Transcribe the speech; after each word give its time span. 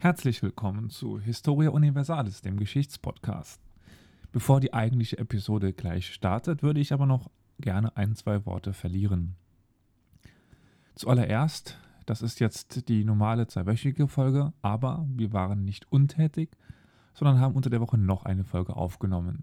Herzlich 0.00 0.44
willkommen 0.44 0.90
zu 0.90 1.18
Historia 1.18 1.70
Universalis, 1.70 2.40
dem 2.40 2.56
Geschichtspodcast. 2.56 3.60
Bevor 4.30 4.60
die 4.60 4.72
eigentliche 4.72 5.18
Episode 5.18 5.72
gleich 5.72 6.14
startet, 6.14 6.62
würde 6.62 6.78
ich 6.78 6.92
aber 6.92 7.04
noch 7.04 7.28
gerne 7.58 7.96
ein, 7.96 8.14
zwei 8.14 8.46
Worte 8.46 8.72
verlieren. 8.74 9.34
Zuallererst, 10.94 11.76
das 12.06 12.22
ist 12.22 12.38
jetzt 12.38 12.88
die 12.88 13.02
normale 13.02 13.48
zweiwöchige 13.48 14.06
Folge, 14.06 14.52
aber 14.62 15.04
wir 15.16 15.32
waren 15.32 15.64
nicht 15.64 15.90
untätig, 15.90 16.50
sondern 17.12 17.40
haben 17.40 17.56
unter 17.56 17.68
der 17.68 17.80
Woche 17.80 17.98
noch 17.98 18.24
eine 18.24 18.44
Folge 18.44 18.76
aufgenommen. 18.76 19.42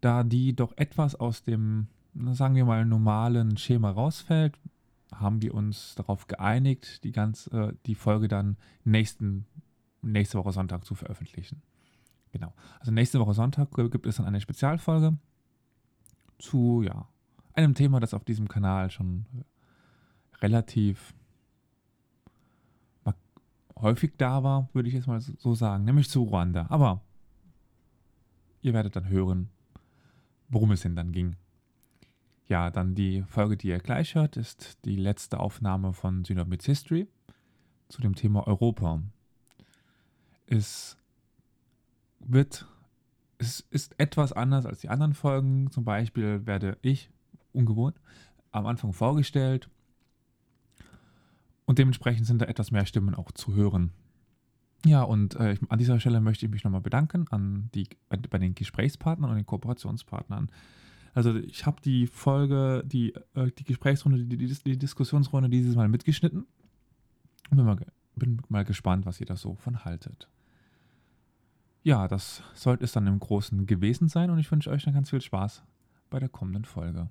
Da 0.00 0.24
die 0.24 0.56
doch 0.56 0.72
etwas 0.78 1.14
aus 1.14 1.42
dem, 1.42 1.88
sagen 2.32 2.54
wir 2.54 2.64
mal, 2.64 2.86
normalen 2.86 3.58
Schema 3.58 3.90
rausfällt, 3.90 4.58
haben 5.14 5.42
wir 5.42 5.52
uns 5.52 5.94
darauf 5.94 6.26
geeinigt, 6.26 7.04
die, 7.04 7.12
ganz, 7.12 7.48
äh, 7.48 7.74
die 7.84 7.94
Folge 7.94 8.28
dann 8.28 8.56
nächsten, 8.84 9.44
nächste 10.04 10.38
Woche 10.38 10.52
Sonntag 10.52 10.84
zu 10.84 10.94
veröffentlichen. 10.94 11.62
Genau. 12.32 12.52
Also 12.80 12.92
nächste 12.92 13.20
Woche 13.20 13.34
Sonntag 13.34 13.70
gibt 13.90 14.06
es 14.06 14.16
dann 14.16 14.26
eine 14.26 14.40
Spezialfolge 14.40 15.16
zu 16.38 16.82
ja, 16.82 17.08
einem 17.52 17.74
Thema, 17.74 18.00
das 18.00 18.14
auf 18.14 18.24
diesem 18.24 18.48
Kanal 18.48 18.90
schon 18.90 19.26
relativ 20.42 21.14
häufig 23.80 24.12
da 24.16 24.42
war, 24.42 24.68
würde 24.72 24.88
ich 24.88 24.94
jetzt 24.94 25.06
mal 25.06 25.20
so 25.20 25.54
sagen, 25.54 25.84
nämlich 25.84 26.08
zu 26.08 26.22
Ruanda. 26.22 26.66
Aber 26.68 27.02
ihr 28.62 28.72
werdet 28.72 28.96
dann 28.96 29.08
hören, 29.08 29.50
worum 30.48 30.72
es 30.72 30.82
denn 30.82 30.96
dann 30.96 31.12
ging. 31.12 31.36
Ja, 32.46 32.70
dann 32.70 32.94
die 32.94 33.22
Folge, 33.22 33.56
die 33.56 33.68
ihr 33.68 33.78
gleich 33.78 34.14
hört, 34.14 34.36
ist 34.36 34.84
die 34.84 34.96
letzte 34.96 35.40
Aufnahme 35.40 35.92
von 35.92 36.24
Synobids 36.24 36.66
History 36.66 37.08
zu 37.88 38.02
dem 38.02 38.14
Thema 38.14 38.46
Europa. 38.46 39.02
Es 40.46 40.96
wird, 42.20 42.66
es 43.38 43.60
ist 43.70 43.98
etwas 43.98 44.32
anders 44.32 44.66
als 44.66 44.80
die 44.80 44.88
anderen 44.88 45.14
Folgen. 45.14 45.70
Zum 45.70 45.84
Beispiel 45.84 46.46
werde 46.46 46.78
ich, 46.82 47.10
ungewohnt, 47.52 48.00
am 48.52 48.66
Anfang 48.66 48.92
vorgestellt 48.92 49.68
und 51.66 51.78
dementsprechend 51.78 52.26
sind 52.26 52.40
da 52.40 52.46
etwas 52.46 52.70
mehr 52.70 52.86
Stimmen 52.86 53.14
auch 53.14 53.30
zu 53.32 53.54
hören. 53.54 53.90
Ja, 54.84 55.02
und 55.02 55.36
äh, 55.36 55.56
an 55.68 55.78
dieser 55.78 55.98
Stelle 55.98 56.20
möchte 56.20 56.44
ich 56.44 56.52
mich 56.52 56.62
nochmal 56.62 56.82
bedanken 56.82 57.26
an 57.30 57.70
die, 57.74 57.88
bei, 58.08 58.18
bei 58.18 58.38
den 58.38 58.54
Gesprächspartnern 58.54 59.30
und 59.30 59.36
den 59.36 59.46
Kooperationspartnern. 59.46 60.50
Also 61.14 61.34
ich 61.36 61.64
habe 61.64 61.80
die 61.80 62.06
Folge, 62.06 62.82
die, 62.84 63.14
äh, 63.34 63.50
die 63.58 63.64
Gesprächsrunde, 63.64 64.24
die, 64.24 64.36
die, 64.36 64.46
die, 64.46 64.78
Diskussionsrunde 64.78 65.48
dieses 65.48 65.74
Mal 65.74 65.88
mitgeschnitten. 65.88 66.46
Bin 67.50 67.64
mal, 67.64 67.78
bin 68.16 68.42
mal 68.48 68.64
gespannt, 68.64 69.06
was 69.06 69.20
ihr 69.20 69.26
da 69.26 69.36
so 69.36 69.54
von 69.54 69.84
haltet. 69.84 70.28
Ja, 71.86 72.08
das 72.08 72.42
sollte 72.54 72.82
es 72.82 72.92
dann 72.92 73.06
im 73.06 73.18
Großen 73.18 73.66
gewesen 73.66 74.08
sein 74.08 74.30
und 74.30 74.38
ich 74.38 74.50
wünsche 74.50 74.70
euch 74.70 74.84
dann 74.84 74.94
ganz 74.94 75.10
viel 75.10 75.20
Spaß 75.20 75.62
bei 76.08 76.18
der 76.18 76.30
kommenden 76.30 76.64
Folge. 76.64 77.10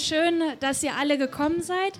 Schön, 0.00 0.42
dass 0.60 0.82
ihr 0.82 0.94
alle 0.96 1.18
gekommen 1.18 1.62
seid 1.62 1.92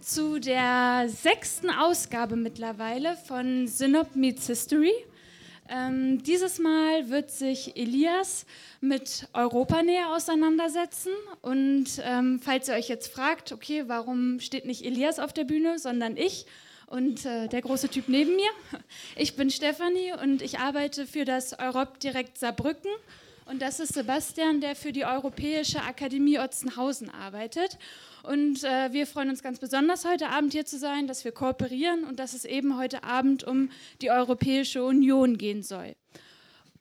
zu 0.00 0.38
der 0.38 1.08
sechsten 1.08 1.70
Ausgabe 1.70 2.36
mittlerweile 2.36 3.16
von 3.16 3.66
Synop 3.66 4.14
Meets 4.14 4.46
History. 4.46 4.92
Ähm, 5.68 6.22
dieses 6.22 6.58
Mal 6.58 7.10
wird 7.10 7.30
sich 7.30 7.76
Elias 7.76 8.46
mit 8.80 9.28
Europa 9.32 9.82
näher 9.82 10.14
auseinandersetzen. 10.14 11.10
Und 11.42 12.00
ähm, 12.04 12.40
falls 12.42 12.68
ihr 12.68 12.74
euch 12.74 12.88
jetzt 12.88 13.12
fragt, 13.12 13.52
okay, 13.52 13.84
warum 13.86 14.40
steht 14.40 14.64
nicht 14.64 14.84
Elias 14.84 15.18
auf 15.18 15.32
der 15.32 15.44
Bühne, 15.44 15.78
sondern 15.78 16.16
ich 16.16 16.46
und 16.86 17.26
äh, 17.26 17.48
der 17.48 17.60
große 17.60 17.88
Typ 17.88 18.08
neben 18.08 18.34
mir. 18.36 18.50
Ich 19.16 19.36
bin 19.36 19.50
Stefanie 19.50 20.12
und 20.22 20.42
ich 20.42 20.58
arbeite 20.58 21.06
für 21.06 21.24
das 21.24 21.58
Europ 21.58 21.98
Direkt 21.98 22.38
Saarbrücken 22.38 22.90
und 23.48 23.62
das 23.62 23.80
ist 23.80 23.94
Sebastian, 23.94 24.60
der 24.60 24.76
für 24.76 24.92
die 24.92 25.06
Europäische 25.06 25.82
Akademie 25.82 26.38
Otzenhausen 26.38 27.08
arbeitet. 27.08 27.78
Und 28.22 28.62
äh, 28.62 28.92
wir 28.92 29.06
freuen 29.06 29.30
uns 29.30 29.42
ganz 29.42 29.58
besonders, 29.58 30.04
heute 30.04 30.28
Abend 30.28 30.52
hier 30.52 30.66
zu 30.66 30.78
sein, 30.78 31.06
dass 31.06 31.24
wir 31.24 31.32
kooperieren 31.32 32.04
und 32.04 32.18
dass 32.18 32.34
es 32.34 32.44
eben 32.44 32.76
heute 32.76 33.04
Abend 33.04 33.44
um 33.44 33.70
die 34.02 34.10
Europäische 34.10 34.84
Union 34.84 35.38
gehen 35.38 35.62
soll. 35.62 35.96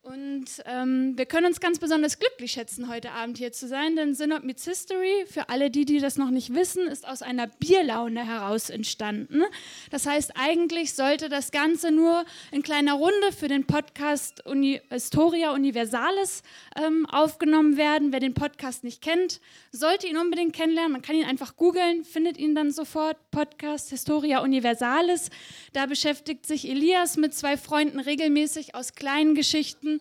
Und 0.07 0.45
ähm, 0.65 1.17
wir 1.17 1.25
können 1.25 1.47
uns 1.47 1.59
ganz 1.59 1.79
besonders 1.79 2.17
glücklich 2.17 2.53
schätzen, 2.53 2.87
heute 2.87 3.11
Abend 3.11 3.37
hier 3.37 3.51
zu 3.51 3.67
sein, 3.67 3.97
denn 3.97 4.15
Synod 4.15 4.45
Meets 4.45 4.63
History, 4.63 5.25
für 5.29 5.49
alle 5.49 5.69
die, 5.69 5.83
die 5.83 5.99
das 5.99 6.15
noch 6.15 6.29
nicht 6.29 6.55
wissen, 6.55 6.87
ist 6.87 7.05
aus 7.05 7.21
einer 7.21 7.47
Bierlaune 7.47 8.25
heraus 8.25 8.69
entstanden. 8.69 9.43
Das 9.91 10.05
heißt, 10.05 10.31
eigentlich 10.35 10.93
sollte 10.93 11.27
das 11.27 11.51
Ganze 11.51 11.91
nur 11.91 12.23
in 12.53 12.63
kleiner 12.63 12.93
Runde 12.93 13.33
für 13.37 13.49
den 13.49 13.65
Podcast 13.65 14.45
Uni 14.45 14.79
Historia 14.89 15.51
Universalis 15.51 16.41
ähm, 16.81 17.05
aufgenommen 17.07 17.75
werden. 17.75 18.13
Wer 18.13 18.21
den 18.21 18.33
Podcast 18.33 18.85
nicht 18.85 19.01
kennt, 19.01 19.41
sollte 19.73 20.07
ihn 20.07 20.15
unbedingt 20.15 20.53
kennenlernen. 20.55 20.93
Man 20.93 21.01
kann 21.01 21.17
ihn 21.17 21.25
einfach 21.25 21.57
googeln, 21.57 22.05
findet 22.05 22.37
ihn 22.37 22.55
dann 22.55 22.71
sofort. 22.71 23.17
Podcast 23.31 23.89
Historia 23.89 24.39
Universalis. 24.39 25.31
Da 25.73 25.85
beschäftigt 25.85 26.45
sich 26.45 26.67
Elias 26.69 27.17
mit 27.17 27.33
zwei 27.33 27.57
Freunden 27.57 27.99
regelmäßig 27.99 28.73
aus 28.73 28.95
kleinen 28.95 29.35
Geschichten 29.35 29.96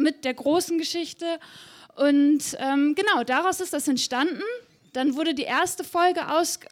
mit 0.00 0.24
der 0.24 0.34
großen 0.34 0.78
Geschichte. 0.78 1.38
Und 1.96 2.56
ähm, 2.58 2.94
genau, 2.94 3.24
daraus 3.24 3.60
ist 3.60 3.72
das 3.72 3.88
entstanden. 3.88 4.42
Dann 4.92 5.14
wurde 5.14 5.34
die 5.34 5.44
erste 5.44 5.84
Folge 5.84 6.22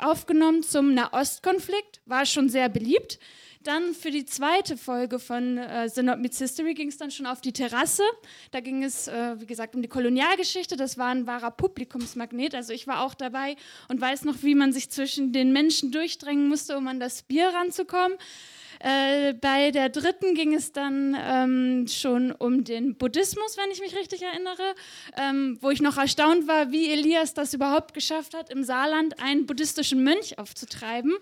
aufgenommen 0.00 0.62
zum 0.62 0.94
Nahostkonflikt, 0.94 2.00
war 2.06 2.26
schon 2.26 2.48
sehr 2.48 2.68
beliebt. 2.68 3.18
Dann 3.64 3.92
für 3.92 4.10
die 4.10 4.24
zweite 4.24 4.76
Folge 4.76 5.18
von 5.18 5.58
äh, 5.58 5.88
The 5.88 6.02
Not 6.02 6.20
Meets 6.20 6.38
History 6.38 6.74
ging 6.74 6.88
es 6.88 6.96
dann 6.96 7.10
schon 7.10 7.26
auf 7.26 7.40
die 7.40 7.52
Terrasse. 7.52 8.02
Da 8.50 8.60
ging 8.60 8.82
es, 8.84 9.08
äh, 9.08 9.40
wie 9.40 9.46
gesagt, 9.46 9.74
um 9.74 9.82
die 9.82 9.88
Kolonialgeschichte. 9.88 10.76
Das 10.76 10.96
war 10.96 11.08
ein 11.08 11.26
wahrer 11.26 11.50
Publikumsmagnet. 11.50 12.54
Also 12.54 12.72
ich 12.72 12.86
war 12.86 13.04
auch 13.04 13.14
dabei 13.14 13.56
und 13.88 14.00
weiß 14.00 14.24
noch, 14.24 14.42
wie 14.42 14.54
man 14.54 14.72
sich 14.72 14.90
zwischen 14.90 15.32
den 15.32 15.52
Menschen 15.52 15.90
durchdrängen 15.90 16.48
musste, 16.48 16.76
um 16.76 16.86
an 16.86 17.00
das 17.00 17.22
Bier 17.22 17.48
ranzukommen. 17.48 18.16
Äh, 18.80 19.34
bei 19.34 19.70
der 19.70 19.88
dritten 19.88 20.34
ging 20.34 20.54
es 20.54 20.72
dann 20.72 21.16
ähm, 21.20 21.86
schon 21.88 22.32
um 22.32 22.64
den 22.64 22.96
Buddhismus, 22.96 23.56
wenn 23.56 23.70
ich 23.70 23.80
mich 23.80 23.96
richtig 23.96 24.22
erinnere, 24.22 24.74
ähm, 25.16 25.58
wo 25.60 25.70
ich 25.70 25.80
noch 25.80 25.96
erstaunt 25.96 26.46
war, 26.46 26.70
wie 26.70 26.90
Elias 26.90 27.34
das 27.34 27.54
überhaupt 27.54 27.94
geschafft 27.94 28.34
hat, 28.34 28.50
im 28.50 28.62
Saarland 28.62 29.20
einen 29.20 29.46
buddhistischen 29.46 30.02
Mönch 30.04 30.38
aufzutreiben. 30.38 31.14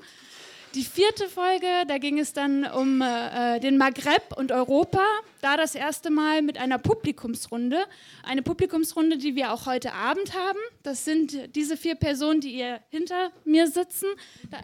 Die 0.75 0.85
vierte 0.85 1.31
Folge, 1.31 1.67
da 1.89 1.97
ging 1.97 2.19
es 2.19 2.35
dann 2.35 2.67
um 2.67 3.01
äh, 3.01 3.61
den 3.61 3.79
Maghreb 3.79 4.37
und 4.37 4.53
Europa, 4.53 5.03
da 5.41 5.57
das 5.57 5.75
erste 5.75 6.11
Mal 6.11 6.43
mit 6.43 6.59
einer 6.59 6.77
Publikumsrunde. 6.77 7.79
Eine 8.23 8.43
Publikumsrunde, 8.43 9.17
die 9.17 9.37
wir 9.37 9.55
auch 9.55 9.65
heute 9.65 9.95
Abend 9.95 10.35
haben. 10.35 10.59
Das 10.83 11.07
sind 11.07 11.57
diese 11.57 11.79
vier 11.79 11.95
Personen, 11.95 12.43
die 12.43 12.51
ihr 12.57 12.81
hinter 12.91 13.31
mir 13.47 13.69
sitzen. 13.69 14.07
Da 14.51 14.59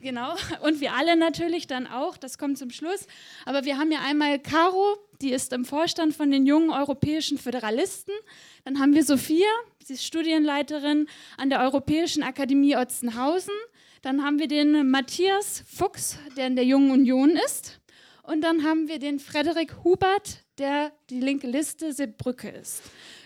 Genau, 0.00 0.34
und 0.62 0.80
wir 0.80 0.92
alle 0.92 1.16
natürlich 1.16 1.66
dann 1.66 1.86
auch, 1.86 2.16
das 2.16 2.38
kommt 2.38 2.56
zum 2.58 2.70
Schluss. 2.70 3.06
Aber 3.44 3.64
wir 3.64 3.78
haben 3.78 3.90
ja 3.90 4.00
einmal 4.00 4.38
Caro, 4.38 4.96
die 5.20 5.32
ist 5.32 5.52
im 5.52 5.64
Vorstand 5.64 6.14
von 6.14 6.30
den 6.30 6.46
jungen 6.46 6.70
europäischen 6.70 7.38
Föderalisten. 7.38 8.14
Dann 8.64 8.78
haben 8.78 8.94
wir 8.94 9.04
Sophia, 9.04 9.48
sie 9.82 9.94
ist 9.94 10.04
Studienleiterin 10.04 11.08
an 11.36 11.50
der 11.50 11.60
Europäischen 11.60 12.22
Akademie 12.22 12.76
Otzenhausen. 12.76 13.54
Dann 14.02 14.22
haben 14.22 14.38
wir 14.38 14.46
den 14.46 14.88
Matthias 14.90 15.64
Fuchs, 15.66 16.18
der 16.36 16.46
in 16.46 16.54
der 16.54 16.64
Jungen 16.64 16.92
Union 16.92 17.30
ist. 17.30 17.80
Und 18.22 18.42
dann 18.42 18.62
haben 18.62 18.88
wir 18.88 18.98
den 18.98 19.18
Frederik 19.18 19.82
Hubert, 19.82 20.44
der 20.58 20.92
die 21.10 21.18
linke 21.18 21.46
Liste 21.46 21.92
Seebrücke 21.92 22.50
ist. 22.50 22.82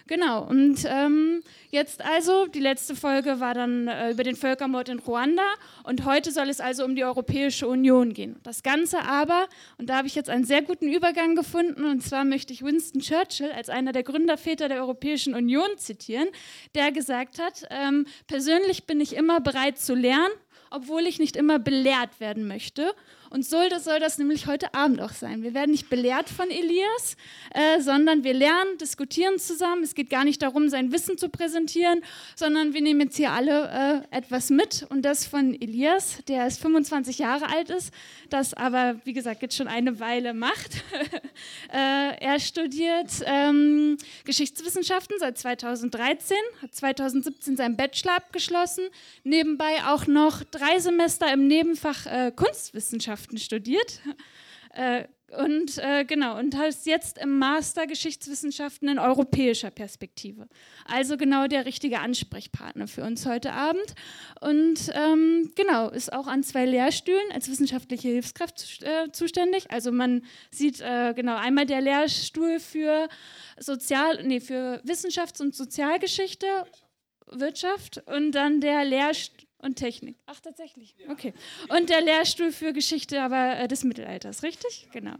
Genau, 0.07 0.45
und 0.45 0.85
ähm, 0.87 1.43
jetzt 1.71 2.05
also, 2.05 2.47
die 2.47 2.61
letzte 2.61 2.97
Folge 2.97 3.41
war 3.41 3.55
dann 3.55 3.89
äh, 3.89 4.11
über 4.11 4.25
den 4.25 4.37
Völkermord 4.37 4.89
in 4.89 4.99
Ruanda 4.99 5.47
und 5.85 6.05
heute 6.05 6.33
soll 6.33 6.49
es 6.49 6.61
also 6.61 6.85
um 6.85 6.97
die 6.97 7.05
Europäische 7.05 7.69
Union 7.69 8.13
gehen. 8.13 8.37
Das 8.43 8.63
Ganze 8.63 9.03
aber, 9.03 9.47
und 9.79 9.89
da 9.89 9.97
habe 9.97 10.09
ich 10.09 10.15
jetzt 10.15 10.29
einen 10.29 10.45
sehr 10.45 10.63
guten 10.63 10.89
Übergang 10.89 11.37
gefunden, 11.37 11.85
und 11.85 12.03
zwar 12.03 12.25
möchte 12.25 12.53
ich 12.53 12.63
Winston 12.63 13.01
Churchill 13.01 13.53
als 13.53 13.69
einer 13.69 13.93
der 13.93 14.03
Gründerväter 14.03 14.69
der 14.69 14.79
Europäischen 14.79 15.35
Union 15.35 15.69
zitieren, 15.77 16.29
der 16.75 16.93
gesagt 16.93 17.39
hat, 17.39 17.65
ähm, 17.71 18.07
persönlich 18.27 18.85
bin 18.85 19.01
ich 19.01 19.15
immer 19.15 19.41
bereit 19.41 19.79
zu 19.79 19.95
lernen, 19.95 20.33
obwohl 20.71 21.07
ich 21.07 21.19
nicht 21.19 21.37
immer 21.37 21.59
belehrt 21.59 22.19
werden 22.19 22.49
möchte. 22.49 22.93
Und 23.33 23.47
so 23.47 23.57
soll 23.79 23.99
das 23.99 24.19
nämlich 24.19 24.47
heute 24.47 24.75
Abend 24.75 25.01
auch 25.01 25.13
sein. 25.13 25.43
Wir 25.43 25.55
werden 25.55 25.71
nicht 25.71 25.89
belehrt 25.89 26.29
von 26.29 26.51
Elias, 26.51 27.17
äh, 27.55 27.81
sondern 27.81 28.25
wir 28.25 28.35
lernen, 28.35 28.77
diskutieren 28.79 29.39
zusammen. 29.39 29.83
Es 29.83 29.95
geht 29.95 30.11
gar 30.11 30.25
nicht 30.25 30.43
darum, 30.43 30.69
sein 30.69 30.93
Wissen 30.93 31.17
zu 31.17 31.31
präsentieren, 31.31 32.03
sondern 32.37 32.75
wir 32.75 32.83
nehmen 32.83 33.01
jetzt 33.01 33.17
hier 33.17 33.31
alle 33.31 34.05
äh, 34.13 34.17
etwas 34.19 34.51
mit. 34.51 34.85
Und 34.91 35.01
das 35.07 35.25
von 35.25 35.55
Elias, 35.55 36.19
der 36.29 36.45
erst 36.45 36.61
25 36.61 37.21
Jahre 37.21 37.49
alt 37.49 37.71
ist, 37.71 37.95
das 38.29 38.53
aber, 38.53 38.97
wie 39.05 39.15
gesagt, 39.15 39.41
jetzt 39.41 39.57
schon 39.57 39.69
eine 39.69 39.99
Weile 39.99 40.35
macht. 40.35 40.85
äh, 41.73 42.15
er 42.21 42.39
studiert 42.39 43.09
ähm, 43.25 43.97
Geschichtswissenschaften 44.27 45.17
seit 45.19 45.39
2013, 45.39 46.37
hat 46.61 46.75
2017 46.75 47.57
seinen 47.57 47.79
Bachelor 47.79 48.17
abgeschlossen, 48.17 48.85
nebenbei 49.25 49.85
auch 49.87 50.07
noch 50.07 50.45
drei 50.45 50.79
Semester 50.81 51.33
im 51.33 51.47
Nebenfach 51.47 52.05
äh, 52.05 52.31
Kunstwissenschaften 52.37 53.22
Wissenschaften 53.23 53.39
studiert. 53.39 54.01
Äh, 54.75 55.07
und 55.37 55.77
äh, 55.77 56.07
genau, 56.07 56.39
und 56.39 56.55
ist 56.55 56.87
jetzt 56.87 57.19
im 57.19 57.39
Master 57.39 57.87
Geschichtswissenschaften 57.87 58.89
in 58.89 58.99
europäischer 58.99 59.71
Perspektive. 59.71 60.49
Also 60.87 61.19
genau 61.19 61.47
der 61.47 61.67
richtige 61.67 62.01
Ansprechpartner 62.01 62.89
für 62.89 63.03
uns 63.03 63.27
heute 63.27 63.53
Abend. 63.53 63.85
Und 64.41 64.91
ähm, 64.95 65.53
genau, 65.57 65.91
ist 65.91 66.11
auch 66.11 66.27
an 66.27 66.43
zwei 66.43 66.65
Lehrstühlen 66.65 67.33
als 67.35 67.51
wissenschaftliche 67.51 68.09
Hilfskraft 68.09 68.81
äh, 68.81 69.13
zuständig. 69.13 69.71
Also 69.71 69.93
man 69.93 70.23
sieht 70.51 70.81
äh, 70.81 71.13
genau 71.15 71.37
einmal 71.37 71.67
der 71.67 71.83
Lehrstuhl 71.83 72.61
für 72.61 73.11
Sozial, 73.59 74.25
nee, 74.25 74.41
für 74.41 74.81
Wissenschafts- 74.87 75.43
und 75.43 75.55
Sozialgeschichte, 75.55 76.47
Wirtschaft 77.27 78.03
und 78.07 78.33
dann 78.33 78.63
der 78.63 78.87
Lehrstuhl 78.87 79.52
und 79.63 79.77
Technik. 79.77 80.17
Ach, 80.27 80.41
tatsächlich. 80.41 80.95
Okay. 81.09 81.33
Und 81.69 81.89
der 81.89 82.03
Lehrstuhl 82.03 82.53
für 82.53 82.73
Geschichte 82.73 83.23
aber 83.23 83.59
äh, 83.59 83.69
des 83.69 83.85
Mittelalters, 83.85 84.43
richtig? 84.43 84.89
Genau. 84.93 85.15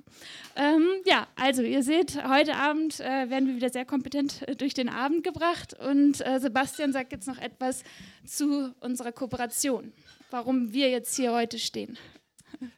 Ähm, 0.57 0.89
ja, 1.07 1.27
also 1.37 1.63
ihr 1.63 1.83
seht, 1.83 2.23
heute 2.29 2.57
Abend 2.57 3.01
äh, 3.01 3.31
werden 3.31 3.49
wir 3.49 3.57
wieder 3.57 3.71
sehr 3.71 3.85
kompetent 3.85 4.43
äh, 4.43 4.57
durch 4.57 4.75
den 4.75 4.89
Abend 4.89 5.25
gebracht 5.25 5.75
und 5.75 6.25
äh, 6.27 6.41
Sebastian 6.41 6.93
sagt 6.93 7.13
jetzt 7.13 7.27
noch 7.27 7.39
etwas 7.39 7.85
zu 8.27 8.75
unserer 8.81 9.13
Kooperation, 9.13 9.93
warum 10.31 10.73
wir 10.73 10.91
jetzt 10.91 11.17
hier 11.17 11.33
heute 11.33 11.59
stehen. 11.59 11.97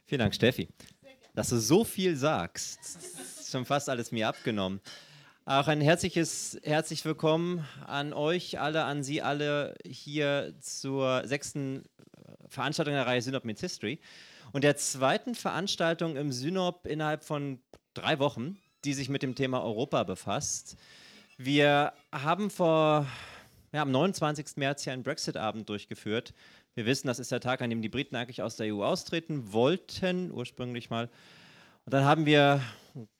Vielen 0.05 0.19
Dank, 0.19 0.35
Steffi. 0.35 0.69
Dass 1.33 1.49
du 1.49 1.57
so 1.57 1.83
viel 1.83 2.15
sagst, 2.15 2.79
ist 2.79 3.51
schon 3.51 3.65
fast 3.65 3.89
alles 3.89 4.11
mir 4.11 4.27
abgenommen. 4.27 4.79
Auch 5.47 5.67
ein 5.67 5.79
herzliches, 5.79 6.59
herzlich 6.63 7.05
willkommen 7.05 7.67
an 7.85 8.13
euch 8.13 8.59
alle, 8.59 8.83
an 8.85 9.03
Sie 9.03 9.21
alle 9.21 9.75
hier 9.85 10.55
zur 10.59 11.21
sechsten 11.27 11.83
Veranstaltung 12.47 12.95
der 12.95 13.05
Reihe 13.05 13.21
Synop 13.21 13.45
Meets 13.45 13.61
History 13.61 13.99
und 14.53 14.63
der 14.63 14.75
zweiten 14.75 15.35
Veranstaltung 15.35 16.15
im 16.15 16.31
Synop 16.31 16.87
innerhalb 16.87 17.23
von 17.23 17.59
drei 17.93 18.17
Wochen, 18.17 18.57
die 18.85 18.95
sich 18.95 19.07
mit 19.07 19.21
dem 19.21 19.35
Thema 19.35 19.63
Europa 19.63 20.01
befasst. 20.01 20.77
Wir 21.37 21.93
haben 22.11 22.49
vor, 22.49 23.05
ja, 23.71 23.83
am 23.83 23.91
29. 23.91 24.57
März 24.57 24.83
hier 24.83 24.93
einen 24.93 25.03
Brexit-Abend 25.03 25.69
durchgeführt. 25.69 26.33
Wir 26.73 26.87
wissen, 26.87 27.05
das 27.05 27.19
ist 27.19 27.31
der 27.31 27.39
Tag, 27.39 27.61
an 27.61 27.69
dem 27.69 27.83
die 27.83 27.89
Briten 27.89 28.15
eigentlich 28.15 28.41
aus 28.41 28.55
der 28.55 28.73
EU 28.73 28.83
austreten 28.83 29.53
wollten, 29.53 30.31
ursprünglich 30.31 30.89
mal. 30.89 31.07
Und 31.85 31.93
dann 31.93 32.03
haben 32.03 32.25
wir 32.25 32.61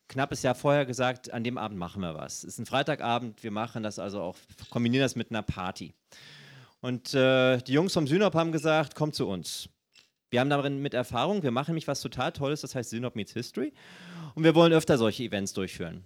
knappes 0.08 0.44
Jahr 0.44 0.56
vorher 0.56 0.86
gesagt, 0.86 1.32
an 1.32 1.44
dem 1.44 1.58
Abend 1.58 1.78
machen 1.78 2.02
wir 2.02 2.16
was. 2.16 2.40
Es 2.40 2.54
ist 2.54 2.60
ein 2.60 2.66
Freitagabend, 2.66 3.44
wir 3.44 3.52
machen 3.52 3.84
das 3.84 4.00
also 4.00 4.22
auch, 4.22 4.36
kombinieren 4.70 5.04
das 5.04 5.16
mit 5.16 5.32
einer 5.32 5.42
Party. 5.42 5.94
Und 6.82 7.14
äh, 7.14 7.58
die 7.60 7.74
Jungs 7.74 7.94
vom 7.94 8.08
Synop 8.08 8.36
haben 8.36 8.52
gesagt, 8.52 8.96
komm 8.96 9.12
zu 9.12 9.28
uns. 9.28 9.70
Wir 10.30 10.40
haben 10.40 10.50
darin 10.50 10.82
mit 10.82 10.94
Erfahrung, 10.94 11.44
wir 11.44 11.52
machen 11.52 11.72
nämlich 11.72 11.88
was 11.88 12.02
total 12.02 12.32
Tolles, 12.32 12.62
das 12.62 12.76
heißt 12.76 12.90
Synop 12.90 13.16
Meets 13.16 13.34
History. 13.34 13.74
Und 14.36 14.44
wir 14.44 14.54
wollen 14.54 14.74
öfter 14.74 14.98
solche 14.98 15.24
Events 15.24 15.54
durchführen. 15.54 16.04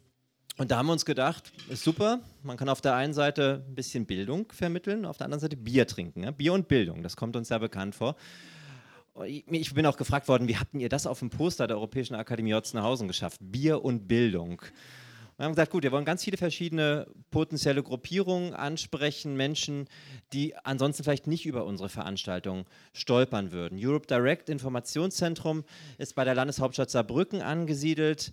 Und 0.58 0.72
da 0.72 0.78
haben 0.78 0.88
wir 0.88 0.94
uns 0.94 1.06
gedacht, 1.06 1.52
ist 1.70 1.84
super, 1.84 2.20
man 2.44 2.58
kann 2.58 2.68
auf 2.68 2.82
der 2.82 2.94
einen 2.94 3.14
Seite 3.14 3.64
ein 3.66 3.76
bisschen 3.76 4.06
Bildung 4.06 4.52
vermitteln, 4.52 5.06
auf 5.06 5.18
der 5.18 5.26
anderen 5.26 5.40
Seite 5.40 5.56
Bier 5.56 5.88
trinken. 5.88 6.24
Ja? 6.24 6.32
Bier 6.32 6.54
und 6.54 6.68
Bildung, 6.68 7.02
das 7.02 7.16
kommt 7.16 7.38
uns 7.38 7.48
ja 7.48 7.58
bekannt 7.58 7.96
vor. 7.96 8.18
Ich 9.26 9.74
bin 9.74 9.86
auch 9.86 9.98
gefragt 9.98 10.28
worden, 10.28 10.48
wie 10.48 10.58
habt 10.58 10.74
ihr 10.74 10.88
das 10.88 11.06
auf 11.06 11.20
dem 11.20 11.30
Poster 11.30 11.68
der 11.68 11.78
Europäischen 11.78 12.16
Akademie 12.16 12.54
Otzenhausen 12.54 13.08
geschafft? 13.08 13.40
Bier 13.42 13.84
und 13.84 14.08
Bildung. 14.08 14.62
Wir 15.36 15.46
haben 15.46 15.54
gesagt, 15.54 15.72
gut, 15.72 15.84
wir 15.84 15.92
wollen 15.92 16.06
ganz 16.06 16.24
viele 16.24 16.38
verschiedene 16.38 17.08
potenzielle 17.32 17.82
Gruppierungen 17.82 18.54
ansprechen, 18.54 19.36
Menschen, 19.36 19.88
die 20.32 20.56
ansonsten 20.64 21.04
vielleicht 21.04 21.28
nicht 21.28 21.46
über 21.46 21.66
unsere 21.66 21.90
Veranstaltung 21.90 22.66
stolpern 22.94 23.52
würden. 23.52 23.80
Europe 23.82 24.08
Direct 24.08 24.50
Informationszentrum 24.50 25.64
ist 25.98 26.16
bei 26.16 26.24
der 26.24 26.36
Landeshauptstadt 26.36 26.90
Saarbrücken 26.90 27.42
angesiedelt. 27.42 28.32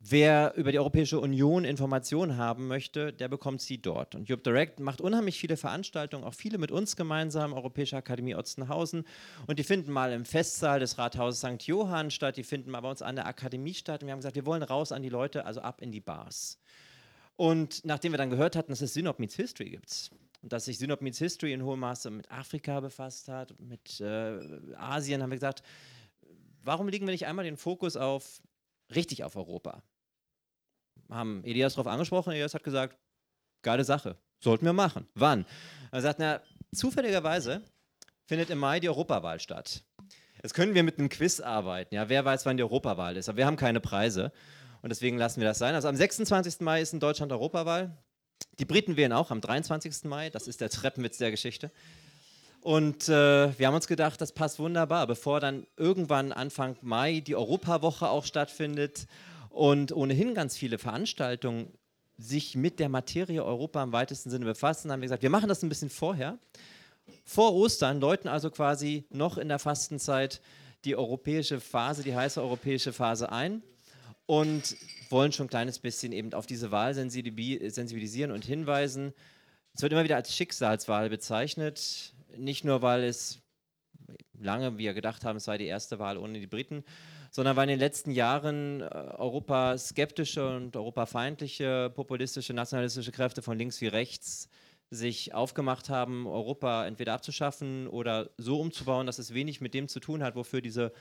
Wer 0.00 0.54
über 0.54 0.70
die 0.70 0.78
Europäische 0.78 1.18
Union 1.18 1.64
Informationen 1.64 2.36
haben 2.36 2.68
möchte, 2.68 3.12
der 3.12 3.26
bekommt 3.26 3.60
sie 3.60 3.78
dort. 3.78 4.14
Und 4.14 4.30
Europe 4.30 4.44
Direct 4.44 4.78
macht 4.78 5.00
unheimlich 5.00 5.38
viele 5.38 5.56
Veranstaltungen, 5.56 6.22
auch 6.22 6.34
viele 6.34 6.58
mit 6.58 6.70
uns 6.70 6.94
gemeinsam, 6.94 7.52
Europäische 7.52 7.96
Akademie 7.96 8.36
Otzenhausen. 8.36 9.04
Und 9.48 9.58
die 9.58 9.64
finden 9.64 9.90
mal 9.90 10.12
im 10.12 10.24
Festsaal 10.24 10.78
des 10.78 10.98
Rathauses 10.98 11.40
St. 11.40 11.62
Johann 11.64 12.12
statt, 12.12 12.36
die 12.36 12.44
finden 12.44 12.70
mal 12.70 12.80
bei 12.80 12.90
uns 12.90 13.02
an 13.02 13.16
der 13.16 13.26
Akademie 13.26 13.74
statt. 13.74 14.02
Und 14.02 14.06
wir 14.06 14.12
haben 14.12 14.20
gesagt, 14.20 14.36
wir 14.36 14.46
wollen 14.46 14.62
raus 14.62 14.92
an 14.92 15.02
die 15.02 15.08
Leute, 15.08 15.44
also 15.44 15.62
ab 15.62 15.82
in 15.82 15.90
die 15.90 16.00
Bars. 16.00 16.60
Und 17.34 17.84
nachdem 17.84 18.12
wir 18.12 18.18
dann 18.18 18.30
gehört 18.30 18.54
hatten, 18.54 18.70
dass 18.70 18.80
es 18.80 18.94
Synop 18.94 19.18
Meets 19.18 19.34
History 19.34 19.70
gibt, 19.70 20.10
und 20.42 20.52
dass 20.52 20.66
sich 20.66 20.78
Synop 20.78 21.02
Meets 21.02 21.18
History 21.18 21.52
in 21.52 21.64
hohem 21.64 21.80
Maße 21.80 22.10
mit 22.10 22.30
Afrika 22.30 22.78
befasst 22.78 23.26
hat, 23.26 23.58
mit 23.58 24.00
äh, 24.00 24.38
Asien, 24.76 25.22
haben 25.22 25.30
wir 25.30 25.36
gesagt, 25.36 25.64
warum 26.62 26.88
legen 26.88 27.06
wir 27.06 27.12
nicht 27.12 27.26
einmal 27.26 27.44
den 27.44 27.56
Fokus 27.56 27.96
auf 27.96 28.40
richtig 28.94 29.24
auf 29.24 29.36
Europa. 29.36 29.82
Haben 31.08 31.42
Elias 31.44 31.74
darauf 31.74 31.86
angesprochen, 31.86 32.32
Elias 32.32 32.54
hat 32.54 32.64
gesagt, 32.64 32.98
geile 33.62 33.84
Sache, 33.84 34.16
sollten 34.40 34.66
wir 34.66 34.72
machen. 34.72 35.08
Wann? 35.14 35.46
Er 35.90 36.02
sagt, 36.02 36.18
na, 36.18 36.40
zufälligerweise 36.74 37.62
findet 38.26 38.50
im 38.50 38.58
Mai 38.58 38.80
die 38.80 38.88
Europawahl 38.88 39.40
statt. 39.40 39.84
Jetzt 40.42 40.54
können 40.54 40.74
wir 40.74 40.82
mit 40.82 40.98
einem 40.98 41.08
Quiz 41.08 41.40
arbeiten, 41.40 41.94
ja, 41.94 42.08
wer 42.08 42.24
weiß, 42.24 42.46
wann 42.46 42.56
die 42.56 42.62
Europawahl 42.62 43.16
ist, 43.16 43.28
aber 43.28 43.38
wir 43.38 43.46
haben 43.46 43.56
keine 43.56 43.80
Preise 43.80 44.32
und 44.82 44.90
deswegen 44.90 45.18
lassen 45.18 45.40
wir 45.40 45.48
das 45.48 45.58
sein. 45.58 45.74
Also 45.74 45.88
am 45.88 45.96
26. 45.96 46.60
Mai 46.60 46.80
ist 46.80 46.92
in 46.92 47.00
Deutschland 47.00 47.32
Europawahl. 47.32 47.96
Die 48.58 48.64
Briten 48.64 48.96
wählen 48.96 49.12
auch 49.12 49.30
am 49.30 49.40
23. 49.40 50.04
Mai, 50.04 50.30
das 50.30 50.46
ist 50.46 50.60
der 50.60 50.70
Treppenwitz 50.70 51.18
der 51.18 51.30
Geschichte. 51.30 51.72
Und 52.62 53.08
äh, 53.08 53.58
wir 53.58 53.66
haben 53.66 53.74
uns 53.74 53.86
gedacht, 53.86 54.20
das 54.20 54.32
passt 54.32 54.58
wunderbar, 54.58 55.06
bevor 55.06 55.40
dann 55.40 55.66
irgendwann 55.76 56.32
Anfang 56.32 56.76
Mai 56.82 57.20
die 57.20 57.36
Europawoche 57.36 58.08
auch 58.08 58.24
stattfindet 58.24 59.06
und 59.50 59.92
ohnehin 59.92 60.34
ganz 60.34 60.56
viele 60.56 60.78
Veranstaltungen 60.78 61.72
sich 62.16 62.56
mit 62.56 62.80
der 62.80 62.88
Materie 62.88 63.44
Europa 63.44 63.82
im 63.82 63.92
weitesten 63.92 64.30
Sinne 64.30 64.44
befassen, 64.44 64.90
haben 64.90 65.00
wir 65.00 65.06
gesagt, 65.06 65.22
wir 65.22 65.30
machen 65.30 65.48
das 65.48 65.62
ein 65.62 65.68
bisschen 65.68 65.88
vorher. 65.88 66.38
Vor 67.24 67.54
Ostern 67.54 68.00
läuten 68.00 68.28
also 68.28 68.50
quasi 68.50 69.04
noch 69.10 69.38
in 69.38 69.48
der 69.48 69.60
Fastenzeit 69.60 70.40
die 70.84 70.96
europäische 70.96 71.60
Phase, 71.60 72.02
die 72.02 72.14
heiße 72.14 72.42
europäische 72.42 72.92
Phase 72.92 73.30
ein 73.30 73.62
und 74.26 74.76
wollen 75.10 75.32
schon 75.32 75.46
ein 75.46 75.50
kleines 75.50 75.78
bisschen 75.78 76.12
eben 76.12 76.34
auf 76.34 76.46
diese 76.46 76.70
Wahl 76.72 76.92
sensibilisieren 76.94 78.32
und 78.32 78.44
hinweisen. 78.44 79.14
Es 79.74 79.82
wird 79.82 79.92
immer 79.92 80.04
wieder 80.04 80.16
als 80.16 80.34
Schicksalswahl 80.34 81.08
bezeichnet 81.08 82.12
nicht 82.36 82.64
nur, 82.64 82.82
weil 82.82 83.04
es 83.04 83.40
lange 84.40 84.78
wir 84.78 84.94
gedacht 84.94 85.24
haben, 85.24 85.36
es 85.36 85.44
sei 85.44 85.58
die 85.58 85.66
erste 85.66 85.98
Wahl 85.98 86.16
ohne 86.16 86.38
die 86.40 86.46
Briten, 86.46 86.84
sondern 87.30 87.56
weil 87.56 87.64
in 87.64 87.70
den 87.70 87.78
letzten 87.78 88.10
Jahren 88.10 88.80
äh, 88.80 88.84
Europa 88.84 89.76
skeptische 89.76 90.56
und 90.56 90.76
europafeindliche, 90.76 91.90
populistische, 91.94 92.54
nationalistische 92.54 93.12
Kräfte 93.12 93.42
von 93.42 93.58
links 93.58 93.80
wie 93.80 93.88
rechts 93.88 94.48
sich 94.90 95.34
aufgemacht 95.34 95.90
haben, 95.90 96.26
Europa 96.26 96.86
entweder 96.86 97.12
abzuschaffen 97.12 97.88
oder 97.88 98.30
so 98.38 98.58
umzubauen, 98.58 99.06
dass 99.06 99.18
es 99.18 99.34
wenig 99.34 99.60
mit 99.60 99.74
dem 99.74 99.86
zu 99.88 100.00
tun 100.00 100.22
hat, 100.22 100.34
wofür 100.34 100.62
diese 100.62 100.92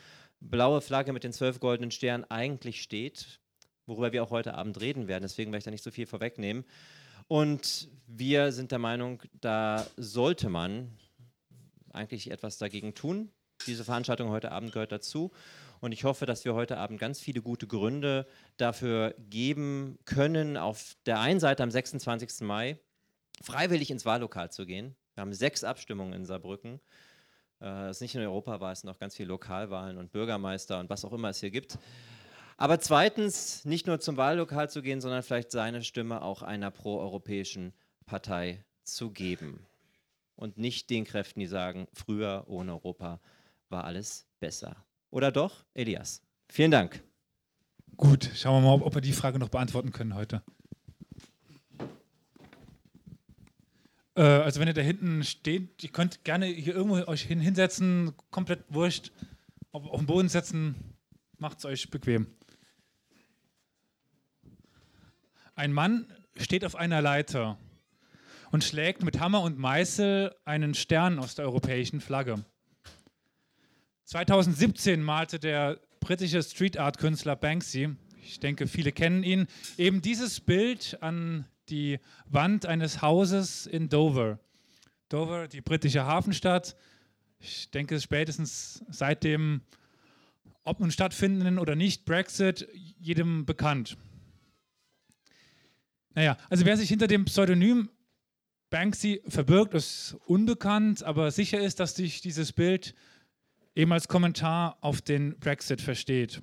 blaue 0.41 0.81
Flagge 0.81 1.13
mit 1.13 1.23
den 1.23 1.31
zwölf 1.31 1.61
goldenen 1.61 1.91
Sternen 1.91 2.25
eigentlich 2.29 2.81
steht, 2.81 3.39
worüber 3.85 4.11
wir 4.11 4.23
auch 4.23 4.31
heute 4.31 4.55
Abend 4.55 4.81
reden 4.81 5.07
werden. 5.07 5.23
Deswegen 5.23 5.51
werde 5.51 5.59
ich 5.59 5.65
da 5.65 5.71
nicht 5.71 5.83
so 5.83 5.91
viel 5.91 6.05
vorwegnehmen. 6.05 6.65
Und 7.29 7.89
wir 8.07 8.51
sind 8.51 8.71
der 8.71 8.79
Meinung, 8.79 9.23
da 9.39 9.87
sollte 9.95 10.49
man 10.49 10.91
eigentlich 11.97 12.31
etwas 12.31 12.57
dagegen 12.57 12.93
tun. 12.93 13.31
Diese 13.65 13.83
Veranstaltung 13.83 14.29
heute 14.29 14.51
Abend 14.51 14.71
gehört 14.71 14.91
dazu. 14.91 15.31
Und 15.79 15.91
ich 15.91 16.03
hoffe, 16.03 16.25
dass 16.25 16.45
wir 16.45 16.53
heute 16.53 16.77
Abend 16.77 16.99
ganz 16.99 17.19
viele 17.19 17.41
gute 17.41 17.67
Gründe 17.67 18.27
dafür 18.57 19.15
geben 19.17 19.99
können, 20.05 20.57
auf 20.57 20.95
der 21.05 21.19
einen 21.19 21.39
Seite 21.39 21.63
am 21.63 21.71
26. 21.71 22.41
Mai 22.41 22.79
freiwillig 23.41 23.91
ins 23.91 24.05
Wahllokal 24.05 24.51
zu 24.51 24.65
gehen. 24.65 24.95
Wir 25.13 25.21
haben 25.21 25.33
sechs 25.33 25.63
Abstimmungen 25.63 26.13
in 26.13 26.25
Saarbrücken. 26.25 26.79
Äh, 27.61 27.89
es 27.89 27.97
ist 27.97 28.01
nicht 28.01 28.15
nur 28.15 28.23
Europawahl, 28.23 28.73
es 28.73 28.81
sind 28.81 28.89
auch 28.89 28.99
ganz 28.99 29.15
viele 29.15 29.29
Lokalwahlen 29.29 29.97
und 29.97 30.11
Bürgermeister 30.11 30.79
und 30.79 30.89
was 30.89 31.05
auch 31.05 31.13
immer 31.13 31.29
es 31.29 31.39
hier 31.39 31.51
gibt. 31.51 31.77
Aber 32.57 32.79
zweitens, 32.79 33.65
nicht 33.65 33.85
nur 33.85 33.99
zum 33.99 34.17
Wahllokal 34.17 34.69
zu 34.69 34.81
gehen, 34.81 34.99
sondern 34.99 35.21
vielleicht 35.21 35.51
seine 35.51 35.83
Stimme 35.83 36.23
auch 36.23 36.41
einer 36.41 36.71
proeuropäischen 36.71 37.73
Partei 38.07 38.63
zu 38.83 39.11
geben. 39.11 39.65
Und 40.37 40.57
nicht 40.57 40.91
den 40.91 41.03
Kräften, 41.03 41.39
die 41.39 41.47
sagen, 41.47 41.87
früher 41.93 42.43
ohne 42.47 42.71
Europa 42.71 43.19
war 43.69 43.83
alles 43.83 44.27
besser. 44.39 44.85
Oder 45.09 45.31
doch, 45.31 45.65
Elias? 45.73 46.21
Vielen 46.47 46.69
Dank. 46.69 47.03
Gut, 47.97 48.29
schauen 48.35 48.63
wir 48.63 48.77
mal, 48.77 48.83
ob 48.85 48.93
wir 48.93 49.01
die 49.01 49.13
Frage 49.13 49.39
noch 49.39 49.49
beantworten 49.49 49.91
können 49.91 50.13
heute. 50.13 50.43
Äh, 54.15 54.21
also 54.21 54.59
wenn 54.59 54.67
ihr 54.67 54.75
da 54.75 54.81
hinten 54.81 55.23
steht, 55.23 55.83
ihr 55.83 55.89
könnt 55.89 56.23
gerne 56.23 56.45
hier 56.45 56.75
irgendwo 56.75 56.95
euch 57.09 57.23
hin, 57.23 57.39
hinsetzen, 57.39 58.13
komplett 58.29 58.63
wurscht. 58.69 59.11
Auf, 59.71 59.87
auf 59.87 59.99
den 59.99 60.05
Boden 60.05 60.29
setzen, 60.29 60.75
macht 61.39 61.57
es 61.57 61.65
euch 61.65 61.89
bequem. 61.89 62.27
Ein 65.55 65.73
Mann 65.73 66.05
steht 66.35 66.63
auf 66.63 66.75
einer 66.75 67.01
Leiter 67.01 67.57
und 68.51 68.63
schlägt 68.63 69.03
mit 69.03 69.19
Hammer 69.19 69.41
und 69.41 69.57
Meißel 69.57 70.35
einen 70.45 70.73
Stern 70.73 71.19
aus 71.19 71.35
der 71.35 71.45
europäischen 71.45 72.01
Flagge. 72.01 72.43
2017 74.05 75.01
malte 75.01 75.39
der 75.39 75.79
britische 75.99 76.41
Street 76.41 76.77
Art 76.77 76.97
Künstler 76.97 77.35
Banksy, 77.35 77.95
ich 78.21 78.39
denke, 78.39 78.67
viele 78.67 78.91
kennen 78.91 79.23
ihn, 79.23 79.47
eben 79.77 80.01
dieses 80.01 80.39
Bild 80.39 80.97
an 81.01 81.45
die 81.69 81.99
Wand 82.25 82.65
eines 82.65 83.01
Hauses 83.01 83.65
in 83.65 83.89
Dover. 83.89 84.39
Dover, 85.09 85.47
die 85.47 85.61
britische 85.61 86.05
Hafenstadt. 86.05 86.75
Ich 87.39 87.71
denke, 87.71 87.99
spätestens 87.99 88.83
seit 88.89 89.23
dem, 89.23 89.61
ob 90.63 90.79
nun 90.79 90.91
stattfindenden 90.91 91.59
oder 91.59 91.75
nicht, 91.75 92.05
Brexit 92.05 92.67
jedem 92.99 93.45
bekannt. 93.45 93.97
Naja, 96.13 96.37
also 96.49 96.65
wer 96.65 96.75
sich 96.75 96.89
hinter 96.89 97.07
dem 97.07 97.25
Pseudonym 97.25 97.89
Banksy 98.69 99.21
verbirgt, 99.27 99.73
ist 99.73 100.17
unbekannt, 100.25 101.03
aber 101.03 101.31
sicher 101.31 101.59
ist, 101.59 101.79
dass 101.79 101.95
sich 101.95 102.21
dieses 102.21 102.51
Bild 102.51 102.93
eben 103.75 103.93
als 103.93 104.07
Kommentar 104.07 104.77
auf 104.81 105.01
den 105.01 105.39
Brexit 105.39 105.81
versteht. 105.81 106.41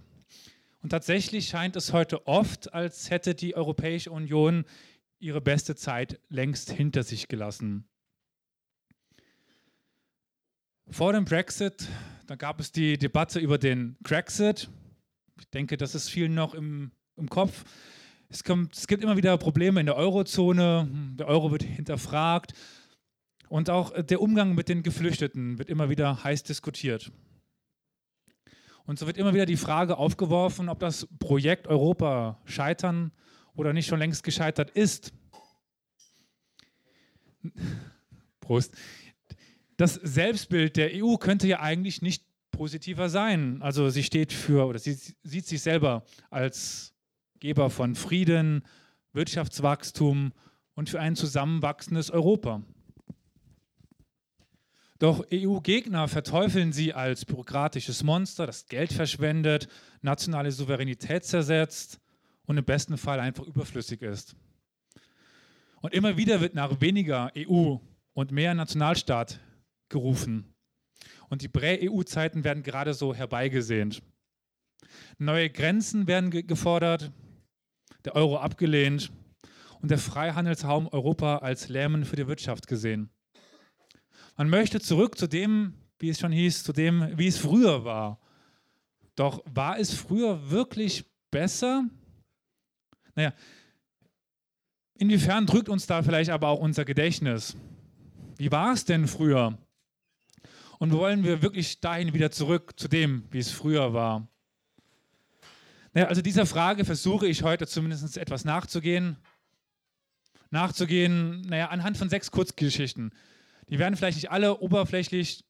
Und 0.81 0.91
tatsächlich 0.91 1.49
scheint 1.49 1.77
es 1.77 1.93
heute 1.93 2.27
oft, 2.27 2.73
als 2.73 3.11
hätte 3.11 3.35
die 3.35 3.55
Europäische 3.57 4.11
Union 4.11 4.65
ihre 5.19 5.41
beste 5.41 5.75
Zeit 5.75 6.21
längst 6.29 6.71
hinter 6.71 7.03
sich 7.03 7.29
gelassen. 7.29 7.89
Vor 10.91 11.13
dem 11.15 11.25
Brexit, 11.25 11.89
da 12.27 12.37
gab 12.37 12.61
es 12.61 12.71
die 12.71 12.99
Debatte 12.99 13.41
über 13.41 13.59
den 13.59 13.97
Brexit. 14.03 14.69
Ich 15.41 15.49
denke, 15.49 15.77
das 15.77 15.95
ist 15.95 16.11
vielen 16.11 16.35
noch 16.35 16.55
im, 16.55 16.93
im 17.17 17.29
Kopf. 17.29 17.65
Es, 18.35 18.43
kommt, 18.43 18.77
es 18.77 18.89
gibt 18.89 19.05
immer 19.05 19.17
wieder 19.17 19.39
Probleme 19.39 19.79
in 19.79 19.87
der 19.87 19.95
Eurozone, 19.95 20.89
der 21.17 21.29
Euro 21.29 21.53
wird 21.53 21.63
hinterfragt 21.63 22.53
und 23.49 23.71
auch 23.71 23.93
der 24.03 24.21
Umgang 24.21 24.57
mit 24.57 24.69
den 24.69 24.83
Geflüchteten 24.83 25.57
wird 25.57 25.71
immer 25.71 25.89
wieder 25.89 26.25
heiß 26.25 26.43
diskutiert. 26.43 27.13
Und 28.87 28.99
so 28.99 29.07
wird 29.07 29.19
immer 29.19 29.35
wieder 29.35 29.47
die 29.47 29.57
Frage 29.57 29.99
aufgeworfen, 29.99 30.69
ob 30.69 30.81
das 30.81 31.07
Projekt 31.21 31.69
Europa 31.69 32.41
scheitern 32.45 33.13
oder 33.55 33.73
nicht 33.73 33.87
schon 33.87 34.01
längst 34.01 34.25
gescheitert 34.25 34.71
ist. 34.71 35.13
Prost. 38.41 38.75
Das 39.77 39.95
Selbstbild 39.95 40.77
der 40.77 40.91
EU 40.93 41.19
könnte 41.19 41.47
ja 41.47 41.61
eigentlich 41.61 42.03
nicht 42.03 42.25
positiver 42.51 43.09
sein. 43.09 43.63
Also 43.63 43.91
sie 43.91 44.03
steht 44.03 44.33
für 44.33 44.67
oder 44.67 44.81
sie 44.81 44.99
sieht 45.23 45.47
sich 45.47 45.63
selber 45.63 46.03
als 46.31 46.94
Geber 47.45 47.69
von 47.69 47.95
Frieden, 47.95 48.65
Wirtschaftswachstum 49.13 50.33
und 50.73 50.89
für 50.89 50.99
ein 50.99 51.15
zusammenwachsendes 51.15 52.11
Europa. 52.11 52.63
Doch 54.99 55.27
EU-Gegner 55.31 56.09
verteufeln 56.09 56.73
sie 56.73 56.95
als 56.95 57.27
bürokratisches 57.27 58.03
Monster, 58.03 58.47
das 58.47 58.65
Geld 58.65 58.95
verschwendet, 58.95 59.69
nationale 60.01 60.53
Souveränität 60.53 61.27
zersetzt 61.27 62.01
und 62.47 62.57
im 62.57 62.65
besten 62.65 62.97
Fall 62.97 63.21
einfach 63.21 63.45
überflüssig 63.45 64.01
ist. 64.01 64.37
Und 65.83 65.93
immer 65.93 66.17
wieder 66.17 66.41
wird 66.41 66.55
nach 66.55 66.81
weniger 66.81 67.31
EU 67.37 67.77
und 68.15 68.33
mehr 68.33 68.55
Nationalstaat 68.55 69.39
gerufen. 69.91 70.55
Und 71.29 71.43
die 71.43 71.49
Prä-EU-Zeiten 71.49 72.43
werden 72.43 72.63
gerade 72.63 72.95
so 72.95 73.15
herbeigesehnt. 73.15 74.03
Neue 75.19 75.51
Grenzen 75.51 76.07
werden 76.07 76.31
ge 76.31 76.43
gefordert, 76.43 77.13
der 78.05 78.15
Euro 78.15 78.39
abgelehnt 78.39 79.11
und 79.81 79.91
der 79.91 79.99
Freihandelsraum 79.99 80.89
Europa 80.89 81.39
als 81.39 81.69
Lähmen 81.69 82.05
für 82.05 82.17
die 82.17 82.27
Wirtschaft 82.27 82.67
gesehen. 82.67 83.11
Man 84.37 84.49
möchte 84.49 84.81
zurück 84.81 85.17
zu 85.19 85.27
dem, 85.27 85.75
wie 85.99 86.09
es 86.09 86.19
schon 86.19 86.33
hieß, 86.33 86.65
zu 86.65 86.73
dem, 86.73 87.17
wie 87.17 87.29
es 87.29 87.39
früher 87.39 87.85
war. 87.85 88.21
Doch 89.15 89.43
war 89.47 89.79
es 89.79 89.95
früher 89.95 90.51
wirklich 90.51 91.05
besser? 91.31 91.85
Naja, 93.15 93.33
inwiefern 94.95 95.47
drückt 95.47 95.69
uns 95.69 95.87
da 95.87 96.03
vielleicht 96.03 96.31
aber 96.31 96.49
auch 96.49 96.61
unser 96.61 96.85
Gedächtnis? 96.85 97.57
Wie 98.37 98.51
war 98.51 98.73
es 98.73 98.85
denn 98.85 99.07
früher? 99.07 99.57
Und 100.79 100.93
wollen 100.93 101.23
wir 101.23 101.41
wirklich 101.41 101.81
dahin 101.81 102.13
wieder 102.13 102.31
zurück 102.31 102.75
zu 102.77 102.89
dem, 102.89 103.25
wie 103.31 103.39
es 103.39 103.51
früher 103.51 103.95
war? 103.95 104.29
Naja, 105.95 106.09
also 106.09 106.23
dieser 106.23 106.45
Frage 106.45 106.85
versuche 106.85 107.29
ich 107.29 107.45
heute 107.45 107.69
zumindest 107.69 108.17
etwas 108.19 108.45
nachzugehen. 108.45 109.17
Nachzugehen, 110.51 111.43
naja, 111.43 111.69
anhand 111.69 111.97
von 111.97 112.09
sechs 112.09 112.33
Kurzgeschichten. 112.33 113.13
Die 113.69 113.79
werden 113.79 113.97
vielleicht 113.97 114.17
nicht 114.17 114.31
alle 114.31 114.59
oberflächlich 114.59 115.45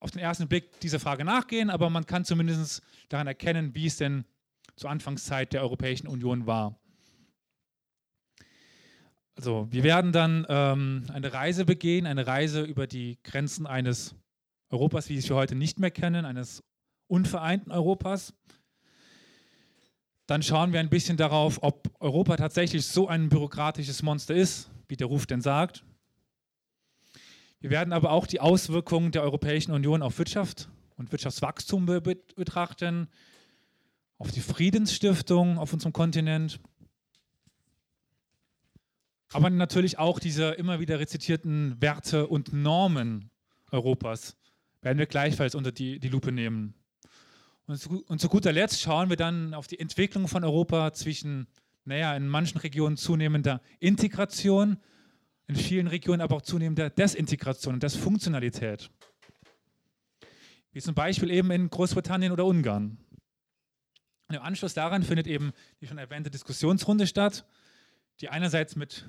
auf 0.00 0.10
den 0.10 0.20
ersten 0.20 0.48
Blick 0.48 0.80
dieser 0.80 0.98
Frage 0.98 1.24
nachgehen, 1.24 1.68
aber 1.68 1.90
man 1.90 2.06
kann 2.06 2.24
zumindest 2.24 2.82
daran 3.10 3.26
erkennen, 3.26 3.74
wie 3.74 3.86
es 3.86 3.98
denn 3.98 4.24
zur 4.74 4.88
Anfangszeit 4.88 5.52
der 5.52 5.60
Europäischen 5.60 6.08
Union 6.08 6.46
war. 6.46 6.80
Also, 9.36 9.68
wir 9.70 9.82
werden 9.82 10.12
dann 10.12 10.46
ähm, 10.48 11.04
eine 11.12 11.32
Reise 11.32 11.66
begehen, 11.66 12.06
eine 12.06 12.26
Reise 12.26 12.62
über 12.62 12.86
die 12.86 13.18
Grenzen 13.22 13.66
eines 13.66 14.14
Europas, 14.70 15.08
wie 15.10 15.14
wir 15.14 15.20
es 15.20 15.30
heute 15.30 15.54
nicht 15.54 15.78
mehr 15.78 15.90
kennen, 15.90 16.24
eines 16.24 16.62
unvereinten 17.06 17.70
Europas. 17.70 18.34
Dann 20.30 20.44
schauen 20.44 20.72
wir 20.72 20.78
ein 20.78 20.90
bisschen 20.90 21.16
darauf, 21.16 21.60
ob 21.60 21.90
Europa 21.98 22.36
tatsächlich 22.36 22.86
so 22.86 23.08
ein 23.08 23.30
bürokratisches 23.30 24.04
Monster 24.04 24.32
ist, 24.32 24.70
wie 24.86 24.96
der 24.96 25.08
Ruf 25.08 25.26
denn 25.26 25.40
sagt. 25.40 25.82
Wir 27.58 27.70
werden 27.70 27.92
aber 27.92 28.12
auch 28.12 28.28
die 28.28 28.38
Auswirkungen 28.38 29.10
der 29.10 29.24
Europäischen 29.24 29.72
Union 29.72 30.02
auf 30.02 30.18
Wirtschaft 30.18 30.68
und 30.96 31.10
Wirtschaftswachstum 31.10 31.84
betrachten, 31.84 33.08
auf 34.18 34.30
die 34.30 34.38
Friedensstiftung 34.40 35.58
auf 35.58 35.72
unserem 35.72 35.92
Kontinent, 35.92 36.60
aber 39.32 39.50
natürlich 39.50 39.98
auch 39.98 40.20
diese 40.20 40.50
immer 40.50 40.78
wieder 40.78 41.00
rezitierten 41.00 41.82
Werte 41.82 42.28
und 42.28 42.52
Normen 42.52 43.32
Europas 43.72 44.36
werden 44.80 44.98
wir 44.98 45.06
gleichfalls 45.06 45.56
unter 45.56 45.72
die, 45.72 45.98
die 45.98 46.08
Lupe 46.08 46.30
nehmen. 46.30 46.79
Und 47.70 48.20
zu, 48.20 48.28
guter 48.28 48.52
Letzt 48.52 48.80
schauen 48.80 49.10
wir 49.10 49.16
dann 49.16 49.54
auf 49.54 49.68
die 49.68 49.78
Entwicklung 49.78 50.26
von 50.26 50.42
Europa 50.42 50.92
zwischen, 50.92 51.46
naja, 51.84 52.16
in 52.16 52.26
manchen 52.26 52.58
Regionen 52.58 52.96
zunehmender 52.96 53.60
Integration, 53.78 54.78
in 55.46 55.54
vielen 55.54 55.86
Regionen 55.86 56.20
aber 56.20 56.34
auch 56.34 56.42
zunehmender 56.42 56.90
Desintegration 56.90 57.74
und 57.74 57.82
Desfunktionalität. 57.84 58.90
Wie 60.72 60.80
zum 60.80 60.96
Beispiel 60.96 61.30
eben 61.30 61.52
in 61.52 61.70
Großbritannien 61.70 62.32
oder 62.32 62.44
Ungarn. 62.44 62.98
Und 64.26 64.34
Im 64.34 64.42
Anschluss 64.42 64.74
daran 64.74 65.04
findet 65.04 65.28
eben 65.28 65.52
die 65.80 65.86
schon 65.86 65.98
erwähnte 65.98 66.28
Diskussionsrunde 66.28 67.06
statt, 67.06 67.46
die 68.20 68.30
einerseits 68.30 68.74
mit 68.74 69.08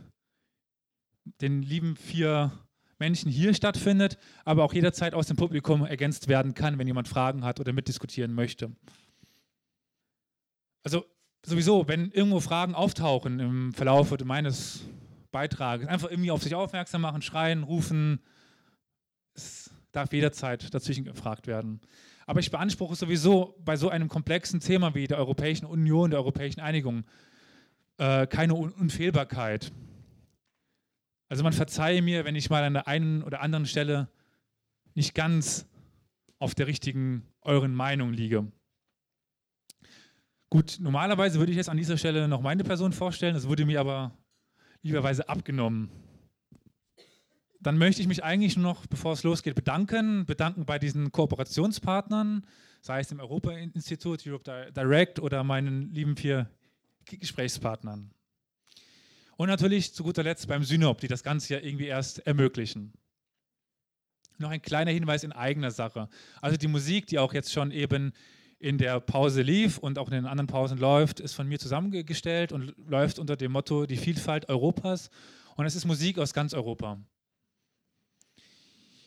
den 1.41 1.63
lieben 1.63 1.95
vier 1.95 2.51
Menschen 3.01 3.31
hier 3.31 3.53
stattfindet, 3.55 4.17
aber 4.45 4.63
auch 4.63 4.73
jederzeit 4.73 5.15
aus 5.15 5.25
dem 5.25 5.35
Publikum 5.35 5.83
ergänzt 5.83 6.27
werden 6.27 6.53
kann, 6.53 6.77
wenn 6.77 6.85
jemand 6.85 7.07
Fragen 7.07 7.43
hat 7.43 7.59
oder 7.59 7.73
mitdiskutieren 7.73 8.33
möchte. 8.33 8.71
Also 10.83 11.03
sowieso, 11.43 11.87
wenn 11.87 12.11
irgendwo 12.11 12.39
Fragen 12.39 12.75
auftauchen 12.75 13.39
im 13.39 13.73
Verlauf 13.73 14.15
meines 14.23 14.81
Beitrages, 15.31 15.87
einfach 15.87 16.11
irgendwie 16.11 16.29
auf 16.29 16.43
sich 16.43 16.53
aufmerksam 16.53 17.01
machen, 17.01 17.23
schreien, 17.23 17.63
rufen. 17.63 18.19
Es 19.33 19.71
darf 19.91 20.13
jederzeit 20.13 20.71
dazwischen 20.71 21.03
gefragt 21.03 21.47
werden. 21.47 21.81
Aber 22.27 22.39
ich 22.39 22.51
beanspruche 22.51 22.95
sowieso 22.95 23.55
bei 23.65 23.77
so 23.77 23.89
einem 23.89 24.09
komplexen 24.09 24.59
Thema 24.59 24.93
wie 24.93 25.07
der 25.07 25.17
Europäischen 25.17 25.65
Union, 25.65 26.11
der 26.11 26.19
Europäischen 26.19 26.59
Einigung, 26.59 27.03
äh, 27.97 28.27
keine 28.27 28.53
Un 28.53 28.71
Unfehlbarkeit. 28.71 29.71
Also 31.31 31.45
man 31.45 31.53
verzeihe 31.53 32.01
mir, 32.01 32.25
wenn 32.25 32.35
ich 32.35 32.49
mal 32.49 32.61
an 32.61 32.73
der 32.73 32.89
einen 32.89 33.23
oder 33.23 33.39
anderen 33.39 33.65
Stelle 33.65 34.09
nicht 34.95 35.15
ganz 35.15 35.65
auf 36.39 36.55
der 36.55 36.67
richtigen 36.67 37.25
euren 37.39 37.73
Meinung 37.73 38.11
liege. 38.11 38.51
Gut, 40.49 40.79
normalerweise 40.81 41.39
würde 41.39 41.53
ich 41.53 41.57
jetzt 41.57 41.69
an 41.69 41.77
dieser 41.77 41.97
Stelle 41.97 42.27
noch 42.27 42.41
meine 42.41 42.65
Person 42.65 42.91
vorstellen, 42.91 43.33
das 43.33 43.47
wurde 43.47 43.65
mir 43.65 43.79
aber 43.79 44.11
lieberweise 44.81 45.29
abgenommen. 45.29 45.89
Dann 47.61 47.77
möchte 47.77 48.01
ich 48.01 48.09
mich 48.09 48.25
eigentlich 48.25 48.57
nur 48.57 48.65
noch, 48.65 48.85
bevor 48.87 49.13
es 49.13 49.23
losgeht, 49.23 49.55
bedanken. 49.55 50.25
Bedanken 50.25 50.65
bei 50.65 50.79
diesen 50.79 51.13
Kooperationspartnern, 51.13 52.45
sei 52.81 52.99
es 52.99 53.07
dem 53.07 53.21
Europa-Institut, 53.21 54.27
Europe 54.27 54.73
Direct 54.75 55.19
oder 55.19 55.45
meinen 55.45 55.93
lieben 55.93 56.17
vier 56.17 56.49
Gesprächspartnern. 57.05 58.11
Und 59.37 59.47
natürlich 59.47 59.93
zu 59.93 60.03
guter 60.03 60.23
Letzt 60.23 60.47
beim 60.47 60.63
Synop, 60.63 60.99
die 60.99 61.07
das 61.07 61.23
Ganze 61.23 61.55
ja 61.55 61.59
irgendwie 61.61 61.87
erst 61.87 62.19
ermöglichen. 62.27 62.93
Noch 64.37 64.49
ein 64.49 64.61
kleiner 64.61 64.91
Hinweis 64.91 65.23
in 65.23 65.31
eigener 65.31 65.71
Sache. 65.71 66.09
Also 66.41 66.57
die 66.57 66.67
Musik, 66.67 67.07
die 67.07 67.19
auch 67.19 67.33
jetzt 67.33 67.51
schon 67.51 67.71
eben 67.71 68.13
in 68.59 68.77
der 68.77 68.99
Pause 68.99 69.41
lief 69.41 69.77
und 69.77 69.97
auch 69.97 70.07
in 70.07 70.13
den 70.13 70.25
anderen 70.25 70.47
Pausen 70.47 70.77
läuft, 70.77 71.19
ist 71.19 71.33
von 71.33 71.47
mir 71.47 71.59
zusammengestellt 71.59 72.51
und 72.51 72.75
läuft 72.87 73.17
unter 73.17 73.35
dem 73.35 73.51
Motto 73.51 73.85
Die 73.85 73.97
Vielfalt 73.97 74.49
Europas. 74.49 75.09
Und 75.55 75.65
es 75.65 75.75
ist 75.75 75.85
Musik 75.85 76.19
aus 76.19 76.33
ganz 76.33 76.53
Europa. 76.53 76.99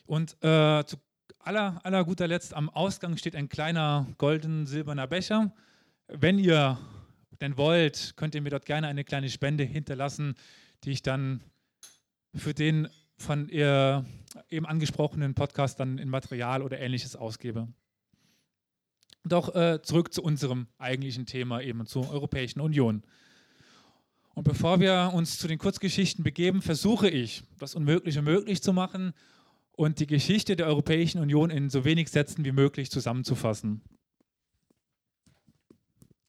Und 0.06 0.32
äh, 0.42 0.84
zu 0.84 0.96
aller, 1.38 1.80
aller 1.84 2.04
guter 2.04 2.26
Letzt 2.26 2.54
am 2.54 2.68
Ausgang 2.70 3.16
steht 3.16 3.36
ein 3.36 3.48
kleiner 3.48 4.06
golden-silberner 4.18 5.06
Becher. 5.06 5.52
Wenn 6.08 6.38
ihr 6.38 6.78
denn 7.44 7.56
wollt, 7.58 8.14
könnt 8.16 8.34
ihr 8.34 8.40
mir 8.40 8.50
dort 8.50 8.64
gerne 8.64 8.88
eine 8.88 9.04
kleine 9.04 9.28
Spende 9.28 9.64
hinterlassen, 9.64 10.34
die 10.82 10.90
ich 10.90 11.02
dann 11.02 11.42
für 12.34 12.54
den 12.54 12.88
von 13.16 13.48
ihr 13.48 14.04
eben 14.50 14.66
angesprochenen 14.66 15.34
Podcast 15.34 15.78
dann 15.78 15.98
in 15.98 16.08
Material 16.08 16.62
oder 16.62 16.80
ähnliches 16.80 17.14
ausgebe. 17.14 17.68
Doch 19.24 19.54
äh, 19.54 19.80
zurück 19.82 20.12
zu 20.12 20.22
unserem 20.22 20.66
eigentlichen 20.78 21.26
Thema, 21.26 21.60
eben 21.60 21.86
zur 21.86 22.10
Europäischen 22.10 22.60
Union. 22.60 23.02
Und 24.34 24.44
bevor 24.44 24.80
wir 24.80 25.12
uns 25.14 25.38
zu 25.38 25.46
den 25.46 25.58
Kurzgeschichten 25.58 26.24
begeben, 26.24 26.60
versuche 26.60 27.08
ich, 27.08 27.44
das 27.58 27.74
Unmögliche 27.74 28.22
möglich 28.22 28.62
zu 28.62 28.72
machen 28.72 29.12
und 29.72 30.00
die 30.00 30.06
Geschichte 30.06 30.56
der 30.56 30.66
Europäischen 30.66 31.20
Union 31.20 31.50
in 31.50 31.70
so 31.70 31.84
wenig 31.84 32.10
Sätzen 32.10 32.44
wie 32.44 32.52
möglich 32.52 32.90
zusammenzufassen. 32.90 33.82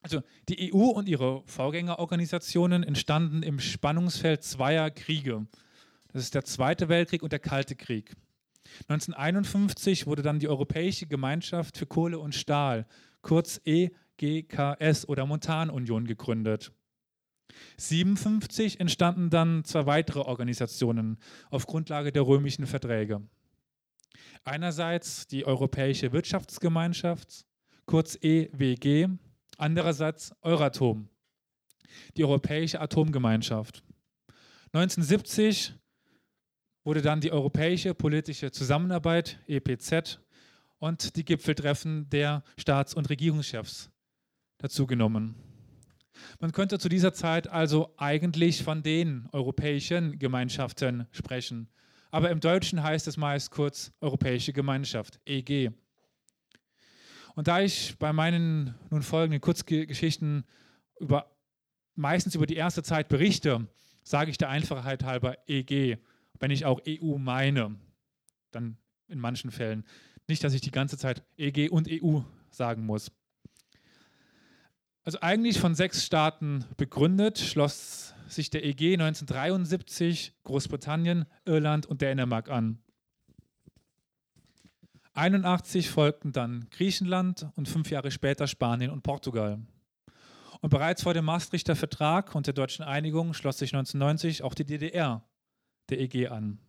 Also 0.05 0.21
die 0.49 0.71
EU 0.71 0.91
und 0.91 1.09
ihre 1.09 1.41
Vorgängerorganisationen 1.47 2.83
entstanden 2.83 3.41
im 3.41 3.59
Spannungsfeld 3.59 4.43
zweier 4.43 4.91
Kriege. 4.91 5.47
Das 6.13 6.21
ist 6.21 6.35
der 6.35 6.45
Zweite 6.45 6.89
Weltkrieg 6.89 7.23
und 7.23 7.31
der 7.31 7.39
Kalte 7.39 7.75
Krieg. 7.75 8.15
1951 8.87 10.05
wurde 10.05 10.21
dann 10.21 10.37
die 10.37 10.47
Europäische 10.47 11.07
Gemeinschaft 11.07 11.79
für 11.79 11.87
Kohle 11.87 12.19
und 12.19 12.35
Stahl, 12.35 12.85
kurz 13.23 13.59
EGKS 13.65 15.09
oder 15.09 15.25
Montanunion, 15.25 16.05
gegründet. 16.05 16.71
1957 17.79 18.79
entstanden 18.79 19.31
dann 19.31 19.63
zwei 19.63 19.87
weitere 19.87 20.19
Organisationen 20.19 21.17
auf 21.49 21.65
Grundlage 21.65 22.11
der 22.11 22.27
römischen 22.27 22.67
Verträge. 22.67 23.23
Einerseits 24.43 25.25
die 25.25 25.47
Europäische 25.47 26.11
Wirtschaftsgemeinschaft, 26.11 27.47
kurz 27.87 28.19
EWG, 28.21 29.07
andererseits 29.57 30.33
Euratom, 30.41 31.09
die 32.17 32.23
Europäische 32.23 32.81
Atomgemeinschaft. 32.81 33.83
1970 34.73 35.73
wurde 36.83 37.01
dann 37.01 37.21
die 37.21 37.31
Europäische 37.31 37.93
Politische 37.93 38.51
Zusammenarbeit, 38.51 39.39
EPZ, 39.47 40.19
und 40.77 41.15
die 41.15 41.25
Gipfeltreffen 41.25 42.09
der 42.09 42.43
Staats- 42.57 42.93
und 42.93 43.09
Regierungschefs 43.09 43.89
dazugenommen. 44.57 45.35
Man 46.39 46.51
könnte 46.51 46.79
zu 46.79 46.89
dieser 46.89 47.13
Zeit 47.13 47.47
also 47.47 47.93
eigentlich 47.97 48.63
von 48.63 48.83
den 48.83 49.27
europäischen 49.31 50.19
Gemeinschaften 50.19 51.07
sprechen. 51.11 51.69
Aber 52.11 52.29
im 52.29 52.39
Deutschen 52.39 52.81
heißt 52.81 53.07
es 53.07 53.17
meist 53.17 53.51
kurz 53.51 53.91
Europäische 53.99 54.53
Gemeinschaft, 54.53 55.19
EG. 55.25 55.71
Und 57.35 57.47
da 57.47 57.61
ich 57.61 57.97
bei 57.99 58.13
meinen 58.13 58.75
nun 58.89 59.03
folgenden 59.03 59.41
Kurzgeschichten 59.41 60.45
über, 60.99 61.29
meistens 61.95 62.35
über 62.35 62.45
die 62.45 62.55
erste 62.55 62.81
Zeit 62.81 63.09
berichte, 63.09 63.67
sage 64.03 64.31
ich 64.31 64.37
der 64.37 64.49
Einfachheit 64.49 65.03
halber 65.03 65.37
EG 65.47 65.97
wenn 66.39 66.51
ich 66.51 66.65
auch 66.65 66.81
EU 66.87 67.17
meine, 67.17 67.75
dann 68.51 68.77
in 69.07 69.19
manchen 69.19 69.51
Fällen. 69.51 69.85
Nicht, 70.27 70.43
dass 70.43 70.53
ich 70.53 70.61
die 70.61 70.71
ganze 70.71 70.97
Zeit 70.97 71.23
EG 71.37 71.69
und 71.69 71.87
EU 71.89 72.21
sagen 72.49 72.85
muss. 72.85 73.11
Also 75.03 75.19
eigentlich 75.21 75.59
von 75.59 75.75
sechs 75.75 76.03
Staaten 76.03 76.65
begründet, 76.77 77.37
schloss 77.37 78.15
sich 78.27 78.49
der 78.49 78.65
EG 78.65 78.93
1973 78.93 80.33
Großbritannien, 80.43 81.25
Irland 81.45 81.85
und 81.85 82.01
Dänemark 82.01 82.49
an. 82.49 82.79
1981 85.15 85.89
folgten 85.89 86.33
dann 86.33 86.67
Griechenland 86.71 87.47
und 87.55 87.69
fünf 87.69 87.89
Jahre 87.89 88.11
später 88.11 88.47
Spanien 88.47 88.91
und 88.91 89.01
Portugal. 89.01 89.59
Und 90.59 90.69
bereits 90.69 91.03
vor 91.03 91.13
dem 91.13 91.23
Maastrichter 91.23 91.77
Vertrag 91.77 92.35
und 92.35 92.47
der 92.47 92.53
deutschen 92.53 92.83
Einigung 92.83 93.33
schloss 93.33 93.59
sich 93.59 93.73
1990 93.73 94.43
auch 94.43 94.53
die 94.53 94.65
DDR 94.65 95.23
der 95.89 96.01
EG 96.01 96.27
an. 96.27 96.59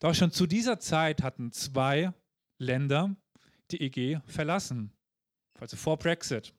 Doch 0.00 0.14
schon 0.14 0.32
zu 0.32 0.46
dieser 0.46 0.80
Zeit 0.80 1.22
hatten 1.22 1.50
zwei 1.50 2.12
Länder 2.58 3.16
die 3.70 3.80
EG 3.80 4.20
verlassen, 4.26 4.92
also 5.58 5.78
vor 5.78 5.96
Brexit. 5.96 6.52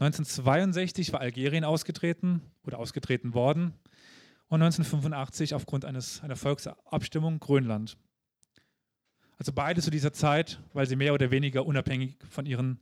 1962 0.00 1.12
war 1.12 1.20
Algerien 1.20 1.64
ausgetreten 1.64 2.40
oder 2.64 2.78
ausgetreten 2.78 3.34
worden 3.34 3.74
und 4.48 4.62
1985 4.62 5.54
aufgrund 5.54 5.84
eines, 5.84 6.22
einer 6.22 6.36
Volksabstimmung 6.36 7.38
Grönland. 7.38 7.98
Also 9.42 9.50
beide 9.52 9.82
zu 9.82 9.90
dieser 9.90 10.12
Zeit, 10.12 10.60
weil 10.72 10.86
sie 10.86 10.94
mehr 10.94 11.12
oder 11.12 11.32
weniger 11.32 11.66
unabhängig 11.66 12.16
von 12.30 12.46
ihren 12.46 12.78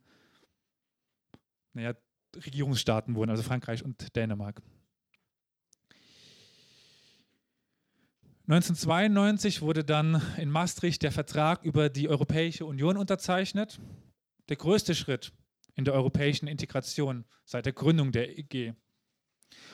naja, 1.73 1.95
Regierungsstaaten 2.37 3.15
wurden, 3.15 3.31
also 3.31 3.43
Frankreich 3.43 3.83
und 3.83 4.15
Dänemark. 4.15 4.61
1992 8.47 9.63
wurde 9.63 9.85
dann 9.85 10.21
in 10.37 10.51
Maastricht 10.51 11.03
der 11.03 11.13
Vertrag 11.13 11.65
über 11.65 11.89
die 11.89 12.11
Europäische 12.11 12.67
Union 12.67 12.99
unterzeichnet. 12.99 13.81
Der 14.51 14.57
größte 14.57 14.95
Schritt 14.95 15.33
in 15.77 15.87
der 15.87 15.95
europäischen 15.95 16.47
Integration 16.47 17.25
seit 17.47 17.65
der 17.65 17.73
Gründung 17.73 18.13
der 18.13 18.39
EG. 18.39 18.75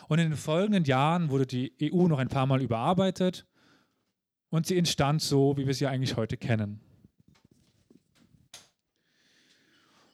Und 0.07 0.21
in 0.21 0.31
den 0.31 0.39
folgenden 0.39 0.85
Jahren 0.85 1.31
wurde 1.31 1.49
die 1.49 1.75
EU 1.93 2.07
noch 2.07 2.21
ein 2.21 2.29
paar 2.29 2.47
Mal 2.47 2.63
überarbeitet 2.63 3.45
und 4.51 4.67
sie 4.67 4.79
entstand 4.79 5.23
so, 5.23 5.57
wie 5.57 5.67
wir 5.67 5.75
sie 5.75 5.87
eigentlich 5.87 6.17
heute 6.17 6.37
kennen. 6.37 6.81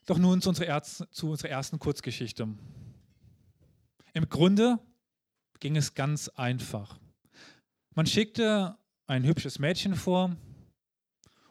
Doch 0.07 0.19
nun 0.19 0.43
zu 0.43 0.49
unserer, 0.49 0.67
Erz 0.67 1.05
zu 1.11 1.31
unserer 1.31 1.51
ersten 1.51 1.79
Kurzgeschichte. 1.79 2.49
Im 4.15 4.29
Grunde 4.29 4.79
ging 5.61 5.77
es 5.77 5.95
ganz 5.95 6.29
einfach. 6.29 6.99
Man 7.95 8.07
schickte 8.07 8.77
ein 9.07 9.25
hübsches 9.25 9.59
Mädchen 9.59 9.95
vor, 9.95 10.37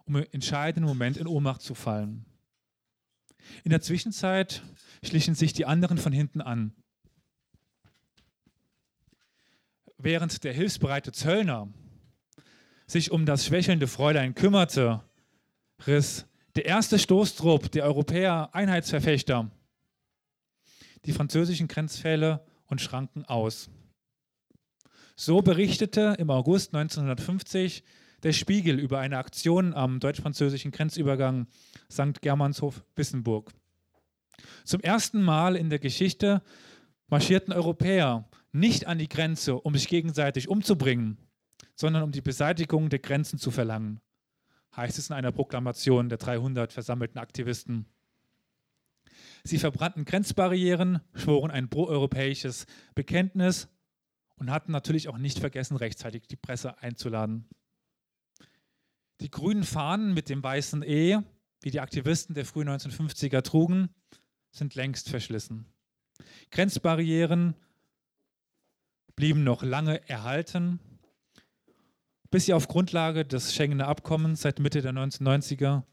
um 0.06 0.18
im 0.18 0.26
entscheidenden 0.32 0.88
Moment 0.88 1.18
in 1.18 1.28
Ohnmacht 1.28 1.62
zu 1.62 1.76
fallen. 1.76 2.26
In 3.64 3.72
der 3.72 3.82
Zwischenzeit 3.82 4.64
schlichen 5.04 5.36
sich 5.36 5.54
die 5.54 5.66
anderen 5.66 5.98
von 5.98 6.12
hinten 6.12 6.42
an. 6.42 6.76
Während 9.98 10.44
der 10.44 10.54
hilfsbereite 10.54 11.12
Zöllner 11.12 11.72
sich 12.92 13.12
um 13.12 13.26
das 13.26 13.46
schwächelnde 13.46 13.88
Fräulein 13.88 14.36
kümmerte, 14.36 15.02
riss 15.88 16.26
der 16.56 16.66
erste 16.66 17.00
Stoßtrupp 17.00 17.72
der 17.72 17.86
Europäer 17.86 18.50
Einheitsverfechter 18.54 19.50
die 21.06 21.14
französischen 21.14 21.68
Grenzfälle 21.68 22.46
und 22.68 22.82
Schranken 22.82 23.26
aus. 23.26 23.70
So 25.16 25.42
berichtete 25.42 26.16
im 26.20 26.30
August 26.30 26.76
1950 26.76 27.84
der 28.24 28.34
Spiegel 28.34 28.78
über 28.78 29.00
eine 29.00 29.18
Aktion 29.18 29.74
am 29.74 30.00
deutsch-französischen 30.00 30.72
Grenzübergang 30.72 31.48
St. 31.90 32.22
Germanshof-Wissenburg. 32.22 33.52
Zum 34.64 34.82
ersten 34.82 35.24
Mal 35.24 35.56
in 35.56 35.70
der 35.70 35.80
Geschichte 35.80 36.44
marschierten 37.08 37.54
Europäer 37.54 38.30
nicht 38.52 38.86
an 38.86 39.00
die 39.00 39.10
Grenze, 39.10 39.56
um 39.56 39.74
sich 39.74 39.88
gegenseitig 39.88 40.50
umzubringen, 40.50 41.18
sondern 41.76 42.04
um 42.04 42.12
die 42.12 42.22
Beseitigung 42.22 42.90
der 42.90 43.00
Grenzen 43.00 43.40
zu 43.40 43.52
verlangen. 43.52 44.02
heißt 44.76 44.98
es 44.98 45.10
in 45.10 45.16
einer 45.16 45.32
Proklamation 45.32 46.08
der 46.08 46.18
300 46.18 46.72
versammelten 46.72 47.20
Aktivisten. 47.20 47.88
Sie 49.44 49.58
verbrannten 49.58 50.06
Grenzbarrieren, 50.06 51.02
schworen 51.14 51.52
ein 51.52 51.70
proeuropäisches 51.70 52.68
Bekenntnis 52.96 53.68
und 54.36 54.50
hatten 54.50 54.72
natürlich 54.72 55.10
auch 55.10 55.18
nicht 55.18 55.40
vergessen, 55.40 55.76
rechtzeitig 55.76 56.28
die 56.28 56.36
Presse 56.36 56.82
einzuladen. 56.82 57.50
Die 59.20 59.30
grünen 59.30 59.64
Fahnen 59.64 60.14
mit 60.14 60.30
dem 60.30 60.44
weißen 60.44 60.84
E, 60.84 61.20
wie 61.62 61.72
die 61.72 61.80
Aktivisten 61.80 62.34
der 62.34 62.46
frühen 62.46 62.70
1950er 62.70 63.42
trugen, 63.44 63.90
sind 64.52 64.76
längst 64.76 65.10
verschlissen. 65.10 65.66
Grenzbarrieren 66.50 67.56
blieben 69.16 69.44
noch 69.44 69.62
lange 69.64 70.08
erhalten, 70.10 70.80
bis 72.32 72.46
sie 72.46 72.54
auf 72.54 72.68
Grundlage 72.70 73.26
des 73.26 73.54
Schengener 73.54 73.88
Abkommens 73.88 74.42
seit 74.42 74.60
Mitte 74.60 74.82
der 74.82 74.94
1990er 74.94 75.84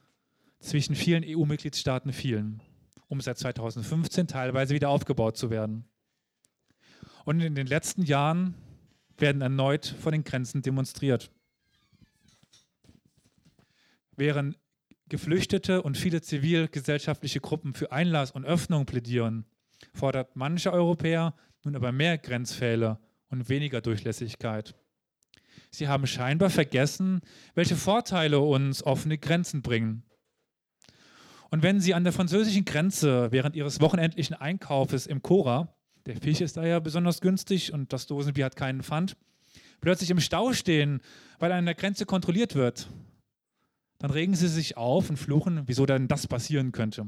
zwischen 0.61 0.95
vielen 0.95 1.25
EU-Mitgliedstaaten 1.27 2.13
fielen, 2.13 2.63
um 3.09 3.21
seit 3.21 3.39
2015 3.39 4.29
teilweise 4.29 4.75
wieder 4.75 4.89
aufgebaut 4.89 5.37
zu 5.37 5.51
werden. 5.51 5.85
Und 7.25 7.41
in 7.41 7.57
den 7.57 7.67
letzten 7.67 8.03
Jahren 8.03 8.55
werden 9.19 9.43
erneut 9.43 9.87
vor 10.01 10.13
den 10.13 10.25
Grenzen 10.25 10.63
demonstriert. 10.63 11.31
Während 14.17 14.59
Geflüchtete 15.09 15.83
und 15.83 15.97
viele 15.97 16.23
zivilgesellschaftliche 16.23 17.41
Gruppen 17.41 17.75
für 17.75 17.93
Einlass 17.93 18.31
und 18.31 18.45
Öffnung 18.45 18.87
plädieren, 18.87 19.45
fordert 19.93 20.37
manche 20.37 20.73
Europäer 20.73 21.35
nun 21.65 21.75
aber 21.75 21.93
mehr 21.93 22.19
Grenzfälle 22.19 22.99
und 23.29 23.49
weniger 23.49 23.81
Durchlässigkeit. 23.81 24.75
Sie 25.71 25.89
haben 25.89 26.07
scheinbar 26.07 26.51
vergessen, 26.51 27.21
welche 27.55 27.77
Vorteile 27.77 28.41
uns 28.41 28.83
offene 28.83 29.19
Grenzen 29.19 29.63
bringen. 29.63 30.03
Und 31.51 31.63
wenn 31.63 31.81
Sie 31.81 31.95
an 31.95 32.05
der 32.05 32.13
französischen 32.13 32.65
Grenze 32.65 33.33
während 33.33 33.57
Ihres 33.57 33.81
wochenendlichen 33.81 34.37
Einkaufes 34.37 35.07
im 35.07 35.23
Cora, 35.23 35.75
der 36.07 36.17
Fisch 36.17 36.41
ist 36.41 36.57
da 36.57 36.65
ja 36.65 36.79
besonders 36.79 37.21
günstig 37.21 37.73
und 37.73 37.93
das 37.93 38.07
Dosenbier 38.07 38.47
hat 38.47 38.57
keinen 38.57 38.83
Pfand, 38.83 39.17
plötzlich 39.81 40.11
im 40.11 40.21
Stau 40.21 40.53
stehen, 40.53 41.01
weil 41.39 41.53
an 41.53 41.65
der 41.67 41.75
Grenze 41.75 42.07
kontrolliert 42.07 42.55
wird, 42.55 42.89
dann 43.99 44.11
regen 44.11 44.35
Sie 44.35 44.49
sich 44.49 44.77
auf 44.77 45.11
und 45.11 45.17
fluchen, 45.17 45.63
wieso 45.67 45.87
denn 45.87 46.09
das 46.09 46.27
passieren 46.27 46.73
könnte. 46.73 47.07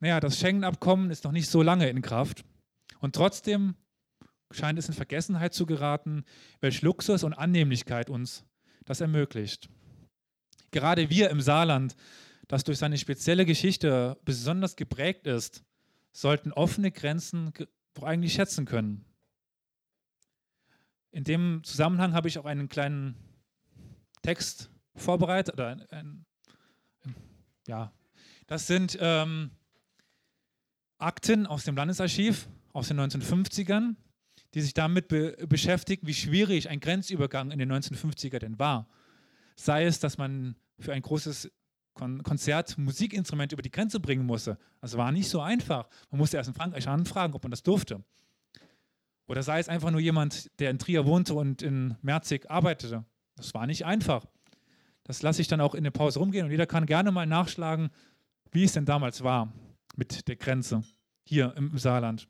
Naja, 0.00 0.18
das 0.18 0.38
Schengen-Abkommen 0.38 1.10
ist 1.10 1.24
noch 1.24 1.32
nicht 1.32 1.48
so 1.48 1.62
lange 1.62 1.88
in 1.88 2.02
Kraft 2.02 2.44
und 3.00 3.14
trotzdem 3.14 3.74
scheint 4.54 4.78
es 4.78 4.88
in 4.88 4.94
Vergessenheit 4.94 5.54
zu 5.54 5.66
geraten, 5.66 6.24
welch 6.60 6.82
Luxus 6.82 7.24
und 7.24 7.34
Annehmlichkeit 7.34 8.10
uns 8.10 8.44
das 8.84 9.00
ermöglicht. 9.00 9.68
Gerade 10.70 11.10
wir 11.10 11.30
im 11.30 11.40
Saarland, 11.40 11.96
das 12.48 12.64
durch 12.64 12.78
seine 12.78 12.98
spezielle 12.98 13.46
Geschichte 13.46 14.18
besonders 14.24 14.76
geprägt 14.76 15.26
ist, 15.26 15.64
sollten 16.12 16.52
offene 16.52 16.90
Grenzen 16.90 17.52
doch 17.94 18.02
eigentlich 18.02 18.32
schätzen 18.32 18.64
können. 18.64 19.04
In 21.10 21.24
dem 21.24 21.62
Zusammenhang 21.62 22.14
habe 22.14 22.28
ich 22.28 22.38
auch 22.38 22.46
einen 22.46 22.68
kleinen 22.68 23.16
Text 24.22 24.70
vorbereitet. 24.96 25.54
Oder 25.54 25.68
ein, 25.68 25.82
ein, 25.90 26.24
ja, 27.66 27.92
das 28.46 28.66
sind 28.66 28.96
ähm, 29.00 29.50
Akten 30.98 31.46
aus 31.46 31.64
dem 31.64 31.76
Landesarchiv 31.76 32.48
aus 32.72 32.88
den 32.88 32.98
1950ern 32.98 33.96
die 34.54 34.60
sich 34.60 34.74
damit 34.74 35.08
be 35.08 35.36
beschäftigen, 35.48 36.06
wie 36.06 36.14
schwierig 36.14 36.68
ein 36.68 36.80
Grenzübergang 36.80 37.50
in 37.50 37.58
den 37.58 37.72
1950er 37.72 38.38
denn 38.38 38.58
war. 38.58 38.88
Sei 39.56 39.84
es, 39.84 40.00
dass 40.00 40.18
man 40.18 40.56
für 40.78 40.92
ein 40.92 41.02
großes 41.02 41.50
Kon 41.94 42.22
Konzert 42.22 42.78
Musikinstrumente 42.78 43.54
über 43.54 43.62
die 43.62 43.70
Grenze 43.70 44.00
bringen 44.00 44.24
musste. 44.24 44.58
Das 44.80 44.96
war 44.96 45.12
nicht 45.12 45.28
so 45.28 45.40
einfach. 45.40 45.88
Man 46.10 46.18
musste 46.18 46.38
erst 46.38 46.48
in 46.48 46.54
Frankreich 46.54 46.88
anfragen, 46.88 47.34
ob 47.34 47.42
man 47.42 47.50
das 47.50 47.62
durfte. 47.62 48.02
Oder 49.26 49.42
sei 49.42 49.58
es 49.58 49.68
einfach 49.68 49.90
nur 49.90 50.00
jemand, 50.00 50.50
der 50.58 50.70
in 50.70 50.78
Trier 50.78 51.06
wohnte 51.06 51.34
und 51.34 51.62
in 51.62 51.96
Merzig 52.02 52.50
arbeitete. 52.50 53.04
Das 53.36 53.54
war 53.54 53.66
nicht 53.66 53.84
einfach. 53.84 54.26
Das 55.04 55.22
lasse 55.22 55.42
ich 55.42 55.48
dann 55.48 55.60
auch 55.60 55.74
in 55.74 55.84
der 55.84 55.90
Pause 55.90 56.18
rumgehen 56.18 56.44
und 56.44 56.50
jeder 56.50 56.66
kann 56.66 56.86
gerne 56.86 57.12
mal 57.12 57.26
nachschlagen, 57.26 57.90
wie 58.50 58.64
es 58.64 58.72
denn 58.72 58.84
damals 58.84 59.22
war 59.22 59.52
mit 59.96 60.28
der 60.28 60.36
Grenze 60.36 60.82
hier 61.24 61.54
im 61.56 61.76
Saarland. 61.76 62.28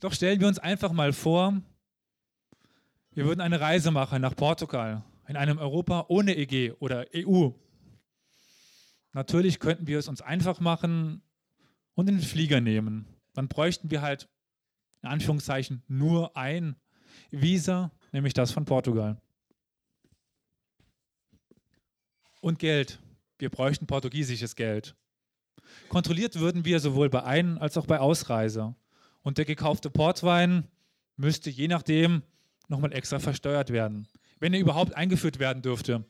Doch 0.00 0.12
stellen 0.12 0.40
wir 0.40 0.48
uns 0.48 0.58
einfach 0.58 0.92
mal 0.92 1.12
vor, 1.12 1.60
wir 3.12 3.26
würden 3.26 3.40
eine 3.40 3.60
Reise 3.60 3.90
machen 3.90 4.20
nach 4.20 4.34
Portugal, 4.34 5.04
in 5.28 5.36
einem 5.36 5.58
Europa 5.58 6.06
ohne 6.08 6.36
EG 6.36 6.72
oder 6.80 7.06
EU. 7.14 7.50
Natürlich 9.12 9.60
könnten 9.60 9.86
wir 9.86 9.98
es 9.98 10.08
uns 10.08 10.20
einfach 10.20 10.58
machen 10.58 11.22
und 11.94 12.06
den 12.06 12.20
Flieger 12.20 12.60
nehmen. 12.60 13.06
Dann 13.32 13.48
bräuchten 13.48 13.90
wir 13.90 14.02
halt 14.02 14.28
in 15.02 15.08
Anführungszeichen 15.08 15.82
nur 15.86 16.36
ein 16.36 16.76
Visa, 17.30 17.92
nämlich 18.10 18.34
das 18.34 18.50
von 18.50 18.64
Portugal. 18.64 19.20
Und 22.40 22.58
Geld. 22.58 23.00
Wir 23.38 23.50
bräuchten 23.50 23.86
portugiesisches 23.86 24.56
Geld. 24.56 24.96
Kontrolliert 25.88 26.36
würden 26.36 26.64
wir 26.64 26.80
sowohl 26.80 27.08
bei 27.10 27.22
Ein- 27.22 27.58
als 27.58 27.76
auch 27.76 27.86
bei 27.86 28.00
Ausreise. 28.00 28.74
Und 29.24 29.38
der 29.38 29.46
gekaufte 29.46 29.90
Portwein 29.90 30.68
müsste 31.16 31.50
je 31.50 31.66
nachdem 31.66 32.22
nochmal 32.68 32.92
extra 32.92 33.18
versteuert 33.18 33.70
werden, 33.70 34.06
wenn 34.38 34.54
er 34.54 34.60
überhaupt 34.60 34.94
eingeführt 34.94 35.38
werden 35.38 35.62
dürfte. 35.62 36.04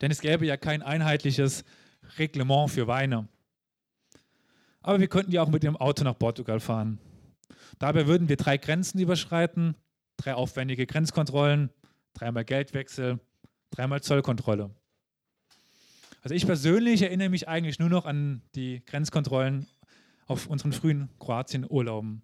Denn 0.00 0.10
es 0.10 0.22
gäbe 0.22 0.46
ja 0.46 0.56
kein 0.56 0.82
einheitliches 0.82 1.62
Reglement 2.18 2.70
für 2.70 2.86
Weine. 2.86 3.28
Aber 4.80 4.98
wir 4.98 5.08
könnten 5.08 5.30
ja 5.30 5.42
auch 5.42 5.50
mit 5.50 5.62
dem 5.62 5.76
Auto 5.76 6.02
nach 6.02 6.18
Portugal 6.18 6.58
fahren. 6.58 6.98
Dabei 7.78 8.06
würden 8.06 8.30
wir 8.30 8.36
drei 8.36 8.56
Grenzen 8.56 8.98
überschreiten, 8.98 9.76
drei 10.16 10.34
aufwendige 10.34 10.86
Grenzkontrollen, 10.86 11.68
dreimal 12.14 12.46
Geldwechsel, 12.46 13.20
dreimal 13.70 14.02
Zollkontrolle. 14.02 14.70
Also 16.22 16.34
ich 16.34 16.46
persönlich 16.46 17.02
erinnere 17.02 17.28
mich 17.28 17.46
eigentlich 17.46 17.78
nur 17.78 17.90
noch 17.90 18.06
an 18.06 18.42
die 18.54 18.82
Grenzkontrollen 18.86 19.66
auf 20.30 20.46
unseren 20.46 20.72
frühen 20.72 21.08
Kroatien-Urlauben. 21.18 22.22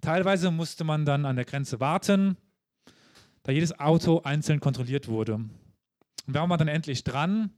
Teilweise 0.00 0.50
musste 0.50 0.82
man 0.82 1.04
dann 1.04 1.24
an 1.24 1.36
der 1.36 1.44
Grenze 1.44 1.78
warten, 1.78 2.36
da 3.44 3.52
jedes 3.52 3.78
Auto 3.78 4.22
einzeln 4.24 4.58
kontrolliert 4.58 5.06
wurde. 5.06 5.34
Und 5.34 6.34
war 6.34 6.46
man 6.48 6.58
dann 6.58 6.66
endlich 6.66 7.04
dran, 7.04 7.50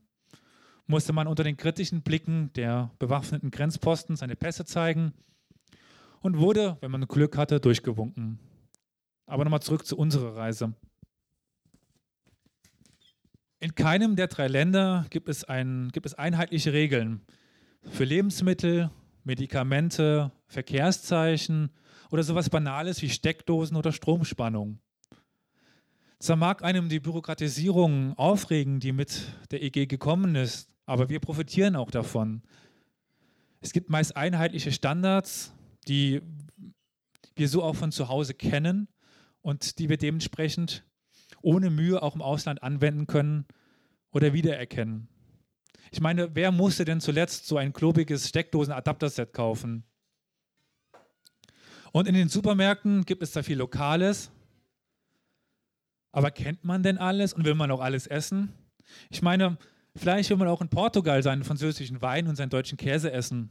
musste 0.85 1.13
man 1.13 1.25
unter 1.25 1.43
den 1.43 1.57
kritischen 1.57 2.03
Blicken 2.03 2.53
der 2.53 2.91
bewaffneten 2.99 3.49
Grenzposten 3.49 4.15
seine 4.15 4.35
Pässe 4.35 4.65
zeigen 4.65 5.13
und 6.21 6.37
wurde, 6.37 6.77
wenn 6.81 6.91
man 6.91 7.07
Glück 7.07 7.35
hatte, 7.35 7.59
durchgewunken. 7.59 8.37
Aber 9.25 9.45
nochmal 9.45 9.63
zurück 9.63 9.87
zu 9.87 9.97
unserer 9.97 10.35
Reise. 10.35 10.75
In 13.59 13.73
keinem 13.73 14.15
der 14.15 14.27
drei 14.27 14.47
Länder 14.47 15.07
gibt 15.09 15.27
es, 15.27 15.43
ein, 15.43 15.89
gibt 15.91 16.05
es 16.05 16.13
einheitliche 16.13 16.71
Regeln 16.71 17.25
für 17.81 18.03
Lebensmittel, 18.03 18.91
Medikamente, 19.25 20.31
Verkehrszeichen 20.47 21.71
oder 22.11 22.23
sowas 22.23 22.49
Banales 22.49 23.01
wie 23.01 23.09
Steckdosen 23.09 23.75
oder 23.75 23.91
Stromspannung. 23.91 24.79
Zwar 26.19 26.37
mag 26.37 26.63
einem 26.63 26.87
die 26.87 26.99
Bürokratisierung 26.99 28.17
aufregen, 28.17 28.79
die 28.79 28.93
mit 28.93 29.23
der 29.51 29.61
EG 29.61 29.87
gekommen 29.87 30.35
ist, 30.35 30.69
aber 30.85 31.09
wir 31.09 31.19
profitieren 31.19 31.75
auch 31.75 31.91
davon. 31.91 32.43
Es 33.59 33.73
gibt 33.73 33.89
meist 33.89 34.15
einheitliche 34.15 34.71
Standards, 34.71 35.53
die 35.87 36.21
wir 37.35 37.49
so 37.49 37.63
auch 37.63 37.75
von 37.75 37.91
zu 37.91 38.07
Hause 38.07 38.33
kennen 38.33 38.87
und 39.41 39.79
die 39.79 39.89
wir 39.89 39.97
dementsprechend 39.97 40.85
ohne 41.41 41.69
Mühe 41.69 42.01
auch 42.01 42.15
im 42.15 42.21
Ausland 42.21 42.63
anwenden 42.63 43.07
können 43.07 43.45
oder 44.11 44.33
wiedererkennen. 44.33 45.09
Ich 45.91 46.01
meine, 46.01 46.35
wer 46.35 46.51
musste 46.51 46.85
denn 46.85 47.01
zuletzt 47.01 47.47
so 47.47 47.57
ein 47.57 47.73
klobiges 47.73 48.29
Steckdosen-Adapterset 48.29 49.33
kaufen? 49.33 49.83
Und 51.91 52.07
in 52.07 52.13
den 52.13 52.27
Supermärkten 52.27 53.05
gibt 53.05 53.23
es 53.23 53.31
da 53.31 53.41
viel 53.41 53.57
Lokales. 53.57 54.31
Aber 56.11 56.31
kennt 56.31 56.63
man 56.63 56.83
denn 56.83 56.97
alles 56.97 57.33
und 57.33 57.45
will 57.45 57.55
man 57.55 57.71
auch 57.71 57.81
alles 57.81 58.07
essen? 58.07 58.53
Ich 59.09 59.21
meine, 59.21 59.57
vielleicht 59.95 60.29
will 60.29 60.37
man 60.37 60.47
auch 60.47 60.61
in 60.61 60.69
Portugal 60.69 61.21
seinen 61.23 61.43
französischen 61.43 62.01
Wein 62.01 62.27
und 62.27 62.35
seinen 62.35 62.49
deutschen 62.49 62.77
Käse 62.77 63.11
essen. 63.11 63.49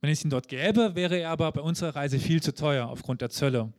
Wenn 0.00 0.10
es 0.10 0.24
ihn 0.24 0.30
dort 0.30 0.48
gäbe, 0.48 0.94
wäre 0.94 1.16
er 1.16 1.30
aber 1.30 1.50
bei 1.52 1.60
unserer 1.60 1.96
Reise 1.96 2.18
viel 2.18 2.42
zu 2.42 2.54
teuer 2.54 2.88
aufgrund 2.88 3.20
der 3.20 3.30
Zölle. 3.30 3.72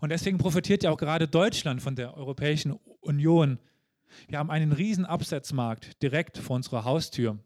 Und 0.00 0.10
deswegen 0.10 0.38
profitiert 0.38 0.82
ja 0.82 0.90
auch 0.90 0.96
gerade 0.96 1.28
Deutschland 1.28 1.82
von 1.82 1.96
der 1.96 2.16
Europäischen 2.16 2.78
Union, 3.00 3.58
wir 4.28 4.38
haben 4.38 4.50
einen 4.50 4.72
riesen 4.72 5.04
Absatzmarkt 5.04 6.02
direkt 6.02 6.38
vor 6.38 6.56
unserer 6.56 6.84
Haustür. 6.84 7.38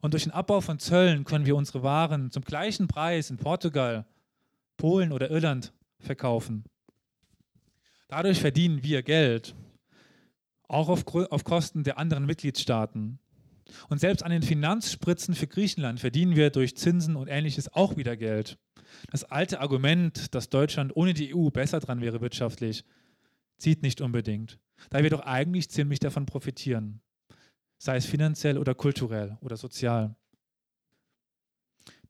Und 0.00 0.14
durch 0.14 0.24
den 0.24 0.32
Abbau 0.32 0.60
von 0.60 0.78
Zöllen 0.78 1.24
können 1.24 1.46
wir 1.46 1.56
unsere 1.56 1.82
Waren 1.82 2.30
zum 2.30 2.42
gleichen 2.42 2.88
Preis 2.88 3.30
in 3.30 3.36
Portugal, 3.36 4.04
Polen 4.76 5.12
oder 5.12 5.30
Irland 5.30 5.72
verkaufen. 6.00 6.64
Dadurch 8.08 8.40
verdienen 8.40 8.82
wir 8.82 9.02
Geld, 9.02 9.54
auch 10.68 10.88
auf, 10.88 11.04
auf 11.06 11.44
Kosten 11.44 11.84
der 11.84 11.98
anderen 11.98 12.26
Mitgliedstaaten. 12.26 13.18
Und 13.88 14.00
selbst 14.00 14.22
an 14.22 14.32
den 14.32 14.42
Finanzspritzen 14.42 15.34
für 15.34 15.46
Griechenland 15.46 16.00
verdienen 16.00 16.36
wir 16.36 16.50
durch 16.50 16.76
Zinsen 16.76 17.16
und 17.16 17.28
ähnliches 17.28 17.72
auch 17.72 17.96
wieder 17.96 18.16
Geld. 18.16 18.58
Das 19.10 19.24
alte 19.24 19.60
Argument, 19.60 20.34
dass 20.34 20.50
Deutschland 20.50 20.94
ohne 20.94 21.14
die 21.14 21.34
EU 21.34 21.50
besser 21.50 21.80
dran 21.80 22.00
wäre 22.00 22.20
wirtschaftlich, 22.20 22.84
zieht 23.58 23.82
nicht 23.82 24.00
unbedingt, 24.00 24.58
da 24.90 25.02
wir 25.02 25.10
doch 25.10 25.20
eigentlich 25.20 25.70
ziemlich 25.70 25.98
davon 25.98 26.26
profitieren, 26.26 27.00
sei 27.78 27.96
es 27.96 28.06
finanziell 28.06 28.58
oder 28.58 28.74
kulturell 28.74 29.38
oder 29.40 29.56
sozial. 29.56 30.14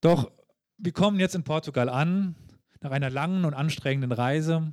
Doch 0.00 0.30
wir 0.78 0.92
kommen 0.92 1.20
jetzt 1.20 1.34
in 1.34 1.44
Portugal 1.44 1.88
an, 1.88 2.34
nach 2.80 2.90
einer 2.90 3.10
langen 3.10 3.44
und 3.44 3.54
anstrengenden 3.54 4.12
Reise 4.12 4.72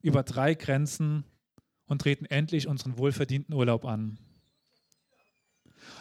über 0.00 0.22
drei 0.22 0.54
Grenzen 0.54 1.24
und 1.86 2.02
treten 2.02 2.24
endlich 2.26 2.68
unseren 2.68 2.96
wohlverdienten 2.98 3.54
Urlaub 3.54 3.84
an. 3.84 4.18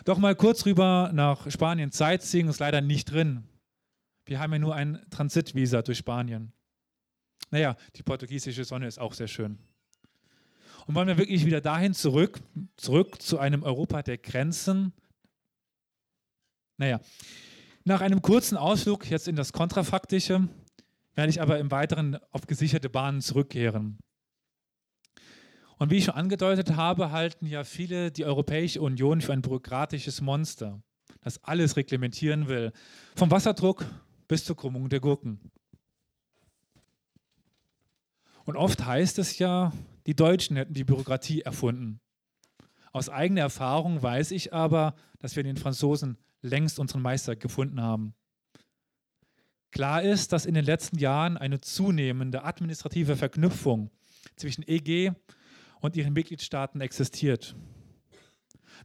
Doch 0.06 0.18
mal 0.20 0.36
kurz 0.36 0.66
rüber 0.66 1.12
nach 1.14 1.50
Spanien. 1.50 1.92
Sightseeing 1.92 2.50
ist 2.50 2.60
leider 2.60 2.82
nicht 2.82 3.12
drin. 3.12 3.44
Wir 4.26 4.40
haben 4.40 4.54
ja 4.54 4.60
nur 4.60 4.76
ein 4.76 5.04
Transitvisa 5.10 5.82
durch 5.82 5.98
Spanien. 5.98 6.52
Naja, 7.50 7.78
die 7.96 8.04
portugiesische 8.04 8.66
Sonne 8.66 8.88
ist 8.88 9.00
auch 9.00 9.14
sehr 9.14 9.28
schön. 9.28 9.58
Und 10.88 10.96
wollen 10.96 11.10
wir 11.10 11.18
wirklich 11.18 11.46
wieder 11.46 11.60
dahin 11.60 11.94
zurück, 11.94 12.40
zurück 12.78 13.22
zu 13.22 13.40
einem 13.40 13.64
Europa 13.64 14.04
der 14.04 14.18
Grenzen? 14.18 14.94
Naja, 16.78 17.02
nach 17.84 18.00
einem 18.00 18.22
kurzen 18.22 18.58
Ausflug 18.58 19.10
jetzt 19.10 19.28
in 19.28 19.36
das 19.36 19.52
Kontrafaktische 19.52 20.48
werde 21.14 21.30
ich 21.30 21.42
aber 21.42 21.60
im 21.60 21.72
Weiteren 21.72 22.18
auf 22.32 22.48
gesicherte 22.48 22.90
Bahnen 22.90 23.20
zurückkehren. 23.20 23.98
Und 25.78 25.92
wie 25.92 25.98
ich 25.98 26.06
schon 26.06 26.14
angedeutet 26.14 26.78
habe, 26.78 27.12
halten 27.12 27.48
ja 27.48 27.66
viele 27.66 28.10
die 28.10 28.24
Europäische 28.24 28.82
Union 28.82 29.20
für 29.20 29.34
ein 29.34 29.42
bürokratisches 29.42 30.22
Monster, 30.22 30.82
das 31.22 31.44
alles 31.44 31.76
reglementieren 31.76 32.48
will, 32.48 32.72
vom 33.14 33.30
Wasserdruck 33.30 33.86
bis 34.30 34.46
zur 34.46 34.56
Krümmung 34.56 34.88
der 34.88 35.02
Gurken. 35.02 35.52
Und 38.46 38.56
oft 38.56 38.86
heißt 38.86 39.20
es 39.20 39.38
ja, 39.38 39.74
die 40.08 40.16
Deutschen 40.16 40.56
hätten 40.56 40.74
die 40.74 40.86
Bürokratie 40.86 41.42
erfunden. 41.42 42.00
Aus 42.94 43.10
eigener 43.10 43.42
Erfahrung 43.42 44.02
weiß 44.02 44.32
ich 44.32 44.54
aber, 44.54 44.96
dass 45.20 45.36
wir 45.36 45.44
den 45.44 45.58
Franzosen 45.58 46.18
längst 46.42 46.80
unseren 46.80 47.02
Meister 47.02 47.36
gefunden 47.36 47.82
haben. 47.82 48.16
Klar 49.72 50.02
ist, 50.02 50.32
dass 50.32 50.46
in 50.46 50.54
den 50.54 50.66
letzten 50.66 50.98
Jahren 50.98 51.38
eine 51.38 51.60
zunehmende 51.60 52.46
administrative 52.46 53.18
Verknüpfung 53.18 53.92
zwischen 54.38 54.64
EG 54.66 55.12
und 55.82 55.96
ihren 55.96 56.14
Mitgliedstaaten 56.14 56.82
existiert. 56.82 57.56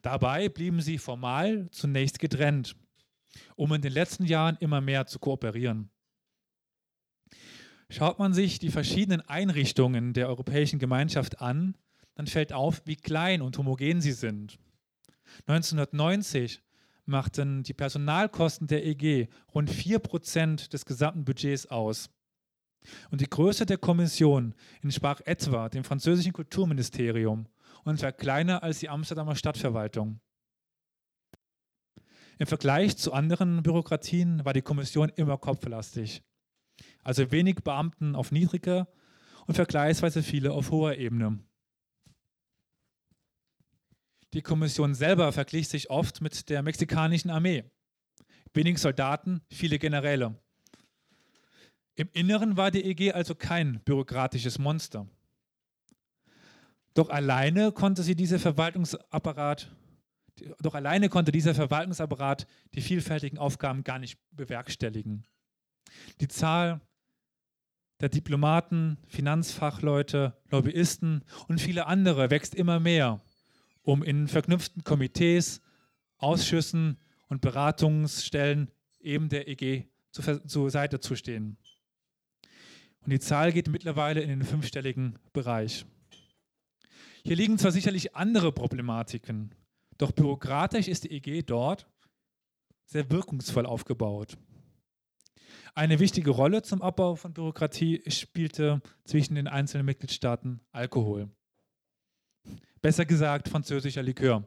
Dabei 0.02 0.48
blieben 0.48 0.80
sie 0.80 0.98
formal 0.98 1.70
zunächst 1.70 2.18
getrennt, 2.18 2.74
um 3.54 3.72
in 3.72 3.80
den 3.80 3.92
letzten 3.92 4.24
Jahren 4.24 4.56
immer 4.58 4.80
mehr 4.80 5.06
zu 5.06 5.20
kooperieren. 5.20 5.90
Schaut 7.92 8.18
man 8.18 8.32
sich 8.32 8.58
die 8.58 8.70
verschiedenen 8.70 9.20
Einrichtungen 9.20 10.14
der 10.14 10.26
Europäischen 10.28 10.78
Gemeinschaft 10.78 11.42
an, 11.42 11.76
dann 12.14 12.26
fällt 12.26 12.54
auf, 12.54 12.80
wie 12.86 12.96
klein 12.96 13.42
und 13.42 13.58
homogen 13.58 14.00
sie 14.00 14.12
sind. 14.12 14.58
1990 15.46 16.62
machten 17.04 17.62
die 17.64 17.74
Personalkosten 17.74 18.66
der 18.66 18.86
EG 18.86 19.28
rund 19.54 19.70
4% 19.70 20.70
des 20.70 20.86
gesamten 20.86 21.26
Budgets 21.26 21.66
aus. 21.66 22.08
Und 23.10 23.20
die 23.20 23.28
Größe 23.28 23.66
der 23.66 23.76
Kommission 23.76 24.54
entsprach 24.80 25.20
etwa 25.26 25.68
dem 25.68 25.84
französischen 25.84 26.32
Kulturministerium 26.32 27.46
und 27.84 28.02
war 28.02 28.12
kleiner 28.12 28.62
als 28.62 28.78
die 28.78 28.88
Amsterdamer 28.88 29.36
Stadtverwaltung. 29.36 30.18
Im 32.38 32.46
Vergleich 32.46 32.96
zu 32.96 33.12
anderen 33.12 33.62
Bürokratien 33.62 34.46
war 34.46 34.54
die 34.54 34.62
Kommission 34.62 35.10
immer 35.10 35.36
kopflastig. 35.36 36.22
Also 37.02 37.30
wenig 37.30 37.56
Beamten 37.56 38.14
auf 38.14 38.32
niedriger 38.32 38.88
und 39.46 39.54
vergleichsweise 39.54 40.22
viele 40.22 40.52
auf 40.52 40.70
hoher 40.70 40.96
Ebene. 40.96 41.38
Die 44.32 44.42
Kommission 44.42 44.94
selber 44.94 45.30
verglich 45.32 45.68
sich 45.68 45.90
oft 45.90 46.20
mit 46.20 46.48
der 46.48 46.62
mexikanischen 46.62 47.30
Armee. 47.30 47.64
Wenig 48.54 48.78
Soldaten, 48.78 49.42
viele 49.50 49.78
Generäle. 49.78 50.40
Im 51.94 52.08
Inneren 52.12 52.56
war 52.56 52.70
die 52.70 52.84
EG 52.84 53.12
also 53.12 53.34
kein 53.34 53.80
bürokratisches 53.84 54.58
Monster. 54.58 55.06
Doch 56.94 57.10
alleine 57.10 57.72
konnte 57.72 58.02
sie 58.02 58.14
diese 58.14 58.38
Verwaltungsapparat, 58.38 59.70
doch 60.60 60.74
alleine 60.74 61.08
konnte 61.08 61.32
dieser 61.32 61.54
Verwaltungsapparat 61.54 62.46
die 62.74 62.80
vielfältigen 62.80 63.38
Aufgaben 63.38 63.84
gar 63.84 63.98
nicht 63.98 64.18
bewerkstelligen. 64.30 65.26
Die 66.20 66.28
Zahl 66.28 66.80
der 68.02 68.08
Diplomaten, 68.08 68.98
Finanzfachleute, 69.06 70.36
Lobbyisten 70.50 71.22
und 71.46 71.60
viele 71.60 71.86
andere 71.86 72.30
wächst 72.30 72.54
immer 72.54 72.80
mehr, 72.80 73.20
um 73.82 74.02
in 74.02 74.26
verknüpften 74.26 74.82
Komitees, 74.82 75.62
Ausschüssen 76.18 76.98
und 77.28 77.40
Beratungsstellen 77.40 78.72
eben 79.00 79.28
der 79.28 79.46
EG 79.46 79.84
zur, 80.10 80.44
zur 80.46 80.70
Seite 80.70 80.98
zu 80.98 81.14
stehen. 81.14 81.56
Und 83.04 83.12
die 83.12 83.20
Zahl 83.20 83.52
geht 83.52 83.68
mittlerweile 83.68 84.20
in 84.20 84.30
den 84.30 84.42
fünfstelligen 84.42 85.18
Bereich. 85.32 85.86
Hier 87.24 87.36
liegen 87.36 87.56
zwar 87.56 87.70
sicherlich 87.70 88.16
andere 88.16 88.50
Problematiken, 88.50 89.54
doch 89.96 90.10
bürokratisch 90.10 90.88
ist 90.88 91.04
die 91.04 91.12
EG 91.12 91.42
dort 91.42 91.86
sehr 92.84 93.08
wirkungsvoll 93.12 93.64
aufgebaut. 93.64 94.36
Eine 95.74 95.98
wichtige 95.98 96.30
Rolle 96.30 96.62
zum 96.62 96.82
Abbau 96.82 97.16
von 97.16 97.32
Bürokratie 97.32 98.02
spielte 98.08 98.82
zwischen 99.04 99.34
den 99.34 99.48
einzelnen 99.48 99.86
Mitgliedstaaten 99.86 100.60
Alkohol. 100.70 101.30
Besser 102.80 103.06
gesagt 103.06 103.48
französischer 103.48 104.02
Likör. 104.02 104.46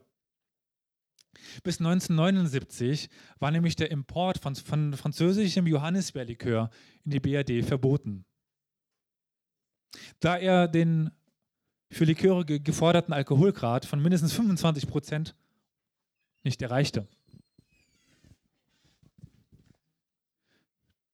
Bis 1.63 1.79
1979 1.79 3.09
war 3.39 3.51
nämlich 3.51 3.75
der 3.75 3.91
Import 3.91 4.38
von, 4.38 4.55
von 4.55 4.93
französischem 4.93 5.67
Johannisbeerlikör 5.67 6.69
in 7.03 7.11
die 7.11 7.19
BRD 7.19 7.65
verboten 7.65 8.25
da 10.19 10.38
er 10.38 10.67
den 10.67 11.11
für 11.91 12.05
Liköre 12.05 12.45
geforderten 12.45 13.13
Alkoholgrad 13.13 13.85
von 13.85 14.01
mindestens 14.01 14.33
25 14.33 14.88
Prozent 14.88 15.35
nicht 16.43 16.61
erreichte. 16.61 17.07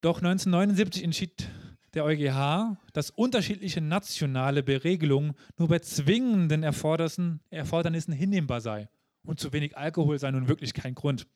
Doch 0.02 0.18
1979 0.18 1.04
entschied 1.04 1.48
der 1.94 2.04
EuGH, 2.04 2.76
dass 2.92 3.10
unterschiedliche 3.10 3.80
nationale 3.80 4.64
Beregelungen 4.64 5.34
nur 5.58 5.68
bei 5.68 5.78
zwingenden 5.78 6.64
Erfordernissen 6.64 8.12
hinnehmbar 8.12 8.60
sei 8.60 8.88
und 9.22 9.38
zu 9.38 9.52
wenig 9.52 9.76
Alkohol 9.76 10.18
sei 10.18 10.32
nun 10.32 10.48
wirklich 10.48 10.74
kein 10.74 10.96
Grund. 10.96 11.28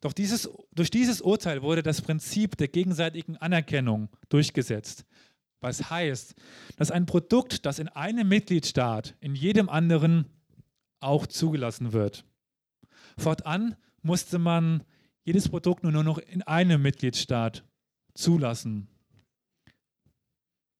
Doch 0.00 0.12
dieses, 0.12 0.50
durch 0.72 0.90
dieses 0.90 1.20
Urteil 1.20 1.62
wurde 1.62 1.84
das 1.84 2.02
Prinzip 2.02 2.56
der 2.56 2.66
gegenseitigen 2.66 3.36
Anerkennung 3.36 4.08
durchgesetzt, 4.28 5.04
was 5.60 5.88
heißt, 5.88 6.34
dass 6.76 6.90
ein 6.90 7.06
Produkt, 7.06 7.64
das 7.64 7.78
in 7.78 7.86
einem 7.88 8.26
Mitgliedstaat 8.26 9.14
in 9.20 9.36
jedem 9.36 9.68
anderen 9.68 10.26
auch 10.98 11.28
zugelassen 11.28 11.92
wird. 11.92 12.24
Fortan 13.16 13.76
musste 14.02 14.40
man 14.40 14.82
jedes 15.24 15.48
Produkt 15.48 15.82
nur 15.84 15.92
noch 15.92 16.18
in 16.18 16.42
einem 16.42 16.82
Mitgliedstaat 16.82 17.64
zulassen. 18.14 18.88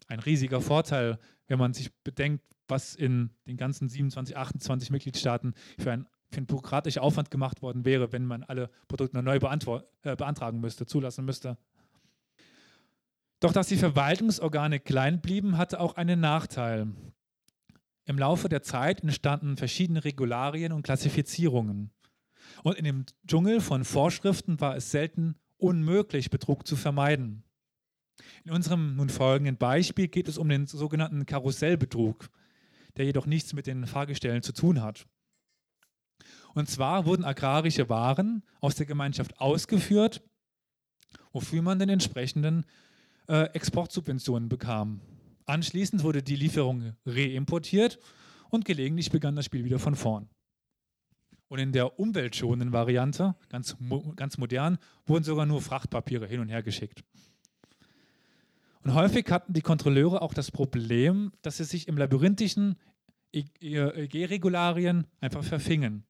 Ein 0.09 0.19
riesiger 0.19 0.61
Vorteil, 0.61 1.19
wenn 1.47 1.59
man 1.59 1.73
sich 1.73 1.93
bedenkt, 2.03 2.45
was 2.69 2.95
in 2.95 3.31
den 3.47 3.57
ganzen 3.57 3.89
27, 3.89 4.37
28 4.37 4.91
Mitgliedstaaten 4.91 5.55
für 5.79 5.93
ein, 5.93 6.07
für 6.31 6.41
ein 6.41 6.47
bürokratischer 6.47 7.03
Aufwand 7.03 7.31
gemacht 7.31 7.63
worden 7.63 7.85
wäre, 7.85 8.13
wenn 8.13 8.27
man 8.27 8.43
alle 8.43 8.71
Produkte 8.89 9.23
neu 9.23 9.37
äh, 9.37 10.17
beantragen 10.17 10.61
müsste, 10.61 10.87
zulassen 10.87 11.25
müsste. 11.25 11.57
Doch 13.41 13.53
dass 13.53 13.69
die 13.69 13.77
Verwaltungsorgane 13.77 14.81
klein 14.81 15.21
blieben, 15.21 15.59
hatte 15.59 15.81
auch 15.81 15.97
einen 15.97 16.21
Nachteil. 16.21 16.89
Im 18.05 18.19
Laufe 18.19 18.49
der 18.49 18.63
Zeit 18.63 19.03
entstanden 19.03 19.57
verschiedene 19.57 20.05
Regularien 20.05 20.73
und 20.73 20.83
Klassifizierungen. 20.83 21.91
Und 22.63 22.77
in 22.77 22.85
dem 22.85 23.07
Dschungel 23.27 23.61
von 23.61 23.85
Vorschriften 23.85 24.61
war 24.61 24.77
es 24.77 24.91
selten 24.91 25.37
unmöglich, 25.59 26.31
Betrug 26.31 26.67
zu 26.67 26.77
vermeiden. 26.77 27.45
In 28.45 28.53
unserem 28.53 28.97
nun 28.97 29.09
folgenden 29.09 29.57
Beispiel 29.57 30.09
geht 30.09 30.29
es 30.29 30.39
um 30.39 30.49
den 30.49 30.67
sogenannten 30.67 31.27
Karussellbetrug, 31.27 32.29
der 32.97 33.05
jedoch 33.05 33.27
nichts 33.27 33.53
mit 33.53 33.67
den 33.67 33.87
Fahrgestellen 33.87 34.43
zu 34.43 34.53
tun 34.53 34.83
hat. 34.83 35.07
Und 36.55 36.69
zwar 36.69 37.07
wurden 37.07 37.25
agrarische 37.25 37.89
Waren 37.89 38.43
aus 38.61 38.75
der 38.75 38.87
Gemeinschaft 38.87 39.41
ausgeführt, 39.41 40.23
wofür 41.33 41.63
man 41.63 41.79
den 41.79 41.89
entsprechenden 41.89 42.67
äh, 43.29 43.45
Exportsubventionen 43.55 44.49
bekam. 44.49 45.01
Anschließend 45.47 46.03
wurde 46.03 46.23
die 46.23 46.37
Lieferung 46.37 46.95
reimportiert 47.07 47.99
und 48.51 48.65
gelegentlich 48.65 49.11
begann 49.11 49.35
das 49.35 49.47
Spiel 49.47 49.65
wieder 49.65 49.79
von 49.79 49.97
vorn. 49.97 50.29
Und 51.53 51.59
in 51.59 51.73
der 51.73 51.99
umweltschonenden 51.99 52.73
Variante, 52.73 53.35
ganz, 53.51 53.77
ganz 54.17 54.39
modern, 54.39 54.79
wurden 55.05 55.23
sogar 55.23 55.45
nur 55.45 55.61
Frachtpapiere 55.61 56.27
hin 56.27 56.41
und 56.41 56.49
her 56.49 56.63
geschickt. 56.63 57.05
Und 58.83 58.95
häufig 58.95 59.31
hatten 59.31 59.53
die 59.53 59.61
Kontrolleure 59.61 60.23
auch 60.23 60.33
das 60.33 60.51
Problem, 60.51 61.31
dass 61.43 61.59
sie 61.59 61.65
sich 61.65 61.89
im 61.89 61.99
labyrinthischen 61.99 62.77
EG-Regularien 63.33 65.07
einfach 65.21 65.45
verfingen. 65.45 66.07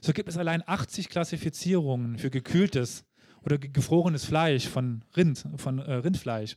So 0.00 0.12
gibt 0.12 0.28
es 0.28 0.36
allein 0.36 0.62
80 0.64 1.08
Klassifizierungen 1.08 2.16
für 2.16 2.30
gekühltes 2.30 3.04
oder 3.42 3.58
gefrorenes 3.58 4.26
Fleisch 4.26 4.68
von 4.68 5.04
Rind, 5.16 5.44
von 5.56 5.80
äh, 5.80 5.94
Rindfleisch. 5.94 6.56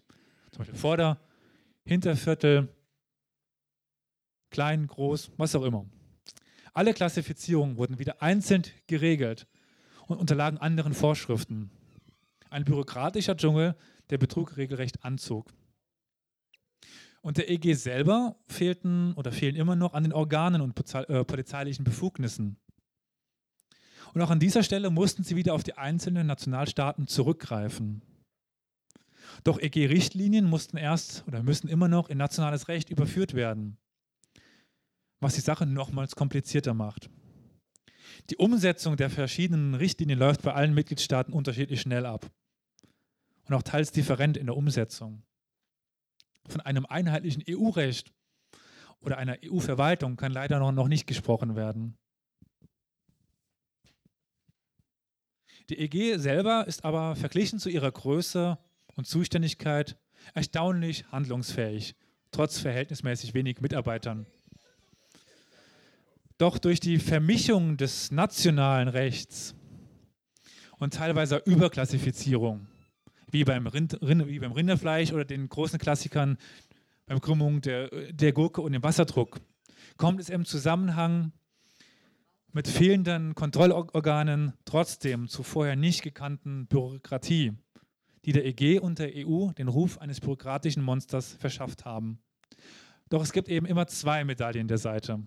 Zum 0.52 0.60
Beispiel 0.60 0.78
Vorder-, 0.78 1.20
Hinterviertel, 1.86 2.70
klein, 4.52 4.86
groß, 4.86 5.32
was 5.38 5.56
auch 5.56 5.64
immer. 5.64 5.88
Alle 6.74 6.94
Klassifizierungen 6.94 7.78
wurden 7.78 8.00
wieder 8.00 8.22
einzeln 8.22 8.64
geregelt 8.88 9.46
und 10.08 10.18
unterlagen 10.18 10.58
anderen 10.58 10.94
Vorschriften. 10.94 11.70
Ein 12.50 12.64
bürokratischer 12.64 13.36
Dschungel, 13.36 13.76
der 14.10 14.18
Betrug 14.18 14.56
regelrecht 14.58 15.04
anzog. 15.04 15.52
Und 17.22 17.38
der 17.38 17.50
EG 17.50 17.74
selber 17.74 18.36
fehlten 18.48 19.14
oder 19.14 19.32
fehlen 19.32 19.56
immer 19.56 19.76
noch 19.76 19.94
an 19.94 20.04
den 20.04 20.14
Organen 20.14 20.62
und 20.62 20.80
äh, 20.94 21.24
polizeilichen 21.24 21.84
Befugnissen. 21.84 22.58
Und 24.14 24.22
auch 24.22 24.30
an 24.30 24.40
dieser 24.40 24.64
Stelle 24.64 24.90
mussten 24.90 25.24
sie 25.24 25.36
wieder 25.36 25.54
auf 25.54 25.64
die 25.64 25.78
einzelnen 25.78 26.26
Nationalstaaten 26.26 27.08
zurückgreifen. 27.08 28.02
Doch 29.44 29.60
EG-Richtlinien 29.60 30.46
mussten 30.46 30.78
erst 30.78 31.26
oder 31.28 31.44
müssen 31.44 31.68
immer 31.68 31.88
noch 31.88 32.10
in 32.10 32.18
nationales 32.18 32.68
Recht 32.70 32.90
überführt 32.90 33.34
werden 33.34 33.78
was 35.22 35.36
die 35.36 35.42
Sache 35.42 35.66
nochmals 35.66 36.16
komplizierter 36.16 36.74
macht. 36.74 37.10
Die 38.30 38.38
Umsetzung 38.38 38.98
der 38.98 39.10
verschiedenen 39.10 39.76
Richtlinien 39.76 40.20
läuft 40.20 40.42
bei 40.42 40.54
allen 40.54 40.74
Mitgliedstaaten 40.74 41.34
unterschiedlich 41.34 41.80
schnell 41.80 42.06
ab 42.06 42.30
und 43.46 43.54
auch 43.54 43.64
teils 43.64 43.92
different 43.92 44.36
in 44.36 44.48
der 44.48 44.58
Umsetzung. 44.58 45.24
Von 46.48 46.62
einem 46.62 46.86
einheitlichen 46.86 47.44
EU-Recht 47.48 48.12
oder 49.00 49.18
einer 49.18 49.38
EU-Verwaltung 49.46 50.18
kann 50.18 50.32
leider 50.32 50.60
noch 50.60 50.88
nicht 50.88 51.08
gesprochen 51.08 51.56
werden. 51.56 51.98
Die 55.70 55.80
EG 55.80 56.18
selber 56.18 56.68
ist 56.68 56.84
aber 56.84 57.16
verglichen 57.16 57.60
zu 57.60 57.70
ihrer 57.70 57.92
Größe 57.92 58.58
und 58.96 59.08
Zuständigkeit 59.08 59.98
erstaunlich 60.34 61.06
handlungsfähig, 61.12 61.96
trotz 62.32 62.60
verhältnismäßig 62.60 63.34
wenig 63.34 63.62
Mitarbeitern. 63.62 64.26
Doch 66.42 66.58
durch 66.58 66.80
die 66.80 66.98
Vermischung 66.98 67.78
des 67.78 68.10
nationalen 68.10 68.88
Rechts 68.88 69.54
und 70.80 70.96
teilweise 70.96 71.38
Überklassifizierung, 71.46 72.66
wie 73.30 73.44
beim, 73.44 73.68
Rind, 73.68 74.00
wie 74.02 74.40
beim 74.40 74.52
Rinderfleisch 74.52 75.14
oder 75.14 75.24
den 75.24 75.48
großen 75.48 75.78
Klassikern 75.78 76.40
beim 77.06 77.22
Krümmung 77.22 77.62
der, 77.62 77.90
der 78.12 78.34
Gurke 78.34 78.62
und 78.62 78.72
dem 78.72 78.82
Wasserdruck, 78.82 79.40
kommt 79.98 80.20
es 80.20 80.30
im 80.30 80.44
Zusammenhang 80.44 81.32
mit 82.54 82.68
fehlenden 82.68 83.36
Kontrollorganen 83.36 84.54
trotzdem 84.66 85.28
zu 85.28 85.44
vorher 85.44 85.76
nicht 85.76 86.02
gekannten 86.02 86.66
Bürokratie, 86.66 87.54
die 88.26 88.32
der 88.32 88.48
EG 88.48 88.80
und 88.80 88.98
der 88.98 89.12
EU 89.16 89.52
den 89.52 89.68
Ruf 89.68 90.00
eines 90.00 90.20
bürokratischen 90.20 90.82
Monsters 90.82 91.34
verschafft 91.34 91.86
haben. 91.86 92.18
Doch 93.10 93.22
es 93.22 93.32
gibt 93.32 93.48
eben 93.48 93.68
immer 93.68 93.86
zwei 93.86 94.26
Medaillen 94.26 94.68
der 94.68 94.80
Seite. 94.80 95.20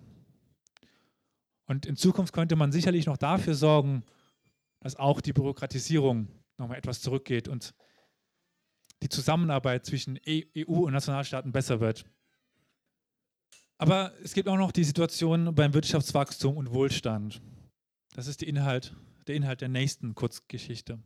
Und 1.67 1.87
in 1.87 1.97
Zukunft 1.97 2.33
könnte 2.33 2.57
man 2.57 2.73
sicherlich 2.73 3.07
noch 3.07 3.17
dafür 3.17 3.55
sorgen, 3.55 4.05
dass 4.81 4.97
auch 4.97 5.21
die 5.21 5.33
Bürokratisierung 5.33 6.29
nochmal 6.59 6.79
etwas 6.79 7.01
zurückgeht 7.01 7.49
und 7.49 7.75
die 9.03 9.09
Zusammenarbeit 9.09 9.87
zwischen 9.87 10.19
EU 10.27 10.43
e 10.55 10.65
und 10.65 10.93
Nationalstaaten 10.93 11.53
besser 11.53 11.81
wird. 11.81 12.05
Aber 13.79 14.13
es 14.23 14.35
gibt 14.35 14.49
auch 14.49 14.57
noch 14.57 14.73
die 14.73 14.85
Situation 14.85 15.55
beim 15.55 15.75
Wirtschaftswachstum 15.75 16.57
und 16.57 16.73
Wohlstand. 16.73 17.43
Das 18.15 18.29
ist 18.29 18.43
Inhalt, 18.43 18.95
der 19.27 19.35
Inhalt 19.35 19.61
der 19.61 19.69
nächsten 19.69 20.15
Kurzgeschichte. 20.15 21.03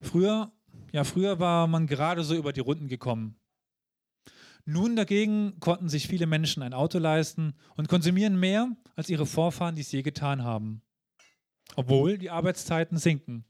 Früher, 0.00 0.52
ja, 0.92 1.04
früher 1.04 1.40
war 1.40 1.66
man 1.66 1.86
gerade 1.86 2.22
so 2.22 2.34
über 2.34 2.52
die 2.52 2.60
Runden 2.60 2.88
gekommen. 2.88 3.36
Nun 4.68 4.96
dagegen 4.96 5.60
konnten 5.60 5.88
sich 5.88 6.08
viele 6.08 6.26
Menschen 6.26 6.60
ein 6.64 6.74
Auto 6.74 6.98
leisten 6.98 7.54
und 7.76 7.88
konsumieren 7.88 8.38
mehr, 8.38 8.68
als 8.96 9.08
ihre 9.08 9.24
Vorfahren 9.24 9.76
dies 9.76 9.92
je 9.92 10.02
getan 10.02 10.42
haben. 10.42 10.82
Obwohl 11.76 12.18
die 12.18 12.30
Arbeitszeiten 12.30 12.98
sinken. 12.98 13.44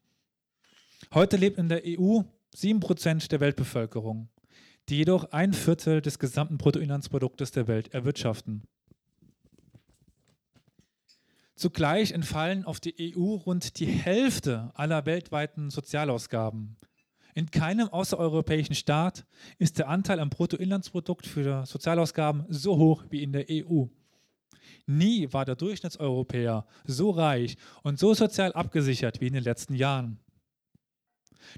Heute 1.14 1.38
lebt 1.38 1.56
in 1.56 1.70
der 1.70 1.82
EU 1.86 2.20
7% 2.54 3.28
der 3.28 3.40
Weltbevölkerung, 3.40 4.28
die 4.90 4.98
jedoch 4.98 5.32
ein 5.32 5.54
Viertel 5.54 6.02
des 6.02 6.18
gesamten 6.18 6.58
Bruttoinlandsproduktes 6.58 7.50
der 7.50 7.66
Welt 7.66 7.94
erwirtschaften. 7.94 8.64
Zugleich 11.54 12.12
entfallen 12.12 12.66
auf 12.66 12.78
die 12.78 13.16
EU 13.16 13.36
rund 13.36 13.80
die 13.80 13.86
Hälfte 13.86 14.70
aller 14.74 15.06
weltweiten 15.06 15.70
Sozialausgaben. 15.70 16.76
In 17.36 17.50
keinem 17.50 17.90
außereuropäischen 17.90 18.74
Staat 18.74 19.26
ist 19.58 19.78
der 19.78 19.90
Anteil 19.90 20.20
am 20.20 20.30
Bruttoinlandsprodukt 20.30 21.26
für 21.26 21.66
Sozialausgaben 21.66 22.46
so 22.48 22.78
hoch 22.78 23.04
wie 23.10 23.22
in 23.22 23.32
der 23.32 23.44
EU. 23.50 23.84
Nie 24.86 25.30
war 25.34 25.44
der 25.44 25.54
Durchschnittseuropäer 25.54 26.66
so 26.86 27.10
reich 27.10 27.58
und 27.82 27.98
so 27.98 28.14
sozial 28.14 28.54
abgesichert 28.54 29.20
wie 29.20 29.26
in 29.26 29.34
den 29.34 29.44
letzten 29.44 29.74
Jahren. 29.74 30.18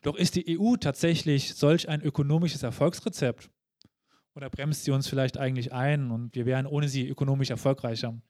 Doch 0.02 0.16
ist 0.16 0.34
die 0.34 0.58
EU 0.58 0.74
tatsächlich 0.74 1.54
solch 1.54 1.88
ein 1.88 2.02
ökonomisches 2.02 2.64
Erfolgsrezept? 2.64 3.48
Oder 4.34 4.50
bremst 4.50 4.82
sie 4.82 4.90
uns 4.90 5.06
vielleicht 5.06 5.38
eigentlich 5.38 5.72
ein 5.72 6.10
und 6.10 6.34
wir 6.34 6.44
wären 6.44 6.66
ohne 6.66 6.88
sie 6.88 7.06
ökonomisch 7.06 7.50
erfolgreicher? 7.50 8.20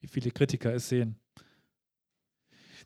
Wie 0.00 0.08
viele 0.08 0.32
Kritiker 0.32 0.74
es 0.74 0.88
sehen. 0.88 1.20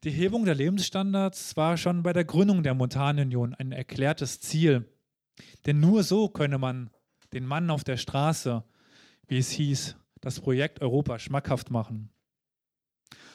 Die 0.02 0.10
Hebung 0.10 0.46
der 0.46 0.54
Lebensstandards 0.54 1.58
war 1.58 1.76
schon 1.76 2.02
bei 2.02 2.14
der 2.14 2.24
Gründung 2.24 2.62
der 2.62 2.72
Montanunion 2.72 3.54
ein 3.54 3.70
erklärtes 3.72 4.40
Ziel. 4.40 4.88
Denn 5.66 5.78
nur 5.78 6.04
so 6.04 6.30
könne 6.30 6.56
man 6.56 6.88
den 7.34 7.44
Mann 7.44 7.68
auf 7.68 7.84
der 7.84 7.98
Straße, 7.98 8.64
wie 9.28 9.36
es 9.36 9.50
hieß, 9.50 9.96
das 10.22 10.40
Projekt 10.40 10.80
Europa 10.80 11.18
schmackhaft 11.18 11.70
machen. 11.70 12.08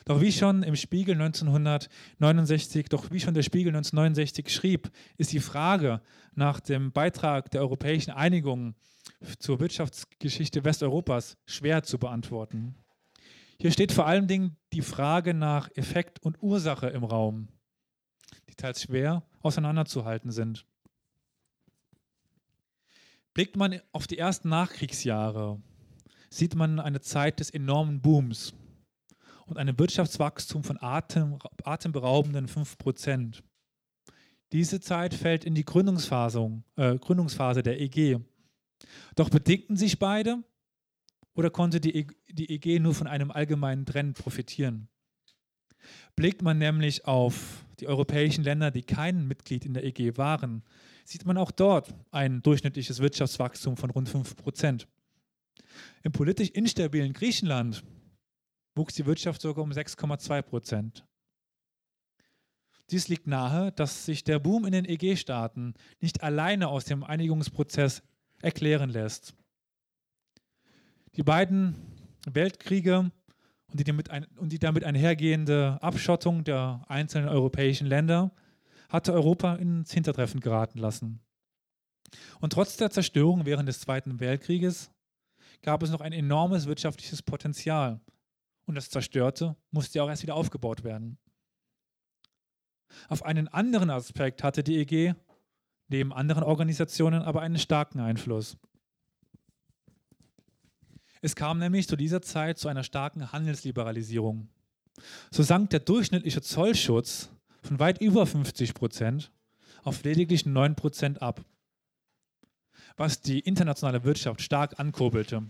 Doch 0.05 0.21
wie 0.21 0.31
schon 0.31 0.63
im 0.63 0.75
Spiegel 0.75 1.13
1969, 1.13 2.89
doch 2.89 3.11
wie 3.11 3.19
schon 3.19 3.35
der 3.35 3.43
Spiegel 3.43 3.69
1969 3.69 4.49
schrieb, 4.49 4.91
ist 5.17 5.33
die 5.33 5.39
Frage 5.39 6.01
nach 6.33 6.59
dem 6.59 6.91
Beitrag 6.91 7.51
der 7.51 7.61
europäischen 7.61 8.11
Einigung 8.11 8.73
zur 9.37 9.59
Wirtschaftsgeschichte 9.59 10.63
Westeuropas 10.63 11.37
schwer 11.45 11.83
zu 11.83 11.99
beantworten. 11.99 12.75
Hier 13.57 13.71
steht 13.71 13.91
vor 13.91 14.05
allen 14.05 14.27
Dingen 14.27 14.57
die 14.73 14.81
Frage 14.81 15.33
nach 15.33 15.69
Effekt 15.75 16.21
und 16.21 16.41
Ursache 16.41 16.87
im 16.87 17.03
Raum, 17.03 17.47
die 18.49 18.55
teils 18.55 18.83
schwer 18.83 19.23
auseinanderzuhalten 19.41 20.31
sind. 20.31 20.65
Blickt 23.33 23.55
man 23.55 23.79
auf 23.91 24.07
die 24.07 24.17
ersten 24.17 24.49
Nachkriegsjahre, 24.49 25.61
sieht 26.29 26.55
man 26.55 26.79
eine 26.79 27.01
Zeit 27.01 27.39
des 27.39 27.49
enormen 27.49 28.01
Booms 28.01 28.53
und 29.45 29.57
einem 29.57 29.77
Wirtschaftswachstum 29.77 30.63
von 30.63 30.77
atem, 30.81 31.37
atemberaubenden 31.63 32.47
5%. 32.47 33.41
Diese 34.51 34.79
Zeit 34.79 35.13
fällt 35.13 35.43
in 35.43 35.55
die 35.55 35.61
äh, 35.61 35.63
Gründungsphase 35.63 37.63
der 37.63 37.81
EG. 37.81 38.19
Doch 39.15 39.29
bedingten 39.29 39.77
sich 39.77 39.99
beide 39.99 40.43
oder 41.35 41.49
konnte 41.49 41.79
die, 41.79 41.95
e 41.95 42.07
die 42.29 42.49
EG 42.49 42.79
nur 42.79 42.95
von 42.95 43.07
einem 43.07 43.31
allgemeinen 43.31 43.85
Trend 43.85 44.17
profitieren? 44.17 44.87
Blickt 46.15 46.41
man 46.41 46.57
nämlich 46.57 47.05
auf 47.05 47.65
die 47.79 47.87
europäischen 47.87 48.43
Länder, 48.43 48.71
die 48.71 48.83
kein 48.83 49.27
Mitglied 49.27 49.65
in 49.65 49.73
der 49.73 49.83
EG 49.83 50.17
waren, 50.17 50.63
sieht 51.03 51.25
man 51.25 51.37
auch 51.37 51.51
dort 51.51 51.93
ein 52.11 52.41
durchschnittliches 52.41 52.99
Wirtschaftswachstum 52.99 53.77
von 53.77 53.89
rund 53.91 54.09
5 54.09 54.35
Prozent. 54.35 54.87
Im 56.03 56.11
politisch 56.11 56.49
instabilen 56.49 57.13
Griechenland 57.13 57.83
wuchs 58.75 58.95
die 58.95 59.05
Wirtschaft 59.05 59.41
sogar 59.41 59.63
um 59.63 59.71
6,2 59.71 60.41
Prozent. 60.41 61.05
Dies 62.91 63.07
liegt 63.07 63.27
nahe, 63.27 63.71
dass 63.71 64.05
sich 64.05 64.23
der 64.23 64.39
Boom 64.39 64.65
in 64.65 64.71
den 64.71 64.85
EG-Staaten 64.85 65.73
nicht 66.01 66.23
alleine 66.23 66.67
aus 66.67 66.85
dem 66.85 67.03
Einigungsprozess 67.03 68.03
erklären 68.41 68.89
lässt. 68.89 69.35
Die 71.17 71.23
beiden 71.23 71.75
Weltkriege 72.25 73.11
und 73.71 73.79
die, 73.79 73.83
damit 73.83 74.09
ein, 74.09 74.25
und 74.37 74.51
die 74.51 74.59
damit 74.59 74.83
einhergehende 74.83 75.77
Abschottung 75.81 76.43
der 76.43 76.83
einzelnen 76.87 77.29
europäischen 77.29 77.87
Länder 77.87 78.31
hatte 78.89 79.13
Europa 79.13 79.55
ins 79.55 79.91
Hintertreffen 79.91 80.41
geraten 80.41 80.79
lassen. 80.79 81.21
Und 82.39 82.53
trotz 82.53 82.77
der 82.77 82.91
Zerstörung 82.91 83.45
während 83.45 83.67
des 83.67 83.79
Zweiten 83.79 84.19
Weltkrieges 84.19 84.91
gab 85.61 85.83
es 85.83 85.89
noch 85.89 86.01
ein 86.01 86.13
enormes 86.13 86.67
wirtschaftliches 86.67 87.21
Potenzial. 87.23 88.01
Und 88.65 88.75
das 88.75 88.89
Zerstörte 88.89 89.55
musste 89.71 89.97
ja 89.97 90.03
auch 90.03 90.09
erst 90.09 90.23
wieder 90.23 90.35
aufgebaut 90.35 90.83
werden. 90.83 91.17
Auf 93.07 93.23
einen 93.23 93.47
anderen 93.47 93.89
Aspekt 93.89 94.43
hatte 94.43 94.63
die 94.63 94.77
EG 94.77 95.13
neben 95.87 96.13
anderen 96.13 96.43
Organisationen 96.43 97.21
aber 97.21 97.41
einen 97.41 97.57
starken 97.57 97.99
Einfluss. 97.99 98.57
Es 101.25 101.35
kam 101.35 101.57
nämlich 101.57 101.87
zu 101.87 101.95
dieser 101.95 102.21
Zeit 102.21 102.59
zu 102.59 102.67
einer 102.67 102.83
starken 102.83 103.31
Handelsliberalisierung. 103.31 104.47
So 105.31 105.41
sank 105.41 105.71
der 105.71 105.79
durchschnittliche 105.79 106.43
Zollschutz 106.43 107.31
von 107.63 107.79
weit 107.79 107.99
über 107.99 108.27
50 108.27 108.75
Prozent 108.75 109.31
auf 109.83 110.03
lediglich 110.03 110.45
9 110.45 110.75
Prozent 110.75 111.23
ab, 111.23 111.43
was 112.95 113.21
die 113.21 113.39
internationale 113.39 114.03
Wirtschaft 114.03 114.39
stark 114.43 114.79
ankurbelte. 114.79 115.41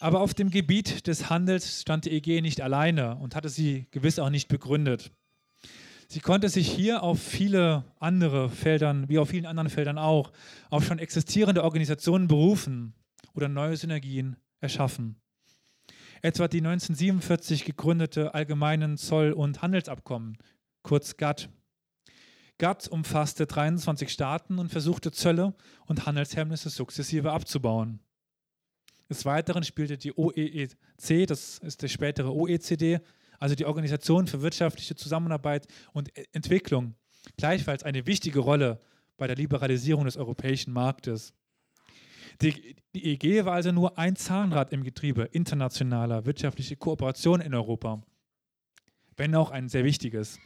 Aber 0.00 0.20
auf 0.20 0.34
dem 0.34 0.50
Gebiet 0.50 1.06
des 1.06 1.30
Handels 1.30 1.82
stand 1.82 2.06
die 2.06 2.10
EG 2.10 2.40
nicht 2.40 2.62
alleine 2.62 3.18
und 3.18 3.36
hatte 3.36 3.48
sie 3.48 3.86
gewiss 3.92 4.18
auch 4.18 4.30
nicht 4.30 4.48
begründet. 4.48 5.12
Sie 6.08 6.18
konnte 6.18 6.48
sich 6.48 6.68
hier 6.68 7.04
auf 7.04 7.22
viele 7.22 7.84
andere 8.00 8.50
Feldern, 8.50 9.08
wie 9.08 9.20
auf 9.20 9.28
vielen 9.28 9.46
anderen 9.46 9.70
Feldern 9.70 9.96
auch, 9.96 10.32
auf 10.70 10.84
schon 10.84 10.98
existierende 10.98 11.62
Organisationen 11.62 12.26
berufen 12.26 12.94
oder 13.34 13.48
neue 13.48 13.76
Synergien 13.76 14.36
erschaffen. 14.60 15.20
Etwa 16.22 16.48
die 16.48 16.58
1947 16.58 17.64
gegründete 17.64 18.34
Allgemeinen 18.34 18.98
Zoll- 18.98 19.32
und 19.32 19.62
Handelsabkommen, 19.62 20.36
kurz 20.82 21.16
GATT. 21.16 21.48
GATT 22.58 22.88
umfasste 22.88 23.46
23 23.46 24.10
Staaten 24.10 24.58
und 24.58 24.70
versuchte 24.70 25.12
Zölle 25.12 25.54
und 25.86 26.04
Handelshemmnisse 26.04 26.68
sukzessive 26.68 27.32
abzubauen. 27.32 28.00
Des 29.08 29.24
Weiteren 29.24 29.64
spielte 29.64 29.96
die 29.96 30.12
OEEC, 30.12 31.26
das 31.26 31.58
ist 31.58 31.82
der 31.82 31.88
spätere 31.88 32.32
OECD, 32.32 33.00
also 33.40 33.54
die 33.54 33.64
Organisation 33.64 34.26
für 34.26 34.42
wirtschaftliche 34.42 34.94
Zusammenarbeit 34.94 35.66
und 35.92 36.16
e- 36.16 36.26
Entwicklung, 36.32 36.94
gleichfalls 37.36 37.82
eine 37.82 38.06
wichtige 38.06 38.40
Rolle 38.40 38.80
bei 39.16 39.26
der 39.26 39.36
Liberalisierung 39.36 40.04
des 40.04 40.16
europäischen 40.16 40.72
Marktes. 40.72 41.32
Die, 42.42 42.76
die 42.94 43.04
EG 43.04 43.44
war 43.44 43.52
also 43.52 43.70
nur 43.70 43.98
ein 43.98 44.16
Zahnrad 44.16 44.72
im 44.72 44.82
Getriebe 44.82 45.24
internationaler 45.24 46.24
wirtschaftlicher 46.24 46.76
Kooperation 46.76 47.40
in 47.40 47.54
Europa, 47.54 48.02
wenn 49.16 49.34
auch 49.34 49.50
ein 49.50 49.68
sehr 49.68 49.84
wichtiges. 49.84 50.38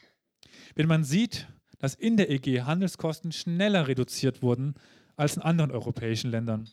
Wenn 0.75 0.89
man 0.89 1.05
sieht, 1.05 1.47
dass 1.79 1.95
in 1.95 2.17
der 2.17 2.31
EG 2.31 2.63
Handelskosten 2.63 3.31
schneller 3.31 3.87
reduziert 3.87 4.43
wurden 4.43 4.75
als 5.17 5.37
in 5.37 5.43
anderen 5.43 5.71
europäischen 5.71 6.31
Ländern. 6.31 6.69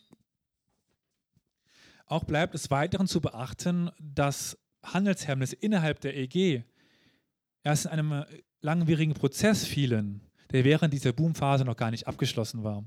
Auch 2.07 2.23
bleibt 2.23 2.55
es 2.55 2.71
weiteren 2.71 3.07
zu 3.07 3.21
beachten, 3.21 3.91
dass 3.99 4.57
Handelshemmnisse 4.83 5.55
innerhalb 5.55 6.01
der 6.01 6.17
EG 6.17 6.63
erst 7.63 7.85
in 7.85 7.91
einem 7.91 8.25
langwierigen 8.61 9.13
Prozess 9.13 9.65
fielen, 9.65 10.21
der 10.51 10.63
während 10.63 10.93
dieser 10.93 11.13
Boomphase 11.13 11.63
noch 11.63 11.77
gar 11.77 11.91
nicht 11.91 12.07
abgeschlossen 12.07 12.63
war. 12.63 12.83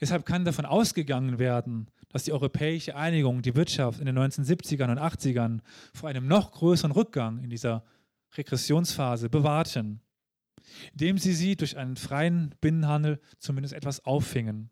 Deshalb 0.00 0.26
kann 0.26 0.44
davon 0.44 0.66
ausgegangen 0.66 1.38
werden, 1.38 1.90
dass 2.08 2.24
die 2.24 2.32
europäische 2.32 2.96
Einigung 2.96 3.42
die 3.42 3.54
Wirtschaft 3.54 4.00
in 4.00 4.06
den 4.06 4.18
1970ern 4.18 4.90
und 4.90 4.98
80ern 4.98 5.60
vor 5.92 6.08
einem 6.08 6.26
noch 6.26 6.52
größeren 6.52 6.92
Rückgang 6.92 7.38
in 7.42 7.50
dieser 7.50 7.84
Regressionsphase 8.36 9.28
bewahrten, 9.28 10.00
indem 10.92 11.18
sie 11.18 11.32
sie 11.32 11.56
durch 11.56 11.76
einen 11.76 11.96
freien 11.96 12.54
Binnenhandel 12.60 13.20
zumindest 13.38 13.74
etwas 13.74 14.04
auffingen. 14.04 14.70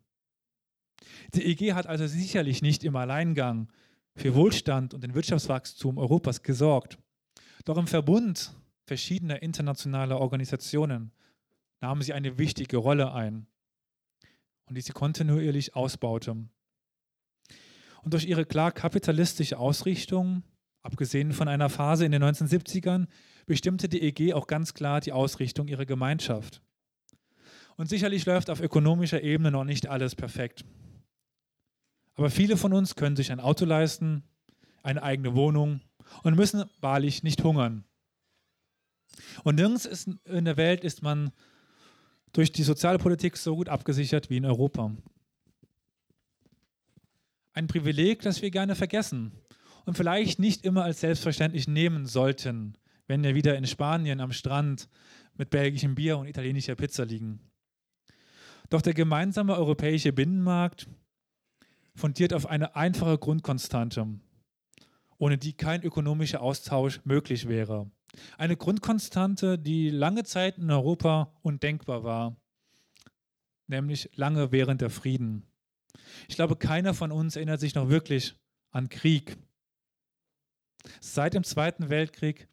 Die 1.33 1.45
EG 1.45 1.73
hat 1.73 1.87
also 1.87 2.07
sicherlich 2.07 2.61
nicht 2.61 2.83
im 2.83 2.95
Alleingang 2.95 3.71
für 4.15 4.35
Wohlstand 4.35 4.93
und 4.93 5.03
den 5.03 5.15
Wirtschaftswachstum 5.15 5.97
Europas 5.97 6.43
gesorgt. 6.43 6.97
Doch 7.65 7.77
im 7.77 7.87
Verbund 7.87 8.53
verschiedener 8.85 9.41
internationaler 9.41 10.19
Organisationen 10.19 11.11
nahmen 11.81 12.01
sie 12.01 12.13
eine 12.13 12.37
wichtige 12.37 12.77
Rolle 12.77 13.13
ein 13.13 13.47
und 14.65 14.75
die 14.75 14.81
sie 14.81 14.93
kontinuierlich 14.93 15.75
ausbaute. 15.75 16.31
Und 18.03 18.13
durch 18.13 18.25
ihre 18.25 18.45
klar 18.45 18.71
kapitalistische 18.71 19.57
Ausrichtung, 19.57 20.43
abgesehen 20.81 21.31
von 21.31 21.47
einer 21.47 21.69
Phase 21.69 22.05
in 22.05 22.11
den 22.11 22.23
1970ern, 22.23 23.07
bestimmte 23.45 23.87
die 23.89 24.01
EG 24.01 24.33
auch 24.33 24.47
ganz 24.47 24.73
klar 24.73 24.99
die 24.99 25.11
Ausrichtung 25.11 25.67
ihrer 25.67 25.85
Gemeinschaft. 25.85 26.61
Und 27.75 27.89
sicherlich 27.89 28.25
läuft 28.25 28.49
auf 28.49 28.61
ökonomischer 28.61 29.23
Ebene 29.23 29.51
noch 29.51 29.63
nicht 29.63 29.87
alles 29.87 30.15
perfekt. 30.15 30.63
Aber 32.15 32.29
viele 32.29 32.57
von 32.57 32.73
uns 32.73 32.95
können 32.95 33.15
sich 33.15 33.31
ein 33.31 33.39
Auto 33.39 33.65
leisten, 33.65 34.23
eine 34.83 35.01
eigene 35.01 35.33
Wohnung 35.33 35.81
und 36.21 36.35
müssen 36.35 36.65
wahrlich 36.79 37.23
nicht 37.23 37.43
hungern. 37.43 37.85
Und 39.43 39.55
nirgends 39.55 39.85
in 40.25 40.45
der 40.45 40.57
Welt 40.57 40.83
ist 40.83 41.01
man 41.01 41.31
durch 42.33 42.51
die 42.51 42.63
Sozialpolitik 42.63 43.37
so 43.37 43.55
gut 43.55 43.69
abgesichert 43.69 44.29
wie 44.29 44.37
in 44.37 44.45
Europa. 44.45 44.91
Ein 47.53 47.67
Privileg, 47.67 48.21
das 48.23 48.41
wir 48.41 48.49
gerne 48.49 48.75
vergessen 48.75 49.31
und 49.85 49.95
vielleicht 49.95 50.39
nicht 50.39 50.65
immer 50.65 50.83
als 50.83 50.99
selbstverständlich 50.99 51.67
nehmen 51.67 52.07
sollten, 52.07 52.77
wenn 53.07 53.23
wir 53.23 53.35
wieder 53.35 53.55
in 53.55 53.67
Spanien 53.67 54.19
am 54.19 54.31
Strand 54.31 54.89
mit 55.35 55.51
belgischem 55.51 55.95
Bier 55.95 56.17
und 56.17 56.27
italienischer 56.27 56.75
Pizza 56.75 57.05
liegen. 57.05 57.39
Doch 58.69 58.81
der 58.81 58.93
gemeinsame 58.93 59.55
europäische 59.55 60.13
Binnenmarkt 60.13 60.87
fundiert 61.95 62.33
auf 62.33 62.47
eine 62.47 62.75
einfache 62.75 63.19
Grundkonstante, 63.19 64.19
ohne 65.17 65.37
die 65.37 65.53
kein 65.53 65.83
ökonomischer 65.83 66.41
Austausch 66.41 67.01
möglich 67.03 67.47
wäre. 67.47 67.91
Eine 68.37 68.57
Grundkonstante, 68.57 69.57
die 69.57 69.89
lange 69.89 70.23
Zeit 70.23 70.57
in 70.57 70.69
Europa 70.69 71.33
undenkbar 71.41 72.03
war, 72.03 72.35
nämlich 73.67 74.09
lange 74.15 74.51
während 74.51 74.81
der 74.81 74.89
Frieden. 74.89 75.45
Ich 76.27 76.35
glaube, 76.35 76.55
keiner 76.55 76.93
von 76.93 77.11
uns 77.11 77.35
erinnert 77.35 77.59
sich 77.59 77.75
noch 77.75 77.89
wirklich 77.89 78.35
an 78.71 78.89
Krieg. 78.89 79.37
Seit 80.99 81.33
dem 81.33 81.43
Zweiten 81.43 81.89
Weltkrieg 81.89 82.47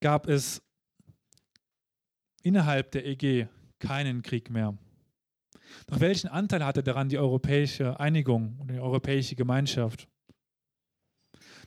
gab 0.00 0.28
es 0.28 0.62
innerhalb 2.42 2.90
der 2.92 3.06
EG 3.06 3.48
keinen 3.78 4.22
Krieg 4.22 4.50
mehr. 4.50 4.76
Doch 5.86 6.00
welchen 6.00 6.28
Anteil 6.28 6.64
hatte 6.64 6.82
daran 6.82 7.08
die 7.08 7.18
europäische 7.18 7.98
Einigung 7.98 8.58
und 8.58 8.70
die 8.70 8.78
europäische 8.78 9.36
Gemeinschaft? 9.36 10.08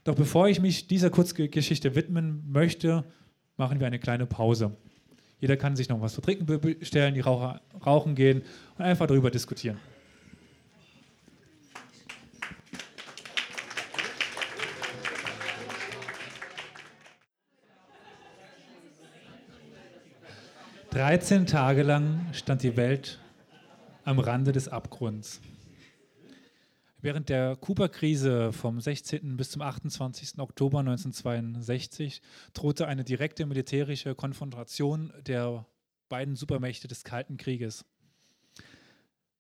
Doch 0.05 0.13
bevor 0.13 0.47
ich 0.47 0.61
mich 0.61 0.85
dieser 0.85 1.09
Kurzgeschichte 1.09 1.95
widmen 1.95 2.43
möchte, 2.47 3.03
machen 3.57 3.79
wir 3.79 3.87
eine 3.87 3.97
kleine 3.97 4.27
Pause. 4.27 4.77
Jeder 5.39 5.57
kann 5.57 5.75
sich 5.75 5.89
noch 5.89 5.99
was 5.99 6.13
zu 6.13 6.21
trinken 6.21 6.45
bestellen, 6.45 7.15
die 7.15 7.21
Raucher 7.21 7.59
rauchen 7.83 8.13
gehen 8.13 8.43
und 8.77 8.85
einfach 8.85 9.07
darüber 9.07 9.31
diskutieren. 9.31 9.79
Dreizehn 20.91 21.47
Tage 21.47 21.81
lang 21.81 22.27
stand 22.31 22.61
die 22.61 22.77
Welt 22.77 23.19
am 24.03 24.19
Rande 24.19 24.51
des 24.51 24.67
Abgrunds. 24.67 25.41
Während 27.05 27.29
der 27.29 27.55
Kuba-Krise 27.55 28.51
vom 28.51 28.81
16. 28.81 29.37
bis 29.37 29.51
zum 29.51 29.61
28. 29.61 30.39
Oktober 30.39 30.79
1962 30.79 32.19
drohte 32.55 32.87
eine 32.87 33.03
direkte 33.03 33.45
militärische 33.45 34.15
Konfrontation 34.15 35.13
der 35.21 35.67
beiden 36.09 36.35
Supermächte 36.35 36.87
des 36.87 37.03
Kalten 37.03 37.37
Krieges. 37.37 37.85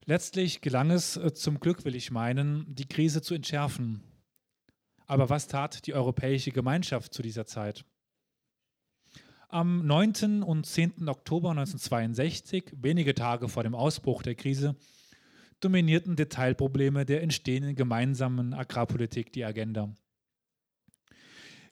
Letztlich 0.03 0.61
gelang 0.61 0.91
es, 0.91 1.17
äh, 1.17 1.33
zum 1.33 1.59
Glück 1.59 1.85
will 1.85 1.95
ich 1.95 2.11
meinen, 2.11 2.67
die 2.67 2.87
Krise 2.87 3.23
zu 3.23 3.33
entschärfen. 3.33 4.03
Aber 5.07 5.31
was 5.31 5.47
tat 5.47 5.87
die 5.87 5.95
europäische 5.95 6.51
Gemeinschaft 6.51 7.15
zu 7.15 7.23
dieser 7.23 7.47
Zeit? 7.47 7.83
Am 9.49 9.87
9. 9.87 10.43
und 10.43 10.67
10. 10.67 11.09
Oktober 11.09 11.49
1962, 11.49 12.73
wenige 12.79 13.15
Tage 13.15 13.49
vor 13.49 13.63
dem 13.63 13.73
Ausbruch 13.73 14.21
der 14.21 14.35
Krise, 14.35 14.75
dominierten 15.65 16.15
Detailprobleme 16.15 17.05
der 17.05 17.23
entstehenden 17.23 17.75
gemeinsamen 17.75 18.53
Agrarpolitik 18.53 19.33
die 19.33 19.43
Agenda. 19.43 19.97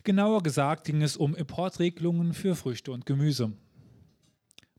Genauer 0.04 0.42
gesagt 0.42 0.86
ging 0.86 1.04
es 1.04 1.16
um 1.16 1.36
Importregelungen 1.36 2.34
für 2.34 2.56
Früchte 2.56 2.92
und 2.92 3.06
Gemüse. 3.06 3.54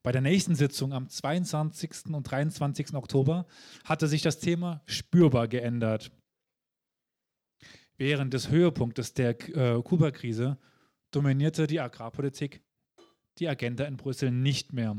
Bei 0.02 0.10
der 0.10 0.20
nächsten 0.20 0.56
Sitzung 0.56 0.92
am 0.92 1.08
22. 1.08 2.06
und 2.12 2.28
23. 2.28 2.94
Oktober 2.94 3.46
hatte 3.84 4.08
sich 4.08 4.20
das 4.20 4.40
Thema 4.40 4.82
spürbar 4.84 5.46
geändert. 5.46 6.10
Während 7.96 8.34
des 8.34 8.50
Höhepunktes 8.50 9.14
der 9.14 9.30
äh, 9.56 9.80
Kuba-Krise 9.80 10.58
dominierte 11.12 11.68
die 11.68 11.78
Agrarpolitik 11.78 12.62
die 13.38 13.48
Agenda 13.48 13.84
in 13.84 13.96
Brüssel 13.96 14.32
nicht 14.32 14.72
mehr. 14.72 14.96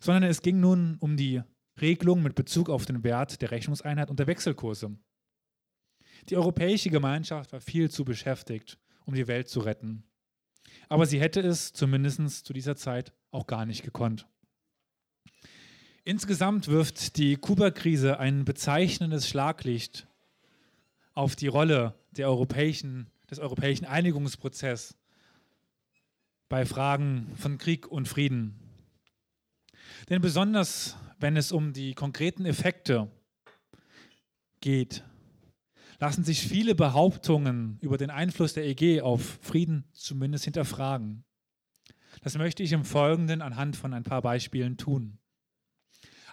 sondern 0.00 0.22
es 0.22 0.42
ging 0.42 0.60
nun 0.60 0.96
um 1.00 1.16
die 1.16 1.42
Regelung 1.80 2.22
mit 2.22 2.34
Bezug 2.34 2.70
auf 2.70 2.86
den 2.86 3.02
Wert 3.04 3.42
der 3.42 3.50
Rechnungseinheit 3.50 4.10
und 4.10 4.18
der 4.18 4.26
Wechselkurse. 4.26 4.96
Die 6.28 6.36
europäische 6.36 6.90
Gemeinschaft 6.90 7.52
war 7.52 7.60
viel 7.60 7.90
zu 7.90 8.04
beschäftigt, 8.04 8.78
um 9.04 9.14
die 9.14 9.26
Welt 9.26 9.48
zu 9.48 9.60
retten. 9.60 10.04
Aber 10.88 11.06
sie 11.06 11.20
hätte 11.20 11.40
es 11.40 11.72
zumindest 11.72 12.46
zu 12.46 12.52
dieser 12.52 12.76
Zeit 12.76 13.12
auch 13.30 13.46
gar 13.46 13.66
nicht 13.66 13.82
gekonnt. 13.82 14.26
Insgesamt 16.04 16.68
wirft 16.68 17.16
die 17.16 17.36
Kuba-Krise 17.36 18.18
ein 18.18 18.44
bezeichnendes 18.44 19.28
Schlaglicht 19.28 20.06
auf 21.14 21.34
die 21.36 21.46
Rolle 21.46 21.94
europäischen, 22.18 23.10
des 23.30 23.38
europäischen 23.38 23.86
Einigungsprozesses 23.86 24.96
bei 26.48 26.66
Fragen 26.66 27.32
von 27.36 27.58
Krieg 27.58 27.86
und 27.86 28.06
Frieden. 28.06 28.60
Denn 30.10 30.20
besonders 30.20 30.96
wenn 31.24 31.38
es 31.38 31.52
um 31.52 31.72
die 31.72 31.94
konkreten 31.94 32.44
Effekte 32.44 33.10
geht, 34.60 35.02
lassen 35.98 36.22
sich 36.22 36.42
viele 36.42 36.74
Behauptungen 36.74 37.78
über 37.80 37.96
den 37.96 38.10
Einfluss 38.10 38.52
der 38.52 38.66
EG 38.66 39.00
auf 39.00 39.38
Frieden 39.40 39.88
zumindest 39.94 40.44
hinterfragen. 40.44 41.24
Das 42.20 42.36
möchte 42.36 42.62
ich 42.62 42.72
im 42.72 42.84
Folgenden 42.84 43.40
anhand 43.40 43.74
von 43.74 43.94
ein 43.94 44.02
paar 44.02 44.20
Beispielen 44.20 44.76
tun. 44.76 45.18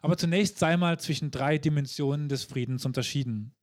Aber 0.02 0.18
zunächst 0.18 0.60
sei 0.60 0.76
mal 0.76 1.00
zwischen 1.00 1.32
drei 1.32 1.58
Dimensionen 1.58 2.28
des 2.28 2.44
Friedens 2.44 2.86
unterschieden. 2.86 3.56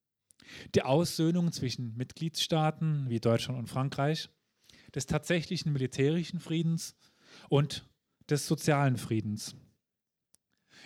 Die 0.74 0.82
Aussöhnung 0.82 1.52
zwischen 1.52 1.94
Mitgliedstaaten 1.94 3.04
wie 3.10 3.20
Deutschland 3.20 3.58
und 3.58 3.66
Frankreich, 3.66 4.30
des 4.94 5.04
tatsächlichen 5.04 5.74
militärischen 5.74 6.40
Friedens 6.40 6.96
und 7.50 7.86
des 8.30 8.46
sozialen 8.46 8.96
Friedens. 8.96 9.54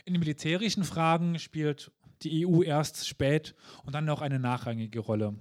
In 0.04 0.18
militärischen 0.18 0.84
Fragen 0.84 1.38
spielt 1.38 1.92
die 2.22 2.46
EU 2.46 2.62
erst 2.62 3.06
spät 3.06 3.54
und 3.84 3.94
dann 3.94 4.04
noch 4.04 4.20
eine 4.20 4.38
nachrangige 4.38 5.00
Rolle. 5.00 5.34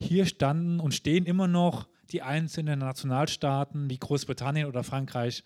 Hier 0.00 0.26
standen 0.26 0.80
und 0.80 0.94
stehen 0.94 1.26
immer 1.26 1.48
noch 1.48 1.88
die 2.10 2.22
einzelnen 2.22 2.78
Nationalstaaten 2.78 3.90
wie 3.90 3.98
Großbritannien 3.98 4.68
oder 4.68 4.84
Frankreich 4.84 5.44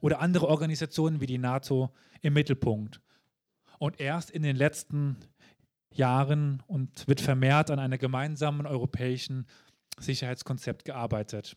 oder 0.00 0.20
andere 0.20 0.48
Organisationen 0.48 1.20
wie 1.20 1.26
die 1.26 1.38
NATO 1.38 1.94
im 2.22 2.34
Mittelpunkt. 2.34 3.00
Und 3.78 4.00
erst 4.00 4.30
in 4.30 4.42
den 4.42 4.56
letzten 4.56 5.16
Jahren 5.92 6.62
und 6.66 7.06
wird 7.06 7.20
vermehrt 7.20 7.70
an 7.70 7.78
einem 7.78 7.98
gemeinsamen 7.98 8.66
europäischen 8.66 9.46
Sicherheitskonzept 9.98 10.84
gearbeitet. 10.84 11.56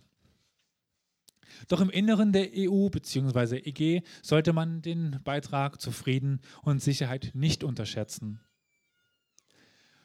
Doch 1.68 1.82
im 1.82 1.90
Inneren 1.90 2.32
der 2.32 2.50
EU 2.56 2.90
bzw. 2.90 3.58
EG 3.58 4.04
sollte 4.22 4.54
man 4.54 4.82
den 4.82 5.20
Beitrag 5.24 5.82
zu 5.82 5.92
Frieden 5.92 6.42
und 6.62 6.82
Sicherheit 6.82 7.32
nicht 7.34 7.64
unterschätzen. 7.64 8.40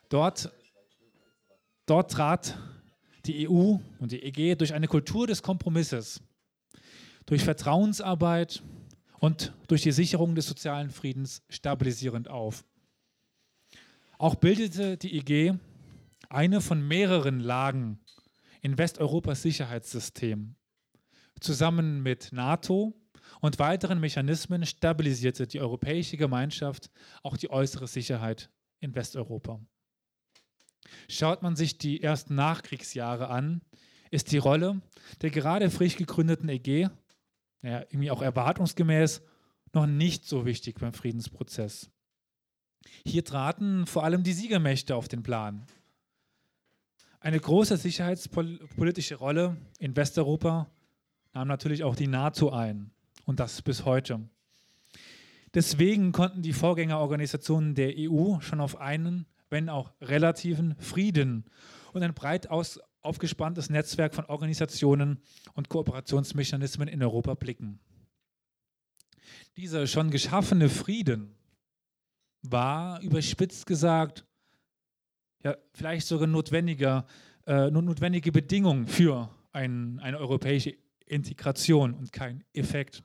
Dort, 0.09 0.53
dort 1.87 2.11
trat 2.11 2.59
die 3.27 3.49
EU 3.49 3.77
und 3.99 4.13
die 4.13 4.23
EG 4.23 4.57
durch 4.57 4.75
eine 4.75 4.89
Kultur 4.89 5.27
des 5.27 5.43
Kompromisses, 5.43 6.21
durch 7.27 7.45
Vertrauensarbeit 7.45 8.63
und 9.21 9.53
durch 9.69 9.83
die 9.83 9.93
Sicherung 9.93 10.35
des 10.35 10.47
sozialen 10.47 10.91
Friedens 10.91 11.43
stabilisierend 11.49 12.29
auf. 12.29 12.65
Auch 14.19 14.35
bildete 14.35 14.97
die 14.97 15.17
EG 15.19 15.55
eine 16.29 16.61
von 16.61 16.87
mehreren 16.87 17.41
Lagen 17.41 18.01
in 18.61 18.79
Westeuropas 18.79 19.43
Sicherheitssystem. 19.43 20.57
Zusammen 21.41 22.03
mit 22.03 22.33
NATO 22.33 22.95
und 23.41 23.59
weiteren 23.59 24.01
Mechanismen 24.01 24.65
stabilisierte 24.67 25.47
die 25.47 25.61
europäische 25.61 26.17
Gemeinschaft 26.17 26.91
auch 27.23 27.37
die 27.37 27.51
äußere 27.51 27.87
Sicherheit 27.87 28.51
in 28.81 28.95
Westeuropa. 28.95 29.61
Schaut 31.09 31.43
man 31.43 31.57
sich 31.57 31.79
die 31.79 32.03
ersten 32.03 32.35
Nachkriegsjahre 32.35 33.29
an, 33.29 33.63
ist 34.11 34.33
die 34.33 34.39
Rolle 34.39 34.83
der 35.21 35.31
gerade 35.31 35.71
frisch 35.71 35.97
gegründeten 35.97 36.49
EG, 36.49 36.89
ja, 37.63 37.81
irgendwie 37.81 38.11
auch 38.11 38.23
erwartungsgemäß, 38.23 39.23
noch 39.73 39.87
nicht 39.87 40.27
so 40.27 40.45
wichtig 40.45 40.79
beim 40.81 40.93
Friedensprozess. 40.93 41.91
Hier 43.07 43.25
traten 43.25 43.87
vor 43.87 44.05
allem 44.05 44.23
die 44.23 44.33
Siegermächte 44.33 44.97
auf 44.97 45.09
den 45.09 45.23
Plan. 45.23 45.67
Eine 47.21 47.39
große 47.39 47.77
sicherheitspolitische 47.77 49.15
Rolle 49.15 49.57
in 49.79 49.95
Westeuropa 49.95 50.71
nahm 51.33 51.49
natürlich 51.49 51.85
auch 51.85 51.97
die 51.97 52.09
NATO 52.09 52.51
ein 52.51 52.91
und 53.25 53.41
das 53.41 53.63
bis 53.63 53.85
heute. 53.85 54.21
Deswegen 55.55 56.13
konnten 56.13 56.43
die 56.43 56.53
Vorgängerorganisationen 56.53 57.75
der 57.75 57.95
EU 57.97 58.41
schon 58.41 58.61
auf 58.61 58.81
einen, 58.81 59.27
wenn 59.51 59.69
auch 59.69 59.93
relativen 60.01 60.75
Frieden 60.79 61.45
und 61.93 62.03
ein 62.03 62.15
breit 62.15 62.49
aus, 62.49 62.81
aufgespanntes 63.03 63.69
Netzwerk 63.69 64.15
von 64.15 64.25
Organisationen 64.27 65.21
und 65.53 65.69
Kooperationsmechanismen 65.69 66.89
in 66.89 67.03
Europa 67.03 67.35
blicken. 67.35 67.81
Dieser 69.57 69.87
schon 69.87 70.11
geschaffene 70.11 70.69
Frieden 70.69 71.35
war 72.43 73.01
überspitzt 73.03 73.67
gesagt 73.67 74.25
ja 75.45 75.57
vielleicht 75.73 76.07
sogar 76.07 76.27
notwendiger, 76.27 77.07
äh, 77.47 77.71
notwendige 77.71 78.33
Bedingung 78.33 78.87
für 78.87 79.29
ein, 79.53 79.99
eine 80.01 80.19
europäische 80.19 80.77
Integration 81.13 81.95
und 81.95 82.13
kein 82.13 82.45
Effekt. 82.53 83.03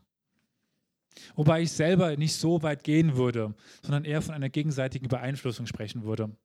Wobei 1.35 1.61
ich 1.61 1.71
selber 1.71 2.15
nicht 2.15 2.35
so 2.35 2.61
weit 2.61 2.83
gehen 2.83 3.17
würde, 3.17 3.55
sondern 3.81 4.05
eher 4.05 4.21
von 4.21 4.35
einer 4.35 4.49
gegenseitigen 4.49 5.07
Beeinflussung 5.07 5.65
sprechen 5.65 6.03
würde. 6.03 6.35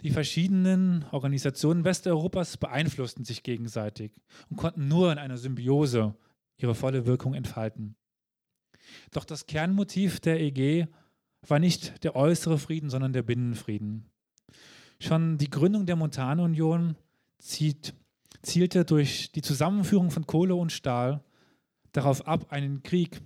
Die 0.00 0.10
verschiedenen 0.10 1.04
Organisationen 1.12 1.84
Westeuropas 1.84 2.56
beeinflussten 2.56 3.24
sich 3.24 3.42
gegenseitig 3.42 4.12
und 4.50 4.56
konnten 4.56 4.88
nur 4.88 5.10
in 5.12 5.18
einer 5.18 5.38
Symbiose 5.38 6.14
ihre 6.58 6.74
volle 6.74 7.06
Wirkung 7.06 7.34
entfalten. 7.34 7.96
Doch 9.12 9.24
das 9.24 9.46
Kernmotiv 9.46 10.20
der 10.20 10.40
EG 10.40 10.86
war 11.42 11.58
nicht 11.58 12.04
der 12.04 12.16
äußere 12.16 12.58
Frieden, 12.58 12.90
sondern 12.90 13.12
der 13.12 13.22
Binnenfrieden. 13.22 14.10
Schon 15.00 15.38
die 15.38 15.50
Gründung 15.50 15.86
der 15.86 15.96
Montanunion 15.96 16.96
zieht 17.38 17.94
zielte 18.44 18.84
durch 18.84 19.32
die 19.32 19.42
Zusammenführung 19.42 20.10
von 20.10 20.26
Kohle 20.26 20.54
und 20.54 20.72
Stahl 20.72 21.24
darauf 21.92 22.26
ab, 22.26 22.46
einen 22.50 22.82
Krieg 22.82 23.20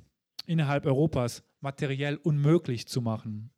innerhalb 0.47 0.87
Europas 0.87 1.43
materiell 1.61 2.17
unmöglich 2.17 2.87
zu 2.87 3.01
machen. 3.01 3.51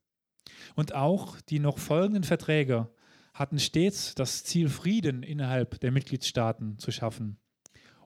Und 0.74 0.94
auch 0.94 1.40
die 1.40 1.58
noch 1.58 1.78
folgenden 1.78 2.24
Verträge 2.24 2.88
hatten 3.34 3.58
stets 3.58 4.14
das 4.14 4.44
Ziel, 4.44 4.68
Frieden 4.68 5.22
innerhalb 5.22 5.80
der 5.80 5.92
Mitgliedstaaten 5.92 6.78
zu 6.78 6.90
schaffen 6.90 7.38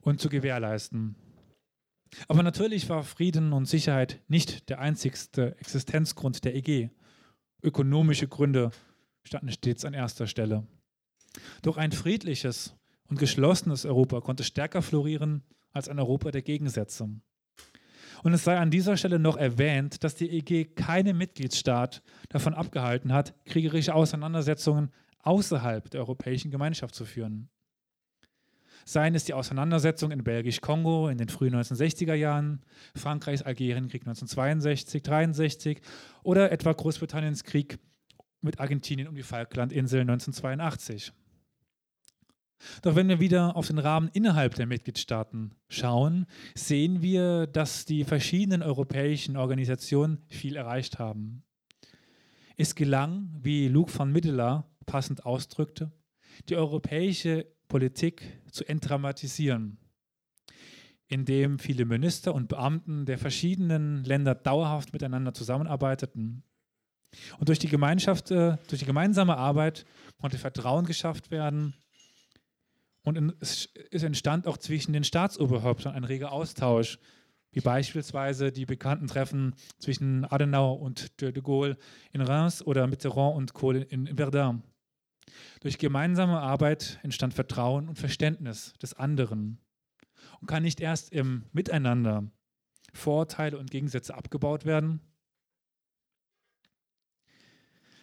und 0.03 0.21
zu 0.21 0.29
gewährleisten. 0.29 1.17
Aber 2.29 2.43
natürlich 2.43 2.89
war 2.89 3.03
Frieden 3.03 3.53
und 3.53 3.67
Sicherheit 3.67 4.23
nicht 4.29 4.69
der 4.69 4.81
einzigste 4.81 5.57
Existenzgrund 5.59 6.45
der 6.45 6.55
EG. 6.55 6.91
Ökonomische 7.63 8.29
Gründe 8.29 8.71
standen 9.25 9.51
stets 9.51 9.85
an 9.85 9.95
erster 9.95 10.27
Stelle. 10.27 10.67
Doch 11.63 11.77
ein 11.77 11.93
friedliches 11.93 12.77
und 13.09 13.19
geschlossenes 13.19 13.85
Europa 13.85 14.21
konnte 14.21 14.45
stärker 14.45 14.83
florieren 14.83 15.43
als 15.73 15.89
ein 15.89 15.99
Europa 15.99 16.31
der 16.31 16.43
Gegensätze. 16.43 17.09
Und 18.23 18.33
es 18.33 18.45
sei 18.45 18.57
an 18.57 18.71
dieser 18.71 18.97
Stelle 18.97 19.19
noch 19.19 19.37
erwähnt, 19.37 20.03
dass 20.03 20.15
die 20.15 20.31
EG 20.31 20.65
keinen 20.65 21.19
Mitgliedstaat 21.19 22.03
davon 22.31 22.55
abgehalten 22.55 23.13
hat, 23.13 23.35
kriegerische 23.45 23.95
Auseinandersetzungen 23.95 24.91
außerhalb 25.21 25.91
der 25.91 26.01
Europäischen 26.01 26.51
Gemeinschaft 26.51 26.95
zu 26.95 27.05
führen. 27.05 27.51
Seien 28.87 29.15
es 29.15 29.25
die 29.25 29.35
Auseinandersetzungen 29.35 30.19
in 30.19 30.25
Belgisch-Kongo 30.25 31.09
in 31.09 31.17
den 31.19 31.29
frühen 31.29 31.55
1960er 31.55 32.15
Jahren, 32.15 32.63
Frankreichs 32.95 33.43
Algerienkrieg 33.43 34.03
1962, 34.03 35.03
63 35.03 35.81
oder 36.23 36.53
etwa 36.53 36.73
Großbritanniens 36.73 37.45
Krieg 37.45 37.79
mit 38.43 38.61
Argentinien 38.61 39.09
um 39.09 39.15
die 39.15 39.23
Falklandinseln 39.23 40.09
1982. 40.09 41.13
Doch 42.83 42.95
wenn 42.97 43.09
wir 43.09 43.21
wieder 43.21 43.57
auf 43.57 43.67
den 43.67 43.79
Rahmen 43.79 44.11
innerhalb 44.13 44.55
der 44.55 44.67
Mitgliedstaaten 44.67 45.55
schauen, 45.69 46.27
sehen 46.55 47.03
wir, 47.03 47.47
dass 47.47 47.85
die 47.85 48.05
verschiedenen 48.05 48.63
europäischen 48.63 49.37
Organisationen 49.37 50.23
viel 50.29 50.57
erreicht 50.57 50.99
haben. 50.99 51.45
Es 52.57 52.75
gelang, 52.75 53.35
wie 53.41 53.69
Luc 53.69 53.97
van 53.97 54.13
Middelaar 54.13 54.71
passend 54.87 55.27
ausdrückte, 55.27 55.93
die 56.49 56.57
europäische 56.57 57.47
Politik 57.69 58.41
zu 58.51 58.65
entdramatisieren, 58.65 59.79
indem 61.09 61.59
viele 61.59 61.85
Minister 61.85 62.35
und 62.35 62.49
Beamten 62.49 63.07
der 63.07 63.19
verschiedenen 63.19 64.05
Länder 64.05 64.35
dauerhaft 64.35 64.93
miteinander 64.93 65.35
zusammenarbeiteten. 65.35 66.45
Und 67.39 67.49
durch 67.49 67.59
die, 67.59 67.69
Gemeinschaft, 67.69 68.31
äh, 68.31 68.57
durch 68.69 68.81
die 68.81 68.87
gemeinsame 68.87 69.37
Arbeit 69.37 69.85
konnte 70.21 70.39
Vertrauen 70.39 70.85
geschafft 70.85 71.31
werden 71.31 71.75
und 73.05 73.37
es 73.41 73.69
entstand 73.93 74.47
auch 74.47 74.57
zwischen 74.57 74.93
den 74.93 75.05
Staatsoberhäuptern 75.05 75.95
ein 75.95 76.05
reger 76.05 76.33
Austausch 76.33 76.99
wie 77.55 77.61
beispielsweise 77.61 78.51
die 78.51 78.67
bekannten 78.67 79.07
Treffen 79.07 79.55
zwischen 79.79 80.25
Adenauer 80.25 80.81
und 80.81 81.21
de 81.21 81.33
Gaulle 81.41 81.79
in 82.13 82.21
Reims 82.21 82.67
oder 82.67 82.89
Mitterrand 82.89 83.37
und 83.37 83.55
Kohl 83.55 83.77
in 83.77 84.09
Verdun. 84.17 84.65
Durch 85.61 85.79
gemeinsame 85.79 86.41
Arbeit 86.41 86.99
entstand 87.05 87.33
Vertrauen 87.33 87.89
und 87.89 87.97
Verständnis 87.97 88.75
des 88.83 88.95
anderen 88.95 89.61
und 90.41 90.49
kann 90.49 90.65
nicht 90.65 90.81
erst 90.81 91.13
im 91.13 91.45
Miteinander 91.53 92.29
Vorurteile 92.93 93.57
und 93.57 93.71
Gegensätze 93.71 94.15
abgebaut 94.15 94.65
werden. 94.65 95.01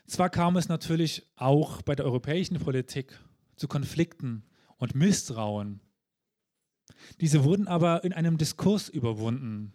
Zwar 0.07 0.29
kam 0.29 0.55
es 0.55 0.69
natürlich 0.69 1.29
auch 1.35 1.81
bei 1.81 1.95
der 1.95 2.05
europäischen 2.05 2.57
Politik 2.57 3.19
zu 3.57 3.67
Konflikten 3.67 4.43
und 4.81 4.95
Misstrauen. 4.95 5.79
Diese 7.21 7.43
wurden 7.43 7.67
aber 7.67 8.03
in 8.03 8.13
einem 8.13 8.39
Diskurs 8.39 8.89
überwunden. 8.89 9.73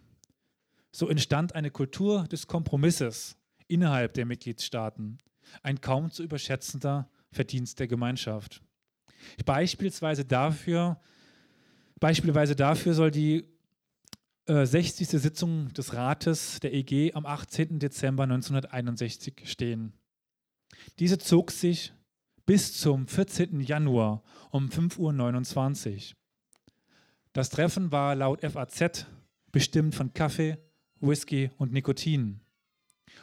So 0.91 1.07
entstand 1.07 1.55
eine 1.55 1.71
Kultur 1.71 2.27
des 2.27 2.47
Kompromisses 2.47 3.37
innerhalb 3.67 4.13
der 4.15 4.25
Mitgliedstaaten, 4.25 5.19
ein 5.63 5.79
kaum 5.79 6.11
zu 6.11 6.23
überschätzender 6.23 7.09
Verdienst 7.31 7.79
der 7.79 7.87
Gemeinschaft. 7.87 8.61
Beispielsweise 9.45 10.25
dafür, 10.25 10.99
beispielsweise 12.01 12.55
dafür 12.57 12.93
soll 12.93 13.11
die 13.11 13.47
äh, 14.45 14.65
60. 14.65 15.07
Sitzung 15.07 15.73
des 15.73 15.93
Rates 15.93 16.59
der 16.59 16.73
EG 16.73 17.13
am 17.13 17.25
18. 17.25 17.79
Dezember 17.79 18.23
1961 18.23 19.43
stehen. 19.45 19.93
Diese 20.99 21.17
zog 21.17 21.51
sich 21.51 21.93
bis 22.47 22.79
zum 22.79 23.07
14. 23.07 23.59
Januar 23.59 24.23
um 24.51 24.69
5.29 24.69 25.95
Uhr. 25.95 26.17
Das 27.33 27.49
Treffen 27.49 27.91
war 27.91 28.15
laut 28.15 28.41
FAZ 28.41 29.05
bestimmt 29.51 29.93
von 29.93 30.13
Kaffee, 30.13 30.57
Whisky 31.01 31.51
und 31.57 31.73
Nikotin. 31.73 32.39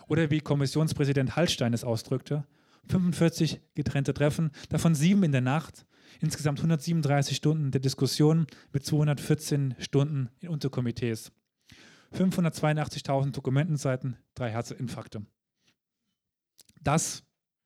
Oder 0.09 0.31
wie 0.31 0.41
Kommissionspräsident 0.41 1.37
Hallstein 1.37 1.73
es 1.73 1.85
ausdrückte, 1.85 2.47
45 2.91 3.61
getrennte 3.75 4.13
Treffen, 4.13 4.51
davon 4.69 4.95
sieben 4.95 5.23
in 5.23 5.33
der 5.33 5.41
Nacht, 5.41 5.87
insgesamt 6.21 6.59
137 6.59 7.35
Stunden 7.35 7.71
der 7.71 7.81
Diskussion 7.81 8.47
mit 8.73 8.85
214 8.85 9.75
Stunden 9.79 10.29
in 10.41 10.51
Unterkomitees. 10.51 11.33
582.000 12.13 13.33
Dokumentenseiten, 13.33 14.19
drei 14.35 14.51
Herzinfarkte. 14.51 15.25
Das 16.83 17.24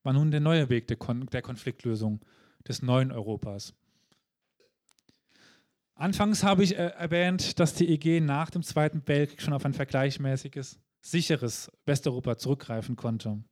war 0.09 0.15
nun 0.15 0.31
der 0.31 0.41
neue 0.41 0.71
Weg 0.71 0.87
der, 0.87 0.97
Kon 0.97 1.27
der 1.27 1.43
Konfliktlösung 1.43 2.25
des 2.67 2.81
neuen 2.81 3.13
Europas. 3.13 3.75
Anfangs 5.95 6.43
habe 6.43 6.65
ich 6.65 6.79
äh, 6.79 6.93
erwähnt, 6.97 7.61
dass 7.61 7.75
die 7.75 7.91
EG 7.91 8.21
nach 8.21 8.49
dem 8.49 8.63
Zweiten 8.63 9.03
Weltkrieg 9.05 9.43
schon 9.43 9.53
auf 9.53 9.67
ein 9.67 9.75
vergleichsmäßiges, 9.75 10.81
sicheres 11.03 11.71
Westeuropa 11.85 12.39
zurückgreifen 12.39 12.97
konnte. 12.97 13.45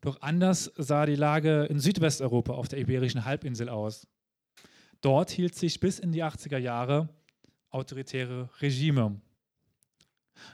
Doch 0.00 0.22
anders 0.22 0.70
sah 0.76 1.04
die 1.04 1.16
Lage 1.16 1.64
in 1.64 1.80
Südwesteuropa 1.80 2.52
auf 2.52 2.68
der 2.68 2.78
Iberischen 2.78 3.24
Halbinsel 3.24 3.68
aus. 3.68 4.06
Dort 5.00 5.30
hielt 5.30 5.56
sich 5.56 5.80
bis 5.80 5.98
in 5.98 6.12
die 6.12 6.22
80er 6.22 6.58
Jahre 6.58 7.08
autoritäre 7.70 8.50
Regime. 8.60 9.20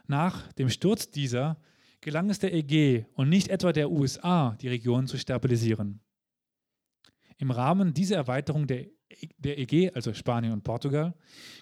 Nach 0.07 0.51
dem 0.55 0.71
Sturz 0.71 1.11
dieser 1.11 1.59
gelang 2.01 2.31
es 2.31 2.39
der 2.39 2.53
EG 2.53 3.07
und 3.15 3.29
nicht 3.29 3.49
etwa 3.49 3.73
der 3.73 3.91
USA, 3.91 4.57
die 4.61 4.69
Region 4.69 5.07
zu 5.07 5.19
stabilisieren. 5.19 6.01
Im 7.39 7.51
Rahmen 7.51 7.95
dieser 7.95 8.17
Erweiterung 8.17 8.67
der, 8.67 8.87
der 9.39 9.59
EG, 9.59 9.93
also 9.95 10.13
Spanien 10.13 10.53
und 10.53 10.65
Portugal, 10.65 11.15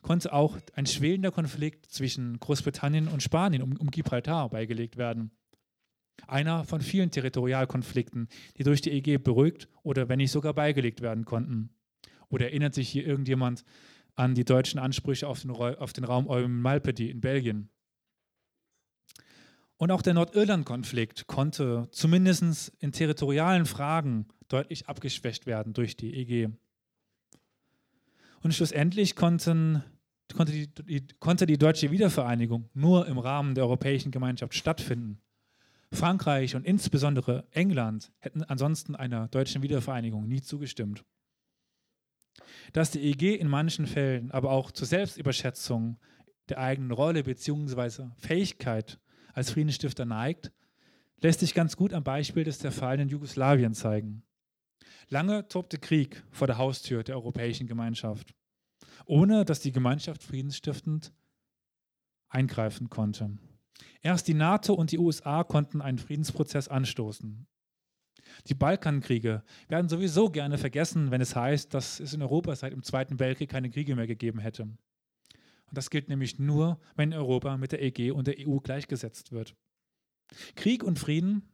konnte 0.03 0.32
auch 0.32 0.57
ein 0.74 0.87
schwelender 0.87 1.30
Konflikt 1.30 1.87
zwischen 1.87 2.39
Großbritannien 2.41 3.09
und 3.09 3.22
Spanien 3.22 3.62
um, 3.62 3.76
um 3.76 3.91
Gibraltar 3.91 4.49
beigelegt 4.49 4.97
werden. 4.97 5.30
Einer 6.26 6.64
von 6.64 6.80
vielen 6.80 7.11
Territorialkonflikten, 7.11 8.28
die 8.57 8.64
durch 8.64 8.80
die 8.80 8.91
EG 8.91 9.18
beruhigt 9.18 9.68
oder 9.82 10.09
wenn 10.09 10.16
nicht 10.16 10.30
sogar 10.30 10.55
beigelegt 10.55 11.03
werden 11.03 11.26
konnten. 11.26 11.70
Oder 12.28 12.47
erinnert 12.47 12.74
sich 12.74 12.89
hier 12.89 13.07
irgendjemand 13.07 13.64
an 14.14 14.34
die 14.34 14.45
deutschen 14.45 14.80
Ansprüche 14.80 15.28
auf 15.28 15.43
den, 15.43 15.51
auf 15.51 15.93
den 15.93 16.05
Raum 16.05 16.26
Eulen-Malpedi 16.26 17.11
in 17.11 17.20
Belgien? 17.20 17.68
Und 19.79 19.91
auch 19.91 20.03
der 20.03 20.14
Nordirland-Konflikt 20.14 21.27
konnte 21.27 21.89
zumindest 21.91 22.72
in 22.79 22.93
territorialen 22.93 23.66
Fragen 23.66 24.27
deutlich 24.49 24.89
abgeschwächt 24.89 25.47
werden 25.47 25.74
durch 25.74 25.97
die 25.97 26.14
EG. 26.14 26.49
Und 28.43 28.55
schlussendlich 28.55 29.16
konnten, 29.16 29.83
konnte, 30.35 30.53
die, 30.53 30.68
die, 30.68 31.07
konnte 31.18 31.47
die 31.47 31.59
deutsche 31.59 31.91
Wiedervereinigung 31.91 32.70
nur 32.72 33.07
im 33.07 33.18
Rahmen 33.18 33.55
der 33.55 33.64
Europäischen 33.64 34.11
Gemeinschaft 34.11 34.55
stattfinden. 34.55 35.20
Frankreich 35.93 36.57
und 36.57 36.64
insbesondere 36.64 37.47
England 37.51 38.12
hätten 38.18 38.43
ansonsten 38.43 38.95
einer 38.97 39.29
deutschen 39.29 39.62
Wiedervereinigung 39.62 40.27
nie 40.27 40.43
zugestimmt. 40.43 41.05
Dass 42.72 42.91
die 42.91 43.03
EG 43.03 43.35
in 43.35 43.49
manchen 43.49 43.87
Fällen 43.87 44.31
aber 44.31 44.51
auch 44.51 44.70
zur 44.70 44.87
Selbstüberschätzung 44.87 45.99
der 46.49 46.59
eigenen 46.59 46.93
Rolle 46.93 47.24
bzw. 47.24 48.09
Fähigkeit 48.16 48.99
als 49.37 49.51
Friedensstifter 49.51 50.07
neigt, 50.07 50.51
lässt 51.20 51.41
sich 51.41 51.53
ganz 51.53 51.76
gut 51.76 51.93
am 51.93 52.03
Beispiel 52.03 52.43
des 52.43 52.59
zerfallenen 52.59 53.11
Jugoslawien 53.11 53.74
zeigen. 53.74 54.22
Lange 55.09 55.47
tobte 55.49 55.78
Krieg 55.78 56.24
vor 56.30 56.47
der 56.47 56.57
Haustür 56.57 57.05
der 57.05 57.16
Europäischen 57.16 57.66
Gemeinschaft, 57.66 58.34
ohne 59.05 59.45
dass 59.45 59.61
die 59.61 59.72
Gemeinschaft 59.72 60.22
friedensstiftend 60.22 61.12
eingreifen 62.28 62.89
konnte. 62.89 63.37
Erst 64.01 64.26
die 64.26 64.34
NATO 64.34 64.72
und 64.72 64.91
die 64.91 64.99
USA 64.99 65.45
konnten 65.45 65.82
einen 65.82 65.99
Friedensprozess 65.99 66.68
anstoßen. 66.68 67.47
Die 68.47 68.55
Balkankriege 68.55 69.45
werden 69.68 69.91
sowieso 69.91 70.30
gerne 70.30 70.57
vergessen, 70.57 71.11
wenn 71.11 71.20
es 71.20 71.37
heißt, 71.37 71.74
dass 71.74 72.01
es 72.01 72.14
in 72.14 72.22
Europa 72.22 72.57
seit 72.57 72.72
dem 72.72 72.82
Zweiten 72.82 73.20
Weltkrieg 73.20 73.51
keine 73.51 73.70
Kriege 73.70 73.95
mehr 73.95 74.07
gegeben 74.07 74.39
hätte. 74.39 74.66
Und 75.67 75.77
das 75.77 75.91
gilt 75.91 76.09
nämlich 76.09 76.39
nur, 76.39 76.81
wenn 76.95 77.12
Europa 77.12 77.57
mit 77.57 77.73
der 77.73 77.83
EG 77.83 78.11
und 78.11 78.27
der 78.27 78.37
EU 78.39 78.59
gleichgesetzt 78.59 79.33
wird. 79.33 79.55
Krieg 80.55 80.83
und 80.83 80.99
Frieden 80.99 81.49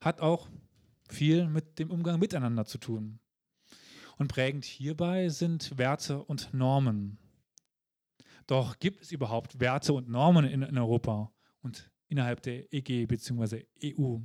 hat 0.00 0.20
auch 0.20 0.48
viel 1.08 1.48
mit 1.48 1.78
dem 1.78 1.90
Umgang 1.90 2.18
miteinander 2.18 2.64
zu 2.64 2.78
tun. 2.78 3.20
Und 4.16 4.28
prägend 4.28 4.64
hierbei 4.64 5.28
sind 5.28 5.78
Werte 5.78 6.22
und 6.22 6.52
Normen. 6.52 7.18
Doch 8.46 8.78
gibt 8.78 9.00
es 9.02 9.12
überhaupt 9.12 9.60
Werte 9.60 9.92
und 9.92 10.08
Normen 10.08 10.44
in, 10.44 10.62
in 10.62 10.76
Europa 10.76 11.32
und 11.62 11.90
innerhalb 12.08 12.42
der 12.42 12.72
EG 12.72 13.06
bzw. 13.06 13.64
EU? 13.82 14.18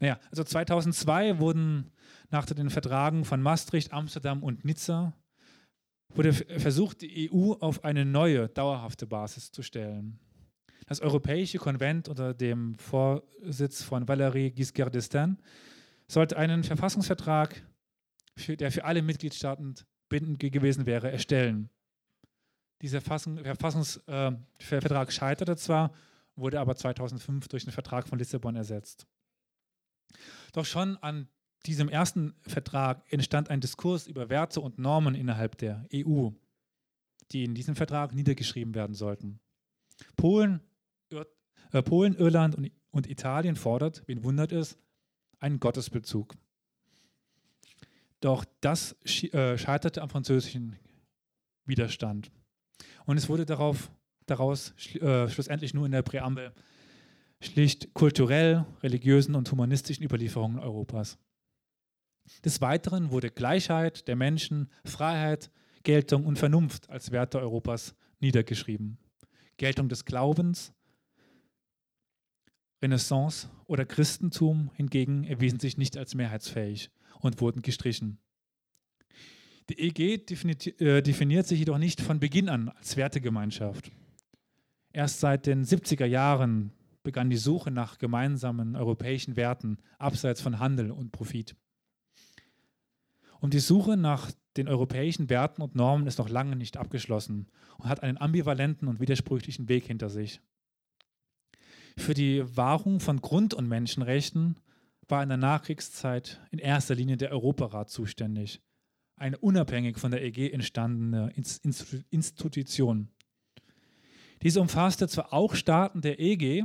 Naja, 0.00 0.18
also 0.30 0.42
2002 0.42 1.38
wurden 1.38 1.92
nach 2.30 2.46
den 2.46 2.70
Vertragen 2.70 3.24
von 3.24 3.40
Maastricht, 3.42 3.92
Amsterdam 3.92 4.42
und 4.42 4.64
Nizza 4.64 5.14
wurde 6.14 6.32
versucht, 6.32 7.02
die 7.02 7.30
EU 7.30 7.52
auf 7.52 7.84
eine 7.84 8.04
neue, 8.04 8.48
dauerhafte 8.48 9.06
Basis 9.06 9.50
zu 9.50 9.62
stellen. 9.62 10.18
Das 10.86 11.00
Europäische 11.00 11.58
Konvent 11.58 12.08
unter 12.08 12.32
dem 12.32 12.78
Vorsitz 12.78 13.82
von 13.82 14.06
Valéry 14.06 14.50
Giscard 14.50 14.94
d'Estaing 14.94 15.36
sollte 16.06 16.38
einen 16.38 16.64
Verfassungsvertrag, 16.64 17.62
für, 18.36 18.56
der 18.56 18.72
für 18.72 18.84
alle 18.84 19.02
Mitgliedstaaten 19.02 19.74
bindend 20.08 20.38
gewesen 20.38 20.86
wäre, 20.86 21.10
erstellen. 21.10 21.68
Dieser 22.80 23.00
Verfassungsvertrag 23.00 25.08
äh, 25.08 25.12
scheiterte 25.12 25.56
zwar, 25.56 25.92
wurde 26.36 26.60
aber 26.60 26.76
2005 26.76 27.48
durch 27.48 27.64
den 27.64 27.72
Vertrag 27.72 28.08
von 28.08 28.18
Lissabon 28.18 28.56
ersetzt. 28.56 29.06
Doch 30.52 30.64
schon 30.64 30.96
an 30.98 31.28
diesem 31.66 31.88
ersten 31.88 32.34
Vertrag 32.42 33.02
entstand 33.12 33.50
ein 33.50 33.60
Diskurs 33.60 34.06
über 34.06 34.28
Werte 34.28 34.60
und 34.60 34.78
Normen 34.78 35.14
innerhalb 35.14 35.58
der 35.58 35.86
EU, 35.92 36.30
die 37.32 37.44
in 37.44 37.54
diesem 37.54 37.76
Vertrag 37.76 38.14
niedergeschrieben 38.14 38.74
werden 38.74 38.94
sollten. 38.94 39.40
Polen, 40.16 40.60
äh, 41.10 41.82
Polen 41.82 42.14
Irland 42.16 42.54
und, 42.54 42.70
und 42.90 43.08
Italien 43.08 43.56
fordert, 43.56 44.02
wen 44.06 44.24
wundert 44.24 44.52
es, 44.52 44.78
einen 45.40 45.60
Gottesbezug. 45.60 46.36
Doch 48.20 48.44
das 48.60 48.96
äh, 49.04 49.56
scheiterte 49.58 50.02
am 50.02 50.10
französischen 50.10 50.76
Widerstand. 51.64 52.30
Und 53.06 53.16
es 53.16 53.28
wurde 53.28 53.46
darauf, 53.46 53.90
daraus 54.26 54.74
äh, 54.94 55.28
schlussendlich 55.28 55.74
nur 55.74 55.86
in 55.86 55.92
der 55.92 56.02
Präambel 56.02 56.52
schlicht 57.40 57.94
kulturell, 57.94 58.66
religiösen 58.82 59.34
und 59.34 59.50
humanistischen 59.50 60.04
Überlieferungen 60.04 60.58
Europas. 60.58 61.18
Des 62.44 62.60
Weiteren 62.60 63.10
wurde 63.10 63.30
Gleichheit 63.30 64.08
der 64.08 64.16
Menschen, 64.16 64.70
Freiheit, 64.84 65.50
Geltung 65.82 66.26
und 66.26 66.38
Vernunft 66.38 66.90
als 66.90 67.12
Werte 67.12 67.40
Europas 67.40 67.94
niedergeschrieben. 68.20 68.98
Geltung 69.56 69.88
des 69.88 70.04
Glaubens, 70.04 70.72
Renaissance 72.82 73.48
oder 73.66 73.84
Christentum 73.84 74.70
hingegen 74.74 75.24
erwiesen 75.24 75.58
sich 75.58 75.78
nicht 75.78 75.96
als 75.96 76.14
mehrheitsfähig 76.14 76.90
und 77.20 77.40
wurden 77.40 77.62
gestrichen. 77.62 78.18
Die 79.68 79.80
EG 79.80 80.18
definiert, 80.18 80.80
äh, 80.80 81.02
definiert 81.02 81.46
sich 81.46 81.58
jedoch 81.58 81.78
nicht 81.78 82.00
von 82.00 82.20
Beginn 82.20 82.48
an 82.48 82.68
als 82.70 82.96
Wertegemeinschaft. 82.96 83.90
Erst 84.92 85.20
seit 85.20 85.46
den 85.46 85.64
70er 85.64 86.06
Jahren 86.06 86.72
begann 87.02 87.30
die 87.30 87.36
Suche 87.36 87.70
nach 87.70 87.98
gemeinsamen 87.98 88.76
europäischen 88.76 89.36
Werten 89.36 89.78
abseits 89.98 90.40
von 90.40 90.58
Handel 90.58 90.90
und 90.90 91.12
Profit. 91.12 91.54
Und 93.40 93.54
die 93.54 93.60
Suche 93.60 93.96
nach 93.96 94.30
den 94.56 94.68
europäischen 94.68 95.30
Werten 95.30 95.62
und 95.62 95.74
Normen 95.74 96.06
ist 96.06 96.18
noch 96.18 96.28
lange 96.28 96.56
nicht 96.56 96.76
abgeschlossen 96.76 97.48
und 97.78 97.88
hat 97.88 98.02
einen 98.02 98.18
ambivalenten 98.18 98.88
und 98.88 99.00
widersprüchlichen 99.00 99.68
Weg 99.68 99.86
hinter 99.86 100.10
sich. 100.10 100.40
Für 101.96 102.14
die 102.14 102.44
Wahrung 102.56 103.00
von 103.00 103.20
Grund- 103.20 103.54
und 103.54 103.68
Menschenrechten 103.68 104.56
war 105.08 105.22
in 105.22 105.28
der 105.28 105.38
Nachkriegszeit 105.38 106.40
in 106.50 106.58
erster 106.58 106.94
Linie 106.94 107.16
der 107.16 107.32
Europarat 107.32 107.90
zuständig, 107.90 108.60
eine 109.16 109.38
unabhängig 109.38 109.98
von 109.98 110.10
der 110.10 110.22
EG 110.22 110.50
entstandene 110.50 111.32
Institution. 112.10 113.10
Diese 114.42 114.60
umfasste 114.60 115.08
zwar 115.08 115.32
auch 115.32 115.54
Staaten 115.54 116.00
der 116.00 116.20
EG, 116.20 116.64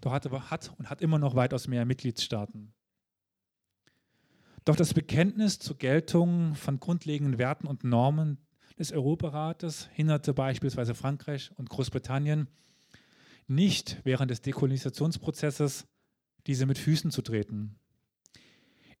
doch 0.00 0.12
hat, 0.12 0.30
hat 0.30 0.74
und 0.78 0.90
hat 0.90 1.00
immer 1.00 1.18
noch 1.18 1.34
weitaus 1.34 1.68
mehr 1.68 1.84
Mitgliedstaaten. 1.84 2.74
Doch 4.64 4.76
das 4.76 4.94
Bekenntnis 4.94 5.58
zur 5.58 5.78
Geltung 5.78 6.54
von 6.54 6.80
grundlegenden 6.80 7.38
Werten 7.38 7.66
und 7.66 7.84
Normen 7.84 8.38
des 8.78 8.92
Europarates 8.92 9.88
hinderte 9.92 10.34
beispielsweise 10.34 10.94
Frankreich 10.94 11.50
und 11.56 11.68
Großbritannien 11.70 12.48
nicht 13.46 14.00
während 14.04 14.30
des 14.30 14.42
Dekolonisationsprozesses 14.42 15.86
diese 16.46 16.66
mit 16.66 16.78
Füßen 16.78 17.10
zu 17.10 17.22
treten. 17.22 17.76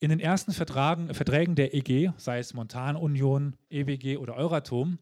In 0.00 0.10
den 0.10 0.20
ersten 0.20 0.52
Vertragen, 0.52 1.12
Verträgen 1.12 1.54
der 1.54 1.74
EG, 1.74 2.12
sei 2.16 2.38
es 2.38 2.54
Montanunion, 2.54 3.56
EWG 3.68 4.16
oder 4.16 4.36
Euratom, 4.36 4.98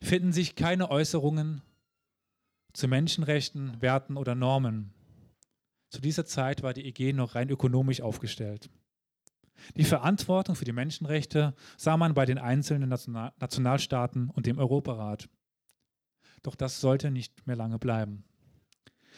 finden 0.00 0.32
sich 0.32 0.54
keine 0.54 0.90
Äußerungen 0.90 1.62
zu 2.72 2.86
Menschenrechten, 2.86 3.82
Werten 3.82 4.16
oder 4.16 4.36
Normen. 4.36 4.94
Zu 5.90 6.00
dieser 6.00 6.26
Zeit 6.26 6.62
war 6.62 6.74
die 6.74 6.86
EG 6.86 7.12
noch 7.12 7.34
rein 7.34 7.48
ökonomisch 7.48 8.00
aufgestellt. 8.00 8.70
Die 9.76 9.84
Verantwortung 9.84 10.54
für 10.54 10.64
die 10.64 10.72
Menschenrechte 10.72 11.54
sah 11.76 11.96
man 11.96 12.14
bei 12.14 12.24
den 12.26 12.38
einzelnen 12.38 12.88
Nationalstaaten 12.88 14.30
und 14.30 14.46
dem 14.46 14.58
Europarat. 14.58 15.28
Doch 16.42 16.54
das 16.54 16.80
sollte 16.80 17.10
nicht 17.10 17.46
mehr 17.46 17.56
lange 17.56 17.78
bleiben. 17.78 18.24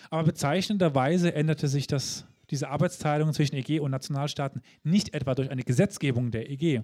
Aber 0.08 0.24
bezeichnenderweise 0.24 1.34
änderte 1.34 1.68
sich 1.68 1.86
das, 1.86 2.26
diese 2.48 2.68
Arbeitsteilung 2.68 3.32
zwischen 3.34 3.56
EG 3.56 3.80
und 3.80 3.90
Nationalstaaten 3.90 4.62
nicht 4.82 5.12
etwa 5.12 5.34
durch 5.34 5.50
eine 5.50 5.62
Gesetzgebung 5.62 6.30
der 6.30 6.50
EG, 6.50 6.82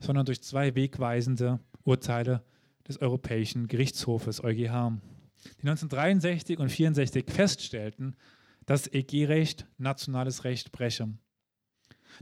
sondern 0.00 0.26
durch 0.26 0.42
zwei 0.42 0.74
wegweisende 0.74 1.60
Urteile 1.84 2.42
des 2.88 3.00
Europäischen 3.00 3.68
Gerichtshofes 3.68 4.42
EuGH, 4.42 4.98
die 5.62 5.68
1963 5.68 6.58
und 6.58 6.64
1964 6.64 7.24
feststellten, 7.30 8.16
dass 8.66 8.86
EG-Recht 8.86 9.66
nationales 9.78 10.44
Recht 10.44 10.72
breche. 10.72 11.08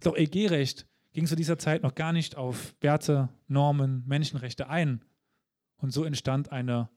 Doch 0.02 0.16
EG-Recht 0.16 0.86
ging 1.12 1.26
zu 1.26 1.36
dieser 1.36 1.58
Zeit 1.58 1.82
noch 1.82 1.94
gar 1.94 2.12
nicht 2.12 2.36
auf 2.36 2.74
Werte, 2.80 3.28
Normen, 3.48 4.04
Menschenrechte 4.06 4.68
ein. 4.68 5.04
Und 5.76 5.92
so 5.92 6.04
entstand 6.04 6.52
eine 6.52 6.88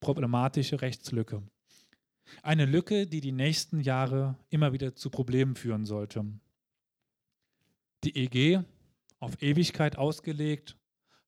problematische 0.00 0.80
Rechtslücke. 0.80 1.42
Eine 2.42 2.66
Lücke, 2.66 3.06
die 3.06 3.20
die 3.20 3.32
nächsten 3.32 3.80
Jahre 3.80 4.36
immer 4.48 4.72
wieder 4.72 4.94
zu 4.94 5.10
Problemen 5.10 5.56
führen 5.56 5.84
sollte. 5.84 6.24
Die 8.04 8.16
EG, 8.16 8.62
auf 9.18 9.42
Ewigkeit 9.42 9.98
ausgelegt, 9.98 10.76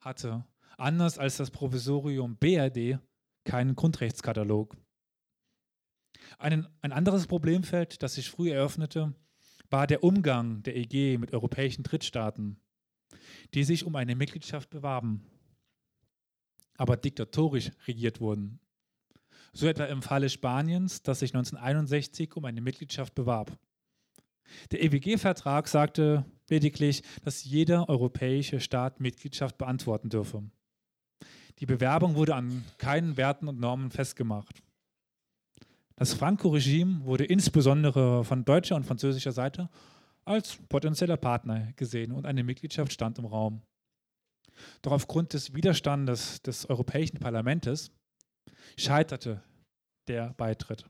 hatte, 0.00 0.44
anders 0.78 1.18
als 1.18 1.36
das 1.36 1.50
Provisorium 1.50 2.36
BRD, 2.36 2.98
keinen 3.44 3.74
Grundrechtskatalog. 3.74 4.76
Ein, 6.38 6.66
ein 6.80 6.92
anderes 6.92 7.26
Problemfeld, 7.26 8.02
das 8.02 8.14
sich 8.14 8.30
früh 8.30 8.50
eröffnete, 8.50 9.14
war 9.70 9.86
der 9.86 10.04
Umgang 10.04 10.62
der 10.62 10.76
EG 10.76 11.18
mit 11.18 11.32
europäischen 11.32 11.82
Drittstaaten, 11.82 12.58
die 13.54 13.64
sich 13.64 13.84
um 13.84 13.96
eine 13.96 14.14
Mitgliedschaft 14.14 14.70
bewarben, 14.70 15.24
aber 16.76 16.96
diktatorisch 16.96 17.70
regiert 17.86 18.20
wurden. 18.20 18.60
So 19.52 19.66
etwa 19.66 19.84
im 19.84 20.02
Falle 20.02 20.30
Spaniens, 20.30 21.02
das 21.02 21.20
sich 21.20 21.34
1961 21.34 22.36
um 22.36 22.44
eine 22.44 22.60
Mitgliedschaft 22.60 23.14
bewarb. 23.14 23.58
Der 24.70 24.82
EWG-Vertrag 24.82 25.68
sagte 25.68 26.24
lediglich, 26.48 27.02
dass 27.24 27.44
jeder 27.44 27.88
europäische 27.88 28.60
Staat 28.60 29.00
Mitgliedschaft 29.00 29.58
beantworten 29.58 30.08
dürfe. 30.08 30.42
Die 31.58 31.66
Bewerbung 31.66 32.14
wurde 32.14 32.34
an 32.34 32.64
keinen 32.78 33.16
Werten 33.16 33.48
und 33.48 33.60
Normen 33.60 33.90
festgemacht. 33.90 34.62
Das 36.02 36.14
Franco-Regime 36.14 37.04
wurde 37.04 37.24
insbesondere 37.24 38.24
von 38.24 38.44
deutscher 38.44 38.74
und 38.74 38.84
französischer 38.84 39.30
Seite 39.30 39.70
als 40.24 40.58
potenzieller 40.68 41.16
Partner 41.16 41.72
gesehen 41.76 42.10
und 42.10 42.26
eine 42.26 42.42
Mitgliedschaft 42.42 42.92
stand 42.92 43.20
im 43.20 43.24
Raum. 43.24 43.62
Doch 44.82 44.90
aufgrund 44.90 45.32
des 45.32 45.54
Widerstandes 45.54 46.42
des 46.42 46.68
Europäischen 46.68 47.20
Parlaments 47.20 47.92
scheiterte 48.76 49.44
der 50.08 50.34
Beitritt. 50.34 50.86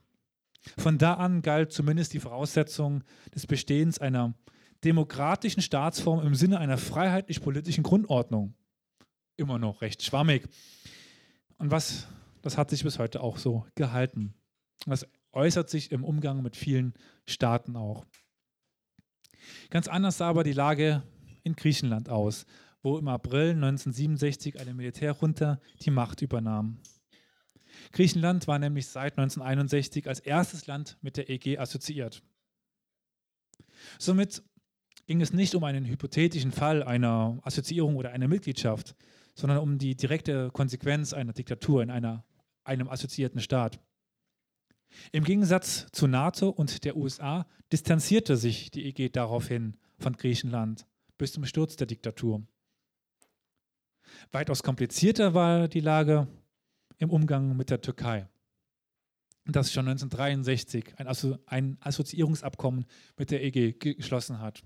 Von 0.79 0.97
da 0.97 1.13
an 1.13 1.43
galt 1.43 1.71
zumindest 1.71 2.13
die 2.13 2.19
Voraussetzung 2.19 3.03
des 3.35 3.45
Bestehens 3.45 3.99
einer 3.99 4.33
demokratischen 4.83 5.61
Staatsform 5.61 6.25
im 6.25 6.33
Sinne 6.33 6.57
einer 6.57 6.79
freiheitlich-politischen 6.79 7.83
Grundordnung. 7.83 8.55
Immer 9.37 9.59
noch 9.59 9.83
recht 9.83 10.01
schwammig. 10.01 10.49
Und 11.59 11.69
was, 11.69 12.07
das 12.41 12.57
hat 12.57 12.71
sich 12.71 12.83
bis 12.83 12.97
heute 12.97 13.21
auch 13.21 13.37
so 13.37 13.67
gehalten. 13.75 14.33
Das 14.85 15.07
äußert 15.31 15.69
sich 15.69 15.91
im 15.91 16.03
Umgang 16.03 16.41
mit 16.41 16.55
vielen 16.55 16.93
Staaten 17.25 17.75
auch. 17.75 18.05
Ganz 19.69 19.87
anders 19.87 20.17
sah 20.17 20.29
aber 20.29 20.43
die 20.43 20.53
Lage 20.53 21.03
in 21.43 21.55
Griechenland 21.55 22.09
aus, 22.09 22.45
wo 22.81 22.97
im 22.97 23.07
April 23.07 23.51
1967 23.51 24.59
eine 24.59 24.73
Militärjunta 24.73 25.59
die 25.81 25.91
Macht 25.91 26.21
übernahm. 26.21 26.79
Griechenland 27.91 28.47
war 28.47 28.59
nämlich 28.59 28.87
seit 28.87 29.13
1961 29.13 30.07
als 30.07 30.19
erstes 30.19 30.67
Land 30.67 30.97
mit 31.01 31.17
der 31.17 31.29
EG 31.29 31.57
assoziiert. 31.57 32.21
Somit 33.97 34.43
ging 35.07 35.21
es 35.21 35.33
nicht 35.33 35.55
um 35.55 35.63
einen 35.63 35.85
hypothetischen 35.85 36.51
Fall 36.51 36.83
einer 36.83 37.39
Assoziierung 37.41 37.95
oder 37.95 38.11
einer 38.11 38.27
Mitgliedschaft, 38.27 38.95
sondern 39.35 39.59
um 39.59 39.77
die 39.77 39.95
direkte 39.95 40.51
Konsequenz 40.51 41.13
einer 41.13 41.33
Diktatur 41.33 41.81
in 41.81 41.89
einer, 41.89 42.23
einem 42.63 42.87
assoziierten 42.87 43.41
Staat. 43.41 43.79
Im 45.11 45.23
Gegensatz 45.23 45.87
zu 45.91 46.07
NATO 46.07 46.49
und 46.49 46.83
der 46.83 46.95
USA 46.95 47.45
distanzierte 47.71 48.37
sich 48.37 48.71
die 48.71 48.85
EG 48.85 49.09
daraufhin 49.09 49.77
von 49.99 50.13
Griechenland 50.13 50.85
bis 51.17 51.33
zum 51.33 51.45
Sturz 51.45 51.75
der 51.75 51.87
Diktatur. 51.87 52.45
Weitaus 54.31 54.63
komplizierter 54.63 55.33
war 55.33 55.67
die 55.67 55.79
Lage 55.79 56.27
im 56.97 57.09
Umgang 57.09 57.55
mit 57.55 57.69
der 57.69 57.81
Türkei, 57.81 58.27
das 59.45 59.71
schon 59.71 59.87
1963 59.87 60.97
ein, 60.97 61.07
Assozi 61.07 61.39
ein 61.45 61.77
Assoziierungsabkommen 61.79 62.85
mit 63.17 63.31
der 63.31 63.43
EG 63.43 63.73
geschlossen 63.73 64.39
hat. 64.39 64.63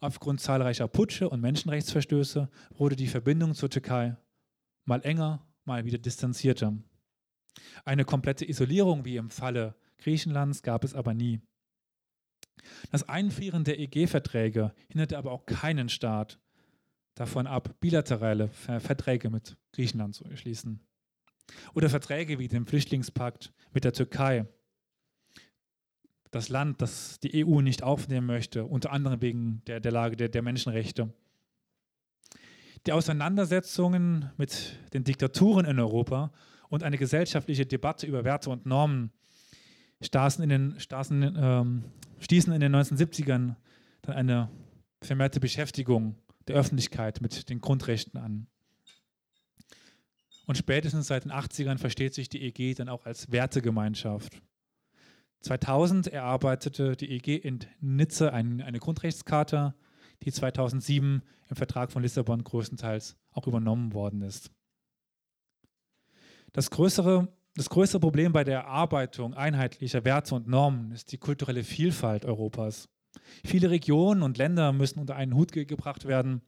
Aufgrund 0.00 0.40
zahlreicher 0.40 0.88
Putsche 0.88 1.28
und 1.28 1.40
Menschenrechtsverstöße 1.40 2.50
wurde 2.70 2.96
die 2.96 3.06
Verbindung 3.06 3.54
zur 3.54 3.70
Türkei 3.70 4.16
mal 4.84 5.02
enger, 5.02 5.46
mal 5.64 5.84
wieder 5.84 5.98
distanzierter. 5.98 6.76
Eine 7.84 8.04
komplette 8.04 8.48
Isolierung 8.48 9.04
wie 9.04 9.16
im 9.16 9.30
Falle 9.30 9.74
Griechenlands 9.98 10.62
gab 10.62 10.84
es 10.84 10.94
aber 10.94 11.14
nie. 11.14 11.40
Das 12.90 13.08
Einfrieren 13.08 13.64
der 13.64 13.78
EG-Verträge 13.78 14.74
hinderte 14.88 15.18
aber 15.18 15.32
auch 15.32 15.46
keinen 15.46 15.88
Staat 15.88 16.38
davon 17.14 17.46
ab, 17.46 17.76
bilaterale 17.80 18.48
Verträge 18.48 19.30
mit 19.30 19.56
Griechenland 19.72 20.14
zu 20.14 20.24
schließen. 20.36 20.80
Oder 21.74 21.88
Verträge 21.88 22.38
wie 22.38 22.48
den 22.48 22.66
Flüchtlingspakt 22.66 23.52
mit 23.72 23.84
der 23.84 23.92
Türkei. 23.92 24.46
Das 26.30 26.48
Land, 26.48 26.82
das 26.82 27.20
die 27.20 27.46
EU 27.46 27.60
nicht 27.60 27.82
aufnehmen 27.82 28.26
möchte, 28.26 28.64
unter 28.64 28.92
anderem 28.92 29.22
wegen 29.22 29.62
der, 29.66 29.80
der 29.80 29.92
Lage 29.92 30.16
der, 30.16 30.28
der 30.28 30.42
Menschenrechte. 30.42 31.12
Die 32.84 32.92
Auseinandersetzungen 32.92 34.30
mit 34.36 34.78
den 34.92 35.04
Diktaturen 35.04 35.64
in 35.64 35.78
Europa 35.78 36.32
und 36.68 36.82
eine 36.82 36.98
gesellschaftliche 36.98 37.66
Debatte 37.66 38.06
über 38.06 38.24
Werte 38.24 38.50
und 38.50 38.66
Normen 38.66 39.12
stießen 40.00 40.42
in 40.42 40.48
den, 40.48 40.80
stießen, 40.80 41.36
ähm, 41.38 41.84
stießen 42.20 42.52
in 42.52 42.60
den 42.60 42.74
1970ern 42.74 43.56
dann 44.02 44.16
eine 44.16 44.50
vermehrte 45.00 45.40
Beschäftigung 45.40 46.16
der 46.48 46.56
Öffentlichkeit 46.56 47.20
mit 47.20 47.48
den 47.48 47.60
Grundrechten 47.60 48.18
an. 48.18 48.46
Und 50.46 50.56
spätestens 50.56 51.08
seit 51.08 51.24
den 51.24 51.32
80ern 51.32 51.78
versteht 51.78 52.14
sich 52.14 52.28
die 52.28 52.42
EG 52.42 52.74
dann 52.74 52.88
auch 52.88 53.04
als 53.04 53.32
Wertegemeinschaft. 53.32 54.40
2000 55.40 56.08
erarbeitete 56.08 56.96
die 56.96 57.10
EG 57.10 57.36
in 57.36 57.60
Nizza 57.80 58.28
eine 58.28 58.78
Grundrechtscharta, 58.78 59.74
die 60.22 60.32
2007 60.32 61.22
im 61.48 61.56
Vertrag 61.56 61.92
von 61.92 62.02
Lissabon 62.02 62.42
größtenteils 62.42 63.16
auch 63.32 63.46
übernommen 63.46 63.92
worden 63.92 64.22
ist. 64.22 64.50
Das 66.56 66.70
größere, 66.70 67.28
das 67.54 67.68
größere 67.68 68.00
Problem 68.00 68.32
bei 68.32 68.42
der 68.42 68.60
Erarbeitung 68.60 69.34
einheitlicher 69.34 70.06
Werte 70.06 70.34
und 70.34 70.48
Normen 70.48 70.90
ist 70.90 71.12
die 71.12 71.18
kulturelle 71.18 71.62
Vielfalt 71.62 72.24
Europas. 72.24 72.88
Viele 73.44 73.68
Regionen 73.68 74.22
und 74.22 74.38
Länder 74.38 74.72
müssen 74.72 74.98
unter 74.98 75.16
einen 75.16 75.34
Hut 75.34 75.52
ge 75.52 75.66
gebracht 75.66 76.06
werden. 76.06 76.40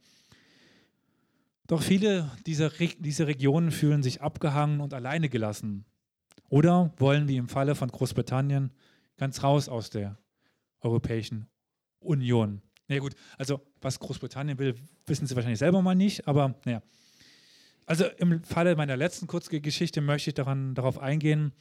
Doch 1.66 1.82
viele 1.82 2.30
dieser, 2.46 2.80
Re 2.80 2.88
dieser 2.98 3.26
Regionen 3.26 3.70
fühlen 3.70 4.02
sich 4.02 4.22
abgehangen 4.22 4.80
und 4.80 4.94
alleine 4.94 5.28
gelassen. 5.28 5.84
Oder 6.48 6.90
wollen, 6.96 7.28
wie 7.28 7.36
im 7.36 7.50
Falle 7.50 7.74
von 7.74 7.90
Großbritannien, 7.90 8.72
ganz 9.18 9.42
raus 9.42 9.68
aus 9.68 9.90
der 9.90 10.16
Europäischen 10.80 11.50
Union. 11.98 12.62
Na 12.86 12.94
ja, 12.94 13.02
gut, 13.02 13.14
also 13.36 13.60
was 13.82 14.00
Großbritannien 14.00 14.58
will, 14.58 14.74
wissen 15.04 15.26
Sie 15.26 15.36
wahrscheinlich 15.36 15.58
selber 15.58 15.82
mal 15.82 15.94
nicht, 15.94 16.26
aber 16.26 16.54
naja. 16.64 16.80
Also 17.88 18.04
im 18.18 18.44
Falle 18.44 18.76
meiner 18.76 18.98
letzten 18.98 19.26
Kurzgeschichte 19.26 20.02
möchte 20.02 20.28
ich 20.28 20.34
daran, 20.34 20.74
darauf 20.74 20.98
eingehen, 20.98 21.52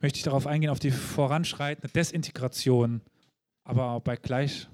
möchte 0.00 0.16
ich 0.16 0.22
darauf 0.22 0.46
eingehen, 0.46 0.70
auf 0.70 0.78
die 0.78 0.90
voranschreitende 0.90 1.92
Desintegration, 1.92 3.02
aber 3.62 4.00
bei, 4.00 4.16
gleich, 4.16 4.66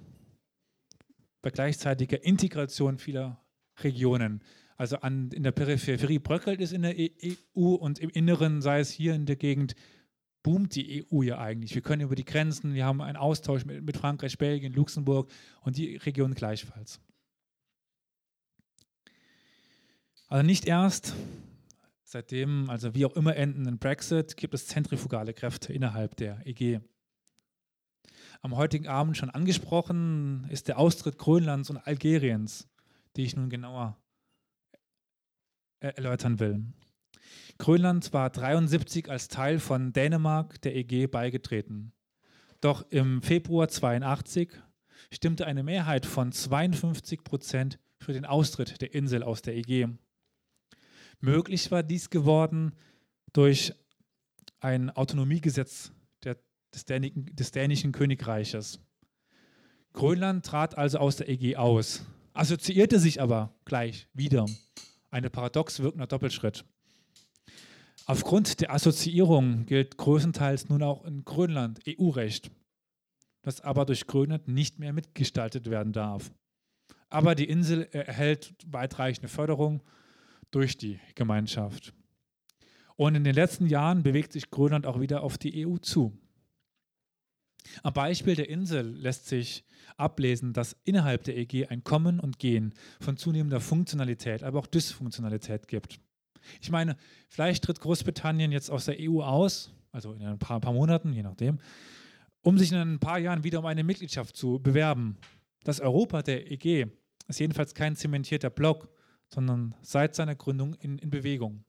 bei 1.43 1.51
gleichzeitiger 1.51 2.23
Integration 2.23 2.97
vieler 2.99 3.45
Regionen. 3.81 4.41
Also 4.77 4.99
an, 4.99 5.33
in 5.33 5.43
der 5.43 5.51
Peripherie 5.51 6.21
bröckelt 6.21 6.61
es 6.61 6.71
in 6.71 6.83
der 6.83 6.95
EU 6.97 7.75
und 7.75 7.99
im 7.99 8.11
Inneren, 8.11 8.63
sei 8.63 8.79
es 8.79 8.93
hier 8.93 9.17
in 9.17 9.27
der 9.27 9.35
Gegend, 9.35 9.75
boomt 10.45 10.77
die 10.77 11.05
EU 11.11 11.23
ja 11.23 11.39
eigentlich. 11.39 11.75
Wir 11.75 11.83
können 11.83 12.03
über 12.03 12.15
die 12.15 12.25
Grenzen, 12.25 12.73
wir 12.73 12.85
haben 12.85 13.03
einen 13.03 13.17
Austausch 13.17 13.65
mit, 13.65 13.83
mit 13.83 13.97
Frankreich, 13.97 14.39
Belgien, 14.39 14.75
Luxemburg 14.75 15.29
und 15.63 15.77
die 15.77 15.97
Region 15.97 16.35
gleichfalls. 16.35 17.01
Also 20.29 20.45
nicht 20.45 20.67
erst 20.67 21.15
seitdem, 22.03 22.69
also 22.71 22.95
wie 22.95 23.05
auch 23.05 23.15
immer 23.15 23.37
endenden 23.37 23.79
Brexit, 23.79 24.37
gibt 24.37 24.55
es 24.55 24.67
zentrifugale 24.67 25.35
Kräfte 25.35 25.73
innerhalb 25.73 26.17
der 26.17 26.45
EG. 26.47 26.81
Am 28.43 28.57
heutigen 28.57 28.89
Abend 28.89 29.17
schon 29.17 29.31
angesprochen 29.31 30.47
ist 30.51 30.69
der 30.69 30.79
Austritt 30.79 31.19
Grönlands 31.19 31.71
und 31.71 31.79
Algeriens, 31.79 32.69
die 33.17 33.23
ich 33.23 33.37
nun 33.37 33.51
genauer 33.51 33.97
erläutern 35.81 36.41
will. 36.41 36.65
Grönland 37.59 38.13
war 38.13 38.31
73 38.31 39.09
als 39.11 39.29
Teil 39.29 39.59
von 39.59 39.93
Dänemark 39.93 40.61
der 40.63 40.75
EG 40.75 41.07
beigetreten. 41.07 41.93
Doch 42.61 42.85
im 42.91 43.23
Februar 43.23 43.69
82 43.69 44.51
stimmte 45.13 45.47
eine 45.47 45.63
Mehrheit 45.63 46.07
von 46.07 46.33
52 46.33 47.23
Prozent 47.25 47.79
für 47.99 48.13
den 48.13 48.25
Austritt 48.25 48.81
der 48.81 48.95
Insel 48.95 49.23
aus 49.23 49.43
der 49.43 49.57
EG. 49.57 49.89
Möglich 51.21 51.71
war 51.71 51.83
dies 51.83 52.11
geworden 52.11 52.73
durch 53.33 53.73
ein 54.61 54.91
Autonomiegesetz 54.91 55.93
der, 56.25 56.37
des, 56.75 56.85
Däniken, 56.85 57.27
des 57.35 57.51
dänischen 57.51 57.93
Königreiches. 57.93 58.81
Grönland 59.93 60.45
trat 60.45 60.77
also 60.77 60.99
aus 60.99 61.17
der 61.17 61.29
EG 61.29 61.57
aus, 61.57 62.05
assoziierte 62.35 62.99
sich 62.99 63.21
aber 63.21 63.55
gleich 63.65 64.09
wieder. 64.13 64.47
Eine 65.11 65.31
paradox 65.31 65.81
wirkender 65.81 66.07
Doppelschritt. 66.07 66.65
Aufgrund 68.05 68.61
der 68.61 68.73
Assoziierung 68.73 69.67
gilt 69.67 69.97
größtenteils 69.97 70.69
nun 70.69 70.83
auch 70.83 71.05
in 71.05 71.25
Grönland 71.25 71.81
EU-Recht, 71.89 72.51
das 73.43 73.61
aber 73.61 73.85
durch 73.85 74.07
Grönland 74.07 74.47
nicht 74.49 74.79
mehr 74.79 74.93
mitgestaltet 74.93 75.71
werden 75.71 75.93
darf. 75.93 76.31
Aber 77.09 77.35
die 77.35 77.49
Insel 77.49 77.89
erhält 77.91 78.55
weitreichende 78.67 79.29
Förderung 79.29 79.83
durch 80.51 80.77
die 80.77 81.01
Gemeinschaft. 81.15 81.93
Und 82.97 83.15
in 83.15 83.25
den 83.25 83.35
letzten 83.35 83.67
Jahren 83.67 84.03
bewegt 84.03 84.33
sich 84.33 84.51
Grönland 84.51 84.87
auch 84.87 85.01
wieder 85.01 85.23
auf 85.23 85.37
die 85.39 85.67
EU 85.67 85.77
zu. 85.79 86.19
Am 87.83 87.93
Beispiel 87.93 88.37
der 88.37 88.49
Insel 88.49 88.87
lässt 88.87 89.27
sich 89.27 89.65
ablesen, 89.97 90.53
dass 90.53 90.77
innerhalb 90.85 91.25
der 91.25 91.37
EG 91.37 91.67
ein 91.67 91.85
Kommen 91.85 92.21
und 92.21 92.39
Gehen 92.39 92.75
von 93.01 93.17
zunehmender 93.17 93.61
Funktionalität, 93.61 94.43
aber 94.43 94.59
auch 94.59 94.67
Dysfunktionalität 94.67 95.69
gibt. 95.69 95.99
Ich 96.61 96.71
meine, 96.71 96.97
vielleicht 97.29 97.65
tritt 97.65 97.81
Großbritannien 97.81 98.53
jetzt 98.53 98.71
aus 98.71 98.85
der 98.85 98.97
EU 99.01 99.23
aus, 99.23 99.73
also 99.91 100.13
in 100.13 100.23
ein 100.23 100.39
paar, 100.39 100.61
paar 100.61 100.73
Monaten, 100.73 101.13
je 101.13 101.23
nachdem, 101.23 101.59
um 102.43 102.59
sich 102.59 102.71
in 102.71 102.79
ein 102.79 103.01
paar 103.01 103.19
Jahren 103.19 103.43
wieder 103.43 103.59
um 103.59 103.67
eine 103.67 103.83
Mitgliedschaft 103.83 104.37
zu 104.37 104.61
bewerben. 104.61 105.17
Das 105.65 105.81
Europa 105.81 106.23
der 106.23 106.51
EG 106.51 106.87
ist 107.27 107.41
jedenfalls 107.41 107.75
kein 107.75 107.97
zementierter 107.97 108.51
Block, 108.51 108.89
sondern 109.37 109.77
seit 109.83 110.17
seiner 110.17 110.35
Gründung 110.35 110.75
in, 110.75 110.99
in 110.99 111.11
Bewegung. 111.11 111.65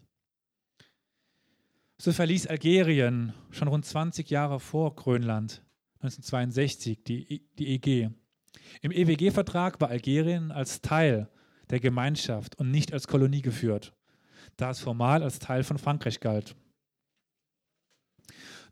So 1.99 2.11
verließ 2.11 2.47
Algerien 2.47 3.33
schon 3.51 3.67
rund 3.67 3.85
20 3.85 4.29
Jahre 4.31 4.59
vor 4.59 4.95
Grönland, 4.95 5.63
1962, 6.01 7.03
die, 7.03 7.47
die 7.59 7.67
EG. 7.67 8.09
Im 8.81 8.91
EWG-Vertrag 8.91 9.79
war 9.79 9.89
Algerien 9.89 10.51
als 10.51 10.81
Teil 10.81 11.29
der 11.69 11.79
Gemeinschaft 11.79 12.57
und 12.57 12.71
nicht 12.71 12.93
als 12.93 13.07
Kolonie 13.07 13.43
geführt 13.43 13.93
da 14.57 14.71
es 14.71 14.79
formal 14.79 15.23
als 15.23 15.39
Teil 15.39 15.63
von 15.63 15.77
Frankreich 15.77 16.19
galt. 16.19 16.55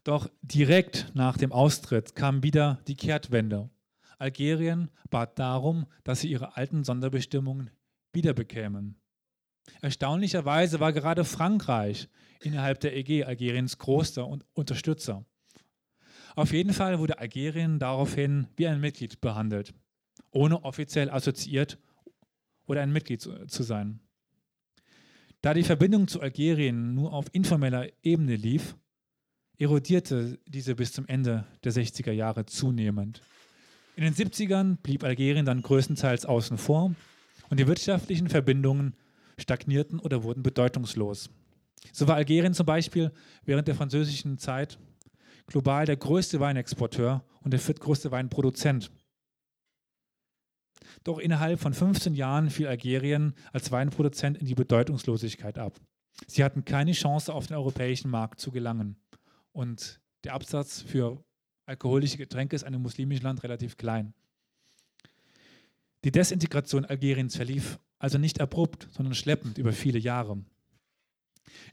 Doch 0.03 0.29
direkt 0.41 1.11
nach 1.13 1.37
dem 1.37 1.51
Austritt 1.51 2.15
kam 2.15 2.43
wieder 2.43 2.79
die 2.87 2.95
Kehrtwende. 2.95 3.69
Algerien 4.17 4.89
bat 5.09 5.39
darum, 5.39 5.87
dass 6.03 6.21
sie 6.21 6.29
ihre 6.29 6.55
alten 6.57 6.83
Sonderbestimmungen 6.83 7.71
wiederbekämen. 8.15 8.95
Erstaunlicherweise 9.81 10.79
war 10.79 10.93
gerade 10.93 11.25
Frankreich 11.25 12.07
innerhalb 12.41 12.79
der 12.79 12.95
EG 12.95 13.23
Algeriens 13.23 13.77
großer 13.77 14.27
Unterstützer. 14.53 15.25
Auf 16.35 16.51
jeden 16.51 16.73
Fall 16.73 16.99
wurde 16.99 17.19
Algerien 17.19 17.79
daraufhin 17.79 18.47
wie 18.57 18.67
ein 18.67 18.81
Mitglied 18.81 19.21
behandelt, 19.21 19.73
ohne 20.31 20.63
offiziell 20.63 21.09
assoziiert 21.09 21.77
oder 22.65 22.81
ein 22.81 22.91
Mitglied 22.91 23.21
zu 23.21 23.63
sein. 23.63 23.99
Da 25.41 25.53
die 25.53 25.63
Verbindung 25.63 26.07
zu 26.07 26.21
Algerien 26.21 26.95
nur 26.95 27.13
auf 27.13 27.27
informeller 27.31 27.87
Ebene 28.03 28.35
lief, 28.35 28.75
erodierte 29.57 30.39
diese 30.47 30.75
bis 30.75 30.91
zum 30.91 31.07
Ende 31.07 31.45
der 31.63 31.71
60er 31.71 32.11
Jahre 32.11 32.45
zunehmend. 32.45 33.21
In 33.95 34.03
den 34.03 34.13
70ern 34.13 34.77
blieb 34.77 35.03
Algerien 35.03 35.45
dann 35.45 35.61
größtenteils 35.61 36.25
außen 36.25 36.57
vor 36.57 36.93
und 37.49 37.59
die 37.59 37.67
wirtschaftlichen 37.67 38.29
Verbindungen 38.29 38.95
stagnierten 39.37 39.99
oder 39.99 40.23
wurden 40.23 40.43
bedeutungslos. 40.43 41.29
So 41.91 42.07
war 42.07 42.15
Algerien 42.15 42.53
zum 42.53 42.65
Beispiel 42.65 43.11
während 43.43 43.67
der 43.67 43.75
französischen 43.75 44.37
Zeit 44.37 44.79
global 45.47 45.85
der 45.85 45.97
größte 45.97 46.39
Weinexporteur 46.39 47.23
und 47.41 47.51
der 47.51 47.59
viertgrößte 47.59 48.11
Weinproduzent. 48.11 48.91
Doch 51.03 51.19
innerhalb 51.19 51.59
von 51.59 51.73
15 51.73 52.13
Jahren 52.15 52.49
fiel 52.49 52.67
Algerien 52.67 53.35
als 53.53 53.71
Weinproduzent 53.71 54.37
in 54.37 54.45
die 54.45 54.55
Bedeutungslosigkeit 54.55 55.57
ab. 55.57 55.79
Sie 56.27 56.43
hatten 56.43 56.65
keine 56.65 56.93
Chance, 56.93 57.33
auf 57.33 57.47
den 57.47 57.57
europäischen 57.57 58.09
Markt 58.09 58.39
zu 58.39 58.51
gelangen. 58.51 58.95
Und 59.51 59.99
der 60.23 60.33
Absatz 60.33 60.81
für 60.81 61.23
alkoholische 61.65 62.17
Getränke 62.17 62.55
ist 62.55 62.63
in 62.63 62.69
einem 62.69 62.81
muslimischen 62.81 63.23
Land 63.23 63.43
relativ 63.43 63.77
klein. 63.77 64.13
Die 66.05 66.11
Desintegration 66.11 66.85
Algeriens 66.85 67.35
verlief 67.35 67.79
also 67.97 68.19
nicht 68.19 68.39
abrupt, 68.39 68.87
sondern 68.91 69.15
schleppend 69.15 69.57
über 69.57 69.73
viele 69.73 69.97
Jahre. 69.97 70.37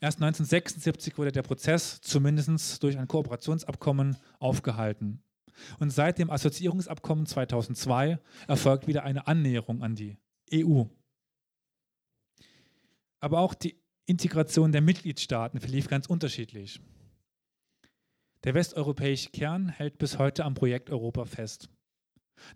Erst 0.00 0.22
1976 0.22 1.18
wurde 1.18 1.32
der 1.32 1.42
Prozess 1.42 2.00
zumindest 2.00 2.82
durch 2.82 2.96
ein 2.96 3.08
Kooperationsabkommen 3.08 4.16
aufgehalten. 4.38 5.22
Und 5.80 5.90
seit 5.90 6.18
dem 6.18 6.30
Assoziierungsabkommen 6.30 7.26
2002 7.26 8.18
erfolgt 8.48 8.86
wieder 8.86 9.02
eine 9.04 9.26
Annäherung 9.26 9.82
an 9.82 9.96
die 9.96 10.16
EU. 10.54 10.84
Aber 13.20 13.40
auch 13.40 13.52
die 13.52 13.78
Integration 14.06 14.72
der 14.72 14.80
Mitgliedstaaten 14.80 15.60
verlief 15.60 15.88
ganz 15.88 16.06
unterschiedlich. 16.06 16.80
Der 18.44 18.54
westeuropäische 18.54 19.28
Kern 19.28 19.68
hält 19.68 19.98
bis 19.98 20.18
heute 20.18 20.46
am 20.46 20.54
Projekt 20.54 20.88
Europa 20.88 21.26
fest. 21.26 21.68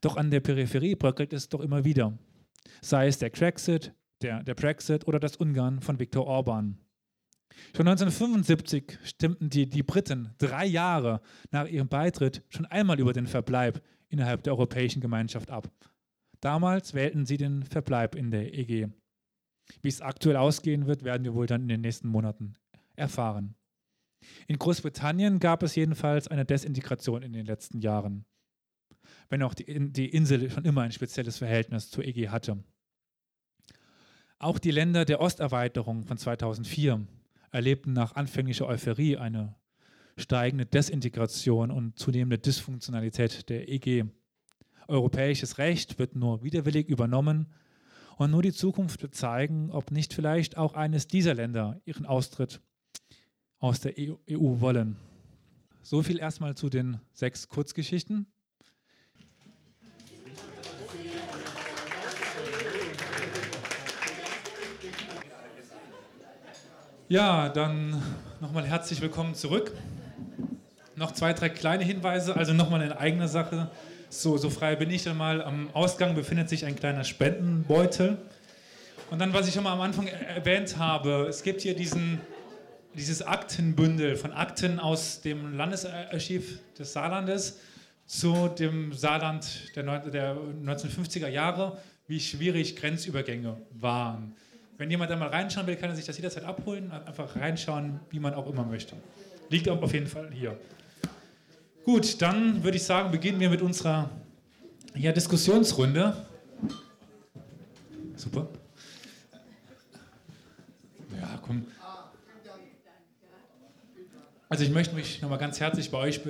Doch 0.00 0.16
an 0.16 0.30
der 0.30 0.40
Peripherie 0.40 0.94
bröckelt 0.94 1.32
es 1.32 1.48
doch 1.48 1.60
immer 1.60 1.84
wieder. 1.84 2.18
Sei 2.80 3.06
es 3.06 3.18
der 3.18 3.30
Brexit, 3.30 3.94
der, 4.22 4.42
der 4.42 4.54
Brexit 4.54 5.06
oder 5.06 5.20
das 5.20 5.36
Ungarn 5.36 5.80
von 5.80 5.98
Viktor 5.98 6.26
Orban. 6.26 6.78
Schon 7.74 7.88
1975 7.88 8.98
stimmten 9.04 9.48
die, 9.48 9.68
die 9.68 9.82
Briten 9.82 10.34
drei 10.38 10.66
Jahre 10.66 11.20
nach 11.50 11.66
ihrem 11.66 11.88
Beitritt 11.88 12.42
schon 12.48 12.66
einmal 12.66 13.00
über 13.00 13.12
den 13.12 13.26
Verbleib 13.26 13.82
innerhalb 14.08 14.42
der 14.42 14.54
Europäischen 14.54 15.00
Gemeinschaft 15.00 15.50
ab. 15.50 15.70
Damals 16.40 16.94
wählten 16.94 17.26
sie 17.26 17.38
den 17.38 17.64
Verbleib 17.64 18.14
in 18.14 18.30
der 18.30 18.52
EG. 18.52 18.88
Wie 19.82 19.88
es 19.88 20.00
aktuell 20.00 20.36
ausgehen 20.36 20.86
wird, 20.86 21.02
werden 21.02 21.24
wir 21.24 21.34
wohl 21.34 21.46
dann 21.46 21.62
in 21.62 21.68
den 21.68 21.80
nächsten 21.80 22.08
Monaten 22.08 22.56
erfahren. 22.94 23.54
In 24.46 24.58
Großbritannien 24.58 25.38
gab 25.38 25.62
es 25.62 25.74
jedenfalls 25.74 26.28
eine 26.28 26.44
Desintegration 26.44 27.22
in 27.22 27.32
den 27.32 27.46
letzten 27.46 27.80
Jahren. 27.80 28.24
Wenn 29.28 29.42
auch 29.42 29.54
die, 29.54 29.92
die 29.92 30.08
Insel 30.08 30.50
schon 30.50 30.64
immer 30.64 30.82
ein 30.82 30.92
spezielles 30.92 31.38
Verhältnis 31.38 31.90
zur 31.90 32.04
EG 32.04 32.28
hatte. 32.28 32.62
Auch 34.38 34.58
die 34.58 34.70
Länder 34.70 35.04
der 35.04 35.20
Osterweiterung 35.20 36.04
von 36.04 36.18
2004 36.18 37.06
erlebten 37.50 37.92
nach 37.92 38.14
anfänglicher 38.16 38.66
Euphorie 38.66 39.16
eine 39.16 39.54
steigende 40.18 40.66
Desintegration 40.66 41.70
und 41.70 41.98
zunehmende 41.98 42.38
Dysfunktionalität 42.38 43.48
der 43.48 43.68
EG. 43.68 44.04
Europäisches 44.88 45.58
Recht 45.58 45.98
wird 45.98 46.16
nur 46.16 46.42
widerwillig 46.42 46.88
übernommen 46.88 47.46
und 48.16 48.30
nur 48.30 48.42
die 48.42 48.52
Zukunft 48.52 49.02
wird 49.02 49.14
zeigen, 49.14 49.70
ob 49.70 49.90
nicht 49.90 50.14
vielleicht 50.14 50.56
auch 50.56 50.74
eines 50.74 51.06
dieser 51.06 51.34
Länder 51.34 51.80
ihren 51.84 52.06
Austritt 52.06 52.60
aus 53.58 53.80
der 53.80 53.94
EU 53.98 54.14
e 54.26 54.36
wollen. 54.60 54.96
So 55.82 56.02
viel 56.02 56.18
erstmal 56.18 56.56
zu 56.56 56.68
den 56.68 57.00
sechs 57.12 57.48
Kurzgeschichten. 57.48 58.26
Ja, 67.08 67.48
dann 67.50 68.02
nochmal 68.40 68.66
herzlich 68.66 69.00
willkommen 69.00 69.36
zurück. 69.36 69.70
Noch 70.96 71.12
zwei, 71.12 71.32
drei 71.34 71.48
kleine 71.48 71.84
Hinweise, 71.84 72.34
also 72.34 72.52
nochmal 72.52 72.82
in 72.82 72.90
eigener 72.90 73.28
Sache. 73.28 73.70
So, 74.08 74.36
so 74.38 74.50
frei 74.50 74.74
bin 74.74 74.90
ich 74.90 75.04
dann 75.04 75.16
mal. 75.16 75.40
Am 75.40 75.70
Ausgang 75.72 76.16
befindet 76.16 76.48
sich 76.48 76.64
ein 76.64 76.74
kleiner 76.74 77.04
Spendenbeutel. 77.04 78.18
Und 79.12 79.20
dann, 79.20 79.32
was 79.32 79.46
ich 79.46 79.54
schon 79.54 79.62
mal 79.62 79.72
am 79.72 79.82
Anfang 79.82 80.08
erwähnt 80.08 80.78
habe, 80.78 81.28
es 81.28 81.44
gibt 81.44 81.60
hier 81.60 81.76
diesen, 81.76 82.20
dieses 82.94 83.22
Aktenbündel 83.22 84.16
von 84.16 84.32
Akten 84.32 84.80
aus 84.80 85.20
dem 85.20 85.56
Landesarchiv 85.56 86.58
des 86.76 86.92
Saarlandes 86.92 87.60
zu 88.04 88.48
dem 88.48 88.92
Saarland 88.92 89.76
der, 89.76 90.00
der 90.00 90.36
1950er 90.36 91.28
Jahre, 91.28 91.78
wie 92.08 92.18
schwierig 92.18 92.74
Grenzübergänge 92.74 93.58
waren. 93.70 94.34
Wenn 94.78 94.90
jemand 94.90 95.10
da 95.10 95.16
mal 95.16 95.28
reinschauen 95.28 95.66
will, 95.66 95.76
kann 95.76 95.90
er 95.90 95.96
sich 95.96 96.04
das 96.04 96.16
jederzeit 96.16 96.44
abholen. 96.44 96.90
Einfach 96.90 97.34
reinschauen, 97.36 98.00
wie 98.10 98.20
man 98.20 98.34
auch 98.34 98.46
immer 98.46 98.64
möchte. 98.64 98.94
Liegt 99.48 99.68
auf 99.68 99.92
jeden 99.92 100.06
Fall 100.06 100.30
hier. 100.32 100.58
Gut, 101.84 102.20
dann 102.20 102.62
würde 102.62 102.76
ich 102.76 102.82
sagen, 102.82 103.10
beginnen 103.10 103.40
wir 103.40 103.48
mit 103.48 103.62
unserer 103.62 104.10
ja, 104.94 105.12
Diskussionsrunde. 105.12 106.16
Super. 108.16 108.48
Ja, 111.18 111.38
komm. 111.40 111.66
Also 114.48 114.64
ich 114.64 114.70
möchte 114.70 114.94
mich 114.94 115.22
nochmal 115.22 115.38
ganz 115.38 115.58
herzlich 115.58 115.90
bei 115.90 115.98
euch, 115.98 116.20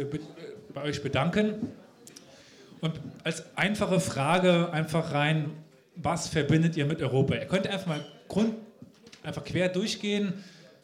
bei 0.72 0.82
euch 0.82 1.02
bedanken. 1.02 1.72
Und 2.80 3.00
als 3.24 3.56
einfache 3.56 3.98
Frage 3.98 4.70
einfach 4.72 5.12
rein, 5.12 5.50
was 5.96 6.28
verbindet 6.28 6.76
ihr 6.76 6.86
mit 6.86 7.02
Europa? 7.02 7.34
Ihr 7.34 7.46
könnt 7.46 7.66
einfach 7.66 7.86
mal 7.86 8.04
Grund, 8.28 8.54
einfach 9.22 9.44
quer 9.44 9.68
durchgehen, 9.68 10.32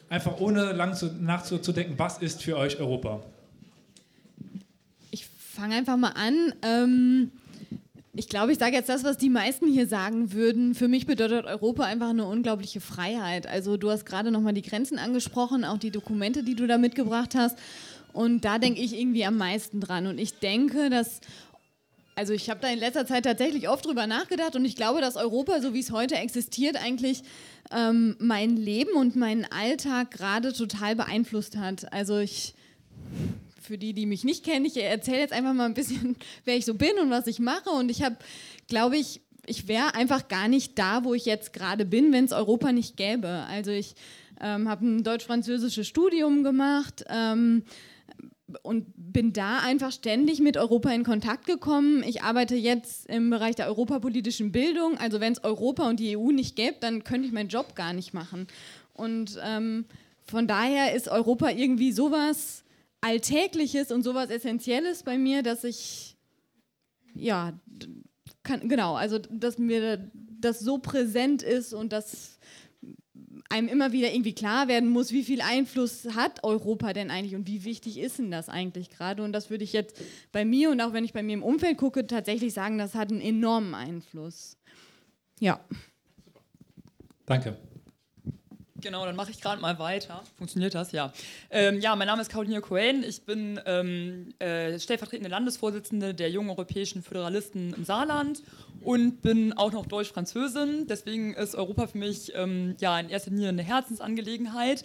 einfach 0.09 0.39
ohne 0.39 0.73
lang 0.73 0.95
zu, 0.95 1.07
nachzudenken, 1.07 1.95
was 1.97 2.19
ist 2.19 2.43
für 2.43 2.57
euch 2.57 2.79
Europa? 2.79 3.21
Ich 5.11 5.25
fange 5.25 5.75
einfach 5.75 5.97
mal 5.97 6.11
an. 6.11 6.53
Ähm, 6.61 7.31
ich 8.15 8.29
glaube, 8.29 8.51
ich 8.51 8.59
sage 8.59 8.75
jetzt 8.75 8.89
das, 8.89 9.03
was 9.03 9.17
die 9.17 9.29
meisten 9.29 9.67
hier 9.67 9.87
sagen 9.87 10.33
würden. 10.33 10.75
Für 10.75 10.87
mich 10.87 11.07
bedeutet 11.07 11.45
Europa 11.45 11.83
einfach 11.83 12.09
eine 12.09 12.25
unglaubliche 12.25 12.79
Freiheit. 12.79 13.47
Also 13.47 13.75
du 13.75 13.89
hast 13.89 14.05
gerade 14.05 14.29
nochmal 14.29 14.53
die 14.53 14.61
Grenzen 14.61 14.99
angesprochen, 14.99 15.65
auch 15.65 15.79
die 15.79 15.89
Dokumente, 15.89 16.43
die 16.43 16.55
du 16.55 16.67
da 16.67 16.77
mitgebracht 16.77 17.33
hast. 17.35 17.57
Und 18.13 18.45
da 18.45 18.59
denke 18.59 18.79
ich 18.81 18.95
irgendwie 18.95 19.25
am 19.25 19.37
meisten 19.37 19.79
dran. 19.79 20.05
Und 20.05 20.19
ich 20.19 20.37
denke, 20.37 20.91
dass 20.91 21.21
also 22.15 22.33
ich 22.33 22.49
habe 22.49 22.59
da 22.59 22.69
in 22.69 22.79
letzter 22.79 23.05
Zeit 23.05 23.25
tatsächlich 23.25 23.69
oft 23.69 23.85
drüber 23.85 24.07
nachgedacht 24.07 24.55
und 24.55 24.65
ich 24.65 24.75
glaube, 24.75 25.01
dass 25.01 25.15
Europa, 25.15 25.61
so 25.61 25.73
wie 25.73 25.79
es 25.79 25.91
heute 25.91 26.15
existiert, 26.15 26.75
eigentlich 26.75 27.23
ähm, 27.71 28.15
mein 28.19 28.55
Leben 28.55 28.93
und 28.95 29.15
meinen 29.15 29.45
Alltag 29.45 30.11
gerade 30.11 30.53
total 30.53 30.95
beeinflusst 30.95 31.57
hat. 31.57 31.91
Also 31.91 32.19
ich, 32.19 32.53
für 33.61 33.77
die, 33.77 33.93
die 33.93 34.05
mich 34.05 34.23
nicht 34.23 34.43
kennen, 34.43 34.65
ich 34.65 34.77
erzähle 34.77 35.19
jetzt 35.19 35.33
einfach 35.33 35.53
mal 35.53 35.65
ein 35.65 35.73
bisschen, 35.73 36.15
wer 36.45 36.55
ich 36.55 36.65
so 36.65 36.75
bin 36.75 36.97
und 37.01 37.09
was 37.09 37.27
ich 37.27 37.39
mache 37.39 37.69
und 37.69 37.89
ich 37.89 38.03
habe, 38.03 38.17
glaube 38.67 38.97
ich, 38.97 39.21
ich 39.45 39.67
wäre 39.67 39.95
einfach 39.95 40.27
gar 40.27 40.47
nicht 40.47 40.77
da, 40.79 41.03
wo 41.03 41.13
ich 41.13 41.25
jetzt 41.25 41.51
gerade 41.51 41.85
bin, 41.85 42.13
wenn 42.13 42.25
es 42.25 42.31
Europa 42.31 42.71
nicht 42.71 42.95
gäbe. 42.95 43.27
Also 43.49 43.71
ich 43.71 43.95
ähm, 44.39 44.69
habe 44.69 44.85
ein 44.85 45.03
deutsch-französisches 45.03 45.87
Studium 45.87 46.43
gemacht. 46.43 47.03
Ähm, 47.09 47.63
und 48.61 48.85
bin 48.95 49.33
da 49.33 49.59
einfach 49.59 49.91
ständig 49.91 50.39
mit 50.39 50.57
Europa 50.57 50.91
in 50.91 51.03
Kontakt 51.03 51.45
gekommen. 51.45 52.03
Ich 52.03 52.21
arbeite 52.21 52.55
jetzt 52.55 53.07
im 53.07 53.29
Bereich 53.29 53.55
der 53.55 53.67
europapolitischen 53.67 54.51
Bildung. 54.51 54.97
Also 54.97 55.19
wenn 55.19 55.33
es 55.33 55.43
Europa 55.43 55.89
und 55.89 55.99
die 55.99 56.17
EU 56.17 56.31
nicht 56.31 56.55
gäbe, 56.55 56.77
dann 56.79 57.03
könnte 57.03 57.27
ich 57.27 57.33
meinen 57.33 57.49
Job 57.49 57.75
gar 57.75 57.93
nicht 57.93 58.13
machen. 58.13 58.47
Und 58.93 59.39
ähm, 59.43 59.85
von 60.23 60.47
daher 60.47 60.93
ist 60.93 61.07
Europa 61.07 61.49
irgendwie 61.49 61.91
sowas 61.91 62.63
Alltägliches 63.01 63.91
und 63.91 64.03
sowas 64.03 64.29
Essentielles 64.29 65.03
bei 65.03 65.17
mir, 65.17 65.43
dass 65.43 65.63
ich, 65.63 66.15
ja, 67.13 67.53
kann, 68.43 68.69
genau, 68.69 68.95
also 68.95 69.19
dass 69.19 69.57
mir 69.57 70.09
das 70.39 70.59
so 70.59 70.77
präsent 70.77 71.41
ist 71.41 71.73
und 71.73 71.91
dass 71.91 72.39
einem 73.53 73.67
immer 73.67 73.91
wieder 73.91 74.11
irgendwie 74.11 74.33
klar 74.33 74.67
werden 74.67 74.89
muss, 74.89 75.11
wie 75.11 75.23
viel 75.23 75.39
Einfluss 75.41 76.07
hat 76.15 76.43
Europa 76.43 76.91
denn 76.91 77.11
eigentlich 77.11 77.35
und 77.35 77.47
wie 77.47 77.63
wichtig 77.63 77.99
ist 77.99 78.17
denn 78.17 78.31
das 78.31 78.49
eigentlich 78.49 78.89
gerade? 78.89 79.23
Und 79.23 79.31
das 79.31 79.51
würde 79.51 79.63
ich 79.63 79.73
jetzt 79.73 80.01
bei 80.31 80.43
mir 80.43 80.71
und 80.71 80.81
auch 80.81 80.91
wenn 80.91 81.05
ich 81.05 81.13
bei 81.13 81.21
mir 81.21 81.33
im 81.33 81.43
Umfeld 81.43 81.77
gucke, 81.77 82.07
tatsächlich 82.07 82.53
sagen, 82.53 82.79
das 82.79 82.95
hat 82.95 83.11
einen 83.11 83.21
enormen 83.21 83.75
Einfluss. 83.75 84.57
Ja. 85.39 85.59
Danke. 87.27 87.55
Genau, 88.83 89.05
dann 89.05 89.15
mache 89.15 89.31
ich 89.31 89.39
gerade 89.39 89.61
mal 89.61 89.79
weiter. 89.79 90.21
Funktioniert 90.37 90.75
das? 90.75 90.91
Ja. 90.91 91.13
Ähm, 91.49 91.79
ja, 91.79 91.95
mein 91.95 92.07
Name 92.07 92.21
ist 92.21 92.29
Caroline 92.29 92.59
Cohen. 92.59 93.01
Ich 93.03 93.23
bin 93.23 93.57
ähm, 93.65 94.33
äh, 94.39 94.77
stellvertretende 94.77 95.29
Landesvorsitzende 95.29 96.13
der 96.13 96.29
Jungen 96.29 96.49
Europäischen 96.49 97.01
Föderalisten 97.01 97.73
im 97.73 97.85
Saarland 97.85 98.43
und 98.81 99.21
bin 99.21 99.53
auch 99.53 99.71
noch 99.71 99.85
Deutsch-Französin. 99.85 100.85
Deswegen 100.87 101.33
ist 101.33 101.55
Europa 101.55 101.87
für 101.87 101.97
mich 101.97 102.33
ähm, 102.35 102.75
ja 102.81 102.99
in 102.99 103.07
erster 103.07 103.31
Linie 103.31 103.49
eine 103.49 103.63
Herzensangelegenheit. 103.63 104.83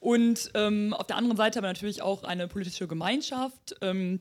Und 0.00 0.50
ähm, 0.54 0.92
auf 0.92 1.06
der 1.06 1.16
anderen 1.16 1.36
Seite 1.36 1.60
aber 1.60 1.68
natürlich 1.68 2.02
auch 2.02 2.24
eine 2.24 2.48
politische 2.48 2.88
Gemeinschaft 2.88 3.76
ähm, 3.80 4.20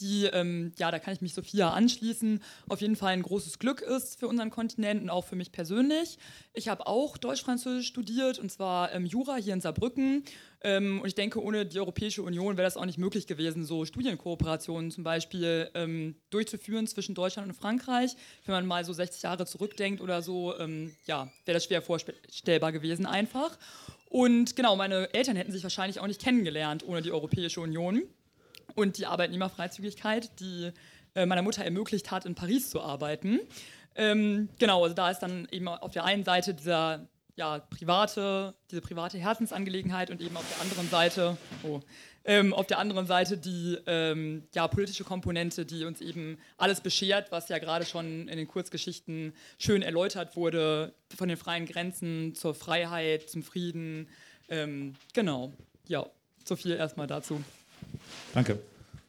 die, 0.00 0.24
ähm, 0.26 0.72
ja, 0.78 0.90
da 0.90 0.98
kann 0.98 1.14
ich 1.14 1.20
mich 1.20 1.34
Sophia 1.34 1.70
anschließen, 1.70 2.42
auf 2.68 2.80
jeden 2.80 2.96
Fall 2.96 3.12
ein 3.12 3.22
großes 3.22 3.58
Glück 3.58 3.80
ist 3.80 4.18
für 4.18 4.28
unseren 4.28 4.50
Kontinent 4.50 5.02
und 5.02 5.10
auch 5.10 5.24
für 5.24 5.36
mich 5.36 5.52
persönlich. 5.52 6.18
Ich 6.54 6.68
habe 6.68 6.86
auch 6.86 7.16
Deutsch-Französisch 7.16 7.86
studiert 7.88 8.38
und 8.38 8.50
zwar 8.50 8.92
ähm, 8.92 9.06
Jura 9.06 9.36
hier 9.36 9.54
in 9.54 9.60
Saarbrücken. 9.60 10.24
Ähm, 10.64 11.00
und 11.00 11.08
ich 11.08 11.14
denke, 11.14 11.42
ohne 11.42 11.66
die 11.66 11.80
Europäische 11.80 12.22
Union 12.22 12.56
wäre 12.56 12.66
das 12.66 12.76
auch 12.76 12.86
nicht 12.86 12.98
möglich 12.98 13.26
gewesen, 13.26 13.64
so 13.64 13.84
Studienkooperationen 13.84 14.90
zum 14.90 15.02
Beispiel 15.02 15.70
ähm, 15.74 16.16
durchzuführen 16.30 16.86
zwischen 16.86 17.14
Deutschland 17.14 17.48
und 17.48 17.54
Frankreich. 17.54 18.14
Wenn 18.44 18.54
man 18.54 18.66
mal 18.66 18.84
so 18.84 18.92
60 18.92 19.22
Jahre 19.22 19.46
zurückdenkt 19.46 20.00
oder 20.00 20.22
so, 20.22 20.56
ähm, 20.58 20.94
ja, 21.06 21.32
wäre 21.44 21.56
das 21.56 21.64
schwer 21.64 21.82
vorstellbar 21.82 22.72
gewesen 22.72 23.06
einfach. 23.06 23.58
Und 24.08 24.56
genau, 24.56 24.76
meine 24.76 25.12
Eltern 25.14 25.36
hätten 25.36 25.52
sich 25.52 25.62
wahrscheinlich 25.62 25.98
auch 25.98 26.06
nicht 26.06 26.20
kennengelernt 26.20 26.86
ohne 26.86 27.02
die 27.02 27.10
Europäische 27.10 27.60
Union 27.60 28.02
und 28.74 28.98
die 28.98 29.06
Arbeitnehmerfreizügigkeit, 29.06 30.40
die 30.40 30.72
äh, 31.14 31.26
meiner 31.26 31.42
Mutter 31.42 31.64
ermöglicht 31.64 32.10
hat, 32.10 32.24
in 32.24 32.34
Paris 32.34 32.70
zu 32.70 32.80
arbeiten. 32.80 33.40
Ähm, 33.94 34.48
genau, 34.58 34.82
also 34.82 34.94
da 34.94 35.10
ist 35.10 35.20
dann 35.20 35.46
eben 35.50 35.68
auf 35.68 35.92
der 35.92 36.04
einen 36.04 36.24
Seite 36.24 36.54
dieser 36.54 37.06
ja, 37.36 37.58
private, 37.58 38.54
diese 38.70 38.80
private 38.80 39.18
Herzensangelegenheit 39.18 40.10
und 40.10 40.20
eben 40.20 40.36
auf 40.36 40.46
der 40.48 40.60
anderen 40.60 40.88
Seite, 40.88 41.36
oh, 41.62 41.80
ähm, 42.24 42.52
auf 42.54 42.66
der 42.66 42.78
anderen 42.78 43.06
Seite 43.06 43.36
die 43.36 43.78
ähm, 43.86 44.44
ja, 44.54 44.68
politische 44.68 45.04
Komponente, 45.04 45.64
die 45.64 45.84
uns 45.84 46.00
eben 46.00 46.38
alles 46.56 46.80
beschert, 46.80 47.32
was 47.32 47.48
ja 47.48 47.58
gerade 47.58 47.84
schon 47.84 48.28
in 48.28 48.36
den 48.36 48.46
Kurzgeschichten 48.46 49.34
schön 49.58 49.82
erläutert 49.82 50.36
wurde, 50.36 50.94
von 51.16 51.28
den 51.28 51.36
freien 51.36 51.66
Grenzen 51.66 52.34
zur 52.34 52.54
Freiheit, 52.54 53.28
zum 53.28 53.42
Frieden. 53.42 54.08
Ähm, 54.48 54.94
genau, 55.14 55.52
ja, 55.88 56.06
so 56.44 56.54
viel 56.54 56.72
erstmal 56.72 57.06
dazu. 57.06 57.42
Danke. 58.34 58.58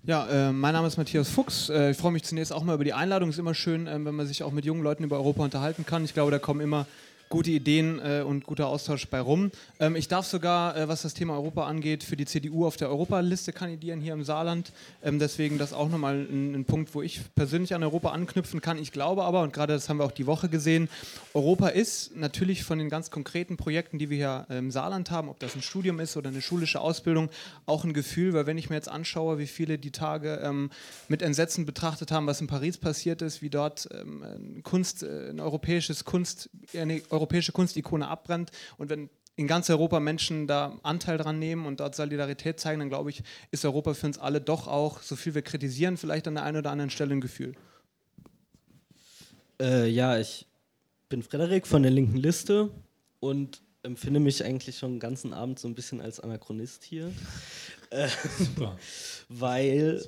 Ja, 0.05 0.27
äh, 0.27 0.51
mein 0.51 0.73
Name 0.73 0.87
ist 0.87 0.97
Matthias 0.97 1.29
Fuchs. 1.29 1.69
Äh, 1.69 1.91
ich 1.91 1.97
freue 1.97 2.11
mich 2.11 2.23
zunächst 2.23 2.51
auch 2.51 2.63
mal 2.63 2.75
über 2.75 2.83
die 2.83 2.93
Einladung. 2.93 3.29
Es 3.29 3.35
ist 3.35 3.39
immer 3.39 3.53
schön, 3.53 3.87
äh, 3.87 3.93
wenn 4.03 4.15
man 4.15 4.27
sich 4.27 4.43
auch 4.43 4.51
mit 4.51 4.65
jungen 4.65 4.83
Leuten 4.83 5.05
über 5.05 5.15
Europa 5.15 5.43
unterhalten 5.43 5.85
kann. 5.85 6.03
Ich 6.03 6.13
glaube, 6.13 6.29
da 6.29 6.39
kommen 6.39 6.59
immer 6.59 6.87
gute 7.33 7.49
Ideen 7.49 7.99
äh, 7.99 8.21
und 8.21 8.45
guter 8.45 8.67
Austausch 8.67 9.07
bei 9.07 9.19
rum. 9.19 9.49
Ähm, 9.79 9.95
ich 9.95 10.07
darf 10.07 10.27
sogar, 10.27 10.77
äh, 10.77 10.87
was 10.87 11.01
das 11.01 11.15
Thema 11.15 11.33
Europa 11.33 11.65
angeht, 11.65 12.03
für 12.03 12.15
die 12.15 12.25
CDU 12.25 12.67
auf 12.67 12.77
der 12.77 12.89
Europaliste 12.89 13.51
kandidieren 13.51 14.01
hier 14.01 14.13
im 14.13 14.23
Saarland. 14.23 14.71
Ähm, 15.01 15.17
deswegen 15.17 15.57
das 15.57 15.73
auch 15.73 15.89
nochmal 15.89 16.27
ein, 16.29 16.53
ein 16.53 16.65
Punkt, 16.65 16.93
wo 16.93 17.01
ich 17.01 17.21
persönlich 17.33 17.73
an 17.73 17.81
Europa 17.81 18.11
anknüpfen 18.11 18.61
kann. 18.61 18.77
Ich 18.77 18.91
glaube 18.91 19.23
aber, 19.23 19.41
und 19.41 19.51
gerade 19.51 19.73
das 19.73 19.89
haben 19.89 19.97
wir 19.97 20.03
auch 20.03 20.11
die 20.11 20.27
Woche 20.27 20.47
gesehen, 20.47 20.89
Europa 21.33 21.69
ist 21.69 22.15
natürlich 22.15 22.63
von 22.63 22.77
den 22.77 22.89
ganz 22.89 23.09
konkreten 23.09 23.57
Projekten, 23.57 23.97
die 23.97 24.11
wir 24.11 24.17
hier 24.17 24.55
im 24.55 24.69
Saarland 24.69 25.09
haben, 25.09 25.27
ob 25.27 25.39
das 25.39 25.55
ein 25.55 25.63
Studium 25.63 25.99
ist 25.99 26.15
oder 26.15 26.29
eine 26.29 26.41
schulische 26.43 26.81
Ausbildung, 26.81 27.29
auch 27.65 27.83
ein 27.83 27.93
Gefühl, 27.93 28.33
weil 28.33 28.45
wenn 28.45 28.59
ich 28.59 28.69
mir 28.69 28.75
jetzt 28.75 28.89
anschaue, 28.89 29.39
wie 29.39 29.47
viele 29.47 29.79
die 29.79 29.89
Tage 29.89 30.39
ähm, 30.43 30.69
mit 31.07 31.23
Entsetzen 31.23 31.65
betrachtet 31.65 32.11
haben, 32.11 32.27
was 32.27 32.41
in 32.41 32.47
Paris 32.47 32.77
passiert 32.77 33.23
ist, 33.23 33.41
wie 33.41 33.49
dort 33.49 33.89
ähm, 33.91 34.61
Kunst, 34.61 35.01
äh, 35.01 35.31
ein 35.31 35.39
europäisches 35.39 36.05
Kunst, 36.05 36.51
eine 36.77 37.01
europäische 37.09 37.22
Kunstikone 37.51 38.07
abbrennt 38.07 38.51
und 38.77 38.89
wenn 38.89 39.09
in 39.35 39.47
ganz 39.47 39.69
Europa 39.69 39.99
Menschen 39.99 40.47
da 40.47 40.79
Anteil 40.83 41.17
dran 41.17 41.39
nehmen 41.39 41.65
und 41.65 41.79
dort 41.79 41.95
Solidarität 41.95 42.59
zeigen, 42.59 42.79
dann 42.79 42.89
glaube 42.89 43.09
ich, 43.09 43.23
ist 43.51 43.65
Europa 43.65 43.93
für 43.93 44.07
uns 44.07 44.19
alle 44.19 44.41
doch 44.41 44.67
auch, 44.67 45.01
so 45.01 45.15
viel 45.15 45.33
wir 45.33 45.41
kritisieren, 45.41 45.97
vielleicht 45.97 46.27
an 46.27 46.35
der 46.35 46.43
einen 46.43 46.57
oder 46.57 46.71
anderen 46.71 46.91
Stelle 46.91 47.13
ein 47.13 47.21
Gefühl. 47.21 47.53
Äh, 49.59 49.87
ja, 49.89 50.19
ich 50.19 50.45
bin 51.09 51.23
Frederik 51.23 51.65
von 51.65 51.81
der 51.81 51.91
linken 51.91 52.17
Liste 52.17 52.69
und 53.19 53.61
empfinde 53.81 54.19
mich 54.19 54.43
eigentlich 54.43 54.77
schon 54.77 54.93
den 54.93 54.99
ganzen 54.99 55.33
Abend 55.33 55.59
so 55.59 55.67
ein 55.67 55.75
bisschen 55.75 55.99
als 55.99 56.19
Anachronist 56.19 56.83
hier. 56.83 57.11
Äh, 57.89 58.07
Super. 58.37 58.77
Weil 59.29 60.03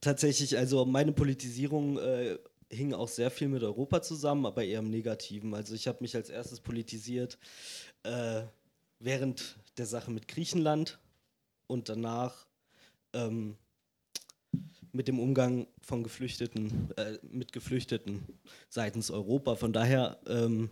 tatsächlich, 0.00 0.56
also 0.56 0.84
meine 0.84 1.12
Politisierung 1.12 1.98
äh, 1.98 2.38
hing 2.70 2.92
auch 2.92 3.08
sehr 3.08 3.30
viel 3.30 3.48
mit 3.48 3.62
Europa 3.62 4.02
zusammen, 4.02 4.46
aber 4.46 4.64
eher 4.64 4.80
im 4.80 4.90
Negativen. 4.90 5.54
Also 5.54 5.74
ich 5.74 5.88
habe 5.88 5.98
mich 6.00 6.14
als 6.14 6.30
erstes 6.30 6.60
politisiert 6.60 7.38
äh, 8.02 8.42
während 8.98 9.56
der 9.78 9.86
Sache 9.86 10.10
mit 10.10 10.28
Griechenland 10.28 10.98
und 11.66 11.88
danach 11.88 12.46
ähm, 13.12 13.56
mit 14.92 15.08
dem 15.08 15.20
Umgang 15.20 15.66
von 15.80 16.02
Geflüchteten, 16.02 16.90
äh, 16.96 17.18
mit 17.22 17.52
Geflüchteten 17.52 18.24
seitens 18.68 19.10
Europa. 19.10 19.56
Von 19.56 19.72
daher 19.72 20.18
ähm, 20.26 20.70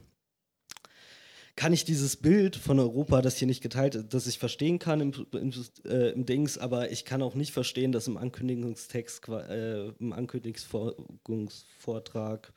kann 1.57 1.73
ich 1.73 1.85
dieses 1.85 2.17
Bild 2.17 2.57
von 2.57 2.81
Europa, 2.81 3.23
das 3.23 3.37
hier 3.37 3.47
nicht 3.47 3.63
geteilt 3.63 3.95
ist, 3.95 4.13
das 4.13 4.27
ich 4.27 4.41
verstehen 4.41 4.81
kann 4.81 5.01
im, 5.01 5.13
im, 5.33 5.53
äh, 5.85 6.11
im 6.11 6.27
Dings, 6.27 6.59
aber 6.59 6.91
ich 6.91 7.05
kann 7.05 7.23
auch 7.23 7.37
nicht 7.37 7.53
verstehen, 7.53 7.93
dass 7.93 8.09
im 8.09 8.17
Ankündigungstext, 8.17 9.29
äh, 9.29 9.91
im 9.91 10.13
Ankündigungsvortrag, 10.13 12.53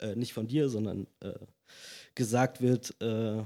äh, 0.00 0.14
nicht 0.14 0.32
von 0.32 0.46
dir, 0.46 0.68
sondern 0.68 1.08
äh, 1.20 1.32
gesagt 2.14 2.60
wird, 2.60 2.94
äh, 3.00 3.42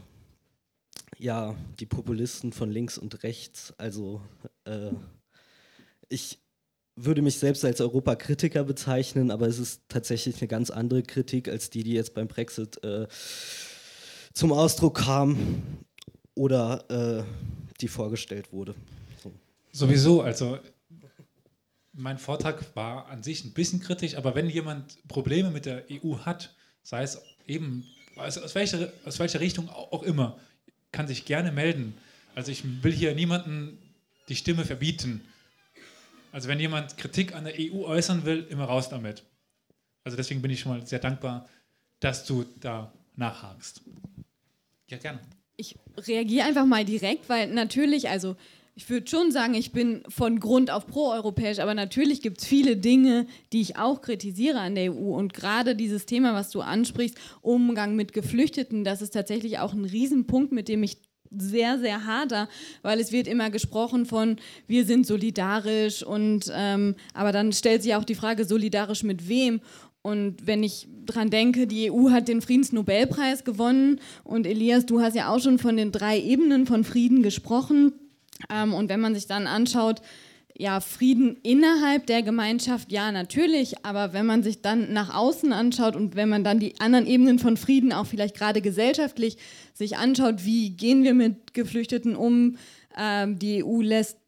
ja, 1.19 1.57
die 1.79 1.87
Populisten 1.87 2.53
von 2.53 2.71
links 2.71 2.99
und 2.99 3.23
rechts, 3.23 3.73
also 3.79 4.21
äh, 4.65 4.91
ich 6.11 6.41
würde 6.97 7.23
mich 7.23 7.39
selbst 7.39 7.65
als 7.65 7.81
Europakritiker 7.81 8.65
bezeichnen, 8.65 9.31
aber 9.31 9.47
es 9.47 9.59
ist 9.59 9.81
tatsächlich 9.89 10.41
eine 10.41 10.49
ganz 10.49 10.69
andere 10.69 11.03
Kritik 11.03 11.49
als 11.49 11.71
die, 11.71 11.85
die 11.85 11.95
jetzt 11.95 12.13
beim 12.13 12.29
Brexit 12.29 12.79
zum 14.33 14.53
Ausdruck 14.53 14.99
kam 14.99 15.37
oder 16.35 16.85
äh, 16.91 17.25
die 17.81 17.89
vorgestellt 17.89 18.53
wurde. 18.53 18.75
So. 19.23 19.33
Sowieso, 19.73 20.23
also 20.23 20.59
mein 21.93 22.19
Vortrag 22.19 22.65
war 22.75 23.09
an 23.09 23.23
sich 23.23 23.45
ein 23.45 23.53
bisschen 23.53 23.81
kritisch, 23.81 24.17
aber 24.17 24.35
wenn 24.35 24.49
jemand 24.49 24.97
Probleme 25.09 25.51
mit 25.51 25.67
der 25.67 25.85
EU 25.91 26.19
hat, 26.19 26.55
sei 26.83 27.03
es 27.03 27.21
eben 27.47 27.87
aus, 28.17 28.39
aus, 28.39 28.55
welcher, 28.55 28.93
aus 29.05 29.19
welcher 29.19 29.41
Richtung 29.41 29.69
auch 29.69 30.03
immer, 30.03 30.39
kann 30.93 31.07
sich 31.07 31.25
gerne 31.25 31.53
melden. 31.53 31.95
Also 32.35 32.53
ich 32.53 32.65
will 32.83 32.93
hier 32.93 33.15
niemanden 33.15 33.79
die 34.29 34.37
Stimme 34.37 34.65
verbieten. 34.65 35.21
Also 36.33 36.49
wenn 36.49 36.61
jemand 36.61 36.97
Kritik 36.97 37.35
an 37.35 37.45
der 37.45 37.55
EU 37.59 37.85
äußern 37.85 38.25
will, 38.25 38.47
immer 38.51 38.65
raus 38.65 38.89
damit. 38.89 39.25
Also 40.05 40.17
deswegen 40.17 40.41
bin 40.41 40.51
ich 40.51 40.61
schon 40.61 40.73
mal 40.73 40.87
sehr 40.87 41.01
dankbar, 41.01 41.49
dass 41.99 42.25
du 42.25 42.45
da 42.61 42.93
nachhakst. 43.17 43.83
Ja, 44.89 44.99
gerne. 44.99 45.21
Ich 45.57 45.77
reagiere 45.97 46.47
einfach 46.47 46.67
mal 46.67 46.85
direkt, 46.85 47.29
weil 47.29 47.53
natürlich, 47.53 48.09
also 48.09 48.37
ich 48.75 48.89
würde 48.89 49.09
schon 49.09 49.31
sagen, 49.31 49.55
ich 49.55 49.73
bin 49.73 50.03
von 50.09 50.41
Grund 50.41 50.71
auf 50.71 50.87
proeuropäisch, 50.87 51.59
aber 51.59 51.75
natürlich 51.75 52.23
gibt 52.23 52.41
es 52.41 52.47
viele 52.47 52.77
Dinge, 52.77 53.27
die 53.53 53.61
ich 53.61 53.77
auch 53.77 54.01
kritisiere 54.01 54.59
an 54.59 54.75
der 54.75 54.95
EU. 54.95 55.15
Und 55.15 55.35
gerade 55.35 55.77
dieses 55.77 56.07
Thema, 56.07 56.33
was 56.33 56.51
du 56.51 56.63
ansprichst, 56.63 57.19
Umgang 57.43 57.95
mit 57.95 58.15
Geflüchteten, 58.15 58.83
das 58.83 59.03
ist 59.03 59.11
tatsächlich 59.11 59.59
auch 59.59 59.75
ein 59.75 59.85
Riesenpunkt, 59.85 60.53
mit 60.53 60.69
dem 60.69 60.83
ich 60.83 60.97
sehr, 61.31 61.79
sehr 61.79 62.07
hader, 62.07 62.49
weil 62.83 62.99
es 63.01 63.13
wird 63.13 63.29
immer 63.29 63.51
gesprochen 63.51 64.07
von, 64.07 64.37
wir 64.67 64.85
sind 64.85 65.07
solidarisch 65.07 66.03
und 66.03 66.51
ähm, 66.53 66.97
aber 67.15 67.33
dann 67.33 67.53
stellt 67.53 67.83
sich 67.83 67.95
auch 67.95 68.05
die 68.05 68.15
Frage, 68.15 68.45
solidarisch 68.45 69.03
mit 69.03 69.29
wem? 69.29 69.61
Und 70.03 70.47
wenn 70.47 70.63
ich 70.63 70.89
dran 71.07 71.31
denke, 71.31 71.67
die 71.67 71.91
EU 71.91 72.11
hat 72.11 72.29
den 72.29 72.43
Friedensnobelpreis 72.43 73.45
gewonnen. 73.45 74.01
Und 74.25 74.47
Elias, 74.47 74.87
du 74.87 75.01
hast 75.01 75.17
ja 75.17 75.33
auch 75.33 75.41
schon 75.41 75.59
von 75.59 75.77
den 75.77 75.93
drei 75.93 76.21
Ebenen 76.21 76.67
von 76.67 76.85
Frieden 76.85 77.23
gesprochen. 77.23 77.93
Ähm, 78.49 78.75
und 78.75 78.89
wenn 78.89 79.01
man 79.01 79.15
sich 79.15 79.27
dann 79.27 79.47
anschaut, 79.47 80.03
ja, 80.61 80.81
Frieden 80.81 81.39
innerhalb 81.43 82.07
der 82.07 82.23
Gemeinschaft, 82.23 82.93
ja, 82.93 83.13
natürlich, 83.13 83.85
aber 83.85 84.13
wenn 84.13 84.27
man 84.27 84.43
sich 84.43 84.61
dann 84.61 84.93
nach 84.93 85.15
außen 85.15 85.55
anschaut 85.55 85.97
und 85.97 86.17
wenn 86.17 86.29
man 86.29 86.45
dann 86.45 86.61
die 86.61 86.79
anderen 86.81 87.07
Ebenen 87.07 87.39
von 87.39 87.57
Frieden 87.57 87.95
auch 87.95 88.07
vielleicht 88.07 88.37
gerade 88.37 88.61
gesellschaftlich 88.61 89.39
sich 89.73 89.97
anschaut, 89.97 90.45
wie 90.45 90.71
gehen 90.71 91.03
wir 91.03 91.15
mit 91.15 91.55
Geflüchteten 91.55 92.15
um, 92.15 92.59
ähm, 92.99 93.39
die 93.39 93.65
EU 93.65 93.81
lässt 93.81 94.20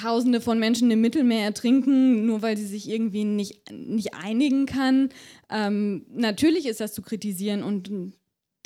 Tausende 0.00 0.40
von 0.40 0.58
Menschen 0.58 0.90
im 0.90 1.00
Mittelmeer 1.00 1.44
ertrinken, 1.44 2.26
nur 2.26 2.42
weil 2.42 2.56
sie 2.56 2.66
sich 2.66 2.88
irgendwie 2.88 3.24
nicht, 3.24 3.70
nicht 3.72 4.14
einigen 4.14 4.66
kann. 4.66 5.10
Ähm, 5.50 6.06
natürlich 6.10 6.66
ist 6.66 6.80
das 6.80 6.92
zu 6.92 7.02
kritisieren 7.02 7.62
und 7.62 7.90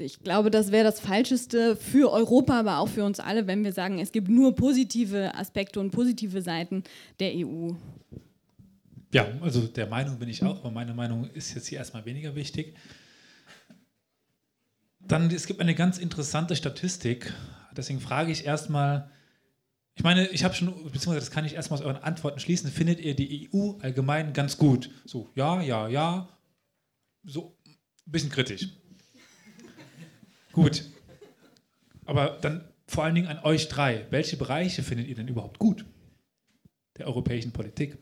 ich 0.01 0.21
glaube, 0.21 0.51
das 0.51 0.73
wäre 0.73 0.85
das 0.85 1.01
Falscheste 1.01 1.77
für 1.77 2.11
Europa, 2.11 2.59
aber 2.59 2.79
auch 2.79 2.89
für 2.89 3.05
uns 3.05 3.21
alle, 3.21 3.47
wenn 3.47 3.65
wir 3.65 3.73
sagen, 3.73 3.99
es 3.99 4.13
gibt 4.13 4.29
nur 4.29 4.55
positive 4.55 5.35
Aspekte 5.35 5.81
und 5.81 5.91
positive 5.91 6.43
Seiten 6.43 6.83
der 7.21 7.33
EU. 7.37 7.73
Ja, 9.13 9.27
also 9.41 9.61
der 9.67 9.87
Meinung 9.87 10.19
bin 10.19 10.29
ich 10.29 10.43
auch, 10.43 10.61
aber 10.61 10.71
meine 10.71 10.95
Meinung 10.95 11.29
ist 11.31 11.55
jetzt 11.55 11.67
hier 11.67 11.79
erstmal 11.79 12.05
weniger 12.05 12.35
wichtig. 12.35 12.77
Dann, 15.01 15.31
es 15.31 15.47
gibt 15.47 15.61
eine 15.61 15.75
ganz 15.75 15.99
interessante 15.99 16.57
Statistik, 16.57 17.33
deswegen 17.77 18.01
frage 18.01 18.33
ich 18.33 18.47
erstmal, 18.47 19.11
ich 19.95 20.03
meine, 20.03 20.27
ich 20.29 20.45
habe 20.45 20.55
schon, 20.55 20.69
beziehungsweise 20.85 21.21
das 21.21 21.31
kann 21.31 21.45
ich 21.45 21.55
erstmal 21.55 21.81
aus 21.81 21.85
euren 21.85 22.03
Antworten 22.03 22.41
schließen, 22.41 22.71
findet 22.71 23.01
ihr 23.01 23.15
die 23.15 23.51
EU 23.53 23.73
allgemein 23.81 24.33
ganz 24.33 24.57
gut? 24.57 24.91
So, 25.05 25.31
ja, 25.35 25.61
ja, 25.61 25.89
ja, 25.89 26.29
so 27.25 27.57
ein 27.67 27.77
bisschen 28.13 28.31
kritisch. 28.31 28.69
Gut. 30.53 30.85
Aber 32.05 32.39
dann 32.41 32.69
vor 32.87 33.05
allen 33.05 33.15
Dingen 33.15 33.29
an 33.29 33.39
euch 33.45 33.69
drei. 33.69 34.07
Welche 34.11 34.37
Bereiche 34.37 34.83
findet 34.83 35.09
ihr 35.09 35.15
denn 35.15 35.29
überhaupt 35.29 35.59
gut 35.59 35.85
der 36.99 37.07
europäischen 37.07 37.53
Politik? 37.53 37.99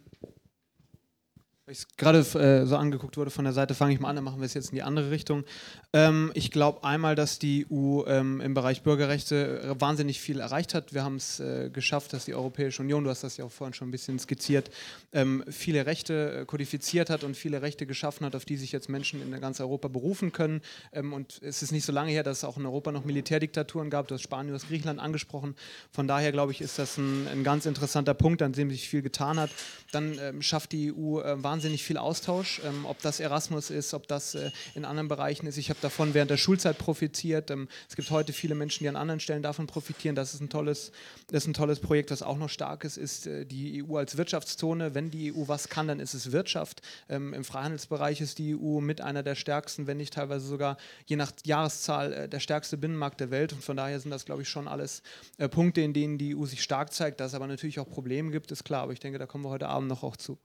Ich 1.70 1.86
gerade 1.96 2.18
äh, 2.18 2.66
so 2.66 2.76
angeguckt 2.76 3.16
wurde 3.16 3.30
von 3.30 3.44
der 3.44 3.52
Seite, 3.52 3.74
fange 3.74 3.94
ich 3.94 4.00
mal 4.00 4.08
an, 4.08 4.16
dann 4.16 4.24
machen 4.24 4.40
wir 4.40 4.46
es 4.46 4.54
jetzt 4.54 4.70
in 4.70 4.74
die 4.74 4.82
andere 4.82 5.10
Richtung. 5.10 5.44
Ähm, 5.92 6.30
ich 6.34 6.50
glaube 6.50 6.84
einmal, 6.84 7.14
dass 7.14 7.38
die 7.38 7.66
EU 7.70 8.02
ähm, 8.06 8.40
im 8.40 8.54
Bereich 8.54 8.82
Bürgerrechte 8.82 9.62
äh, 9.62 9.80
wahnsinnig 9.80 10.20
viel 10.20 10.40
erreicht 10.40 10.74
hat. 10.74 10.92
Wir 10.94 11.04
haben 11.04 11.16
es 11.16 11.40
äh, 11.40 11.70
geschafft, 11.70 12.12
dass 12.12 12.24
die 12.24 12.34
Europäische 12.34 12.82
Union, 12.82 13.04
du 13.04 13.10
hast 13.10 13.24
das 13.24 13.36
ja 13.36 13.44
auch 13.44 13.52
vorhin 13.52 13.74
schon 13.74 13.88
ein 13.88 13.90
bisschen 13.90 14.18
skizziert, 14.18 14.70
ähm, 15.12 15.44
viele 15.48 15.86
Rechte 15.86 16.40
äh, 16.40 16.44
kodifiziert 16.44 17.10
hat 17.10 17.24
und 17.24 17.36
viele 17.36 17.62
Rechte 17.62 17.86
geschaffen 17.86 18.26
hat, 18.26 18.34
auf 18.34 18.44
die 18.44 18.56
sich 18.56 18.72
jetzt 18.72 18.88
Menschen 18.88 19.22
in 19.22 19.40
ganz 19.40 19.60
Europa 19.60 19.88
berufen 19.88 20.32
können. 20.32 20.60
Ähm, 20.92 21.12
und 21.12 21.40
es 21.42 21.62
ist 21.62 21.72
nicht 21.72 21.84
so 21.84 21.92
lange 21.92 22.10
her, 22.10 22.22
dass 22.22 22.38
es 22.38 22.44
auch 22.44 22.56
in 22.56 22.66
Europa 22.66 22.92
noch 22.92 23.04
Militärdiktaturen 23.04 23.90
gab. 23.90 24.08
Du 24.08 24.14
hast 24.14 24.22
Spanien, 24.22 24.48
du 24.48 24.54
hast 24.54 24.68
Griechenland 24.68 25.00
angesprochen. 25.00 25.54
Von 25.92 26.08
daher 26.08 26.32
glaube 26.32 26.52
ich, 26.52 26.60
ist 26.60 26.78
das 26.78 26.98
ein, 26.98 27.28
ein, 27.28 27.44
ganz 27.44 27.66
interessanter 27.66 28.14
Punkt, 28.14 28.42
an 28.42 28.52
dem 28.52 28.70
sich 28.70 28.88
viel 28.88 29.02
getan 29.02 29.38
hat. 29.38 29.50
Dann 29.92 30.18
ähm, 30.20 30.42
schafft 30.42 30.72
die 30.72 30.92
EU 30.92 31.20
äh, 31.20 31.42
wahnsinnig 31.42 31.59
wahnsinnig 31.61 31.84
viel 31.84 31.99
Austausch, 31.99 32.62
ähm, 32.64 32.87
ob 32.87 33.03
das 33.03 33.20
Erasmus 33.20 33.68
ist, 33.68 33.92
ob 33.92 34.08
das 34.08 34.34
äh, 34.34 34.50
in 34.74 34.87
anderen 34.87 35.08
Bereichen 35.08 35.46
ist. 35.46 35.58
Ich 35.58 35.68
habe 35.68 35.78
davon 35.82 36.14
während 36.14 36.30
der 36.30 36.38
Schulzeit 36.38 36.78
profitiert. 36.78 37.50
Ähm, 37.50 37.68
es 37.87 37.96
gibt 37.96 38.11
heute 38.11 38.32
viele 38.32 38.54
Menschen, 38.54 38.84
die 38.84 38.88
an 38.88 38.96
anderen 38.96 39.20
Stellen 39.20 39.42
davon 39.42 39.66
profitieren. 39.66 40.16
Das 40.16 40.32
ist 40.32 40.41
ein 40.41 40.49
tolles, 40.49 40.91
das 41.26 41.42
ist 41.42 41.49
ein 41.49 41.53
tolles 41.53 41.78
Projekt, 41.78 42.12
das 42.12 42.22
auch 42.22 42.38
noch 42.38 42.49
stark 42.49 42.84
ist, 42.84 42.96
ist 42.96 43.26
äh, 43.26 43.45
die 43.45 43.84
EU 43.84 43.99
als 43.99 44.16
Wirtschaftszone. 44.16 44.95
Wenn 44.95 45.11
die 45.11 45.34
EU 45.34 45.49
was 45.49 45.68
kann, 45.68 45.87
dann 45.87 46.00
ist 46.00 46.14
es 46.14 46.32
Wirtschaft. 46.32 46.80
Ähm, 47.11 47.34
Im 47.34 47.45
Freihandelsbereich 47.45 48.22
ist 48.22 48.38
die 48.38 48.57
EU 48.57 48.80
mit 48.80 49.03
einer 49.03 49.22
der 49.22 49.34
stärksten, 49.34 49.87
wenn 49.87 49.99
nicht 49.99 50.14
teilweise 50.14 50.46
sogar 50.46 50.78
je 51.04 51.16
nach 51.16 51.30
Jahreszahl 51.45 52.14
äh, 52.14 52.28
der 52.30 52.41
stärkste 52.41 52.78
Binnenmarkt 52.78 53.20
der 53.20 53.30
Welt. 53.30 53.53
Und 53.53 53.62
von 53.62 53.76
daher 53.76 54.00
sind 54.00 54.12
das, 54.12 54.24
glaube 54.24 54.41
ich, 54.41 54.49
schon 54.49 54.66
alles 54.66 55.03
äh, 55.37 55.46
Punkte, 55.46 55.82
in 55.82 55.92
denen 55.92 56.16
die 56.16 56.34
EU 56.34 56.46
sich 56.46 56.62
stark 56.62 56.95
zeigt. 56.95 57.20
Dass 57.20 57.32
es 57.32 57.34
aber 57.34 57.49
natürlich 57.49 57.80
auch 57.80 57.88
Probleme 57.91 58.30
gibt, 58.30 58.50
ist 58.50 58.64
klar. 58.64 58.84
Aber 58.84 58.95
ich 58.95 59.00
denke, 59.00 59.18
da 59.18 59.26
kommen 59.26 59.45
wir 59.45 59.50
heute 59.50 59.68
Abend 59.68 59.91
noch 59.91 60.03
auch 60.03 60.16
zu. 60.16 60.38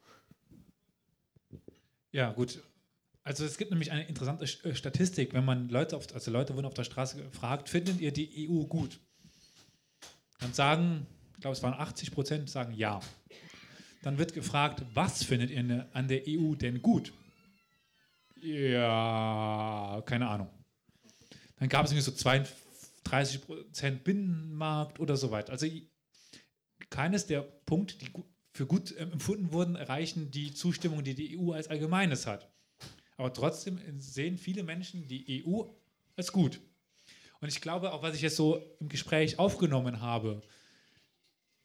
Ja, 2.16 2.32
gut. 2.32 2.64
Also 3.24 3.44
es 3.44 3.58
gibt 3.58 3.72
nämlich 3.72 3.92
eine 3.92 4.08
interessante 4.08 4.46
äh, 4.46 4.74
Statistik, 4.74 5.34
wenn 5.34 5.44
man 5.44 5.68
Leute 5.68 5.98
auf, 5.98 6.14
also 6.14 6.32
Leute 6.32 6.56
wurden 6.56 6.66
auf 6.66 6.74
der 6.74 6.86
Straße 6.86 7.22
gefragt, 7.22 7.68
findet 7.68 8.00
ihr 8.00 8.14
die 8.14 8.48
EU 8.48 8.64
gut? 8.64 9.02
Dann 10.40 10.54
sagen, 10.54 11.06
ich 11.34 11.42
glaube 11.42 11.58
es 11.58 11.62
waren 11.62 11.74
80 11.74 12.12
Prozent, 12.12 12.50
sagen 12.50 12.74
ja. 12.74 13.02
Dann 14.02 14.18
wird 14.18 14.32
gefragt, 14.32 14.82
was 14.94 15.26
findet 15.26 15.50
ihr 15.50 15.90
an 15.92 16.08
der 16.08 16.22
EU 16.26 16.56
denn 16.56 16.82
gut? 16.82 17.12
Ja, 18.42 20.02
keine 20.06 20.30
Ahnung. 20.30 20.48
Dann 21.58 21.68
gab 21.68 21.84
es 21.84 21.92
irgendwie 21.92 22.06
so 22.06 22.14
32 22.14 23.42
Prozent 23.42 24.06
Binnenmarkt 24.06 25.02
oder 25.02 25.18
so 25.18 25.32
weiter. 25.32 25.52
Also 25.52 25.68
keines 26.90 27.26
der 27.26 27.42
Punkte, 27.42 27.98
die 27.98 28.10
für 28.56 28.65
gut 28.65 28.91
äh, 28.94 29.03
empfunden 29.03 29.52
wurden, 29.52 29.76
erreichen 29.76 30.32
die 30.32 30.53
Zustimmung, 30.53 31.03
die 31.03 31.14
die 31.14 31.38
EU 31.38 31.52
als 31.52 31.68
Allgemeines 31.68 32.26
hat. 32.26 32.49
Aber 33.18 33.34
trotzdem 33.34 33.80
sehen 33.99 34.38
viele 34.38 34.64
Menschen 34.64 35.07
die 35.07 35.44
EU 35.45 35.64
als 36.15 36.32
gut. 36.32 36.61
Und 37.41 37.49
ich 37.49 37.60
glaube, 37.60 37.91
auch 37.91 38.02
was 38.02 38.15
ich 38.15 38.22
jetzt 38.22 38.38
so 38.38 38.61
im 38.80 38.88
Gespräch 38.88 39.40
aufgenommen 39.40 39.99
habe, 39.99 40.41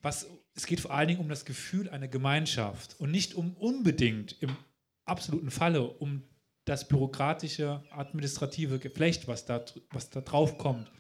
was, 0.03 0.27
es 0.55 0.67
geht 0.67 0.81
vor 0.81 0.93
allen 0.93 1.07
Dingen 1.07 1.21
um 1.21 1.29
das 1.29 1.45
Gefühl 1.45 1.89
einer 1.89 2.09
Gemeinschaft 2.09 2.99
und 2.99 3.13
nicht 3.13 3.35
um 3.35 3.55
unbedingt 3.55 4.37
im 4.43 4.57
absoluten 5.05 5.51
Falle 5.51 5.83
um 5.83 6.25
das 6.65 6.89
bürokratische, 6.89 7.85
administrative 7.91 8.81
Geflecht, 8.81 9.29
was 9.29 9.45
da, 9.45 9.65
was 9.91 10.11
da 10.11 10.23
drauf 10.23 10.59
kommt. 10.59 10.91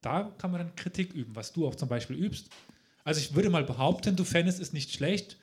Da 0.00 0.34
kann 0.38 0.50
man 0.50 0.60
dann 0.60 0.74
Kritik 0.74 1.12
üben, 1.12 1.36
was 1.36 1.52
du 1.52 1.66
auch 1.66 1.76
zum 1.76 1.88
Beispiel 1.88 2.16
übst. 2.16 2.50
Also 3.04 3.20
ich 3.20 3.34
würde 3.34 3.50
mal 3.50 3.64
behaupten, 3.64 4.16
du 4.16 4.24
fändest 4.24 4.60
es 4.60 4.72
nicht 4.72 4.92
schlecht, 4.92 5.38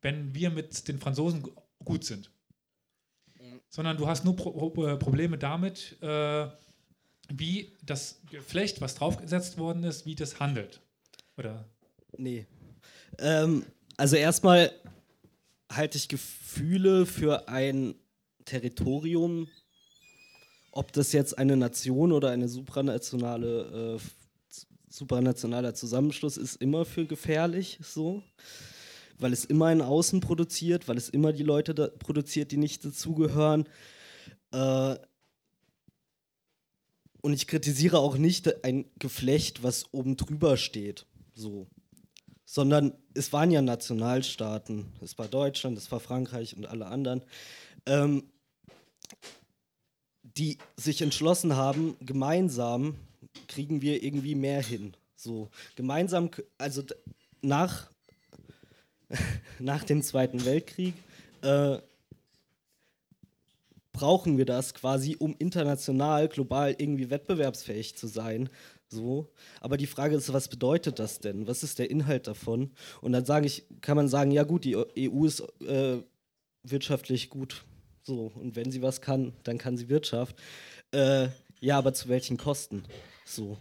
wenn 0.00 0.34
wir 0.34 0.50
mit 0.50 0.88
den 0.88 0.98
Franzosen 0.98 1.44
gut 1.84 2.04
sind 2.04 2.30
sondern 3.74 3.96
du 3.96 4.06
hast 4.06 4.24
nur 4.24 4.36
Pro 4.36 4.70
Probleme 4.70 5.36
damit, 5.36 6.00
äh, 6.00 6.46
wie 7.28 7.72
das 7.82 8.20
Geflecht, 8.30 8.80
was 8.80 8.94
draufgesetzt 8.94 9.58
worden 9.58 9.82
ist, 9.82 10.06
wie 10.06 10.14
das 10.14 10.38
handelt. 10.38 10.80
Oder? 11.36 11.64
Nee. 12.16 12.46
Ähm, 13.18 13.66
also 13.96 14.14
erstmal 14.14 14.70
halte 15.72 15.98
ich 15.98 16.06
Gefühle 16.06 17.04
für 17.04 17.48
ein 17.48 17.96
Territorium, 18.44 19.48
ob 20.70 20.92
das 20.92 21.10
jetzt 21.10 21.36
eine 21.36 21.56
Nation 21.56 22.12
oder 22.12 22.30
eine 22.30 22.46
supranationale, 22.46 23.98
äh, 23.98 24.00
supranationaler 24.96 25.74
Zusammenschluss 25.74 26.36
ist, 26.36 26.56
immer 26.56 26.84
für 26.84 27.06
gefährlich 27.06 27.78
so 27.82 28.22
weil 29.18 29.32
es 29.32 29.44
immer 29.44 29.66
ein 29.66 29.82
Außen 29.82 30.20
produziert, 30.20 30.88
weil 30.88 30.96
es 30.96 31.08
immer 31.08 31.32
die 31.32 31.42
Leute 31.42 31.74
produziert, 31.98 32.52
die 32.52 32.56
nicht 32.56 32.84
dazugehören. 32.84 33.68
Äh, 34.52 34.96
und 37.22 37.32
ich 37.32 37.46
kritisiere 37.46 37.98
auch 37.98 38.16
nicht 38.18 38.64
ein 38.64 38.84
Geflecht, 38.98 39.62
was 39.62 39.92
oben 39.92 40.16
drüber 40.16 40.56
steht, 40.56 41.06
so. 41.32 41.68
Sondern 42.44 42.92
es 43.14 43.32
waren 43.32 43.50
ja 43.50 43.62
Nationalstaaten. 43.62 44.92
Es 45.00 45.16
war 45.16 45.28
Deutschland, 45.28 45.78
es 45.78 45.90
war 45.90 46.00
Frankreich 46.00 46.56
und 46.56 46.66
alle 46.66 46.86
anderen, 46.86 47.22
ähm, 47.86 48.24
die 50.22 50.58
sich 50.76 51.00
entschlossen 51.00 51.56
haben, 51.56 51.96
gemeinsam 52.00 52.96
kriegen 53.48 53.82
wir 53.82 54.02
irgendwie 54.02 54.34
mehr 54.34 54.62
hin. 54.62 54.96
So, 55.16 55.48
gemeinsam, 55.76 56.30
also 56.58 56.82
nach 57.42 57.88
nach 59.58 59.84
dem 59.84 60.02
Zweiten 60.02 60.44
Weltkrieg 60.44 60.94
äh, 61.42 61.78
brauchen 63.92 64.38
wir 64.38 64.44
das 64.44 64.74
quasi, 64.74 65.16
um 65.18 65.36
international, 65.38 66.28
global 66.28 66.74
irgendwie 66.76 67.10
wettbewerbsfähig 67.10 67.96
zu 67.96 68.06
sein. 68.08 68.48
So. 68.88 69.30
Aber 69.60 69.76
die 69.76 69.86
Frage 69.86 70.16
ist, 70.16 70.32
was 70.32 70.48
bedeutet 70.48 70.98
das 70.98 71.20
denn? 71.20 71.46
Was 71.46 71.62
ist 71.62 71.78
der 71.78 71.90
Inhalt 71.90 72.26
davon? 72.26 72.72
Und 73.00 73.12
dann 73.12 73.24
sage 73.24 73.46
ich, 73.46 73.64
kann 73.80 73.96
man 73.96 74.08
sagen, 74.08 74.30
ja 74.30 74.42
gut, 74.42 74.64
die 74.64 74.76
EU 74.76 75.24
ist 75.24 75.40
äh, 75.62 75.98
wirtschaftlich 76.62 77.30
gut. 77.30 77.64
So, 78.02 78.32
und 78.34 78.56
wenn 78.56 78.70
sie 78.70 78.82
was 78.82 79.00
kann, 79.00 79.32
dann 79.44 79.58
kann 79.58 79.76
sie 79.76 79.88
Wirtschaft. 79.88 80.36
Äh, 80.90 81.28
ja, 81.60 81.78
aber 81.78 81.94
zu 81.94 82.08
welchen 82.08 82.36
Kosten? 82.36 82.84
So 83.24 83.58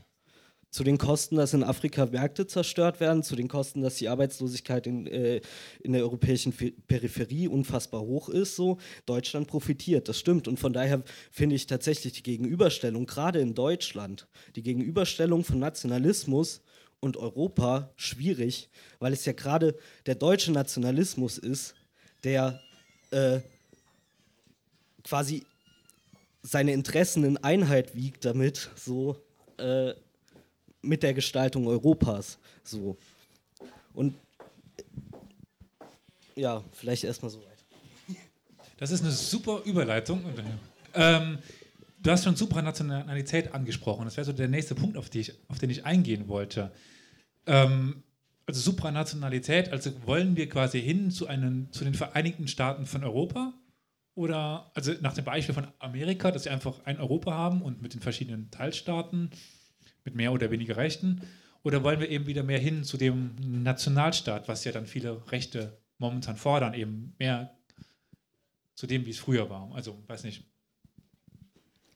zu 0.73 0.83
den 0.83 0.97
Kosten, 0.97 1.35
dass 1.35 1.53
in 1.53 1.63
Afrika 1.63 2.07
Märkte 2.07 2.47
zerstört 2.47 2.99
werden, 2.99 3.21
zu 3.21 3.35
den 3.35 3.47
Kosten, 3.47 3.83
dass 3.83 3.97
die 3.97 4.09
Arbeitslosigkeit 4.09 4.87
in, 4.87 5.05
äh, 5.05 5.39
in 5.83 5.93
der 5.93 6.01
europäischen 6.01 6.51
Peripherie 6.51 7.47
unfassbar 7.47 8.01
hoch 8.01 8.27
ist. 8.27 8.55
So. 8.55 8.79
Deutschland 9.05 9.47
profitiert, 9.47 10.09
das 10.09 10.17
stimmt. 10.17 10.47
Und 10.47 10.59
von 10.59 10.73
daher 10.73 11.03
finde 11.31 11.55
ich 11.55 11.67
tatsächlich 11.67 12.13
die 12.13 12.23
Gegenüberstellung, 12.23 13.05
gerade 13.05 13.39
in 13.39 13.53
Deutschland, 13.53 14.27
die 14.55 14.63
Gegenüberstellung 14.63 15.43
von 15.43 15.59
Nationalismus 15.59 16.61
und 16.99 17.17
Europa 17.17 17.91
schwierig, 17.95 18.69
weil 18.97 19.13
es 19.13 19.25
ja 19.25 19.33
gerade 19.33 19.77
der 20.07 20.15
deutsche 20.15 20.51
Nationalismus 20.51 21.37
ist, 21.37 21.75
der 22.23 22.59
äh, 23.11 23.41
quasi 25.03 25.43
seine 26.43 26.73
Interessen 26.73 27.23
in 27.23 27.37
Einheit 27.37 27.95
wiegt 27.95 28.25
damit, 28.25 28.69
so 28.75 29.17
äh, 29.57 29.93
mit 30.81 31.01
der 31.01 31.13
Gestaltung 31.13 31.65
Europas. 31.67 32.37
So. 32.63 32.97
Und 33.93 34.13
ja, 36.35 36.63
vielleicht 36.71 37.05
erstmal 37.05 37.31
so 37.31 37.39
weit. 37.39 38.17
Das 38.77 38.91
ist 38.91 39.01
eine 39.01 39.11
super 39.11 39.61
Überleitung. 39.63 40.21
Ähm, 40.93 41.37
du 42.01 42.11
hast 42.11 42.25
schon 42.25 42.35
Supranationalität 42.35 43.53
angesprochen. 43.53 44.05
Das 44.05 44.17
wäre 44.17 44.25
so 44.25 44.33
der 44.33 44.49
nächste 44.49 44.75
Punkt, 44.75 44.97
auf, 44.97 45.13
ich, 45.15 45.33
auf 45.47 45.59
den 45.59 45.69
ich 45.69 45.85
eingehen 45.85 46.27
wollte. 46.27 46.71
Ähm, 47.45 48.03
also 48.45 48.59
Supranationalität, 48.59 49.69
also 49.69 49.91
wollen 50.05 50.35
wir 50.35 50.49
quasi 50.49 50.81
hin 50.81 51.11
zu, 51.11 51.27
einen, 51.27 51.71
zu 51.71 51.85
den 51.85 51.93
Vereinigten 51.93 52.49
Staaten 52.49 52.85
von 52.85 53.03
Europa? 53.03 53.53
Oder, 54.15 54.71
also 54.75 54.93
nach 55.01 55.13
dem 55.13 55.25
Beispiel 55.25 55.55
von 55.55 55.67
Amerika, 55.79 56.31
dass 56.31 56.43
sie 56.43 56.49
einfach 56.49 56.85
ein 56.85 56.99
Europa 56.99 57.31
haben 57.31 57.61
und 57.61 57.81
mit 57.81 57.93
den 57.93 58.01
verschiedenen 58.01 58.51
Teilstaaten 58.51 59.31
mit 60.03 60.15
mehr 60.15 60.31
oder 60.31 60.51
weniger 60.51 60.77
Rechten? 60.77 61.21
Oder 61.63 61.83
wollen 61.83 61.99
wir 61.99 62.09
eben 62.09 62.27
wieder 62.27 62.43
mehr 62.43 62.59
hin 62.59 62.83
zu 62.83 62.97
dem 62.97 63.35
Nationalstaat, 63.63 64.47
was 64.47 64.65
ja 64.65 64.71
dann 64.71 64.85
viele 64.85 65.31
Rechte 65.31 65.81
momentan 65.97 66.35
fordern, 66.35 66.73
eben 66.73 67.15
mehr 67.17 67.57
zu 68.75 68.85
dem, 68.85 69.05
wie 69.05 69.11
es 69.11 69.19
früher 69.19 69.49
war? 69.49 69.71
Also, 69.73 70.03
weiß 70.07 70.25
nicht. 70.25 70.43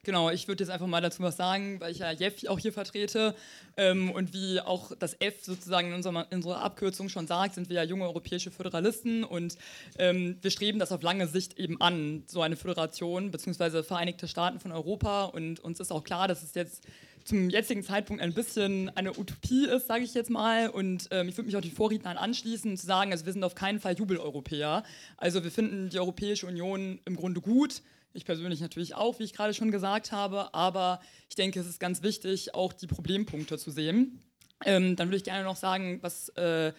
Genau, 0.08 0.30
ich 0.30 0.48
würde 0.48 0.64
jetzt 0.64 0.70
einfach 0.70 0.86
mal 0.86 1.02
dazu 1.02 1.22
was 1.22 1.36
sagen, 1.36 1.80
weil 1.80 1.92
ich 1.92 1.98
ja 1.98 2.10
Jeff 2.12 2.42
auch 2.46 2.58
hier 2.58 2.72
vertrete. 2.72 3.34
Ähm, 3.76 4.10
und 4.10 4.32
wie 4.32 4.58
auch 4.58 4.92
das 4.98 5.12
F 5.20 5.44
sozusagen 5.44 5.88
in 5.88 5.94
unserer, 5.94 6.26
in 6.30 6.38
unserer, 6.38 6.62
Abkürzung 6.62 7.10
schon 7.10 7.26
sagt, 7.26 7.56
sind 7.56 7.68
wir 7.68 7.76
ja 7.76 7.82
junge 7.82 8.04
europäische 8.04 8.50
Föderalisten 8.50 9.22
und 9.22 9.58
ähm, 9.98 10.38
wir 10.40 10.50
streben 10.50 10.78
das 10.78 10.92
auf 10.92 11.02
lange 11.02 11.26
Sicht 11.26 11.58
eben 11.58 11.78
an, 11.82 12.22
so 12.26 12.40
eine 12.40 12.56
Föderation, 12.56 13.30
beziehungsweise 13.30 13.84
Vereinigte 13.84 14.28
Staaten 14.28 14.60
von 14.60 14.72
Europa. 14.72 15.26
Und 15.26 15.60
uns 15.60 15.78
ist 15.78 15.92
auch 15.92 16.04
klar, 16.04 16.26
dass 16.26 16.42
es 16.42 16.54
jetzt 16.54 16.86
zum 17.24 17.50
jetzigen 17.50 17.82
Zeitpunkt 17.82 18.22
ein 18.22 18.32
bisschen 18.32 18.88
eine 18.96 19.10
Utopie 19.10 19.66
ist, 19.66 19.88
sage 19.88 20.04
ich 20.04 20.14
jetzt 20.14 20.30
mal. 20.30 20.70
Und 20.70 21.08
ähm, 21.10 21.28
ich 21.28 21.36
würde 21.36 21.48
mich 21.48 21.56
auch 21.58 21.60
die 21.60 21.70
Vorrednern 21.70 22.16
anschließen, 22.16 22.78
zu 22.78 22.86
sagen, 22.86 23.12
also 23.12 23.26
wir 23.26 23.34
sind 23.34 23.44
auf 23.44 23.54
keinen 23.54 23.78
Fall 23.78 23.92
Jubeleuropäer. 23.92 24.84
Also 25.18 25.44
wir 25.44 25.50
finden 25.50 25.90
die 25.90 25.98
Europäische 25.98 26.46
Union 26.46 26.98
im 27.04 27.14
Grunde 27.14 27.42
gut. 27.42 27.82
Ich 28.18 28.24
persönlich 28.24 28.60
natürlich 28.60 28.96
auch, 28.96 29.20
wie 29.20 29.22
ich 29.22 29.32
gerade 29.32 29.54
schon 29.54 29.70
gesagt 29.70 30.10
habe. 30.10 30.52
Aber 30.52 31.00
ich 31.28 31.36
denke, 31.36 31.60
es 31.60 31.68
ist 31.68 31.78
ganz 31.78 32.02
wichtig, 32.02 32.52
auch 32.52 32.72
die 32.72 32.88
Problempunkte 32.88 33.58
zu 33.58 33.70
sehen. 33.70 34.20
Ähm, 34.64 34.96
dann 34.96 35.06
würde 35.06 35.18
ich 35.18 35.24
gerne 35.24 35.44
noch 35.44 35.54
sagen, 35.54 36.00
was 36.02 36.30
äh, 36.30 36.72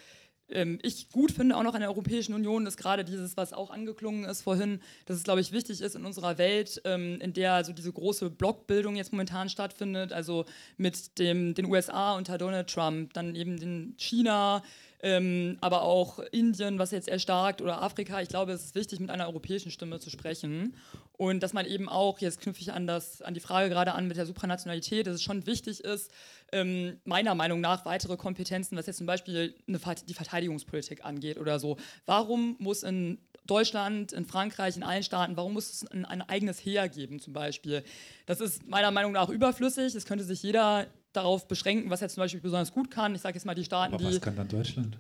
ähm, 0.50 0.80
ich 0.82 1.10
gut 1.12 1.32
finde 1.32 1.56
auch 1.56 1.64
noch 1.64 1.76
an 1.76 1.80
der 1.80 1.90
Europäischen 1.90 2.34
Union, 2.34 2.66
ist 2.66 2.76
gerade 2.76 3.06
dieses, 3.06 3.38
was 3.38 3.54
auch 3.54 3.70
angeklungen 3.70 4.26
ist 4.26 4.42
vorhin, 4.42 4.82
dass 5.06 5.16
es, 5.16 5.24
glaube 5.24 5.40
ich, 5.40 5.54
wichtig 5.54 5.80
ist 5.80 5.96
in 5.96 6.06
unserer 6.06 6.38
Welt, 6.38 6.82
ähm, 6.84 7.22
in 7.22 7.32
der 7.32 7.54
also 7.54 7.72
diese 7.72 7.94
große 7.94 8.30
Blockbildung 8.30 8.98
jetzt 8.98 9.14
momentan 9.14 9.48
stattfindet, 9.48 10.12
also 10.12 10.44
mit 10.76 11.18
dem, 11.20 11.54
den 11.54 11.68
USA 11.68 12.18
unter 12.18 12.38
Donald 12.38 12.70
Trump, 12.70 13.14
dann 13.14 13.34
eben 13.34 13.58
den 13.58 13.94
China, 13.98 14.62
ähm, 15.02 15.58
aber 15.62 15.84
auch 15.84 16.20
Indien, 16.32 16.80
was 16.80 16.92
jetzt 16.92 17.08
erstarkt, 17.08 17.62
oder 17.62 17.82
Afrika. 17.82 18.22
Ich 18.22 18.30
glaube, 18.30 18.52
es 18.52 18.66
ist 18.66 18.76
wichtig, 18.76 19.00
mit 19.00 19.10
einer 19.10 19.28
europäischen 19.28 19.72
Stimme 19.72 20.00
zu 20.00 20.10
sprechen. 20.10 20.76
Und 21.14 21.44
dass 21.44 21.54
man 21.54 21.66
eben 21.66 21.90
auch, 21.90 22.20
jetzt 22.20 22.42
knüpfe 22.42 22.62
ich 22.62 22.72
an, 22.72 22.88
das, 22.88 23.22
an 23.22 23.34
die 23.34 23.40
Frage 23.40 23.70
gerade 23.70 23.94
an 23.94 24.08
mit 24.08 24.18
der 24.18 24.26
Supranationalität, 24.26 25.08
dass 25.08 25.16
es 25.16 25.24
schon 25.24 25.46
wichtig 25.46 25.82
ist, 25.82 26.12
ähm, 26.52 26.98
meiner 27.04 27.36
Meinung 27.36 27.62
nach 27.62 27.86
weitere 27.86 28.18
Kompetenzen, 28.18 28.78
was 28.78 28.86
jetzt 28.86 28.98
zum 28.98 29.06
Beispiel 29.06 29.54
eine, 29.68 29.80
die 30.08 30.14
Verteidigungspolitik 30.14 31.04
angeht 31.04 31.38
oder 31.38 31.60
so. 31.60 31.78
Warum 32.06 32.56
muss 32.60 32.84
in 32.84 33.20
Deutschland, 33.50 34.12
in 34.14 34.26
Frankreich, 34.26 34.78
in 34.78 34.84
allen 34.84 35.04
Staaten, 35.04 35.36
warum 35.38 35.54
muss 35.54 35.72
es 35.72 35.88
ein, 35.92 36.06
ein 36.06 36.22
eigenes 36.22 36.60
Heer 36.60 36.88
geben 36.90 37.20
zum 37.20 37.34
Beispiel? 37.34 37.84
Das 38.26 38.40
ist 38.42 38.68
meiner 38.68 38.92
Meinung 38.92 39.12
nach 39.12 39.30
überflüssig. 39.30 39.96
Es 39.96 40.06
könnte 40.06 40.24
sich 40.24 40.44
jeder 40.44 40.86
darauf 41.14 41.48
beschränken, 41.48 41.90
was 41.90 42.02
er 42.02 42.10
zum 42.10 42.22
Beispiel 42.22 42.40
besonders 42.42 42.72
gut 42.72 42.92
kann. 42.92 43.16
Ich 43.16 43.22
sage 43.22 43.36
jetzt 43.36 43.46
mal 43.46 43.56
die 43.56 43.64
Staaten, 43.64 43.94
Aber 43.94 44.04
die. 44.04 44.12
Was 44.16 44.22
kann 44.22 44.36
dann 44.36 44.48
Deutschland? 44.48 44.98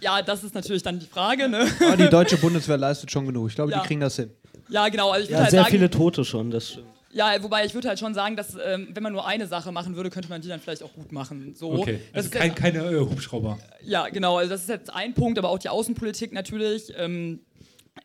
Ja, 0.00 0.20
das 0.22 0.44
ist 0.44 0.54
natürlich 0.54 0.82
dann 0.82 0.98
die 0.98 1.06
Frage. 1.06 1.48
Ne? 1.48 1.66
Aber 1.80 1.96
die 1.96 2.08
deutsche 2.08 2.36
Bundeswehr 2.36 2.76
leistet 2.76 3.10
schon 3.10 3.26
genug. 3.26 3.48
Ich 3.48 3.54
glaube, 3.54 3.72
Ja. 3.72 3.80
die 3.80 3.86
kriegen 3.86 4.00
das 4.00 4.16
hin. 4.16 4.30
Ja, 4.68 4.88
genau. 4.88 5.10
Also 5.10 5.24
ich 5.24 5.30
Ja, 5.30 5.38
halt 5.40 5.50
sehr 5.50 5.60
sagen, 5.62 5.70
viele 5.72 5.90
Tote 5.90 6.24
schon, 6.24 6.50
das 6.50 6.70
stimmt. 6.70 6.86
Ja, 7.12 7.42
wobei 7.42 7.64
ich 7.64 7.74
würde 7.74 7.88
halt 7.88 7.98
schon 7.98 8.14
sagen, 8.14 8.36
dass 8.36 8.56
ähm, 8.64 8.88
wenn 8.94 9.02
man 9.02 9.12
nur 9.12 9.26
eine 9.26 9.48
Sache 9.48 9.72
machen 9.72 9.96
würde, 9.96 10.10
könnte 10.10 10.28
man 10.28 10.40
die 10.42 10.48
dann 10.48 10.60
vielleicht 10.60 10.84
auch 10.84 10.92
gut 10.92 11.10
machen. 11.10 11.54
So, 11.56 11.72
Okay, 11.72 11.98
das 12.12 12.26
also 12.26 12.28
ist 12.28 12.32
kein, 12.32 12.50
jetzt, 12.50 12.58
keine 12.60 12.78
äh, 12.84 13.00
Hubschrauber. 13.00 13.58
ja, 13.82 14.08
genau. 14.10 14.36
Also 14.36 14.50
das 14.50 14.60
ist 14.62 14.68
jetzt 14.68 14.94
ein 14.94 15.12
Punkt, 15.14 15.36
aber 15.36 15.48
auch 15.48 15.58
die 15.58 15.68
Außenpolitik 15.70 16.32
natürlich. 16.32 16.92
Ähm, 16.96 17.40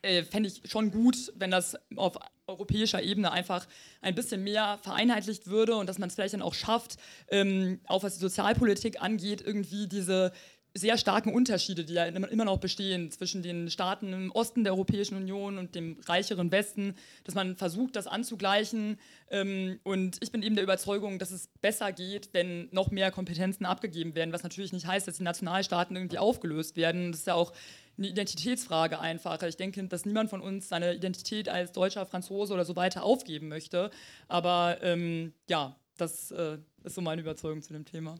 äh, 0.02 0.22
Fände 0.22 0.48
ich 0.48 0.70
schon 0.70 0.90
gut, 0.90 1.32
wenn 1.36 1.50
das 1.50 1.76
auf 1.96 2.18
europäischer 2.46 3.02
Ebene 3.02 3.32
einfach 3.32 3.66
ein 4.00 4.14
bisschen 4.14 4.44
mehr 4.44 4.78
vereinheitlicht 4.82 5.48
würde 5.48 5.76
und 5.76 5.88
dass 5.88 5.98
man 5.98 6.08
es 6.08 6.14
vielleicht 6.14 6.34
dann 6.34 6.42
auch 6.42 6.54
schafft, 6.54 6.96
ähm, 7.28 7.80
auch 7.86 8.02
was 8.02 8.14
die 8.14 8.20
Sozialpolitik 8.20 9.02
angeht, 9.02 9.42
irgendwie 9.44 9.88
diese 9.88 10.32
sehr 10.76 10.98
starken 10.98 11.32
Unterschiede, 11.32 11.84
die 11.84 11.94
ja 11.94 12.04
immer 12.04 12.44
noch 12.44 12.58
bestehen 12.58 13.10
zwischen 13.10 13.42
den 13.42 13.70
Staaten 13.70 14.12
im 14.12 14.30
Osten 14.32 14.64
der 14.64 14.74
Europäischen 14.74 15.16
Union 15.16 15.58
und 15.58 15.74
dem 15.74 15.98
reicheren 16.06 16.52
Westen, 16.52 16.94
dass 17.24 17.34
man 17.34 17.56
versucht, 17.56 17.96
das 17.96 18.06
anzugleichen. 18.06 18.98
Ähm, 19.30 19.80
und 19.84 20.18
ich 20.20 20.32
bin 20.32 20.42
eben 20.42 20.54
der 20.54 20.64
Überzeugung, 20.64 21.18
dass 21.18 21.30
es 21.30 21.48
besser 21.60 21.92
geht, 21.92 22.30
wenn 22.32 22.68
noch 22.72 22.90
mehr 22.90 23.10
Kompetenzen 23.10 23.64
abgegeben 23.64 24.14
werden, 24.14 24.32
was 24.32 24.42
natürlich 24.42 24.72
nicht 24.72 24.86
heißt, 24.86 25.08
dass 25.08 25.16
die 25.16 25.22
Nationalstaaten 25.22 25.96
irgendwie 25.96 26.18
aufgelöst 26.18 26.76
werden. 26.76 27.12
Das 27.12 27.20
ist 27.20 27.26
ja 27.26 27.34
auch 27.34 27.52
eine 27.98 28.08
Identitätsfrage 28.08 29.00
einfach. 29.00 29.42
Ich 29.42 29.56
denke, 29.56 29.82
dass 29.88 30.04
niemand 30.04 30.30
von 30.30 30.40
uns 30.40 30.68
seine 30.68 30.94
Identität 30.94 31.48
als 31.48 31.72
Deutscher, 31.72 32.06
Franzose 32.06 32.52
oder 32.54 32.64
so 32.64 32.76
weiter 32.76 33.02
aufgeben 33.02 33.48
möchte. 33.48 33.90
Aber 34.28 34.78
ähm, 34.82 35.32
ja, 35.48 35.76
das 35.96 36.30
äh, 36.30 36.58
ist 36.84 36.94
so 36.94 37.00
meine 37.00 37.22
Überzeugung 37.22 37.62
zu 37.62 37.72
dem 37.72 37.84
Thema. 37.84 38.16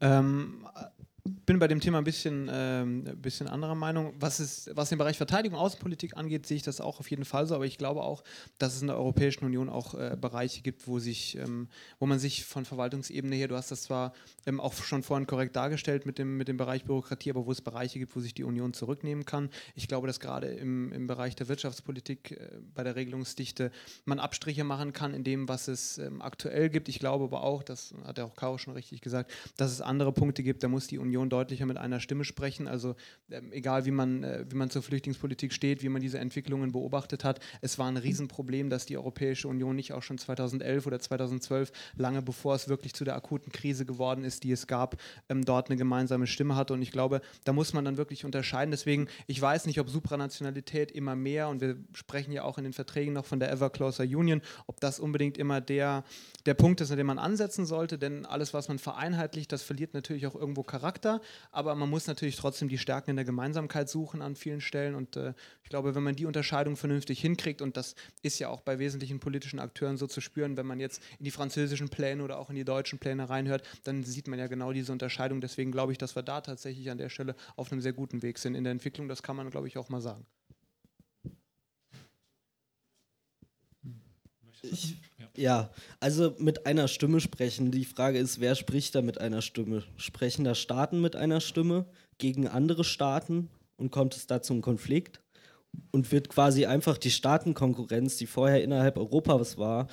Ähm, 0.00 0.66
bin 1.24 1.60
bei 1.60 1.68
dem 1.68 1.78
Thema 1.78 1.98
ein 1.98 2.04
bisschen, 2.04 2.50
ähm, 2.52 3.04
ein 3.06 3.22
bisschen 3.22 3.46
anderer 3.46 3.76
Meinung. 3.76 4.12
Was, 4.18 4.40
ist, 4.40 4.70
was 4.74 4.88
den 4.88 4.98
Bereich 4.98 5.16
Verteidigung 5.16 5.56
und 5.56 5.64
Außenpolitik 5.64 6.16
angeht, 6.16 6.46
sehe 6.46 6.56
ich 6.56 6.64
das 6.64 6.80
auch 6.80 6.98
auf 6.98 7.10
jeden 7.10 7.24
Fall 7.24 7.46
so. 7.46 7.54
Aber 7.54 7.64
ich 7.64 7.78
glaube 7.78 8.02
auch, 8.02 8.24
dass 8.58 8.74
es 8.74 8.80
in 8.80 8.88
der 8.88 8.96
Europäischen 8.96 9.44
Union 9.44 9.68
auch 9.68 9.94
äh, 9.94 10.16
Bereiche 10.20 10.62
gibt, 10.62 10.88
wo, 10.88 10.98
sich, 10.98 11.38
ähm, 11.38 11.68
wo 12.00 12.06
man 12.06 12.18
sich 12.18 12.44
von 12.44 12.64
Verwaltungsebene 12.64 13.36
her, 13.36 13.46
du 13.46 13.56
hast 13.56 13.70
das 13.70 13.82
zwar 13.82 14.14
ähm, 14.46 14.58
auch 14.58 14.74
schon 14.74 15.04
vorhin 15.04 15.28
korrekt 15.28 15.54
dargestellt 15.54 16.06
mit 16.06 16.18
dem, 16.18 16.36
mit 16.36 16.48
dem 16.48 16.56
Bereich 16.56 16.84
Bürokratie, 16.84 17.30
aber 17.30 17.46
wo 17.46 17.52
es 17.52 17.60
Bereiche 17.60 18.00
gibt, 18.00 18.16
wo 18.16 18.20
sich 18.20 18.34
die 18.34 18.44
Union 18.44 18.74
zurücknehmen 18.74 19.24
kann. 19.24 19.48
Ich 19.76 19.86
glaube, 19.86 20.08
dass 20.08 20.18
gerade 20.18 20.48
im, 20.48 20.90
im 20.92 21.06
Bereich 21.06 21.36
der 21.36 21.46
Wirtschaftspolitik 21.46 22.32
äh, 22.32 22.48
bei 22.74 22.82
der 22.82 22.96
Regelungsdichte 22.96 23.70
man 24.04 24.18
Abstriche 24.18 24.64
machen 24.64 24.92
kann 24.92 25.14
in 25.14 25.22
dem, 25.22 25.48
was 25.48 25.68
es 25.68 25.98
ähm, 25.98 26.20
aktuell 26.20 26.68
gibt. 26.68 26.88
Ich 26.88 26.98
glaube 26.98 27.24
aber 27.26 27.44
auch, 27.44 27.62
das 27.62 27.94
hat 28.04 28.18
ja 28.18 28.24
auch 28.24 28.34
Caro 28.34 28.58
schon 28.58 28.74
richtig 28.74 29.02
gesagt, 29.02 29.30
dass 29.56 29.70
es 29.70 29.80
andere 29.80 30.10
Punkte 30.10 30.42
gibt, 30.42 30.64
da 30.64 30.68
muss 30.68 30.88
die 30.88 30.98
Union 30.98 31.11
deutlicher 31.12 31.66
mit 31.66 31.76
einer 31.76 32.00
Stimme 32.00 32.24
sprechen. 32.24 32.68
Also 32.68 32.94
ähm, 33.30 33.52
egal, 33.52 33.84
wie 33.84 33.90
man, 33.90 34.24
äh, 34.24 34.44
wie 34.48 34.56
man 34.56 34.70
zur 34.70 34.82
Flüchtlingspolitik 34.82 35.52
steht, 35.52 35.82
wie 35.82 35.88
man 35.88 36.02
diese 36.02 36.18
Entwicklungen 36.18 36.72
beobachtet 36.72 37.24
hat, 37.24 37.40
es 37.60 37.78
war 37.78 37.88
ein 37.88 37.96
Riesenproblem, 37.96 38.70
dass 38.70 38.86
die 38.86 38.96
Europäische 38.96 39.48
Union 39.48 39.76
nicht 39.76 39.92
auch 39.92 40.02
schon 40.02 40.18
2011 40.18 40.86
oder 40.86 40.98
2012, 40.98 41.72
lange 41.96 42.22
bevor 42.22 42.54
es 42.54 42.68
wirklich 42.68 42.94
zu 42.94 43.04
der 43.04 43.16
akuten 43.16 43.52
Krise 43.52 43.84
geworden 43.84 44.24
ist, 44.24 44.44
die 44.44 44.52
es 44.52 44.66
gab, 44.66 44.96
ähm, 45.28 45.44
dort 45.44 45.68
eine 45.68 45.76
gemeinsame 45.76 46.26
Stimme 46.26 46.56
hatte. 46.56 46.72
Und 46.72 46.82
ich 46.82 46.92
glaube, 46.92 47.20
da 47.44 47.52
muss 47.52 47.72
man 47.72 47.84
dann 47.84 47.96
wirklich 47.96 48.24
unterscheiden. 48.24 48.70
Deswegen, 48.70 49.08
ich 49.26 49.40
weiß 49.40 49.66
nicht, 49.66 49.80
ob 49.80 49.88
Supranationalität 49.88 50.90
immer 50.90 51.16
mehr, 51.16 51.48
und 51.48 51.60
wir 51.60 51.76
sprechen 51.92 52.32
ja 52.32 52.44
auch 52.44 52.58
in 52.58 52.64
den 52.64 52.72
Verträgen 52.72 53.12
noch 53.12 53.24
von 53.24 53.40
der 53.40 53.52
Ever 53.52 53.70
Closer 53.70 54.04
Union, 54.04 54.42
ob 54.66 54.80
das 54.80 55.00
unbedingt 55.00 55.38
immer 55.38 55.60
der, 55.60 56.04
der 56.46 56.54
Punkt 56.54 56.80
ist, 56.80 56.90
an 56.90 56.98
dem 56.98 57.06
man 57.06 57.18
ansetzen 57.18 57.66
sollte, 57.66 57.98
denn 57.98 58.26
alles, 58.26 58.54
was 58.54 58.68
man 58.68 58.78
vereinheitlicht, 58.78 59.52
das 59.52 59.62
verliert 59.62 59.94
natürlich 59.94 60.26
auch 60.26 60.34
irgendwo 60.34 60.62
Charakter, 60.62 61.01
aber 61.50 61.74
man 61.74 61.90
muss 61.90 62.06
natürlich 62.06 62.36
trotzdem 62.36 62.68
die 62.68 62.78
Stärken 62.78 63.10
in 63.10 63.16
der 63.16 63.24
Gemeinsamkeit 63.24 63.88
suchen 63.88 64.22
an 64.22 64.36
vielen 64.36 64.60
Stellen 64.60 64.94
und 64.94 65.16
äh, 65.16 65.34
ich 65.62 65.70
glaube, 65.70 65.94
wenn 65.94 66.02
man 66.02 66.16
die 66.16 66.26
Unterscheidung 66.26 66.76
vernünftig 66.76 67.20
hinkriegt 67.20 67.62
und 67.62 67.76
das 67.76 67.94
ist 68.22 68.38
ja 68.38 68.48
auch 68.48 68.60
bei 68.60 68.78
wesentlichen 68.78 69.20
politischen 69.20 69.58
Akteuren 69.58 69.96
so 69.96 70.06
zu 70.06 70.20
spüren, 70.20 70.56
wenn 70.56 70.66
man 70.66 70.80
jetzt 70.80 71.02
in 71.18 71.24
die 71.24 71.30
französischen 71.30 71.88
Pläne 71.88 72.22
oder 72.22 72.38
auch 72.38 72.50
in 72.50 72.56
die 72.56 72.64
deutschen 72.64 72.98
Pläne 72.98 73.28
reinhört, 73.28 73.62
dann 73.84 74.04
sieht 74.04 74.28
man 74.28 74.38
ja 74.38 74.46
genau 74.46 74.72
diese 74.72 74.92
Unterscheidung. 74.92 75.40
Deswegen 75.40 75.72
glaube 75.72 75.92
ich, 75.92 75.98
dass 75.98 76.16
wir 76.16 76.22
da 76.22 76.40
tatsächlich 76.40 76.90
an 76.90 76.98
der 76.98 77.08
Stelle 77.08 77.34
auf 77.56 77.72
einem 77.72 77.80
sehr 77.80 77.92
guten 77.92 78.22
Weg 78.22 78.38
sind 78.38 78.54
in 78.54 78.64
der 78.64 78.72
Entwicklung. 78.72 79.08
Das 79.08 79.22
kann 79.22 79.36
man, 79.36 79.50
glaube 79.50 79.68
ich, 79.68 79.78
auch 79.78 79.88
mal 79.88 80.00
sagen. 80.00 80.26
Ich, 84.62 84.96
ja, 85.36 85.70
also 86.00 86.34
mit 86.38 86.66
einer 86.66 86.88
Stimme 86.88 87.20
sprechen. 87.20 87.70
Die 87.70 87.84
Frage 87.84 88.18
ist, 88.18 88.40
wer 88.40 88.54
spricht 88.54 88.94
da 88.94 89.02
mit 89.02 89.20
einer 89.20 89.42
Stimme? 89.42 89.82
Sprechen 89.96 90.44
da 90.44 90.54
Staaten 90.54 91.00
mit 91.00 91.16
einer 91.16 91.40
Stimme 91.40 91.86
gegen 92.18 92.46
andere 92.46 92.84
Staaten 92.84 93.48
und 93.76 93.90
kommt 93.90 94.14
es 94.14 94.26
da 94.26 94.40
zum 94.40 94.60
Konflikt? 94.60 95.20
Und 95.90 96.12
wird 96.12 96.28
quasi 96.28 96.66
einfach 96.66 96.98
die 96.98 97.10
Staatenkonkurrenz, 97.10 98.18
die 98.18 98.26
vorher 98.26 98.62
innerhalb 98.62 98.98
Europas 98.98 99.56
war, 99.56 99.88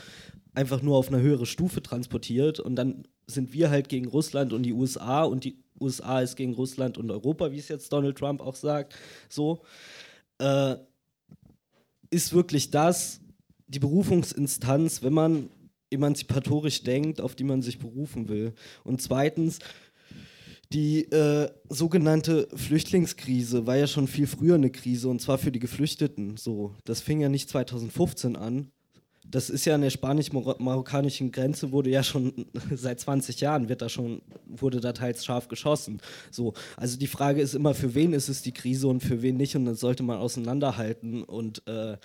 einfach 0.53 0.81
nur 0.81 0.97
auf 0.97 1.07
eine 1.07 1.21
höhere 1.21 1.45
Stufe 1.45 1.81
transportiert 1.81 2.59
und 2.59 2.75
dann 2.75 3.05
sind 3.27 3.53
wir 3.53 3.69
halt 3.69 3.87
gegen 3.87 4.07
Russland 4.07 4.51
und 4.51 4.63
die 4.63 4.73
USA 4.73 5.23
und 5.23 5.45
die 5.45 5.57
USA 5.79 6.19
ist 6.19 6.35
gegen 6.35 6.53
Russland 6.53 6.97
und 6.97 7.09
Europa, 7.11 7.51
wie 7.51 7.59
es 7.59 7.69
jetzt 7.69 7.93
Donald 7.93 8.17
Trump 8.17 8.41
auch 8.41 8.55
sagt. 8.55 8.95
So 9.29 9.61
äh, 10.39 10.75
ist 12.09 12.33
wirklich 12.33 12.71
das 12.71 13.21
die 13.69 13.79
Berufungsinstanz, 13.79 15.01
wenn 15.03 15.13
man 15.13 15.49
emanzipatorisch 15.91 16.83
denkt, 16.83 17.21
auf 17.21 17.35
die 17.35 17.43
man 17.43 17.61
sich 17.61 17.79
berufen 17.79 18.27
will. 18.27 18.53
Und 18.83 19.01
zweitens, 19.01 19.59
die 20.71 21.05
äh, 21.11 21.49
sogenannte 21.69 22.47
Flüchtlingskrise 22.53 23.65
war 23.65 23.77
ja 23.77 23.87
schon 23.87 24.07
viel 24.07 24.27
früher 24.27 24.55
eine 24.55 24.69
Krise 24.69 25.09
und 25.09 25.19
zwar 25.19 25.37
für 25.39 25.51
die 25.51 25.59
Geflüchteten. 25.59 26.37
So, 26.37 26.75
das 26.83 27.01
fing 27.01 27.21
ja 27.21 27.29
nicht 27.29 27.49
2015 27.49 28.35
an. 28.35 28.71
Das 29.25 29.49
ist 29.49 29.65
ja 29.65 29.75
an 29.75 29.81
der 29.81 29.91
spanisch-marokkanischen 29.91 31.31
Grenze 31.31 31.71
wurde 31.71 31.91
ja 31.91 32.03
schon 32.03 32.45
seit 32.75 32.99
20 32.99 33.41
Jahren 33.41 33.69
wird 33.69 33.81
da 33.81 33.89
schon 33.89 34.21
wurde 34.45 34.79
da 34.79 34.93
teils 34.93 35.25
scharf 35.25 35.47
geschossen. 35.47 36.01
So, 36.31 36.53
also 36.77 36.97
die 36.97 37.07
Frage 37.07 37.41
ist 37.41 37.55
immer, 37.55 37.73
für 37.73 37.95
wen 37.95 38.13
ist 38.13 38.29
es 38.29 38.43
die 38.43 38.53
Krise 38.53 38.87
und 38.87 39.01
für 39.01 39.23
wen 39.23 39.37
nicht 39.37 39.55
und 39.55 39.65
das 39.65 39.79
sollte 39.79 40.03
man 40.03 40.17
auseinanderhalten 40.17 41.23
und 41.23 41.67
äh, 41.67 41.97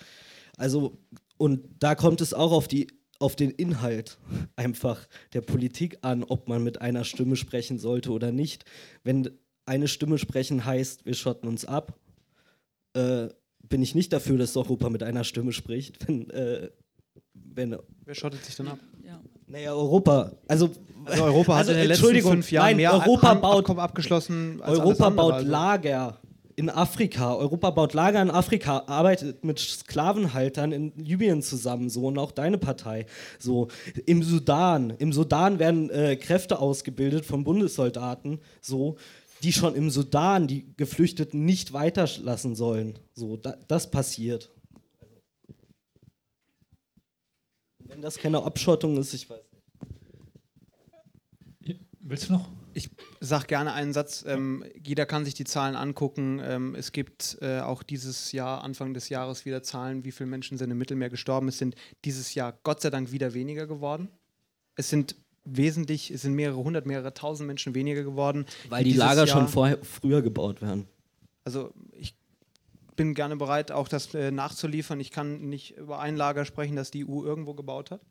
also 0.57 0.97
und 1.37 1.61
da 1.79 1.95
kommt 1.95 2.21
es 2.21 2.33
auch 2.33 2.51
auf 2.51 2.67
die 2.67 2.87
auf 3.17 3.35
den 3.37 3.49
Inhalt 3.51 4.17
einfach 4.57 5.07
der 5.33 5.39
Politik 5.41 5.99
an, 6.01 6.23
ob 6.25 6.49
man 6.49 6.61
mit 6.63 6.81
einer 6.81 7.05
Stimme 7.05 7.37
sprechen 7.37 7.79
sollte 7.79 8.11
oder 8.11 8.33
nicht. 8.33 8.65
Wenn 9.05 9.29
eine 9.65 9.87
Stimme 9.87 10.17
sprechen 10.17 10.65
heißt, 10.65 11.05
wir 11.05 11.13
schotten 11.13 11.47
uns 11.47 11.63
ab, 11.63 11.97
äh, 12.93 13.29
bin 13.63 13.81
ich 13.81 13.95
nicht 13.95 14.11
dafür, 14.11 14.37
dass 14.37 14.55
Europa 14.57 14.89
mit 14.89 15.01
einer 15.01 15.23
Stimme 15.23 15.53
spricht. 15.53 15.97
Wenn, 16.07 16.29
äh, 16.29 16.69
wenn, 17.33 17.77
Wer 18.03 18.15
schottet 18.15 18.43
sich 18.43 18.55
dann 18.55 18.67
ab? 18.67 18.79
Ja. 19.05 19.21
naja, 19.47 19.73
Europa, 19.73 20.33
also, 20.47 20.69
Also 21.05 21.23
Europa 21.23 21.53
hat 21.53 21.59
also, 21.59 21.71
in 21.71 21.77
den 21.77 21.87
letzten 21.87 22.01
Entschuldigung, 22.03 22.31
fünf 22.33 22.51
Jahren 22.51 22.65
nein, 22.67 22.77
mehr 22.77 22.93
Europa 22.93 23.31
Ab- 23.31 23.41
baut, 23.41 23.59
Abkommen 23.59 23.79
abgeschlossen 23.79 24.61
als 24.61 24.79
alles 24.79 24.79
Europa 24.81 25.07
andere, 25.07 25.25
baut 25.25 25.33
also. 25.35 25.49
Lager 25.49 26.21
in 26.55 26.69
Afrika. 26.69 27.35
Europa 27.35 27.69
baut 27.71 27.93
Lager 27.93 28.21
in 28.21 28.31
Afrika, 28.31 28.83
arbeitet 28.87 29.43
mit 29.43 29.59
Sklavenhaltern 29.59 30.71
in 30.71 30.93
Libyen 30.95 31.41
zusammen, 31.41 31.89
so 31.89 32.07
und 32.07 32.17
auch 32.17 32.31
deine 32.31 32.57
Partei. 32.57 33.05
So 33.39 33.67
im 34.05 34.23
Sudan, 34.23 34.91
im 34.91 35.11
Sudan 35.13 35.59
werden 35.59 35.89
äh, 35.89 36.15
Kräfte 36.15 36.59
ausgebildet 36.59 37.25
von 37.25 37.43
Bundessoldaten, 37.43 38.39
so 38.61 38.97
die 39.43 39.51
schon 39.53 39.75
im 39.75 39.89
Sudan 39.89 40.47
die 40.47 40.73
Geflüchteten 40.77 41.45
nicht 41.45 41.73
weiterlassen 41.73 42.55
sollen. 42.55 42.97
So 43.13 43.37
da, 43.37 43.57
das 43.67 43.91
passiert. 43.91 44.49
Wenn 47.79 48.01
das 48.01 48.17
keine 48.17 48.41
Abschottung 48.43 48.97
ist, 48.97 49.13
ich 49.13 49.29
weiß 49.29 49.39
nicht. 51.61 51.79
Willst 51.99 52.29
du 52.29 52.33
noch? 52.33 52.49
Ich 52.73 52.89
sage 53.25 53.47
gerne 53.47 53.73
einen 53.73 53.93
Satz. 53.93 54.23
Ähm, 54.27 54.63
jeder 54.81 55.05
kann 55.05 55.25
sich 55.25 55.33
die 55.33 55.43
Zahlen 55.43 55.75
angucken. 55.75 56.39
Ähm, 56.43 56.75
es 56.75 56.91
gibt 56.91 57.37
äh, 57.41 57.59
auch 57.59 57.83
dieses 57.83 58.31
Jahr, 58.31 58.63
Anfang 58.63 58.93
des 58.93 59.09
Jahres, 59.09 59.45
wieder 59.45 59.63
Zahlen, 59.63 60.03
wie 60.05 60.11
viele 60.11 60.29
Menschen 60.29 60.57
sind 60.57 60.71
im 60.71 60.77
Mittelmeer 60.77 61.09
gestorben. 61.09 61.47
Es 61.47 61.57
sind 61.57 61.75
dieses 62.03 62.33
Jahr 62.35 62.57
Gott 62.63 62.81
sei 62.81 62.89
Dank 62.89 63.11
wieder 63.11 63.33
weniger 63.33 63.67
geworden. 63.67 64.09
Es 64.75 64.89
sind 64.89 65.15
wesentlich, 65.45 66.11
es 66.11 66.23
sind 66.23 66.33
mehrere 66.33 66.57
hundert, 66.63 66.85
mehrere 66.85 67.13
tausend 67.13 67.47
Menschen 67.47 67.75
weniger 67.75 68.03
geworden. 68.03 68.45
Weil 68.69 68.83
die 68.83 68.93
Lager 68.93 69.27
schon 69.27 69.41
Jahr- 69.41 69.47
vorher, 69.47 69.77
früher 69.83 70.21
gebaut 70.21 70.61
werden. 70.61 70.87
Also 71.43 71.73
ich 71.91 72.15
bin 72.95 73.13
gerne 73.13 73.35
bereit, 73.35 73.71
auch 73.71 73.87
das 73.87 74.13
äh, 74.13 74.31
nachzuliefern. 74.31 74.99
Ich 74.99 75.11
kann 75.11 75.49
nicht 75.49 75.77
über 75.77 75.99
ein 75.99 76.15
Lager 76.15 76.45
sprechen, 76.45 76.75
das 76.75 76.91
die 76.91 77.05
EU 77.07 77.23
irgendwo 77.23 77.53
gebaut 77.53 77.91
hat. 77.91 78.01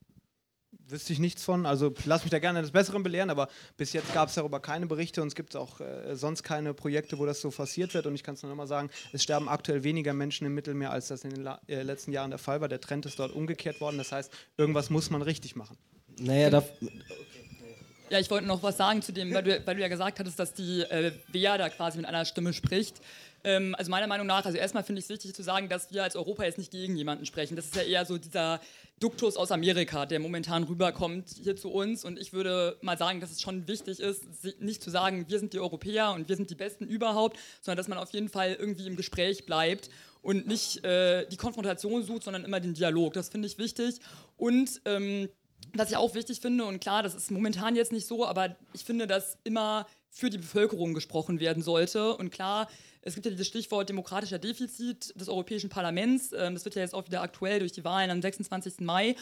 Wüsste 0.88 1.14
ich 1.14 1.18
nichts 1.18 1.42
von. 1.42 1.64
Also 1.64 1.94
lass 2.04 2.24
mich 2.24 2.30
da 2.30 2.38
gerne 2.38 2.60
des 2.60 2.72
Besseren 2.72 3.02
belehren, 3.02 3.30
aber 3.30 3.48
bis 3.76 3.92
jetzt 3.94 4.12
gab 4.12 4.28
es 4.28 4.34
darüber 4.34 4.60
keine 4.60 4.86
Berichte 4.86 5.22
und 5.22 5.28
es 5.28 5.34
gibt 5.34 5.56
auch 5.56 5.80
äh, 5.80 6.14
sonst 6.14 6.42
keine 6.42 6.74
Projekte, 6.74 7.18
wo 7.18 7.24
das 7.24 7.40
so 7.40 7.50
forciert 7.50 7.94
wird. 7.94 8.06
Und 8.06 8.14
ich 8.14 8.22
kann 8.22 8.34
es 8.34 8.42
nur 8.42 8.50
noch 8.50 8.56
mal 8.56 8.66
sagen, 8.66 8.90
es 9.12 9.22
sterben 9.22 9.48
aktuell 9.48 9.82
weniger 9.82 10.12
Menschen 10.12 10.46
im 10.46 10.54
Mittelmeer, 10.54 10.90
als 10.90 11.08
das 11.08 11.24
in 11.24 11.30
den 11.30 11.42
La 11.42 11.60
äh, 11.68 11.82
letzten 11.82 12.12
Jahren 12.12 12.30
der 12.30 12.38
Fall 12.38 12.60
war. 12.60 12.68
Der 12.68 12.80
Trend 12.80 13.06
ist 13.06 13.18
dort 13.18 13.32
umgekehrt 13.32 13.80
worden. 13.80 13.96
Das 13.96 14.12
heißt, 14.12 14.30
irgendwas 14.58 14.90
muss 14.90 15.08
man 15.08 15.22
richtig 15.22 15.56
machen. 15.56 15.78
Naja, 16.18 16.50
da, 16.50 16.62
Ja, 18.10 18.18
ich 18.20 18.30
wollte 18.30 18.46
noch 18.46 18.62
was 18.62 18.76
sagen 18.76 19.00
zu 19.00 19.12
dem, 19.12 19.32
weil 19.32 19.42
du, 19.42 19.66
weil 19.66 19.76
du 19.76 19.80
ja 19.80 19.88
gesagt 19.88 20.20
hattest, 20.20 20.38
dass 20.38 20.52
die 20.52 20.82
äh, 20.82 21.12
Wehr 21.28 21.56
da 21.56 21.70
quasi 21.70 21.96
mit 21.96 22.06
einer 22.06 22.24
Stimme 22.26 22.52
spricht. 22.52 23.00
Ähm, 23.42 23.74
also 23.76 23.90
meiner 23.90 24.06
Meinung 24.06 24.26
nach, 24.26 24.44
also 24.44 24.56
erstmal 24.56 24.84
finde 24.84 25.00
ich 25.00 25.06
es 25.06 25.10
wichtig 25.10 25.34
zu 25.34 25.42
sagen, 25.42 25.68
dass 25.68 25.92
wir 25.92 26.02
als 26.02 26.16
Europa 26.16 26.44
jetzt 26.44 26.58
nicht 26.58 26.70
gegen 26.70 26.96
jemanden 26.96 27.26
sprechen. 27.26 27.56
Das 27.56 27.66
ist 27.66 27.76
ja 27.76 27.82
eher 27.82 28.06
so 28.06 28.16
dieser 28.18 28.60
Duktus 29.04 29.36
aus 29.36 29.50
Amerika, 29.50 30.06
der 30.06 30.18
momentan 30.18 30.64
rüberkommt 30.64 31.28
hier 31.42 31.56
zu 31.56 31.70
uns. 31.70 32.06
Und 32.06 32.18
ich 32.18 32.32
würde 32.32 32.78
mal 32.80 32.96
sagen, 32.96 33.20
dass 33.20 33.30
es 33.30 33.42
schon 33.42 33.68
wichtig 33.68 34.00
ist, 34.00 34.24
nicht 34.60 34.82
zu 34.82 34.88
sagen, 34.88 35.26
wir 35.28 35.38
sind 35.38 35.52
die 35.52 35.60
Europäer 35.60 36.12
und 36.12 36.30
wir 36.30 36.36
sind 36.36 36.48
die 36.48 36.54
Besten 36.54 36.86
überhaupt, 36.86 37.38
sondern 37.60 37.76
dass 37.76 37.88
man 37.88 37.98
auf 37.98 38.14
jeden 38.14 38.30
Fall 38.30 38.54
irgendwie 38.54 38.86
im 38.86 38.96
Gespräch 38.96 39.44
bleibt 39.44 39.90
und 40.22 40.46
nicht 40.46 40.82
äh, 40.86 41.26
die 41.28 41.36
Konfrontation 41.36 42.02
sucht, 42.02 42.22
sondern 42.22 42.46
immer 42.46 42.60
den 42.60 42.72
Dialog. 42.72 43.12
Das 43.12 43.28
finde 43.28 43.46
ich 43.46 43.58
wichtig. 43.58 43.96
Und 44.38 44.80
ähm, 44.86 45.28
was 45.74 45.90
ich 45.90 45.98
auch 45.98 46.14
wichtig 46.14 46.40
finde, 46.40 46.64
und 46.64 46.80
klar, 46.80 47.02
das 47.02 47.14
ist 47.14 47.30
momentan 47.30 47.76
jetzt 47.76 47.92
nicht 47.92 48.06
so, 48.06 48.24
aber 48.24 48.56
ich 48.72 48.84
finde, 48.84 49.06
dass 49.06 49.36
immer 49.44 49.84
für 50.14 50.30
die 50.30 50.38
Bevölkerung 50.38 50.94
gesprochen 50.94 51.40
werden 51.40 51.62
sollte. 51.62 52.16
Und 52.16 52.30
klar, 52.30 52.68
es 53.02 53.14
gibt 53.14 53.26
ja 53.26 53.32
dieses 53.32 53.48
Stichwort 53.48 53.88
demokratischer 53.88 54.38
Defizit 54.38 55.12
des 55.20 55.28
Europäischen 55.28 55.68
Parlaments. 55.68 56.32
Ähm, 56.32 56.54
das 56.54 56.64
wird 56.64 56.76
ja 56.76 56.82
jetzt 56.82 56.94
auch 56.94 57.04
wieder 57.04 57.20
aktuell 57.20 57.58
durch 57.58 57.72
die 57.72 57.84
Wahlen 57.84 58.10
am 58.10 58.22
26. 58.22 58.80
Mai. 58.80 59.16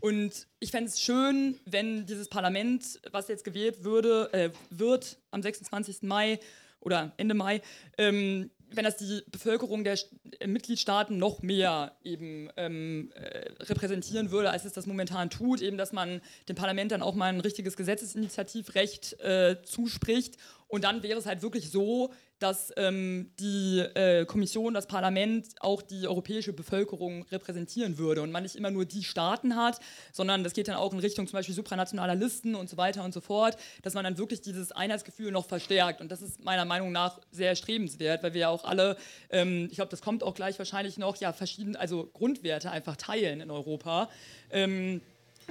Und 0.00 0.46
ich 0.58 0.70
fände 0.70 0.88
es 0.88 1.00
schön, 1.00 1.60
wenn 1.66 2.06
dieses 2.06 2.28
Parlament, 2.28 2.98
was 3.12 3.28
jetzt 3.28 3.44
gewählt 3.44 3.84
würde, 3.84 4.32
äh, 4.32 4.50
wird 4.70 5.18
am 5.30 5.42
26. 5.42 6.02
Mai 6.02 6.40
oder 6.80 7.12
Ende 7.18 7.34
Mai, 7.34 7.60
ähm, 7.98 8.50
wenn 8.70 8.84
das 8.84 8.96
die 8.96 9.22
Bevölkerung 9.30 9.84
der 9.84 9.98
äh, 10.40 10.46
Mitgliedstaaten 10.46 11.18
noch 11.18 11.42
mehr 11.42 11.96
eben 12.04 12.50
ähm, 12.56 13.10
äh, 13.14 13.50
repräsentieren 13.62 14.30
würde, 14.30 14.50
als 14.50 14.64
es 14.64 14.72
das 14.72 14.86
momentan 14.86 15.30
tut, 15.30 15.60
eben 15.62 15.78
dass 15.78 15.92
man 15.92 16.20
dem 16.48 16.56
Parlament 16.56 16.92
dann 16.92 17.02
auch 17.02 17.14
mal 17.14 17.26
ein 17.26 17.40
richtiges 17.40 17.76
Gesetzesinitiativrecht 17.76 19.20
äh, 19.20 19.56
zuspricht. 19.62 20.36
Und 20.66 20.84
dann 20.84 21.02
wäre 21.02 21.18
es 21.18 21.26
halt 21.26 21.42
wirklich 21.42 21.70
so, 21.70 22.12
dass 22.38 22.72
ähm, 22.76 23.30
die 23.40 23.80
äh, 23.80 24.24
Kommission, 24.24 24.74
das 24.74 24.86
Parlament 24.86 25.48
auch 25.60 25.82
die 25.82 26.06
europäische 26.06 26.52
Bevölkerung 26.52 27.24
repräsentieren 27.30 27.98
würde 27.98 28.22
und 28.22 28.30
man 28.30 28.42
nicht 28.42 28.56
immer 28.56 28.70
nur 28.70 28.84
die 28.84 29.02
Staaten 29.02 29.56
hat, 29.56 29.80
sondern 30.12 30.44
das 30.44 30.52
geht 30.52 30.68
dann 30.68 30.76
auch 30.76 30.92
in 30.92 31.00
Richtung 31.00 31.26
zum 31.26 31.36
Beispiel 31.36 31.54
supranationaler 31.54 32.14
Listen 32.14 32.54
und 32.54 32.68
so 32.70 32.76
weiter 32.76 33.04
und 33.04 33.12
so 33.12 33.20
fort, 33.20 33.56
dass 33.82 33.94
man 33.94 34.04
dann 34.04 34.18
wirklich 34.18 34.40
dieses 34.40 34.72
Einheitsgefühl 34.72 35.32
noch 35.32 35.46
verstärkt. 35.46 36.00
Und 36.00 36.12
das 36.12 36.22
ist 36.22 36.44
meiner 36.44 36.64
Meinung 36.64 36.92
nach 36.92 37.20
sehr 37.32 37.48
erstrebenswert, 37.48 38.22
weil 38.22 38.34
wir 38.34 38.42
ja 38.42 38.48
auch 38.48 38.64
alle, 38.64 38.96
ähm, 39.30 39.66
ich 39.70 39.76
glaube, 39.76 39.90
das 39.90 40.00
kommt 40.00 40.22
auch 40.22 40.34
gleich 40.34 40.58
wahrscheinlich 40.58 40.98
noch, 40.98 41.16
ja, 41.16 41.32
verschiedene, 41.32 41.78
also 41.78 42.08
Grundwerte 42.12 42.70
einfach 42.70 42.96
teilen 42.96 43.40
in 43.40 43.50
Europa. 43.50 44.08
Ähm, 44.50 45.00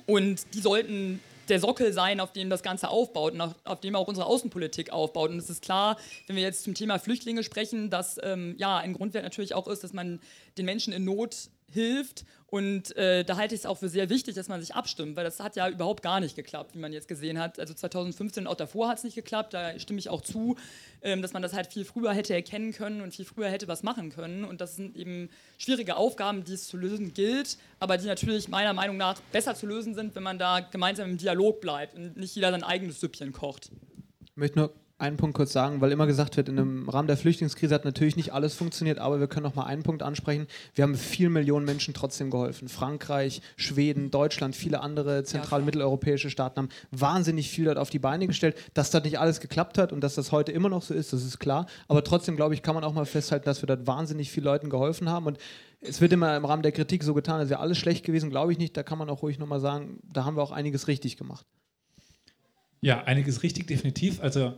und 0.06 0.54
die 0.54 0.60
sollten 0.60 1.20
der 1.50 1.60
Sockel 1.60 1.94
sein, 1.94 2.20
auf 2.20 2.34
dem 2.34 2.50
das 2.50 2.64
Ganze 2.64 2.90
aufbaut 2.90 3.34
und 3.34 3.42
auf, 3.42 3.56
auf, 3.64 3.80
dem 3.80 3.96
auch 3.96 4.08
unsere 4.08 4.28
Außenpolitik 4.28 4.92
aufbaut. 4.92 5.30
Und 5.30 5.38
es 5.38 5.50
ist 5.50 5.62
klar, 5.62 5.98
wenn 6.28 6.36
wir 6.36 6.44
jetzt 6.44 6.64
zum 6.64 6.74
Thema 6.74 7.00
Flüchtlinge 7.00 7.44
sprechen, 7.44 7.90
dass 7.90 8.20
ähm, 8.24 8.56
ja 8.58 8.78
ein 8.78 8.94
Grundwert 8.94 9.24
natürlich 9.24 9.54
auch 9.54 9.68
ist, 9.68 9.84
dass 9.84 9.94
man 9.94 10.20
den 10.58 10.66
Menschen 10.66 10.94
in 10.94 11.06
Not 11.06 11.50
hilft. 11.72 12.26
Und 12.50 12.96
äh, 12.96 13.26
da 13.26 13.36
halte 13.36 13.56
ich 13.56 13.62
es 13.62 13.66
auch 13.66 13.78
für 13.78 13.90
sehr 13.90 14.10
wichtig, 14.10 14.36
dass 14.36 14.48
man 14.48 14.62
sich 14.62 14.74
abstimmt, 14.74 15.18
weil 15.18 15.26
das 15.26 15.42
hat 15.42 15.58
ja 15.58 15.68
überhaupt 15.68 16.02
gar 16.02 16.22
nicht 16.22 16.38
geklappt, 16.38 16.76
wie 16.76 16.80
man 16.80 16.94
jetzt 16.94 17.10
gesehen 17.10 17.38
hat. 17.38 17.60
Also 17.60 17.74
2015 17.74 18.44
und 18.44 18.48
auch 18.48 18.56
davor 18.56 18.88
hat 18.88 19.00
es 19.00 19.04
nicht 19.04 19.16
geklappt, 19.16 19.54
da 19.54 19.78
stimme 19.78 20.00
ich 20.00 20.08
auch 20.08 20.22
zu, 20.22 20.56
ähm, 21.02 21.22
dass 21.22 21.34
man 21.34 21.42
das 21.42 21.52
halt 21.52 21.68
viel 21.68 21.84
früher 21.84 22.14
hätte 22.14 22.34
erkennen 22.34 22.72
können 22.72 23.02
und 23.02 23.14
viel 23.14 23.26
früher 23.26 23.50
hätte 23.50 23.68
was 23.68 23.84
machen 23.84 24.12
können. 24.12 24.46
Und 24.46 24.62
das 24.62 24.78
sind 24.78 24.96
eben 24.96 25.30
schwierige 25.58 25.98
Aufgaben, 25.98 26.46
die 26.46 26.54
es 26.54 26.70
zu 26.70 26.78
lösen 26.78 27.14
gilt, 27.14 27.58
aber 27.80 27.98
die 27.98 28.08
natürlich 28.08 28.48
meiner 28.48 28.74
Meinung 28.74 28.96
nach 28.96 29.20
besser 29.34 29.54
zu 29.54 29.68
lösen 29.68 29.94
sind, 29.94 30.16
wenn 30.16 30.24
man 30.24 30.40
da 30.40 30.62
gemeinsam 30.62 31.10
im 31.10 31.18
Dialog 31.18 31.60
bleibt 31.60 31.96
und 31.96 32.16
nicht 32.16 32.34
jeder 32.34 32.52
sein 32.52 32.64
eigenes 32.64 33.02
Süppchen 33.02 33.34
kocht. 33.34 33.72
Ich 34.26 34.38
möchte 34.38 34.60
nur 34.60 34.74
einen 35.00 35.18
Punkt 35.18 35.36
kurz 35.36 35.54
sagen, 35.54 35.80
weil 35.80 35.92
immer 35.92 36.08
gesagt 36.08 36.38
wird, 36.38 36.50
in 36.50 36.56
dem 36.56 36.90
Rahmen 36.90 37.08
der 37.08 37.18
Flüchtlingskrise 37.18 37.76
hat 37.76 37.86
natürlich 37.86 38.16
nicht 38.16 38.34
alles 38.34 38.56
funktioniert, 38.56 38.98
aber 38.98 39.20
wir 39.20 39.28
können 39.28 39.44
noch 39.44 39.54
mal 39.54 39.66
einen 39.66 39.84
Punkt 39.84 40.02
ansprechen. 40.02 40.48
Wir 40.74 40.84
haben 40.84 40.96
vier 40.96 41.30
Millionen 41.30 41.66
Menschen 41.66 41.94
trotzdem 41.94 42.32
geholfen. 42.32 42.68
Frankreich, 42.68 43.42
Schweden, 43.58 44.10
Deutschland, 44.10 44.56
viele 44.56 44.82
andere 44.82 45.24
zentral- 45.24 45.60
und 45.60 45.66
mitteleuropäische 45.66 46.32
Staaten 46.32 46.58
haben 46.62 46.70
wahnsinnig 46.90 47.50
viel 47.50 47.66
dort 47.66 47.78
auf 47.78 47.92
die 47.92 48.00
Beine 48.00 48.26
gestellt. 48.26 48.58
Dass 48.74 48.90
das 48.90 49.04
nicht 49.04 49.20
alles 49.20 49.40
geklappt 49.40 49.78
hat 49.78 49.94
und 49.94 50.02
dass 50.02 50.16
das 50.16 50.32
heute 50.32 50.52
immer 50.52 50.70
noch 50.70 50.82
so 50.82 50.96
ist, 50.96 51.14
das 51.14 51.24
ist 51.24 51.38
klar. 51.40 51.68
Aber 51.88 52.04
trotzdem, 52.04 52.36
glaube 52.36 52.56
ich, 52.56 52.64
kann 52.64 52.74
man 52.74 52.84
auch 52.84 52.94
mal 52.94 53.06
festhalten, 53.06 53.46
dass 53.46 53.62
wir 53.62 53.68
dort 53.68 53.86
wahnsinnig 53.86 54.32
vielen 54.32 54.46
Leuten 54.46 54.72
geholfen 54.72 55.10
haben. 55.10 55.28
Und 55.28 55.38
es 55.80 56.02
wird 56.02 56.12
immer 56.12 56.36
im 56.36 56.46
Rahmen 56.46 56.64
der 56.64 56.72
Kritik 56.72 57.04
so 57.04 57.14
getan, 57.14 57.40
als 57.40 57.52
wäre 57.52 57.60
alles 57.60 57.78
schlecht 57.78 58.04
gewesen, 58.04 58.32
glaube 58.32 58.52
ich 58.52 58.58
nicht. 58.58 58.76
Da 58.76 58.82
kann 58.82 58.98
man 58.98 59.12
auch 59.12 59.22
ruhig 59.22 59.38
noch 59.38 59.48
mal 59.48 59.60
sagen, 59.60 60.00
da 60.12 60.26
haben 60.26 60.36
wir 60.38 60.42
auch 60.42 60.52
einiges 60.52 60.88
richtig 60.88 61.18
gemacht. 61.18 61.46
Ja, 62.82 63.04
einiges 63.04 63.44
richtig, 63.44 63.68
definitiv. 63.68 64.22
Also 64.22 64.54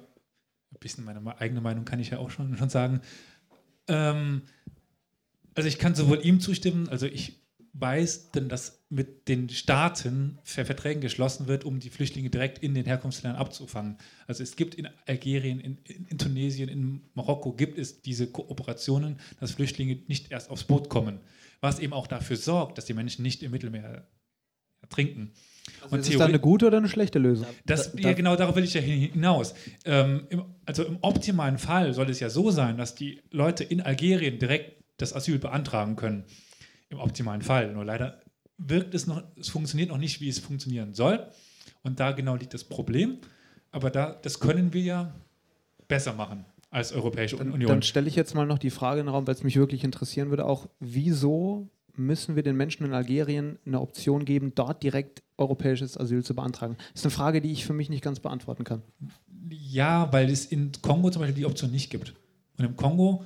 ein 0.72 0.80
bisschen 0.80 1.06
meine 1.06 1.40
eigene 1.40 1.62
Meinung 1.62 1.86
kann 1.86 2.00
ich 2.00 2.10
ja 2.10 2.20
auch 2.20 2.30
schon, 2.30 2.58
schon 2.58 2.70
sagen. 2.70 3.02
Ähm, 3.88 4.44
also 5.56 5.68
ich 5.68 5.80
kann 5.80 5.96
sowohl 5.96 6.26
ihm 6.26 6.40
zustimmen, 6.40 6.90
also 6.90 7.06
ich 7.06 7.40
weiß 7.74 8.32
denn, 8.32 8.50
dass 8.50 8.84
mit 8.90 9.28
den 9.28 9.50
Staaten 9.50 10.40
Verträgen 10.44 11.02
geschlossen 11.02 11.48
wird, 11.48 11.64
um 11.64 11.80
die 11.80 11.90
Flüchtlinge 11.90 12.30
direkt 12.30 12.60
in 12.60 12.74
den 12.74 12.86
Herkunftsländern 12.86 13.40
abzufangen. 13.40 13.98
Also 14.28 14.44
es 14.44 14.56
gibt 14.56 14.76
in 14.76 14.88
Algerien, 15.06 15.60
in, 15.60 15.78
in, 15.84 16.18
Tunesien, 16.18 16.70
in 16.70 17.02
Marokko 17.14 17.54
gibt 17.54 17.78
es 17.78 18.02
diese 18.02 18.28
Kooperationen, 18.28 19.20
dass 19.40 19.52
Flüchtlinge 19.52 20.00
nicht 20.08 20.32
erst 20.32 20.50
aufs 20.50 20.64
Boot 20.64 20.90
kommen, 20.90 21.20
was 21.62 21.80
eben 21.80 21.94
auch 21.94 22.08
dafür 22.08 22.38
sorgt, 22.38 22.78
dass 22.78 22.86
die 22.86 22.94
Menschen 22.94 23.22
nicht 23.22 23.44
im 23.44 23.52
Mittelmeer 23.52 24.08
ertrinken. 24.82 25.32
Also 25.84 25.98
ist 25.98 26.10
es 26.10 26.18
dann 26.18 26.30
eine 26.30 26.40
gute 26.40 26.68
oder 26.68 26.78
eine 26.78 26.90
schlechte 26.90 27.20
Lösung? 27.20 27.48
Das, 27.66 27.94
ja, 27.98 28.14
genau 28.14 28.36
darauf 28.36 28.56
will 28.56 28.64
ich 28.64 28.74
ja 28.74 28.82
hinaus. 28.82 29.54
Ähm, 29.86 30.28
im, 30.30 30.44
also 30.66 30.84
im 30.84 30.98
optimalen 31.02 31.58
Fall 31.58 31.94
soll 31.94 32.10
es 32.10 32.20
ja 32.20 32.30
so 32.30 32.52
sein, 32.52 32.78
dass 32.78 32.96
die 32.96 33.22
Leute 33.32 33.64
in 33.64 33.82
Algerien 33.82 34.40
direkt 34.40 34.84
das 34.98 35.16
Asyl 35.16 35.40
beantragen 35.40 35.96
können. 35.96 36.26
Im 36.90 37.00
optimalen 37.00 37.42
Fall. 37.42 37.72
Nur 37.74 37.86
leider 37.86 38.22
wirkt 38.58 38.94
es 38.94 39.08
noch, 39.08 39.24
es 39.40 39.50
funktioniert 39.50 39.90
noch 39.90 39.98
nicht, 39.98 40.22
wie 40.22 40.30
es 40.30 40.40
funktionieren 40.40 40.94
soll. 40.94 41.26
Und 41.84 42.00
da 42.00 42.12
genau 42.12 42.36
liegt 42.36 42.54
das 42.54 42.64
Problem. 42.64 43.20
Aber 43.72 43.90
da, 43.90 44.18
das 44.22 44.40
können 44.40 44.74
wir 44.74 44.82
ja 44.82 45.16
besser 45.88 46.14
machen 46.14 46.46
als 46.72 46.92
Europäische 46.92 47.38
dann, 47.38 47.52
Union. 47.52 47.70
Dann 47.70 47.82
stelle 47.82 48.08
ich 48.08 48.16
jetzt 48.16 48.36
mal 48.36 48.46
noch 48.46 48.60
die 48.60 48.70
Frage 48.70 49.00
in 49.00 49.08
den 49.08 49.14
Raum, 49.14 49.28
weil 49.28 49.36
es 49.36 49.44
mich 49.44 49.56
wirklich 49.56 49.84
interessieren 49.84 50.30
würde, 50.30 50.46
auch 50.46 50.68
wieso 50.80 51.70
müssen 52.00 52.36
wir 52.36 52.44
den 52.44 52.56
Menschen 52.56 52.86
in 52.86 52.94
Algerien 52.94 53.60
eine 53.66 53.80
Option 53.82 54.26
geben, 54.26 54.54
dort 54.56 54.82
direkt 54.82 55.22
europäisches 55.38 55.98
Asyl 55.98 56.24
zu 56.24 56.34
beantragen? 56.36 56.76
Das 56.94 57.02
ist 57.02 57.06
eine 57.06 57.12
Frage, 57.12 57.42
die 57.42 57.52
ich 57.52 57.66
für 57.66 57.74
mich 57.74 57.90
nicht 57.90 58.04
ganz 58.04 58.20
beantworten 58.20 58.64
kann. 58.64 58.82
Ja, 59.50 60.12
weil 60.12 60.30
es 60.30 60.46
in 60.46 60.72
Kongo 60.82 61.12
zum 61.12 61.22
Beispiel 61.22 61.36
die 61.36 61.46
Option 61.46 61.72
nicht 61.72 61.90
gibt. 61.90 62.14
Und 62.58 62.66
im 62.66 62.76
Kongo, 62.76 63.24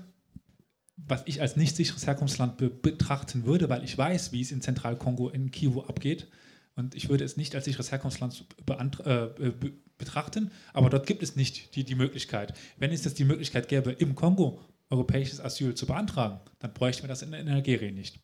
was 0.98 1.24
ich 1.26 1.42
als 1.42 1.56
nicht 1.56 1.76
sicheres 1.76 2.06
Herkunftsland 2.06 2.58
be 2.58 2.70
betrachten 2.70 3.46
würde, 3.46 3.70
weil 3.70 3.84
ich 3.84 3.98
weiß, 3.98 4.32
wie 4.32 4.42
es 4.42 4.52
in 4.52 4.62
Zentralkongo 4.62 5.30
in 5.30 5.52
Kivu 5.52 5.82
abgeht, 5.82 6.28
und 6.76 6.96
ich 6.96 7.08
würde 7.10 7.24
es 7.24 7.38
nicht 7.38 7.54
als 7.54 7.66
sicheres 7.66 7.92
Herkunftsland 7.92 8.46
äh, 8.66 9.28
be 9.38 9.74
betrachten, 10.00 10.50
aber 10.74 10.90
dort 10.90 11.06
gibt 11.06 11.22
es 11.22 11.36
nicht 11.36 11.76
die, 11.76 11.84
die 11.84 11.94
Möglichkeit. 11.94 12.56
Wenn 12.78 12.92
es 12.92 13.06
jetzt 13.06 13.20
die 13.20 13.26
Möglichkeit 13.26 13.68
gäbe, 13.68 13.92
im 13.92 14.16
Kongo 14.16 14.60
europäisches 14.90 15.40
Asyl 15.40 15.76
zu 15.76 15.86
beantragen, 15.86 16.40
dann 16.60 16.74
bräuchten 16.74 17.04
wir 17.04 17.10
das 17.10 17.22
in, 17.22 17.32
in 17.32 17.48
Algerien 17.48 17.96
nicht. 17.96 18.20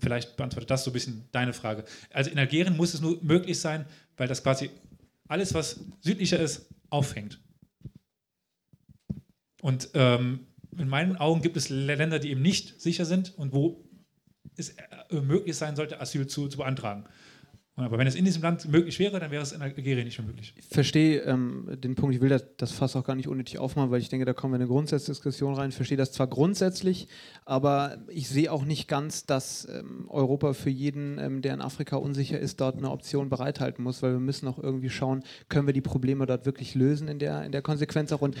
Vielleicht 0.00 0.36
beantwortet 0.36 0.70
das 0.70 0.84
so 0.84 0.90
ein 0.90 0.92
bisschen 0.92 1.28
deine 1.32 1.52
Frage. 1.52 1.84
Also 2.10 2.30
in 2.30 2.38
Algerien 2.38 2.76
muss 2.76 2.94
es 2.94 3.00
nur 3.00 3.22
möglich 3.22 3.58
sein, 3.60 3.86
weil 4.16 4.28
das 4.28 4.42
quasi 4.42 4.70
alles, 5.28 5.54
was 5.54 5.80
südlicher 6.00 6.38
ist, 6.38 6.66
auffängt. 6.90 7.40
Und 9.60 9.90
ähm, 9.94 10.46
in 10.76 10.88
meinen 10.88 11.16
Augen 11.16 11.42
gibt 11.42 11.56
es 11.56 11.68
Länder, 11.68 12.18
die 12.18 12.30
eben 12.30 12.42
nicht 12.42 12.80
sicher 12.80 13.04
sind 13.04 13.36
und 13.36 13.52
wo 13.52 13.84
es 14.56 14.70
äh, 14.70 15.20
möglich 15.20 15.56
sein 15.56 15.76
sollte, 15.76 16.00
Asyl 16.00 16.26
zu, 16.26 16.48
zu 16.48 16.58
beantragen. 16.58 17.04
Aber 17.84 17.98
wenn 17.98 18.06
es 18.06 18.14
in 18.14 18.24
diesem 18.24 18.42
Land 18.42 18.68
möglich 18.70 18.98
wäre, 18.98 19.20
dann 19.20 19.30
wäre 19.30 19.42
es 19.42 19.52
in 19.52 19.62
Algerien 19.62 20.04
nicht 20.04 20.18
mehr 20.18 20.26
möglich. 20.26 20.52
Ich 20.56 20.66
verstehe 20.66 21.20
ähm, 21.22 21.68
den 21.82 21.94
Punkt, 21.94 22.14
ich 22.14 22.20
will 22.20 22.28
das, 22.28 22.44
das 22.56 22.72
Fass 22.72 22.96
auch 22.96 23.04
gar 23.04 23.14
nicht 23.14 23.28
unnötig 23.28 23.58
aufmachen, 23.58 23.90
weil 23.90 24.00
ich 24.00 24.08
denke, 24.08 24.26
da 24.26 24.32
kommen 24.32 24.52
wir 24.52 24.56
in 24.56 24.62
eine 24.62 24.68
Grundsatzdiskussion 24.68 25.54
rein. 25.54 25.70
Ich 25.70 25.76
verstehe 25.76 25.96
das 25.96 26.12
zwar 26.12 26.26
grundsätzlich, 26.26 27.08
aber 27.44 27.98
ich 28.08 28.28
sehe 28.28 28.52
auch 28.52 28.64
nicht 28.64 28.88
ganz, 28.88 29.26
dass 29.26 29.68
ähm, 29.70 30.06
Europa 30.08 30.54
für 30.54 30.70
jeden, 30.70 31.18
ähm, 31.18 31.40
der 31.40 31.54
in 31.54 31.60
Afrika 31.60 31.96
unsicher 31.96 32.38
ist, 32.38 32.60
dort 32.60 32.76
eine 32.76 32.90
Option 32.90 33.28
bereithalten 33.28 33.84
muss, 33.84 34.02
weil 34.02 34.12
wir 34.12 34.20
müssen 34.20 34.48
auch 34.48 34.58
irgendwie 34.58 34.90
schauen, 34.90 35.22
können 35.48 35.66
wir 35.66 35.74
die 35.74 35.80
Probleme 35.80 36.26
dort 36.26 36.46
wirklich 36.46 36.74
lösen 36.74 37.06
in 37.06 37.18
der, 37.18 37.44
in 37.44 37.52
der 37.52 37.62
Konsequenz 37.62 38.12
auch. 38.12 38.22
Und 38.22 38.36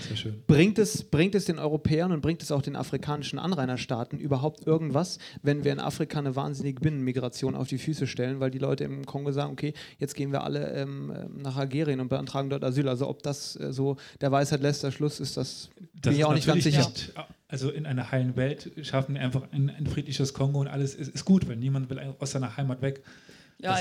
bringt 0.46 0.78
es, 0.78 1.04
bringt 1.04 1.34
es 1.36 1.44
den 1.44 1.58
Europäern 1.58 2.10
und 2.12 2.22
bringt 2.22 2.42
es 2.42 2.50
auch 2.50 2.62
den 2.62 2.74
afrikanischen 2.74 3.38
Anrainerstaaten 3.38 4.18
überhaupt 4.18 4.66
irgendwas, 4.66 5.18
wenn 5.42 5.64
wir 5.64 5.72
in 5.72 5.80
Afrika 5.80 6.18
eine 6.18 6.34
wahnsinnige 6.34 6.80
Binnenmigration 6.80 7.54
auf 7.54 7.68
die 7.68 7.78
Füße 7.78 8.06
stellen, 8.06 8.40
weil 8.40 8.50
die 8.50 8.58
Leute 8.58 8.84
im 8.84 9.06
Kongo 9.06 9.27
wir 9.28 9.32
sagen, 9.32 9.52
okay, 9.52 9.74
jetzt 9.98 10.14
gehen 10.14 10.32
wir 10.32 10.42
alle 10.42 10.72
ähm, 10.72 11.12
ähm, 11.14 11.42
nach 11.42 11.56
Algerien 11.56 12.00
und 12.00 12.08
beantragen 12.08 12.50
dort 12.50 12.64
Asyl. 12.64 12.88
Also 12.88 13.08
ob 13.08 13.22
das 13.22 13.56
äh, 13.56 13.72
so 13.72 13.96
der 14.20 14.32
Weisheit 14.32 14.60
letzter 14.60 14.90
Schluss 14.90 15.20
ist, 15.20 15.36
das, 15.36 15.70
das 15.94 16.10
bin 16.10 16.12
ich 16.12 16.24
auch 16.24 16.34
nicht 16.34 16.46
ganz 16.46 16.64
sicher. 16.64 16.86
Nicht, 16.88 17.12
also 17.48 17.70
in 17.70 17.86
einer 17.86 18.10
heilen 18.10 18.36
Welt 18.36 18.70
schaffen 18.82 19.14
wir 19.14 19.22
einfach 19.22 19.42
ein, 19.52 19.70
ein 19.70 19.86
friedliches 19.86 20.34
Kongo 20.34 20.60
und 20.60 20.68
alles 20.68 20.94
ist, 20.94 21.14
ist, 21.14 21.24
gut, 21.24 21.48
weil 21.48 21.56
niemand 21.56 21.88
will 21.90 22.14
aus 22.18 22.32
seiner 22.32 22.56
Heimat 22.56 22.82
weg. 22.82 23.02
Ja, 23.60 23.78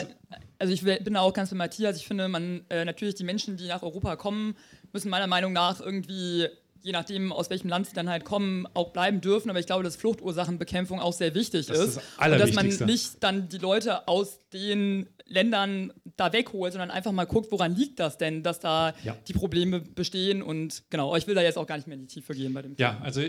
also 0.58 0.74
ich 0.74 0.84
bin 0.84 1.14
da 1.14 1.22
auch 1.22 1.34
ganz 1.34 1.52
bei 1.52 1.56
Matthias. 1.56 1.98
Ich 1.98 2.08
finde, 2.08 2.28
man 2.28 2.62
äh, 2.70 2.84
natürlich 2.84 3.16
die 3.16 3.24
Menschen, 3.24 3.58
die 3.58 3.68
nach 3.68 3.84
Europa 3.84 4.16
kommen, 4.16 4.56
müssen 4.92 5.10
meiner 5.10 5.28
Meinung 5.28 5.54
nach 5.54 5.80
irgendwie 5.80 6.48
je 6.88 6.94
nachdem, 6.94 7.34
aus 7.34 7.50
welchem 7.50 7.68
Land 7.68 7.86
sie 7.88 7.94
dann 7.94 8.08
halt 8.10 8.24
kommen, 8.24 8.66
auch 8.74 8.94
bleiben 8.94 9.20
dürfen. 9.20 9.50
Aber 9.50 9.60
ich 9.60 9.66
glaube, 9.66 9.84
dass 9.84 9.98
Fluchtursachenbekämpfung 9.98 11.02
auch 11.02 11.12
sehr 11.12 11.36
wichtig 11.36 11.66
Das 11.66 11.78
ist. 11.78 11.88
ist 11.88 12.02
das 12.18 12.32
und 12.32 12.40
dass 12.40 12.54
man 12.54 12.66
nicht 12.88 13.22
dann 13.22 13.50
die 13.50 13.58
Leute 13.58 14.08
aus 14.08 14.40
den 14.54 15.10
Ländern 15.26 15.92
da 16.16 16.32
wegholt, 16.32 16.72
sondern 16.72 16.90
einfach 16.90 17.12
mal 17.12 17.26
guckt, 17.26 17.52
woran 17.52 17.76
liegt 17.76 18.00
das 18.00 18.18
denn, 18.18 18.42
dass 18.42 18.62
da 18.62 18.94
Ja. 19.04 19.18
die 19.28 19.34
Probleme 19.34 19.82
bestehen. 19.82 20.42
Und 20.42 20.84
genau, 20.90 21.14
ich 21.18 21.28
will 21.28 21.36
da 21.36 21.42
jetzt 21.42 21.58
auch 21.58 21.68
gar 21.68 21.76
nicht 21.76 21.88
mehr 21.88 21.96
in 21.96 22.08
die 22.08 22.08
Tiefe 22.08 22.34
gehen 22.34 22.54
bei 22.54 22.62
dem 22.62 22.76
Ja, 22.78 22.98
also 23.04 23.22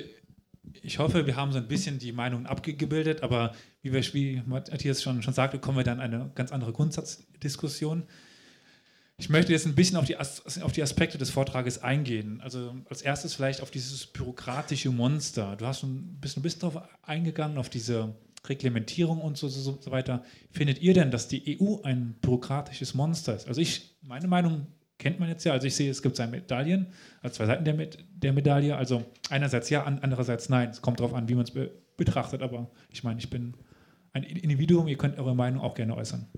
ich 0.83 1.01
hoffe, 1.01 1.27
wir 1.27 1.35
haben 1.35 1.51
so 1.51 1.59
ein 1.59 1.67
bisschen 1.67 1.99
die 1.99 2.13
Meinung 2.13 2.47
abgebildet, 2.47 3.25
aber 3.25 3.55
wie, 3.83 3.93
wir, 3.93 4.03
wie 4.15 4.41
Matthias 4.47 5.03
schon, 5.03 5.21
schon 5.23 5.35
sagte, 5.35 5.59
kommen 5.59 5.79
wir 5.79 5.85
dann 5.85 5.99
in 5.99 6.15
eine 6.15 6.31
ganz 6.37 6.53
andere 6.53 6.73
Grundsatzdiskussion. 6.73 8.05
Ich 9.21 9.29
möchte 9.29 9.51
jetzt 9.51 9.67
ein 9.67 9.75
bisschen 9.75 9.97
auf 9.97 10.05
die, 10.05 10.17
As 10.17 10.63
auf 10.63 10.71
die 10.71 10.83
Aspekte 10.83 11.19
des 11.19 11.31
Vortrages 11.31 11.83
eingehen. 11.83 12.41
Also 12.41 12.77
als 12.89 13.03
erstes 13.03 13.35
vielleicht 13.35 13.61
auf 13.63 13.71
dieses 13.73 14.07
bürokratische 14.07 14.91
Monster. 14.91 15.57
Du 15.57 15.67
hast 15.67 15.83
ein 15.83 16.19
bisschen, 16.21 16.41
ein 16.41 16.43
bisschen 16.45 16.61
darauf 16.61 16.83
eingegangen, 17.03 17.59
auf 17.59 17.69
diese 17.69 18.15
Reglementierung 18.49 19.21
und 19.21 19.37
so, 19.37 19.49
so, 19.49 19.77
so 19.81 19.91
weiter. 19.91 20.23
Findet 20.53 20.81
ihr 20.81 20.95
denn, 20.95 21.11
dass 21.11 21.27
die 21.27 21.59
EU 21.61 21.79
ein 21.83 22.15
bürokratisches 22.21 22.95
Monster 22.95 23.35
ist? 23.35 23.49
Also 23.49 23.61
ich, 23.61 23.97
meine 24.03 24.29
Meinung 24.29 24.69
kennt 24.99 25.19
man 25.19 25.29
jetzt 25.29 25.43
ja. 25.45 25.53
Also 25.53 25.67
ich 25.67 25.75
sehe, 25.75 25.91
es 25.91 26.01
gibt 26.01 26.15
zwei 26.15 26.29
Medaillen, 26.29 26.87
also 27.21 27.35
zwei 27.39 27.47
Seiten 27.47 27.65
der, 27.65 27.75
Med- 27.75 27.99
der 28.15 28.33
Medaille. 28.33 28.77
Also 28.77 29.05
einerseits 29.31 29.69
ja, 29.69 29.83
an- 29.83 29.99
andererseits 29.99 30.49
nein. 30.49 30.71
Es 30.71 30.81
kommt 30.81 31.01
darauf 31.01 31.15
an, 31.15 31.29
wie 31.29 31.35
man 31.35 31.43
es 31.45 31.51
be 31.51 31.73
betrachtet. 31.97 32.41
Aber 32.43 32.71
ich 32.91 33.03
meine, 33.03 33.19
ich 33.19 33.29
bin 33.29 33.55
ein 34.13 34.23
Individuum. 34.23 34.87
Ihr 34.87 34.97
könnt 34.97 35.19
eure 35.19 35.35
Meinung 35.35 35.61
auch 35.61 35.75
gerne 35.75 35.97
äußern. 35.97 36.29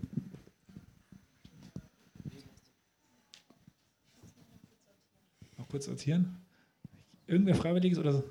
Kurz 5.70 5.86
sortieren. 5.86 6.36
Irgendwer 7.26 7.54
Freiwilliges 7.54 7.98
oder 7.98 8.12
so? 8.12 8.24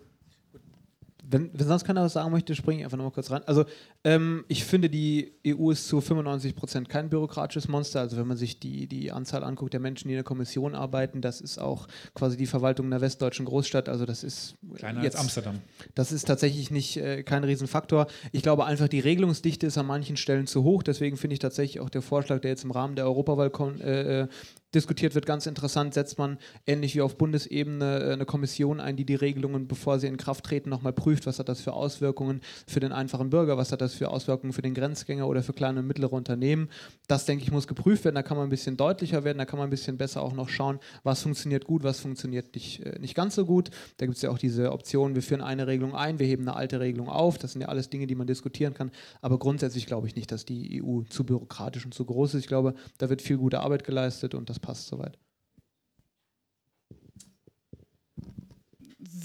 Wenn, 1.24 1.52
wenn 1.54 1.68
sonst 1.68 1.84
keiner 1.84 2.02
was 2.02 2.14
sagen 2.14 2.32
möchte, 2.32 2.56
springe 2.56 2.80
ich 2.80 2.86
einfach 2.86 2.98
nochmal 2.98 3.12
kurz 3.12 3.30
rein. 3.32 3.44
Also, 3.46 3.66
ähm, 4.06 4.46
ich 4.48 4.64
finde, 4.64 4.90
die 4.90 5.34
EU 5.46 5.72
ist 5.72 5.90
zu 5.90 6.00
95 6.00 6.56
Prozent 6.56 6.88
kein 6.88 7.10
bürokratisches 7.10 7.68
Monster. 7.68 8.00
Also, 8.00 8.16
wenn 8.16 8.28
man 8.28 8.38
sich 8.38 8.60
die, 8.60 8.88
die 8.88 9.12
Anzahl 9.12 9.44
anguckt 9.44 9.74
der 9.74 9.82
Menschen, 9.82 10.08
die 10.08 10.14
in 10.14 10.18
der 10.18 10.24
Kommission 10.24 10.74
arbeiten, 10.74 11.20
das 11.20 11.42
ist 11.42 11.58
auch 11.58 11.88
quasi 12.14 12.38
die 12.38 12.46
Verwaltung 12.46 12.86
einer 12.86 13.02
westdeutschen 13.02 13.46
Großstadt. 13.46 13.90
Also, 13.90 14.06
das 14.06 14.24
ist 14.24 14.56
Kleiner 14.76 15.04
jetzt 15.04 15.16
als 15.16 15.26
Amsterdam. 15.26 15.62
Das 15.96 16.14
ist 16.14 16.26
tatsächlich 16.26 16.72
nicht 16.72 16.96
äh, 16.96 17.24
kein 17.24 17.44
Riesenfaktor. 17.44 18.08
Ich 18.32 18.42
glaube 18.42 18.66
einfach, 18.66 18.88
die 18.88 19.02
Regelungsdichte 19.02 19.68
ist 19.68 19.78
an 19.78 19.88
manchen 19.88 20.16
Stellen 20.16 20.48
zu 20.48 20.64
hoch. 20.64 20.82
Deswegen 20.82 21.18
finde 21.18 21.34
ich 21.34 21.40
tatsächlich 21.40 21.82
auch 21.82 21.90
der 21.90 22.02
Vorschlag, 22.02 22.40
der 22.40 22.52
jetzt 22.52 22.64
im 22.64 22.72
Rahmen 22.72 22.96
der 22.96 23.06
Europawahl 23.06 23.52
äh, 23.82 24.22
äh, 24.22 24.28
diskutiert 24.74 25.16
wird, 25.16 25.26
ganz 25.26 25.46
interessant. 25.46 25.94
Setzt 25.94 26.18
man 26.18 26.38
ähnlich 26.66 26.96
wie 26.96 27.02
auf 27.02 27.18
Bundesebene 27.18 28.00
äh, 28.00 28.14
eine 28.14 28.26
Kommission 28.26 28.80
ein, 28.80 28.96
die 28.96 29.06
die 29.06 29.16
Regelungen, 29.16 29.68
bevor 29.68 30.00
sie 30.00 30.08
in 30.08 30.18
Kraft 30.18 30.46
treten, 30.46 30.70
nochmal 30.70 30.94
prüft. 30.94 31.26
Was 31.26 31.40
hat 31.40 31.50
das 31.50 31.62
für 31.62 31.74
Auswirkungen 31.74 32.42
für 32.68 32.80
den 32.80 32.92
einfachen 32.92 33.30
Bürger? 33.30 33.58
Was 33.58 33.72
hat 33.72 33.82
das 33.82 33.89
für 33.94 34.10
Auswirkungen 34.10 34.54
für 34.54 34.62
den 34.62 34.74
Grenzgänger 34.74 35.28
oder 35.28 35.44
für 35.44 35.54
kleine 35.54 35.80
und 35.80 35.88
mittlere 35.88 36.14
Unternehmen? 36.14 36.70
Das, 37.08 37.26
denke 37.26 37.44
ich, 37.44 37.52
muss 37.52 37.68
geprüft 37.68 38.06
werden. 38.06 38.16
Da 38.16 38.24
kann 38.24 38.38
man 38.38 38.48
ein 38.48 38.50
bisschen 38.50 38.78
deutlicher 38.78 39.24
werden. 39.24 39.38
Da 39.38 39.46
kann 39.46 39.60
man 39.60 39.68
ein 39.68 39.72
bisschen 39.72 39.98
besser 39.98 40.22
auch 40.22 40.34
noch 40.34 40.50
schauen, 40.50 40.80
was 41.04 41.22
funktioniert 41.22 41.66
gut, 41.66 41.84
was 41.84 42.00
funktioniert 42.00 42.54
nicht, 42.56 42.86
äh, 42.86 43.00
nicht 43.00 43.16
ganz 43.16 43.36
so 43.36 43.46
gut. 43.46 43.70
Da 43.98 44.06
gibt 44.06 44.18
es 44.18 44.22
ja 44.22 44.30
auch 44.30 44.38
diese 44.38 44.72
Option, 44.72 45.16
wir 45.16 45.24
führen 45.24 45.42
eine 45.42 45.68
Regelung 45.68 45.96
ein, 45.96 46.20
wir 46.20 46.28
heben 46.28 46.48
eine 46.48 46.56
alte 46.56 46.80
Regelung 46.80 47.10
auf. 47.10 47.38
Das 47.38 47.54
sind 47.54 47.62
ja 47.62 47.68
alles 47.68 47.90
Dinge, 47.90 48.08
die 48.08 48.16
man 48.16 48.28
diskutieren 48.28 48.74
kann. 48.74 48.92
Aber 49.22 49.40
grundsätzlich 49.40 49.86
glaube 49.86 50.08
ich 50.08 50.16
nicht, 50.16 50.32
dass 50.32 50.46
die 50.46 50.84
EU 50.84 51.02
zu 51.10 51.24
bürokratisch 51.24 51.86
und 51.86 51.94
zu 51.94 52.06
groß 52.06 52.36
ist. 52.36 52.42
Ich 52.42 52.48
glaube, 52.48 52.76
da 52.98 53.10
wird 53.10 53.22
viel 53.22 53.38
gute 53.38 53.60
Arbeit 53.60 53.84
geleistet 53.84 54.36
und 54.36 54.50
das 54.50 54.60
passt 54.60 54.88
soweit. 54.88 55.18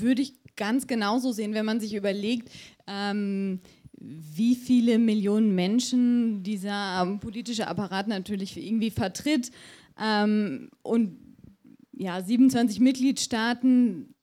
würde 0.01 0.23
ich 0.23 0.35
ganz 0.57 0.87
genauso 0.87 1.33
sehen, 1.33 1.55
wenn 1.55 1.67
man 1.67 1.81
sich 1.81 1.95
überlegt, 1.95 2.51
ähm, 2.87 3.61
wie 4.05 4.55
viele 4.55 4.99
Millionen 4.99 5.55
Menschen 5.55 6.43
dieser 6.43 7.03
ähm, 7.03 7.21
politische 7.21 7.69
Apparat 7.69 8.09
natürlich 8.09 8.57
irgendwie 8.57 8.91
vertritt. 8.91 9.51
Ähm, 10.01 10.71
und 10.83 11.17
ja, 11.97 12.21
27 12.21 12.81
Mitgliedstaaten, 12.81 14.15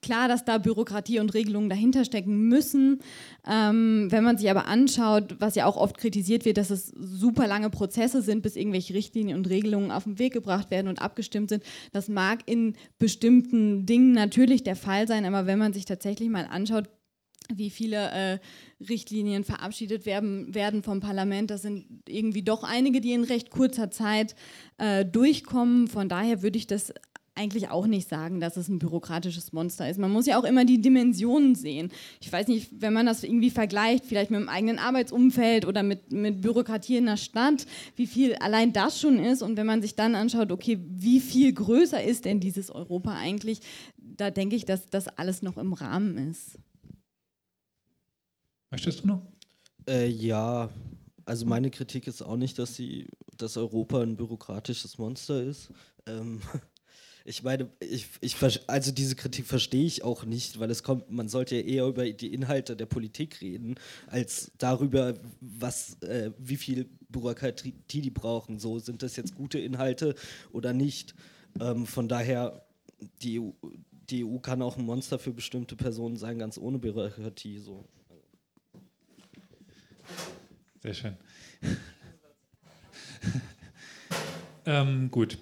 klar, 0.00 0.28
dass 0.28 0.44
da 0.44 0.58
Bürokratie 0.58 1.18
und 1.18 1.34
Regelungen 1.34 1.68
dahinter 1.68 2.04
stecken 2.04 2.48
müssen. 2.48 3.00
Ähm, 3.46 4.06
wenn 4.10 4.24
man 4.24 4.38
sich 4.38 4.48
aber 4.48 4.66
anschaut, 4.66 5.36
was 5.40 5.56
ja 5.56 5.66
auch 5.66 5.76
oft 5.76 5.98
kritisiert 5.98 6.44
wird, 6.44 6.58
dass 6.58 6.70
es 6.70 6.92
super 6.96 7.46
lange 7.46 7.70
Prozesse 7.70 8.22
sind, 8.22 8.42
bis 8.42 8.56
irgendwelche 8.56 8.94
Richtlinien 8.94 9.36
und 9.36 9.48
Regelungen 9.48 9.90
auf 9.90 10.04
den 10.04 10.18
Weg 10.18 10.32
gebracht 10.32 10.70
werden 10.70 10.88
und 10.88 11.02
abgestimmt 11.02 11.48
sind, 11.50 11.64
das 11.92 12.08
mag 12.08 12.40
in 12.46 12.76
bestimmten 12.98 13.84
Dingen 13.84 14.12
natürlich 14.12 14.62
der 14.62 14.76
Fall 14.76 15.08
sein, 15.08 15.24
aber 15.24 15.46
wenn 15.46 15.58
man 15.58 15.72
sich 15.72 15.84
tatsächlich 15.84 16.28
mal 16.28 16.46
anschaut, 16.48 16.88
wie 17.54 17.70
viele 17.70 18.10
äh, 18.10 18.38
Richtlinien 18.80 19.44
verabschiedet 19.44 20.06
werden, 20.06 20.54
werden 20.54 20.82
vom 20.82 21.00
Parlament. 21.00 21.50
Das 21.50 21.62
sind 21.62 21.86
irgendwie 22.06 22.42
doch 22.42 22.62
einige, 22.62 23.00
die 23.00 23.12
in 23.12 23.24
recht 23.24 23.50
kurzer 23.50 23.90
Zeit 23.90 24.34
äh, 24.78 25.04
durchkommen. 25.04 25.88
Von 25.88 26.08
daher 26.08 26.42
würde 26.42 26.58
ich 26.58 26.66
das 26.66 26.92
eigentlich 27.36 27.68
auch 27.68 27.86
nicht 27.86 28.08
sagen, 28.08 28.40
dass 28.40 28.56
es 28.56 28.68
ein 28.68 28.78
bürokratisches 28.78 29.52
Monster 29.52 29.88
ist. 29.88 29.98
Man 29.98 30.10
muss 30.10 30.26
ja 30.26 30.38
auch 30.38 30.44
immer 30.44 30.64
die 30.64 30.80
Dimensionen 30.80 31.54
sehen. 31.54 31.92
Ich 32.20 32.32
weiß 32.32 32.48
nicht, 32.48 32.70
wenn 32.80 32.94
man 32.94 33.06
das 33.06 33.22
irgendwie 33.22 33.50
vergleicht, 33.50 34.06
vielleicht 34.06 34.30
mit 34.30 34.40
dem 34.40 34.48
eigenen 34.48 34.78
Arbeitsumfeld 34.78 35.66
oder 35.66 35.82
mit, 35.82 36.12
mit 36.12 36.40
Bürokratie 36.40 36.96
in 36.96 37.06
der 37.06 37.18
Stadt, 37.18 37.66
wie 37.94 38.06
viel 38.06 38.34
allein 38.36 38.72
das 38.72 39.00
schon 39.00 39.18
ist. 39.18 39.42
Und 39.42 39.56
wenn 39.56 39.66
man 39.66 39.82
sich 39.82 39.94
dann 39.94 40.14
anschaut, 40.14 40.50
okay, 40.50 40.78
wie 40.88 41.20
viel 41.20 41.52
größer 41.52 42.02
ist 42.02 42.24
denn 42.24 42.40
dieses 42.40 42.70
Europa 42.70 43.12
eigentlich, 43.12 43.60
da 43.98 44.30
denke 44.30 44.56
ich, 44.56 44.64
dass 44.64 44.88
das 44.88 45.08
alles 45.08 45.42
noch 45.42 45.58
im 45.58 45.74
Rahmen 45.74 46.30
ist. 46.30 46.58
Möchtest 48.76 49.04
du 49.04 49.06
noch? 49.06 49.22
Äh, 49.88 50.06
ja, 50.06 50.68
also 51.24 51.46
meine 51.46 51.70
Kritik 51.70 52.06
ist 52.06 52.20
auch 52.20 52.36
nicht, 52.36 52.58
dass, 52.58 52.74
sie, 52.74 53.06
dass 53.38 53.56
Europa 53.56 54.02
ein 54.02 54.18
bürokratisches 54.18 54.98
Monster 54.98 55.42
ist. 55.42 55.70
Ähm, 56.04 56.42
ich 57.24 57.42
meine, 57.42 57.70
ich, 57.80 58.06
ich, 58.20 58.36
also 58.66 58.92
diese 58.92 59.16
Kritik 59.16 59.46
verstehe 59.46 59.86
ich 59.86 60.04
auch 60.04 60.26
nicht, 60.26 60.60
weil 60.60 60.70
es 60.70 60.82
kommt, 60.82 61.10
man 61.10 61.30
sollte 61.30 61.56
ja 61.56 61.62
eher 61.62 61.86
über 61.86 62.04
die 62.04 62.34
Inhalte 62.34 62.76
der 62.76 62.84
Politik 62.84 63.40
reden, 63.40 63.76
als 64.08 64.52
darüber, 64.58 65.14
was, 65.40 65.94
äh, 66.02 66.32
wie 66.36 66.58
viel 66.58 66.86
Bürokratie 67.08 67.72
die 67.90 68.10
brauchen. 68.10 68.58
So, 68.58 68.78
sind 68.78 69.02
das 69.02 69.16
jetzt 69.16 69.34
gute 69.34 69.58
Inhalte 69.58 70.14
oder 70.52 70.74
nicht? 70.74 71.14
Ähm, 71.60 71.86
von 71.86 72.08
daher, 72.08 72.66
die 73.22 73.40
EU, 73.40 73.52
die 74.10 74.22
EU 74.22 74.36
kann 74.36 74.60
auch 74.60 74.76
ein 74.76 74.84
Monster 74.84 75.18
für 75.18 75.32
bestimmte 75.32 75.76
Personen 75.76 76.18
sein, 76.18 76.38
ganz 76.38 76.58
ohne 76.58 76.78
Bürokratie. 76.78 77.56
So. 77.56 77.86
Sehr 80.82 80.94
schön. 80.94 81.16
ähm, 84.66 85.10
gut. 85.10 85.38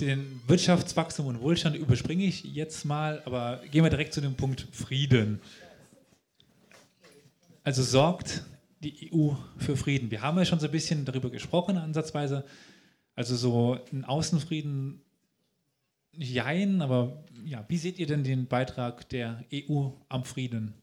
Den 0.00 0.40
Wirtschaftswachstum 0.46 1.26
und 1.26 1.40
Wohlstand 1.40 1.76
überspringe 1.76 2.24
ich 2.24 2.44
jetzt 2.44 2.84
mal, 2.84 3.22
aber 3.24 3.60
gehen 3.70 3.84
wir 3.84 3.90
direkt 3.90 4.14
zu 4.14 4.20
dem 4.20 4.34
Punkt 4.34 4.66
Frieden. 4.72 5.40
Also 7.62 7.82
sorgt 7.82 8.44
die 8.82 9.12
EU 9.12 9.34
für 9.58 9.76
Frieden. 9.76 10.10
Wir 10.10 10.22
haben 10.22 10.38
ja 10.38 10.44
schon 10.44 10.58
so 10.58 10.66
ein 10.66 10.72
bisschen 10.72 11.04
darüber 11.04 11.30
gesprochen, 11.30 11.76
ansatzweise. 11.76 12.44
Also 13.14 13.36
so 13.36 13.78
ein 13.92 14.04
Außenfrieden, 14.04 15.02
jein, 16.12 16.80
aber 16.80 17.24
ja, 17.44 17.64
wie 17.68 17.76
seht 17.76 17.98
ihr 17.98 18.06
denn 18.06 18.24
den 18.24 18.46
Beitrag 18.46 19.08
der 19.10 19.44
EU 19.52 19.90
am 20.08 20.24
Frieden? 20.24 20.74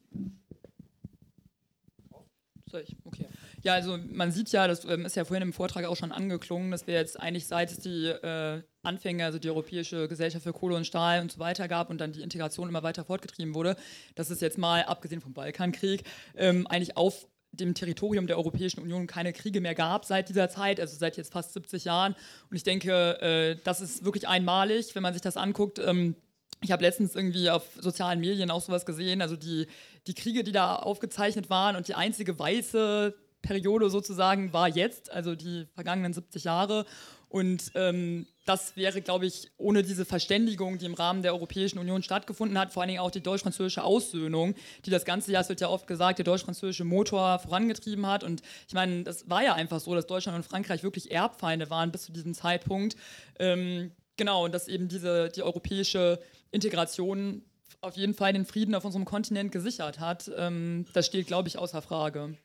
Ich? 2.81 2.95
Okay. 3.03 3.27
Ja, 3.63 3.73
also 3.73 3.97
man 3.97 4.31
sieht 4.31 4.51
ja, 4.51 4.67
das 4.67 4.85
ähm, 4.85 5.05
ist 5.05 5.15
ja 5.15 5.25
vorhin 5.25 5.43
im 5.43 5.53
Vortrag 5.53 5.85
auch 5.85 5.95
schon 5.95 6.11
angeklungen, 6.11 6.71
dass 6.71 6.87
wir 6.87 6.95
jetzt 6.95 7.19
eigentlich 7.19 7.47
seit 7.47 7.71
es 7.71 7.79
die 7.79 8.07
äh, 8.07 8.61
Anfänge, 8.83 9.25
also 9.25 9.39
die 9.39 9.49
Europäische 9.49 10.07
Gesellschaft 10.07 10.43
für 10.43 10.53
Kohle 10.53 10.75
und 10.75 10.85
Stahl 10.85 11.21
und 11.21 11.31
so 11.31 11.39
weiter 11.39 11.67
gab 11.67 11.89
und 11.89 11.99
dann 11.99 12.11
die 12.11 12.21
Integration 12.21 12.69
immer 12.69 12.83
weiter 12.83 13.03
fortgetrieben 13.03 13.53
wurde, 13.53 13.75
dass 14.15 14.29
es 14.29 14.41
jetzt 14.41 14.57
mal, 14.57 14.83
abgesehen 14.83 15.21
vom 15.21 15.33
Balkankrieg, 15.33 16.03
ähm, 16.35 16.67
eigentlich 16.67 16.97
auf 16.97 17.27
dem 17.51 17.73
Territorium 17.73 18.27
der 18.27 18.37
Europäischen 18.37 18.81
Union 18.81 19.07
keine 19.07 19.33
Kriege 19.33 19.61
mehr 19.61 19.75
gab 19.75 20.05
seit 20.05 20.29
dieser 20.29 20.49
Zeit, 20.49 20.79
also 20.79 20.95
seit 20.97 21.17
jetzt 21.17 21.33
fast 21.33 21.53
70 21.53 21.85
Jahren. 21.85 22.15
Und 22.49 22.55
ich 22.55 22.63
denke, 22.63 23.19
äh, 23.21 23.57
das 23.63 23.81
ist 23.81 24.05
wirklich 24.05 24.27
einmalig, 24.27 24.95
wenn 24.95 25.03
man 25.03 25.13
sich 25.13 25.21
das 25.21 25.37
anguckt. 25.37 25.79
Ähm, 25.79 26.15
ich 26.61 26.71
habe 26.71 26.83
letztens 26.83 27.15
irgendwie 27.15 27.49
auf 27.49 27.63
sozialen 27.79 28.19
Medien 28.19 28.51
auch 28.51 28.61
sowas 28.61 28.85
gesehen, 28.85 29.21
also 29.21 29.35
die, 29.35 29.67
die 30.07 30.13
Kriege, 30.13 30.43
die 30.43 30.51
da 30.51 30.75
aufgezeichnet 30.75 31.49
waren 31.49 31.75
und 31.75 31.87
die 31.87 31.95
einzige 31.95 32.37
weiße 32.37 33.13
Periode 33.41 33.89
sozusagen 33.89 34.51
war 34.53 34.67
jetzt, 34.67 35.11
also 35.11 35.35
die 35.35 35.67
vergangenen 35.75 36.13
70 36.13 36.43
Jahre. 36.43 36.85
Und 37.29 37.71
ähm, 37.75 38.25
das 38.45 38.77
wäre, 38.77 39.01
glaube 39.01 39.25
ich, 39.25 39.51
ohne 39.57 39.83
diese 39.83 40.05
Verständigung, 40.05 40.77
die 40.77 40.85
im 40.85 40.93
Rahmen 40.93 41.21
der 41.21 41.33
Europäischen 41.33 41.77
Union 41.77 42.01
stattgefunden 42.01 42.57
hat, 42.57 42.71
vor 42.71 42.81
allen 42.81 42.87
Dingen 42.87 43.01
auch 43.01 43.11
die 43.11 43.21
deutsch-französische 43.21 43.83
Aussöhnung, 43.83 44.55
die 44.85 44.89
das 44.89 45.03
ganze 45.03 45.33
Jahr, 45.33 45.41
es 45.41 45.49
wird 45.49 45.59
ja 45.59 45.67
oft 45.67 45.87
gesagt, 45.87 46.19
der 46.19 46.25
deutsch-französische 46.25 46.85
Motor 46.85 47.39
vorangetrieben 47.39 48.07
hat. 48.07 48.23
Und 48.23 48.41
ich 48.67 48.73
meine, 48.73 49.03
das 49.03 49.29
war 49.29 49.43
ja 49.43 49.53
einfach 49.53 49.81
so, 49.81 49.93
dass 49.93 50.07
Deutschland 50.07 50.37
und 50.37 50.43
Frankreich 50.43 50.83
wirklich 50.83 51.11
Erbfeinde 51.11 51.69
waren 51.69 51.91
bis 51.91 52.05
zu 52.05 52.13
diesem 52.13 52.33
Zeitpunkt. 52.33 52.95
Ähm, 53.39 53.91
Genau, 54.17 54.45
und 54.45 54.51
dass 54.51 54.67
eben 54.67 54.87
diese, 54.87 55.29
die 55.29 55.43
europäische 55.43 56.19
Integration 56.51 57.43
auf 57.81 57.95
jeden 57.95 58.13
Fall 58.13 58.33
den 58.33 58.45
Frieden 58.45 58.75
auf 58.75 58.85
unserem 58.85 59.05
Kontinent 59.05 59.51
gesichert 59.51 59.99
hat. 59.99 60.31
Ähm, 60.35 60.85
das 60.93 61.05
steht, 61.05 61.27
glaube 61.27 61.47
ich, 61.47 61.57
außer 61.57 61.81
Frage. 61.81 62.37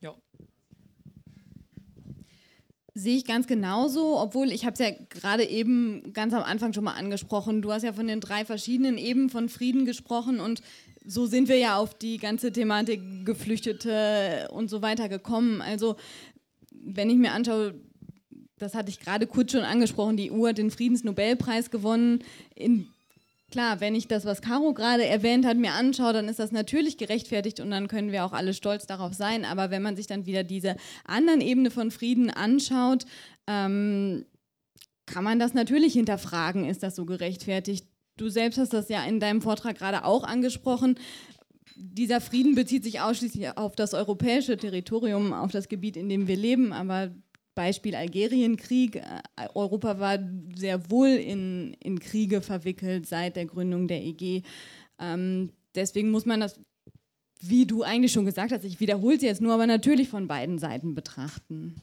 Ja. 0.00 0.14
Sehe 2.94 3.16
ich 3.16 3.24
ganz 3.24 3.46
genauso, 3.46 4.18
obwohl 4.18 4.52
ich 4.52 4.66
habe 4.66 4.74
es 4.74 4.78
ja 4.80 4.90
gerade 5.08 5.44
eben 5.44 6.12
ganz 6.12 6.34
am 6.34 6.42
Anfang 6.42 6.72
schon 6.72 6.84
mal 6.84 6.94
angesprochen. 6.94 7.62
Du 7.62 7.72
hast 7.72 7.84
ja 7.84 7.92
von 7.92 8.06
den 8.06 8.20
drei 8.20 8.44
verschiedenen 8.44 8.98
Ebenen 8.98 9.30
von 9.30 9.48
Frieden 9.48 9.86
gesprochen 9.86 10.40
und 10.40 10.60
so 11.04 11.26
sind 11.26 11.48
wir 11.48 11.56
ja 11.56 11.76
auf 11.78 11.94
die 11.94 12.18
ganze 12.18 12.52
Thematik 12.52 13.00
Geflüchtete 13.24 14.48
und 14.52 14.68
so 14.68 14.82
weiter 14.82 15.08
gekommen. 15.08 15.62
Also 15.62 15.96
wenn 16.70 17.08
ich 17.08 17.16
mir 17.16 17.32
anschaue, 17.32 17.74
das 18.58 18.74
hatte 18.74 18.90
ich 18.90 19.00
gerade 19.00 19.26
kurz 19.26 19.52
schon 19.52 19.62
angesprochen, 19.62 20.16
die 20.16 20.30
EU 20.30 20.46
hat 20.46 20.58
den 20.58 20.70
Friedensnobelpreis 20.70 21.70
gewonnen. 21.70 22.22
In 22.54 22.91
Klar, 23.52 23.80
wenn 23.80 23.94
ich 23.94 24.08
das, 24.08 24.24
was 24.24 24.40
Caro 24.40 24.72
gerade 24.72 25.04
erwähnt 25.04 25.44
hat, 25.44 25.58
mir 25.58 25.72
anschaue, 25.72 26.14
dann 26.14 26.26
ist 26.26 26.38
das 26.38 26.52
natürlich 26.52 26.96
gerechtfertigt 26.96 27.60
und 27.60 27.70
dann 27.70 27.86
können 27.86 28.10
wir 28.10 28.24
auch 28.24 28.32
alle 28.32 28.54
stolz 28.54 28.86
darauf 28.86 29.12
sein. 29.12 29.44
Aber 29.44 29.70
wenn 29.70 29.82
man 29.82 29.94
sich 29.94 30.06
dann 30.06 30.24
wieder 30.24 30.42
diese 30.42 30.74
anderen 31.04 31.42
Ebene 31.42 31.70
von 31.70 31.90
Frieden 31.90 32.30
anschaut, 32.30 33.04
ähm, 33.46 34.24
kann 35.04 35.22
man 35.22 35.38
das 35.38 35.52
natürlich 35.52 35.92
hinterfragen, 35.92 36.64
ist 36.64 36.82
das 36.82 36.96
so 36.96 37.04
gerechtfertigt? 37.04 37.86
Du 38.16 38.30
selbst 38.30 38.56
hast 38.56 38.72
das 38.72 38.88
ja 38.88 39.04
in 39.04 39.20
deinem 39.20 39.42
Vortrag 39.42 39.76
gerade 39.76 40.06
auch 40.06 40.24
angesprochen. 40.24 40.98
Dieser 41.76 42.22
Frieden 42.22 42.54
bezieht 42.54 42.84
sich 42.84 43.02
ausschließlich 43.02 43.58
auf 43.58 43.76
das 43.76 43.92
europäische 43.92 44.56
Territorium, 44.56 45.34
auf 45.34 45.50
das 45.50 45.68
Gebiet, 45.68 45.98
in 45.98 46.08
dem 46.08 46.26
wir 46.26 46.36
leben, 46.36 46.72
aber 46.72 47.10
Beispiel 47.54 47.94
Algerienkrieg. 47.94 48.96
Äh, 48.96 49.22
Europa 49.54 49.98
war 49.98 50.18
sehr 50.56 50.90
wohl 50.90 51.08
in, 51.08 51.74
in 51.80 51.98
Kriege 52.00 52.40
verwickelt 52.40 53.06
seit 53.06 53.36
der 53.36 53.46
Gründung 53.46 53.88
der 53.88 54.02
EG. 54.02 54.42
Ähm, 54.98 55.50
deswegen 55.74 56.10
muss 56.10 56.26
man 56.26 56.40
das, 56.40 56.60
wie 57.40 57.66
du 57.66 57.82
eigentlich 57.82 58.12
schon 58.12 58.24
gesagt 58.24 58.52
hast, 58.52 58.64
ich 58.64 58.80
wiederhole 58.80 59.16
es 59.16 59.22
jetzt 59.22 59.40
nur, 59.40 59.52
aber 59.54 59.66
natürlich 59.66 60.08
von 60.08 60.28
beiden 60.28 60.58
Seiten 60.58 60.94
betrachten 60.94 61.82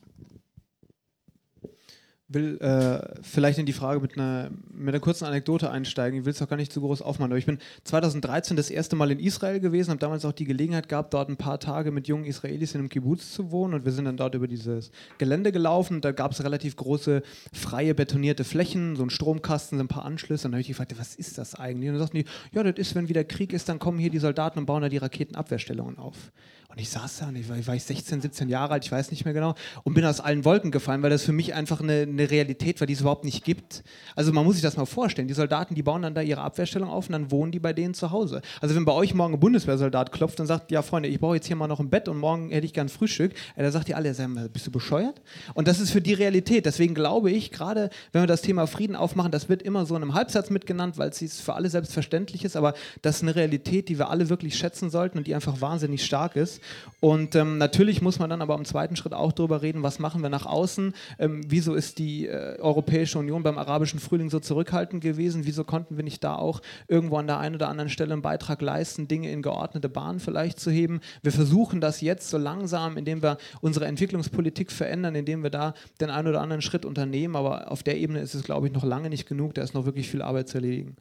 will 2.29 2.59
äh, 2.61 3.21
vielleicht 3.23 3.57
in 3.57 3.65
die 3.65 3.73
Frage 3.73 3.99
mit 3.99 4.17
einer, 4.17 4.51
mit 4.71 4.89
einer 4.89 4.99
kurzen 4.99 5.25
Anekdote 5.25 5.71
einsteigen. 5.71 6.19
Ich 6.19 6.25
will 6.25 6.31
es 6.31 6.41
auch 6.41 6.47
gar 6.47 6.57
nicht 6.57 6.71
zu 6.71 6.79
groß 6.79 7.01
aufmachen, 7.01 7.31
aber 7.31 7.39
ich 7.39 7.47
bin 7.47 7.57
2013 7.85 8.55
das 8.55 8.69
erste 8.69 8.95
Mal 8.95 9.09
in 9.09 9.19
Israel 9.19 9.59
gewesen, 9.59 9.89
habe 9.89 9.99
damals 9.99 10.23
auch 10.25 10.31
die 10.31 10.45
Gelegenheit 10.45 10.87
gehabt, 10.87 11.13
dort 11.15 11.29
ein 11.29 11.37
paar 11.37 11.59
Tage 11.59 11.91
mit 11.91 12.07
jungen 12.07 12.25
Israelis 12.25 12.75
in 12.75 12.81
einem 12.81 12.89
Kibbutz 12.89 13.33
zu 13.33 13.51
wohnen 13.51 13.73
und 13.73 13.85
wir 13.85 13.91
sind 13.91 14.05
dann 14.05 14.15
dort 14.15 14.35
über 14.35 14.47
dieses 14.47 14.91
Gelände 15.17 15.51
gelaufen. 15.51 16.01
Da 16.01 16.11
gab 16.11 16.31
es 16.31 16.43
relativ 16.43 16.75
große, 16.75 17.23
freie, 17.51 17.95
betonierte 17.95 18.43
Flächen, 18.43 18.95
so 18.95 19.03
ein 19.03 19.09
Stromkasten, 19.09 19.79
so 19.79 19.83
ein 19.83 19.87
paar 19.87 20.05
Anschlüsse. 20.05 20.47
Und 20.47 20.51
dann 20.51 20.57
habe 20.57 20.61
ich 20.61 20.67
gefragt, 20.67 20.93
was 20.99 21.15
ist 21.15 21.39
das 21.39 21.55
eigentlich? 21.55 21.89
Und 21.89 21.95
dann 21.95 22.03
sagten 22.03 22.17
die, 22.17 22.25
ja, 22.51 22.61
das 22.61 22.77
ist, 22.77 22.93
wenn 22.93 23.09
wieder 23.09 23.23
Krieg 23.23 23.53
ist, 23.53 23.67
dann 23.69 23.79
kommen 23.79 23.97
hier 23.97 24.11
die 24.11 24.19
Soldaten 24.19 24.59
und 24.59 24.67
bauen 24.67 24.83
da 24.83 24.89
die 24.89 24.97
Raketenabwehrstellungen 24.97 25.97
auf. 25.97 26.31
Und 26.71 26.79
ich 26.79 26.89
saß 26.89 27.17
da 27.17 27.29
und 27.29 27.35
ich 27.35 27.49
war, 27.49 27.57
ich 27.57 27.67
war 27.67 27.77
16, 27.77 28.21
17 28.21 28.47
Jahre 28.47 28.73
alt, 28.73 28.85
ich 28.85 28.91
weiß 28.91 29.09
nicht 29.09 29.25
mehr 29.25 29.33
genau, 29.33 29.55
und 29.83 29.95
bin 29.95 30.05
aus 30.05 30.19
allen 30.19 30.45
Wolken 30.45 30.69
gefallen, 30.69 31.01
weil 31.01 31.09
das 31.09 31.23
für 31.23 31.31
mich 31.31 31.55
einfach 31.55 31.81
eine, 31.81 32.03
eine 32.03 32.29
Realität 32.29 32.79
war, 32.79 32.85
die 32.85 32.93
es 32.93 33.01
überhaupt 33.01 33.25
nicht 33.25 33.43
gibt. 33.43 33.83
Also 34.15 34.31
man 34.31 34.45
muss 34.45 34.53
sich 34.53 34.61
das 34.61 34.77
mal 34.77 34.85
vorstellen. 34.85 35.27
Die 35.27 35.33
Soldaten, 35.33 35.73
die 35.73 35.81
bauen 35.81 36.03
dann 36.03 36.13
da 36.13 36.21
ihre 36.21 36.41
Abwehrstellung 36.41 36.87
auf 36.87 37.07
und 37.07 37.13
dann 37.13 37.31
wohnen 37.31 37.51
die 37.51 37.59
bei 37.59 37.73
denen 37.73 37.95
zu 37.95 38.11
Hause. 38.11 38.43
Also 38.61 38.75
wenn 38.75 38.85
bei 38.85 38.91
euch 38.91 39.15
morgen 39.15 39.33
ein 39.33 39.39
Bundeswehrsoldat 39.39 40.11
klopft 40.11 40.39
und 40.39 40.45
sagt, 40.45 40.69
ja 40.69 40.83
Freunde, 40.83 41.09
ich 41.09 41.19
brauche 41.19 41.35
jetzt 41.35 41.47
hier 41.47 41.55
mal 41.55 41.65
noch 41.65 41.79
ein 41.79 41.89
Bett 41.89 42.07
und 42.07 42.19
morgen 42.19 42.51
hätte 42.51 42.67
ich 42.67 42.73
gern 42.73 42.87
Frühstück, 42.87 43.33
ja, 43.57 43.63
da 43.63 43.71
sagt 43.71 43.89
ihr 43.89 43.97
alle, 43.97 44.13
bist 44.53 44.67
du 44.67 44.71
bescheuert? 44.71 45.23
Und 45.55 45.67
das 45.67 45.79
ist 45.79 45.89
für 45.89 46.01
die 46.01 46.13
Realität. 46.13 46.67
Deswegen 46.67 46.93
glaube 46.93 47.31
ich, 47.31 47.49
gerade 47.49 47.89
wenn 48.11 48.21
wir 48.21 48.27
das 48.27 48.43
Thema 48.43 48.67
Frieden 48.67 48.95
aufmachen, 48.95 49.31
das 49.31 49.49
wird 49.49 49.63
immer 49.63 49.87
so 49.87 49.95
in 49.95 50.03
einem 50.03 50.13
Halbsatz 50.13 50.51
mitgenannt, 50.51 50.99
weil 50.99 51.09
es 51.09 51.41
für 51.41 51.55
alle 51.55 51.71
selbstverständlich 51.71 52.45
ist, 52.45 52.55
aber 52.55 52.75
das 53.01 53.17
ist 53.17 53.23
eine 53.23 53.35
Realität, 53.35 53.89
die 53.89 53.97
wir 53.97 54.11
alle 54.11 54.29
wirklich 54.29 54.55
schätzen 54.55 54.91
sollten 54.91 55.17
und 55.17 55.25
die 55.25 55.33
einfach 55.33 55.61
wahnsinnig 55.61 56.05
stark 56.05 56.35
ist. 56.35 56.58
Und 56.99 57.35
ähm, 57.35 57.57
natürlich 57.57 58.01
muss 58.01 58.19
man 58.19 58.29
dann 58.29 58.41
aber 58.41 58.55
im 58.55 58.65
zweiten 58.65 58.95
Schritt 58.95 59.13
auch 59.13 59.31
darüber 59.31 59.61
reden, 59.61 59.83
was 59.83 59.99
machen 59.99 60.21
wir 60.21 60.29
nach 60.29 60.45
außen, 60.45 60.93
ähm, 61.17 61.41
wieso 61.47 61.75
ist 61.75 61.97
die 61.99 62.27
äh, 62.27 62.59
Europäische 62.59 63.19
Union 63.19 63.43
beim 63.43 63.57
arabischen 63.57 63.99
Frühling 63.99 64.29
so 64.29 64.39
zurückhaltend 64.39 65.01
gewesen, 65.01 65.45
wieso 65.45 65.63
konnten 65.63 65.97
wir 65.97 66.03
nicht 66.03 66.23
da 66.23 66.35
auch 66.35 66.61
irgendwo 66.87 67.17
an 67.17 67.27
der 67.27 67.39
einen 67.39 67.55
oder 67.55 67.69
anderen 67.69 67.89
Stelle 67.89 68.13
einen 68.13 68.21
Beitrag 68.21 68.61
leisten, 68.61 69.07
Dinge 69.07 69.31
in 69.31 69.41
geordnete 69.41 69.89
Bahnen 69.89 70.19
vielleicht 70.19 70.59
zu 70.59 70.71
heben. 70.71 70.99
Wir 71.23 71.31
versuchen 71.31 71.81
das 71.81 72.01
jetzt 72.01 72.29
so 72.29 72.37
langsam, 72.37 72.97
indem 72.97 73.23
wir 73.23 73.37
unsere 73.61 73.85
Entwicklungspolitik 73.85 74.71
verändern, 74.71 75.15
indem 75.15 75.43
wir 75.43 75.49
da 75.49 75.73
den 76.01 76.09
einen 76.09 76.27
oder 76.27 76.41
anderen 76.41 76.61
Schritt 76.61 76.85
unternehmen, 76.85 77.35
aber 77.35 77.71
auf 77.71 77.83
der 77.83 77.97
Ebene 77.97 78.19
ist 78.19 78.33
es, 78.33 78.43
glaube 78.43 78.67
ich, 78.67 78.73
noch 78.73 78.83
lange 78.83 79.09
nicht 79.09 79.27
genug, 79.27 79.53
da 79.53 79.61
ist 79.61 79.73
noch 79.73 79.85
wirklich 79.85 80.09
viel 80.09 80.21
Arbeit 80.21 80.49
zu 80.49 80.57
erledigen 80.57 80.95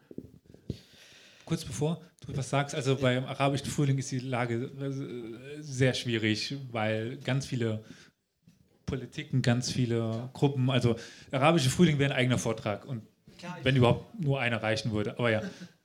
kurz 1.49 1.65
bevor 1.65 2.03
du 2.27 2.37
was 2.37 2.51
sagst, 2.51 2.75
also 2.75 2.97
beim 2.97 3.25
arabischen 3.25 3.71
Frühling 3.71 3.97
ist 3.97 4.11
die 4.13 4.19
Lage 4.19 4.71
äh, 4.79 5.63
sehr 5.63 5.95
schwierig, 5.95 6.55
weil 6.71 7.17
ganz 7.17 7.47
viele 7.47 7.83
Politiken, 8.85 9.41
ganz 9.41 9.71
viele 9.71 10.29
Gruppen, 10.35 10.71
also 10.71 10.97
arabische 11.33 11.71
Frühling 11.71 11.99
wäre 11.99 12.13
ein 12.13 12.19
eigener 12.19 12.39
Vortrag 12.39 12.85
und 12.85 13.03
wenn 13.63 13.77
überhaupt 13.77 14.21
nur 14.21 14.41
einer 14.41 14.63
reichen 14.63 14.93
würde. 14.93 15.19
Aber 15.19 15.31
ja. 15.31 15.43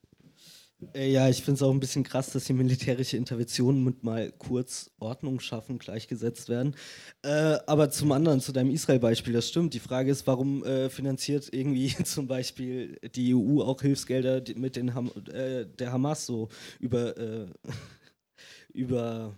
Äh, 0.94 1.12
ja, 1.12 1.30
ich 1.30 1.44
finde 1.44 1.56
es 1.56 1.62
auch 1.64 1.72
ein 1.72 1.80
bisschen 1.80 2.04
krass, 2.04 2.32
dass 2.32 2.46
die 2.46 2.54
militärische 2.54 3.18
Interventionen 3.18 3.84
mit 3.84 4.04
mal 4.04 4.32
kurz 4.32 4.92
Ordnung 5.00 5.40
schaffen 5.40 5.80
gleichgesetzt 5.80 6.50
werden. 6.50 6.76
Äh, 7.24 7.58
aber 7.68 7.90
zum 7.90 8.12
anderen, 8.12 8.40
zu 8.40 8.52
deinem 8.52 8.72
Israel-Beispiel, 8.72 9.34
das 9.34 9.50
stimmt. 9.50 9.74
Die 9.74 9.80
Frage 9.80 10.12
ist, 10.12 10.28
warum 10.28 10.64
äh, 10.64 10.90
finanziert 10.90 11.50
irgendwie 11.52 11.88
zum 12.04 12.28
Beispiel 12.28 13.00
die 13.16 13.36
EU 13.36 13.62
auch 13.62 13.82
Hilfsgelder 13.82 14.42
mit 14.56 14.76
den 14.76 14.94
Ham 14.94 15.12
äh, 15.32 15.66
der 15.66 15.92
Hamas 15.92 16.26
so 16.26 16.50
über, 16.80 17.18
äh, 17.18 17.46
über 18.74 19.38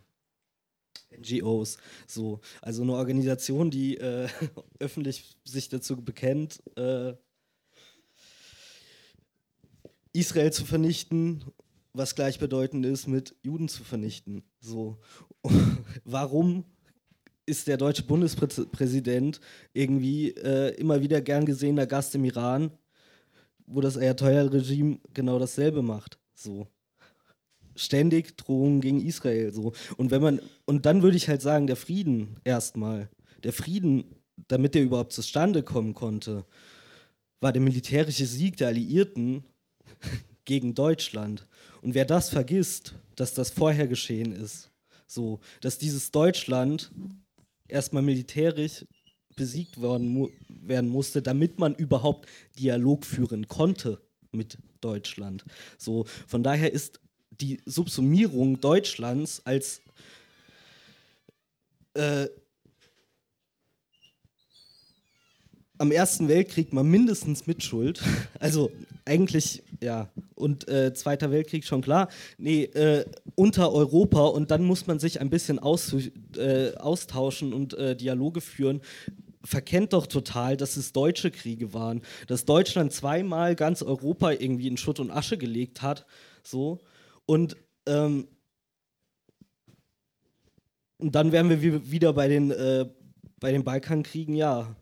NGOs. 1.17 1.77
So. 2.07 2.39
Also 2.61 2.83
eine 2.83 2.93
Organisation, 2.93 3.71
die 3.71 3.97
äh, 3.97 4.27
öffentlich 4.79 5.37
sich 5.43 5.69
dazu 5.69 5.97
bekennt, 5.97 6.61
Israel 10.15 10.51
zu 10.51 10.65
vernichten, 10.65 11.43
was 11.93 12.15
gleichbedeutend 12.15 12.85
ist 12.85 13.07
mit 13.07 13.35
Juden 13.43 13.67
zu 13.67 13.83
vernichten. 13.83 14.43
So. 14.59 14.97
Warum 16.03 16.65
ist 17.45 17.67
der 17.67 17.77
deutsche 17.77 18.03
Bundespräsident 18.03 19.39
irgendwie 19.73 20.31
äh, 20.31 20.73
immer 20.75 21.01
wieder 21.01 21.21
gern 21.21 21.45
gesehener 21.45 21.85
Gast 21.85 22.15
im 22.15 22.25
Iran, 22.25 22.71
wo 23.67 23.81
das 23.81 23.97
Ayatollah-Regime 23.97 24.99
genau 25.13 25.37
dasselbe 25.37 25.81
macht? 25.81 26.17
So. 26.33 26.67
Ständig 27.75 28.37
Drohungen 28.37 28.81
gegen 28.81 29.05
Israel. 29.05 29.53
So. 29.53 29.73
Und 29.97 30.11
wenn 30.11 30.21
man, 30.21 30.39
und 30.65 30.85
dann 30.85 31.03
würde 31.03 31.17
ich 31.17 31.27
halt 31.27 31.41
sagen, 31.41 31.67
der 31.67 31.75
Frieden 31.75 32.37
erstmal, 32.43 33.09
der 33.43 33.53
Frieden, 33.53 34.05
damit 34.47 34.75
der 34.75 34.83
überhaupt 34.83 35.13
zustande 35.13 35.61
kommen 35.61 35.93
konnte, 35.93 36.45
war 37.41 37.51
der 37.51 37.61
militärische 37.61 38.25
Sieg 38.25 38.57
der 38.57 38.69
Alliierten 38.69 39.43
gegen 40.45 40.73
Deutschland. 40.73 41.47
Und 41.81 41.93
wer 41.93 42.05
das 42.05 42.29
vergisst, 42.29 42.95
dass 43.15 43.33
das 43.33 43.49
vorher 43.49 43.87
geschehen 43.87 44.31
ist, 44.31 44.71
so, 45.07 45.39
dass 45.61 45.77
dieses 45.77 46.11
Deutschland 46.11 46.91
erstmal 47.67 48.03
militärisch 48.03 48.85
besiegt 49.35 49.81
worden 49.81 50.07
mu 50.07 50.29
werden 50.47 50.89
musste, 50.89 51.21
damit 51.21 51.59
man 51.59 51.75
überhaupt 51.75 52.27
Dialog 52.57 53.05
führen 53.05 53.47
konnte 53.47 54.01
mit 54.31 54.57
Deutschland. 54.81 55.45
So, 55.77 56.05
von 56.27 56.41
daher 56.41 56.71
ist 56.71 56.99
die 57.29 57.61
Subsumierung 57.65 58.59
Deutschlands 58.59 59.45
als 59.45 59.81
äh, 61.93 62.27
am 65.77 65.91
Ersten 65.91 66.27
Weltkrieg 66.27 66.73
mal 66.73 66.83
mindestens 66.83 67.47
Mitschuld. 67.47 68.01
Also 68.39 68.71
eigentlich, 69.05 69.63
ja. 69.81 70.09
Und 70.35 70.67
äh, 70.67 70.93
Zweiter 70.93 71.31
Weltkrieg 71.31 71.63
schon 71.63 71.81
klar. 71.81 72.09
Nee, 72.37 72.63
äh, 72.63 73.05
unter 73.35 73.71
Europa 73.71 74.25
und 74.25 74.51
dann 74.51 74.63
muss 74.63 74.87
man 74.87 74.99
sich 74.99 75.21
ein 75.21 75.29
bisschen 75.29 75.59
äh, 75.59 76.75
austauschen 76.75 77.53
und 77.53 77.73
äh, 77.73 77.95
Dialoge 77.95 78.41
führen. 78.41 78.81
Verkennt 79.43 79.93
doch 79.93 80.07
total, 80.07 80.57
dass 80.57 80.77
es 80.77 80.91
deutsche 80.91 81.31
Kriege 81.31 81.73
waren. 81.73 82.01
Dass 82.27 82.45
Deutschland 82.45 82.93
zweimal 82.93 83.55
ganz 83.55 83.81
Europa 83.81 84.31
irgendwie 84.31 84.67
in 84.67 84.77
Schutt 84.77 84.99
und 84.99 85.11
Asche 85.11 85.37
gelegt 85.37 85.81
hat. 85.81 86.05
So. 86.43 86.81
Und 87.25 87.55
ähm, 87.87 88.27
und 90.97 91.13
dann 91.13 91.31
wären 91.31 91.49
wir 91.49 91.91
wieder 91.91 92.13
bei 92.13 92.27
den, 92.27 92.51
äh, 92.51 92.85
bei 93.39 93.51
den 93.51 93.63
Balkankriegen, 93.63 94.35
ja, 94.35 94.75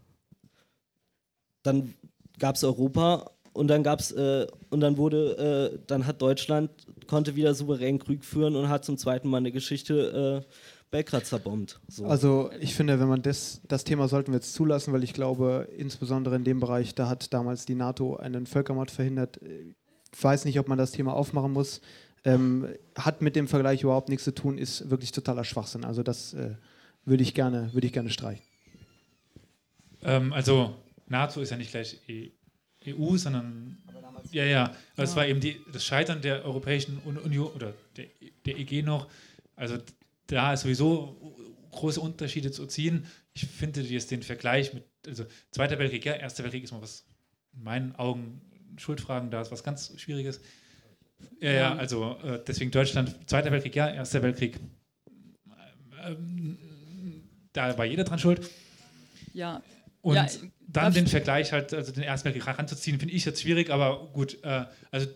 dann 1.64 1.94
gab 2.40 2.56
es 2.56 2.64
Europa 2.64 3.32
und 3.54 3.68
dann 3.68 3.84
gab's 3.84 4.12
äh, 4.12 4.48
und 4.70 4.80
dann 4.80 4.98
wurde 4.98 5.74
äh, 5.74 5.80
dann 5.88 6.06
hat 6.06 6.22
Deutschland 6.22 6.70
konnte 7.08 7.36
wieder 7.36 7.54
souverän 7.54 8.00
Krieg 8.00 8.26
führen 8.26 8.56
und 8.56 8.70
hat 8.70 8.86
zum 8.86 8.98
zweiten 8.98 9.30
Mal 9.30 9.38
eine 9.38 9.52
Geschichte 9.52 10.44
äh, 10.44 10.54
Belgrad 10.94 11.26
zerbombt. 11.26 11.80
So. 11.88 12.06
Also 12.06 12.52
ich 12.60 12.76
finde, 12.76 13.00
wenn 13.00 13.08
man 13.08 13.24
das, 13.24 13.62
das 13.68 13.84
Thema 13.84 14.08
sollten 14.08 14.32
wir 14.32 14.36
jetzt 14.36 14.54
zulassen, 14.54 14.94
weil 14.94 15.04
ich 15.04 15.14
glaube, 15.14 15.68
insbesondere 15.76 16.36
in 16.36 16.44
dem 16.44 16.60
Bereich, 16.60 16.94
da 16.94 17.10
hat 17.10 17.34
damals 17.34 17.66
die 17.66 17.74
NATO 17.74 18.18
einen 18.18 18.46
Völkermord 18.46 18.92
verhindert. 18.92 19.40
Ich 19.42 20.24
weiß 20.24 20.46
nicht, 20.46 20.60
ob 20.60 20.68
man 20.68 20.78
das 20.78 20.92
Thema 20.92 21.14
aufmachen 21.14 21.52
muss. 21.52 21.82
Ähm, 22.26 22.68
hat 22.96 23.24
mit 23.24 23.36
dem 23.36 23.48
Vergleich 23.48 23.82
überhaupt 23.82 24.08
nichts 24.08 24.24
zu 24.24 24.36
tun, 24.36 24.60
ist 24.60 24.92
wirklich 24.92 25.12
totaler 25.12 25.44
Schwachsinn. 25.44 25.84
Also 25.84 26.04
das 26.04 26.36
äh, 26.36 26.52
würde 27.06 27.24
ich 27.24 27.34
gerne, 27.34 27.74
würde 27.74 27.88
ich 27.88 27.94
gerne 27.94 28.12
streichen. 28.12 28.46
Ähm, 30.04 30.32
also 30.32 30.76
NATO 31.08 31.42
ist 31.42 31.50
ja 31.50 31.58
nicht 31.58 31.72
gleich 31.72 32.00
e 32.08 32.32
EU, 32.86 33.16
sondern 33.16 33.78
ja, 34.32 34.44
ja. 34.44 34.76
Das 34.96 35.12
ja. 35.12 35.16
war 35.18 35.28
eben 35.28 35.40
die, 35.40 35.62
das 35.72 35.86
Scheitern 35.86 36.22
der 36.22 36.44
Europäischen 36.44 36.98
Union 37.00 37.52
oder 37.54 37.74
der, 37.96 38.08
der 38.46 38.58
EG 38.58 38.82
noch. 38.82 39.10
Also 39.56 39.78
da 40.28 40.54
ist 40.54 40.62
sowieso 40.62 41.18
große 41.72 42.00
Unterschiede 42.00 42.52
zu 42.52 42.66
ziehen. 42.66 43.06
Ich 43.34 43.46
finde 43.46 43.82
jetzt 43.82 44.12
den 44.12 44.24
Vergleich 44.24 44.74
mit, 44.74 44.84
also 45.08 45.26
Zweiter 45.52 45.80
Weltkrieg, 45.80 46.06
ja, 46.06 46.14
Erster 46.14 46.44
Weltkrieg 46.44 46.64
ist 46.64 46.72
mal 46.72 46.82
was, 46.82 47.06
in 47.54 47.64
meinen 47.64 47.96
Augen, 47.96 48.42
Schuldfragen, 48.78 49.30
da 49.30 49.42
ist 49.42 49.52
was 49.52 49.64
ganz 49.64 49.94
Schwieriges. 50.00 50.42
Ja, 51.40 51.52
ja, 51.52 51.76
also 51.76 52.18
äh, 52.24 52.42
deswegen 52.46 52.72
Deutschland, 52.72 53.16
Zweiter 53.30 53.52
Weltkrieg, 53.52 53.76
ja, 53.76 53.90
Erster 53.90 54.22
Weltkrieg, 54.24 54.60
ähm, 56.04 56.58
da 57.54 57.78
war 57.78 57.86
jeder 57.86 58.04
dran 58.04 58.20
schuld. 58.20 58.50
Ja. 59.34 59.62
Und 60.02 60.16
ja, 60.16 60.28
dann 60.74 60.94
den 60.94 61.08
Vergleich 61.08 61.52
halt, 61.52 61.74
also 61.74 61.92
den 61.92 62.04
Ersten 62.04 62.26
Weltkrieg 62.26 62.46
heranzuziehen, 62.46 63.00
finde 63.00 63.14
ich 63.14 63.26
jetzt 63.26 63.42
schwierig, 63.42 63.70
aber 63.70 64.10
gut, 64.12 64.44
äh, 64.44 64.66
also 64.92 65.08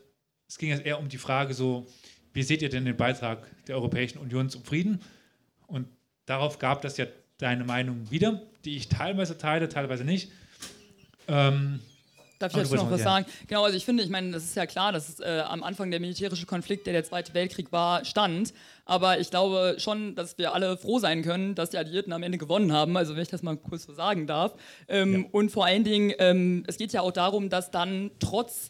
es 0.47 0.57
ging 0.57 0.69
jetzt 0.69 0.85
eher 0.85 0.99
um 0.99 1.09
die 1.09 1.17
Frage 1.17 1.53
so, 1.53 1.87
wie 2.33 2.43
seht 2.43 2.61
ihr 2.61 2.69
denn 2.69 2.85
den 2.85 2.95
Beitrag 2.95 3.47
der 3.65 3.75
Europäischen 3.75 4.19
Union 4.19 4.49
zum 4.49 4.63
Frieden? 4.63 5.01
Und 5.65 5.87
darauf 6.25 6.59
gab 6.59 6.81
das 6.81 6.97
ja 6.97 7.07
deine 7.39 7.65
Meinung 7.65 8.09
wieder, 8.11 8.43
die 8.63 8.77
ich 8.77 8.87
teilweise 8.89 9.37
teile, 9.37 9.67
teilweise 9.69 10.03
nicht. 10.03 10.31
Ähm, 11.27 11.79
Darf 12.39 12.53
ich 12.53 12.59
jetzt 12.59 12.73
noch 12.73 12.91
was 12.91 13.01
sagen? 13.01 13.25
Genau, 13.47 13.63
also 13.63 13.75
ich 13.75 13.85
finde, 13.85 14.03
ich 14.03 14.09
meine, 14.09 14.31
das 14.31 14.43
ist 14.43 14.55
ja 14.55 14.65
klar, 14.65 14.91
dass 14.91 15.19
äh, 15.19 15.43
am 15.47 15.63
Anfang 15.63 15.89
der 15.91 15.99
militärische 15.99 16.45
Konflikt, 16.45 16.85
der 16.85 16.93
der 16.93 17.03
Zweite 17.03 17.33
Weltkrieg 17.33 17.71
war, 17.71 18.05
stand. 18.05 18.53
Aber 18.85 19.19
ich 19.19 19.29
glaube 19.29 19.75
schon, 19.79 20.15
dass 20.15 20.37
wir 20.37 20.53
alle 20.53 20.77
froh 20.77 20.99
sein 20.99 21.23
können, 21.23 21.55
dass 21.55 21.71
die 21.71 21.77
Alliierten 21.77 22.13
am 22.13 22.23
Ende 22.23 22.37
gewonnen 22.37 22.71
haben. 22.71 22.95
Also 22.95 23.15
wenn 23.15 23.23
ich 23.23 23.29
das 23.29 23.43
mal 23.43 23.57
kurz 23.57 23.83
so 23.83 23.93
sagen 23.93 24.27
darf. 24.27 24.53
Ähm, 24.87 25.23
ja. 25.23 25.29
Und 25.31 25.51
vor 25.51 25.65
allen 25.65 25.83
Dingen, 25.83 26.13
ähm, 26.19 26.63
es 26.67 26.77
geht 26.77 26.93
ja 26.93 27.01
auch 27.01 27.11
darum, 27.11 27.49
dass 27.49 27.71
dann 27.71 28.11
trotz 28.19 28.69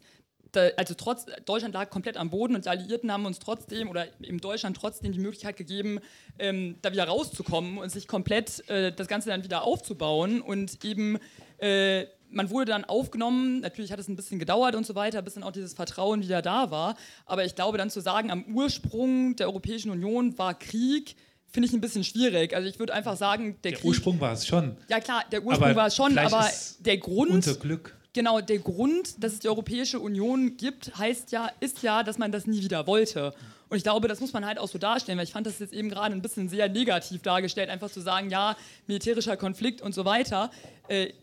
also 0.76 0.94
trotz, 0.96 1.26
Deutschland 1.46 1.74
lag 1.74 1.90
komplett 1.90 2.18
am 2.18 2.30
Boden 2.30 2.56
und 2.56 2.66
die 2.66 2.70
Alliierten 2.70 3.12
haben 3.12 3.26
uns 3.26 3.40
trotzdem 3.40 3.90
oder 3.90 4.08
in 4.22 4.40
Deutschland 4.40 4.78
trotzdem 4.78 5.12
die 5.12 5.20
Möglichkeit 5.20 5.58
gegeben, 5.58 6.00
ähm, 6.40 6.78
da 6.82 6.92
wieder 6.92 7.06
rauszukommen 7.06 7.78
und 7.78 7.92
sich 7.92 8.08
komplett 8.08 8.68
äh, 8.70 8.92
das 8.92 9.08
Ganze 9.08 9.30
dann 9.30 9.44
wieder 9.44 9.64
aufzubauen 9.64 10.42
und 10.42 10.84
eben 10.84 11.20
äh, 11.60 12.06
man 12.30 12.50
wurde 12.50 12.72
dann 12.72 12.86
aufgenommen, 12.86 13.62
natürlich 13.62 13.92
hat 13.92 14.00
es 14.00 14.08
ein 14.08 14.16
bisschen 14.16 14.40
gedauert 14.40 14.76
und 14.76 14.86
so 14.86 14.96
weiter, 14.96 15.22
bis 15.22 15.36
dann 15.36 15.44
auch 15.44 15.52
dieses 15.52 15.74
Vertrauen 15.74 16.22
wieder 16.22 16.42
da 16.42 16.72
war, 16.72 16.96
aber 17.26 17.46
ich 17.46 17.56
glaube 17.56 17.78
dann 17.78 17.90
zu 17.90 18.02
sagen, 18.02 18.32
am 18.32 18.44
Ursprung 18.46 19.36
der 19.36 19.48
Europäischen 19.48 19.92
Union 19.92 20.38
war 20.38 20.54
Krieg, 20.54 21.16
finde 21.50 21.68
ich 21.68 21.74
ein 21.74 21.82
bisschen 21.82 22.04
schwierig. 22.04 22.54
Also 22.56 22.68
ich 22.68 22.78
würde 22.78 22.94
einfach 22.94 23.16
sagen, 23.16 23.58
der, 23.64 23.72
der 23.72 23.80
Krieg, 23.80 23.86
Ursprung 23.86 24.20
war 24.20 24.34
es 24.34 24.46
schon. 24.46 24.76
Ja 24.90 25.00
klar, 25.00 25.24
der 25.32 25.44
Ursprung 25.44 25.76
war 25.76 25.88
es 25.88 25.96
schon, 25.96 26.18
aber 26.18 26.50
der 26.80 26.98
Grund 26.98 27.32
unser 27.32 27.56
Glück 27.56 27.98
genau, 28.18 28.42
der 28.42 28.58
Grund, 28.58 29.24
dass 29.24 29.34
es 29.34 29.40
die 29.40 29.48
Europäische 29.48 30.00
Union 30.00 30.58
gibt, 30.58 30.98
heißt 30.98 31.32
ja, 31.32 31.52
ist 31.60 31.84
ja, 31.84 32.02
dass 32.02 32.18
man 32.18 32.32
das 32.32 32.48
nie 32.48 32.64
wieder 32.64 32.88
wollte. 32.88 33.32
Und 33.70 33.78
ich 33.78 33.84
glaube, 33.84 34.08
das 34.08 34.20
muss 34.20 34.34
man 34.34 34.44
halt 34.44 34.58
auch 34.58 34.68
so 34.68 34.80
darstellen, 34.80 35.20
weil 35.20 35.26
ich 35.26 35.34
fand 35.34 35.46
das 35.46 35.60
jetzt 35.60 35.74
eben 35.74 35.90
gerade 35.90 36.16
ein 36.16 36.22
bisschen 36.22 36.50
sehr 36.50 36.68
negativ 36.68 37.22
dargestellt, 37.22 37.70
einfach 37.70 37.92
zu 37.92 38.02
sagen, 38.02 38.32
ja, 38.32 38.58
militärischer 38.88 39.38
Konflikt 39.38 39.84
und 39.84 39.94
so 39.94 40.04
weiter. 40.04 40.50
Äh, 40.88 41.14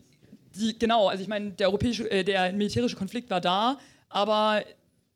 die, 0.55 0.77
genau, 0.77 1.07
also 1.07 1.21
ich 1.21 1.27
meine, 1.27 1.51
der, 1.51 1.69
äh, 1.69 2.23
der 2.23 2.53
militärische 2.53 2.95
Konflikt 2.95 3.29
war 3.29 3.41
da, 3.41 3.77
aber 4.09 4.63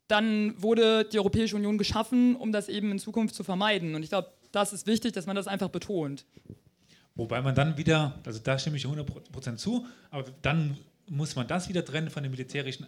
dann 0.08 0.60
wurde 0.60 1.04
die 1.04 1.18
Europäische 1.18 1.56
Union 1.56 1.78
geschaffen, 1.78 2.36
um 2.36 2.52
das 2.52 2.68
eben 2.68 2.90
in 2.90 2.98
Zukunft 2.98 3.34
zu 3.34 3.44
vermeiden. 3.44 3.94
Und 3.94 4.02
ich 4.02 4.08
glaube, 4.08 4.32
das 4.52 4.72
ist 4.72 4.86
wichtig, 4.86 5.12
dass 5.12 5.26
man 5.26 5.36
das 5.36 5.46
einfach 5.46 5.68
betont. 5.68 6.24
Wobei 7.14 7.42
man 7.42 7.54
dann 7.54 7.76
wieder, 7.76 8.18
also 8.24 8.40
da 8.42 8.58
stimme 8.58 8.76
ich 8.76 8.86
100% 8.86 9.56
zu, 9.56 9.86
aber 10.10 10.24
dann 10.42 10.76
muss 11.08 11.36
man 11.36 11.46
das 11.46 11.68
wieder 11.68 11.84
trennen 11.84 12.10
von 12.10 12.22
dem 12.22 12.32
militärischen 12.32 12.86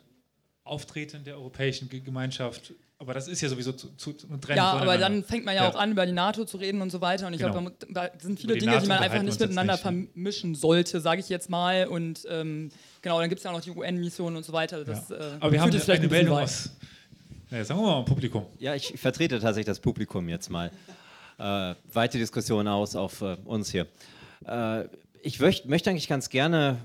Auftreten 0.65 1.25
der 1.25 1.37
europäischen 1.37 1.89
Gemeinschaft. 1.89 2.73
Aber 3.03 3.15
das 3.15 3.27
ist 3.27 3.41
ja 3.41 3.49
sowieso 3.49 3.73
zu, 3.73 3.89
zu, 3.97 4.13
zu 4.13 4.29
trennen. 4.29 4.57
Ja, 4.57 4.75
aber 4.75 4.97
dann 4.97 5.25
fängt 5.25 5.45
man 5.45 5.57
ja, 5.57 5.65
ja, 5.65 5.69
auch 5.69 5.75
an, 5.75 5.91
über 5.91 6.07
die 6.07 6.13
NATO 6.13 6.45
zu 6.45 6.57
reden 6.57 6.81
und 6.81 6.91
so 6.91 7.01
weiter. 7.01 7.27
Und 7.27 7.33
ich 7.33 7.41
genau. 7.41 7.51
glaube, 7.51 7.73
da 7.91 8.09
sind 8.17 8.39
viele 8.39 8.57
Dinge, 8.57 8.71
NATO 8.71 8.83
die 8.85 8.89
man 8.89 8.99
einfach 8.99 9.23
nicht 9.23 9.41
miteinander 9.41 9.73
nicht. 9.73 9.83
vermischen 9.83 10.55
sollte, 10.55 11.01
sage 11.01 11.19
ich 11.19 11.29
jetzt 11.29 11.51
mal. 11.51 11.89
Und 11.89 12.25
ähm, 12.31 12.71
genau, 13.01 13.19
dann 13.19 13.29
gibt 13.29 13.41
es 13.41 13.45
ja 13.45 13.51
auch 13.51 13.57
noch 13.57 13.61
die 13.61 13.73
UN-Mission 13.73 14.37
und 14.37 14.45
so 14.45 14.53
weiter. 14.53 14.85
Das, 14.85 15.09
ja. 15.09 15.17
äh, 15.17 15.21
aber 15.41 15.51
wir 15.51 15.61
haben 15.61 15.73
vielleicht 15.73 16.01
eine 16.01 16.09
Meldung 16.09 16.39
aus. 16.39 16.71
Ja, 17.51 17.65
sagen 17.65 17.81
wir 17.81 17.87
mal 17.87 18.05
Publikum. 18.05 18.47
Ja, 18.61 18.77
ich 18.77 18.95
vertrete 18.97 19.41
tatsächlich 19.41 19.67
das 19.67 19.81
Publikum 19.81 20.29
jetzt 20.29 20.49
mal. 20.49 20.71
Äh, 21.39 21.75
weite 21.93 22.19
Diskussion 22.19 22.69
aus 22.69 22.95
auf 22.95 23.21
äh, 23.21 23.37
uns 23.45 23.73
hier. 23.73 23.89
Äh, 24.47 24.85
ich 25.23 25.41
möcht, 25.41 25.67
möchte 25.67 25.91
eigentlich 25.91 26.07
ganz 26.07 26.29
gerne 26.29 26.79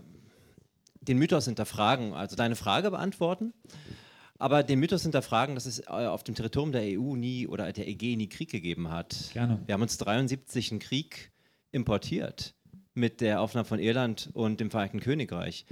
den 1.01 1.19
Mythos 1.19 1.45
hinterfragen, 1.45 2.13
also 2.13 2.35
deine 2.35 2.55
Frage 2.55 2.89
beantworten, 2.89 3.53
aber 4.39 4.63
den 4.63 4.79
Mythos 4.79 5.03
hinterfragen, 5.03 5.55
dass 5.55 5.65
es 5.65 5.79
äh, 5.79 5.85
auf 5.85 6.23
dem 6.23 6.35
Territorium 6.35 6.71
der 6.71 6.83
EU 6.83 7.15
nie 7.15 7.47
oder 7.47 7.71
der 7.71 7.87
EG 7.87 8.15
nie 8.15 8.29
Krieg 8.29 8.49
gegeben 8.49 8.91
hat. 8.91 9.31
Gerne. 9.33 9.61
Wir 9.65 9.73
haben 9.73 9.81
uns 9.81 9.97
73 9.97 10.71
einen 10.71 10.79
Krieg 10.79 11.31
importiert 11.71 12.53
mit 12.93 13.21
der 13.21 13.41
Aufnahme 13.41 13.65
von 13.65 13.79
Irland 13.79 14.29
und 14.33 14.59
dem 14.59 14.71
Vereinigten 14.71 14.99
Königreich. 14.99 15.65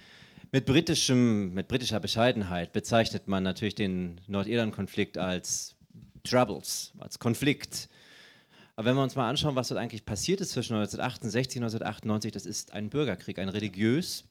Mit, 0.51 0.65
britischem, 0.65 1.53
mit 1.53 1.67
britischer 1.67 1.99
Bescheidenheit 1.99 2.71
bezeichnet 2.71 3.27
man 3.27 3.43
natürlich 3.43 3.75
den 3.75 4.21
Nordirland-Konflikt 4.27 5.17
als 5.17 5.75
Troubles, 6.23 6.93
als 6.97 7.19
Konflikt. 7.19 7.89
Aber 8.75 8.87
wenn 8.87 8.95
wir 8.95 9.03
uns 9.03 9.15
mal 9.15 9.29
anschauen, 9.29 9.55
was 9.55 9.69
dort 9.69 9.79
eigentlich 9.79 10.05
passiert 10.05 10.41
ist 10.41 10.51
zwischen 10.51 10.75
1968 10.75 11.57
und 11.57 11.63
1998, 11.65 12.31
das 12.31 12.45
ist 12.45 12.73
ein 12.73 12.89
Bürgerkrieg, 12.89 13.39
ein 13.39 13.49
religiös 13.49 14.25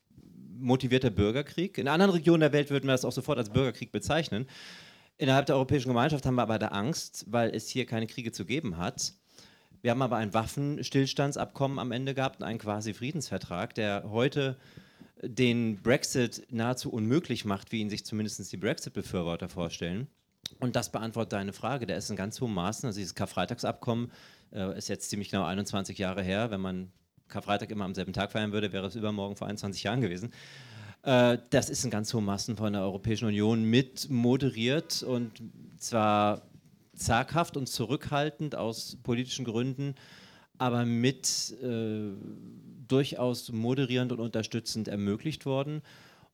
motivierter 0.58 1.10
Bürgerkrieg. 1.10 1.78
In 1.78 1.88
anderen 1.88 2.12
Regionen 2.12 2.40
der 2.40 2.52
Welt 2.52 2.70
würden 2.70 2.86
wir 2.86 2.92
das 2.92 3.04
auch 3.04 3.12
sofort 3.12 3.38
als 3.38 3.50
Bürgerkrieg 3.50 3.92
bezeichnen. 3.92 4.46
Innerhalb 5.16 5.46
der 5.46 5.56
Europäischen 5.56 5.88
Gemeinschaft 5.88 6.26
haben 6.26 6.34
wir 6.34 6.42
aber 6.42 6.58
da 6.58 6.68
Angst, 6.68 7.26
weil 7.28 7.54
es 7.54 7.68
hier 7.68 7.86
keine 7.86 8.06
Kriege 8.06 8.32
zu 8.32 8.44
geben 8.44 8.78
hat. 8.78 9.14
Wir 9.82 9.90
haben 9.90 10.02
aber 10.02 10.16
ein 10.16 10.34
Waffenstillstandsabkommen 10.34 11.78
am 11.78 11.92
Ende 11.92 12.14
gehabt, 12.14 12.42
einen 12.42 12.58
quasi 12.58 12.94
Friedensvertrag, 12.94 13.74
der 13.74 14.04
heute 14.08 14.56
den 15.22 15.82
Brexit 15.82 16.46
nahezu 16.50 16.90
unmöglich 16.90 17.44
macht, 17.44 17.70
wie 17.70 17.80
ihn 17.80 17.90
sich 17.90 18.04
zumindest 18.04 18.50
die 18.50 18.56
Brexit-Befürworter 18.56 19.48
vorstellen. 19.48 20.08
Und 20.60 20.76
das 20.76 20.90
beantwortet 20.90 21.34
deine 21.34 21.52
Frage. 21.52 21.86
Der 21.86 21.96
ist 21.96 22.10
in 22.10 22.16
ganz 22.16 22.40
hohem 22.40 22.54
Maßen, 22.54 22.86
also 22.86 22.98
dieses 22.98 23.14
Karfreitagsabkommen 23.14 24.10
äh, 24.52 24.76
ist 24.76 24.88
jetzt 24.88 25.10
ziemlich 25.10 25.30
genau 25.30 25.44
21 25.44 25.98
Jahre 25.98 26.22
her, 26.22 26.50
wenn 26.50 26.60
man 26.60 26.92
Karfreitag 27.28 27.70
immer 27.70 27.84
am 27.84 27.94
selben 27.94 28.12
Tag 28.12 28.32
feiern 28.32 28.52
würde, 28.52 28.72
wäre 28.72 28.86
es 28.86 28.94
übermorgen 28.94 29.36
vor 29.36 29.48
21 29.48 29.82
Jahren 29.82 30.00
gewesen. 30.00 30.30
Äh, 31.02 31.38
das 31.50 31.70
ist 31.70 31.84
in 31.84 31.90
ganz 31.90 32.12
hohen 32.14 32.24
Massen 32.24 32.56
von 32.56 32.72
der 32.72 32.82
Europäischen 32.82 33.26
Union 33.26 33.64
mit 33.64 34.08
moderiert 34.10 35.02
und 35.02 35.42
zwar 35.76 36.42
zaghaft 36.94 37.56
und 37.56 37.68
zurückhaltend 37.68 38.54
aus 38.54 38.96
politischen 39.02 39.44
Gründen, 39.44 39.94
aber 40.58 40.84
mit 40.84 41.54
äh, 41.62 42.12
durchaus 42.86 43.52
moderierend 43.52 44.12
und 44.12 44.20
unterstützend 44.20 44.88
ermöglicht 44.88 45.46
worden. 45.46 45.82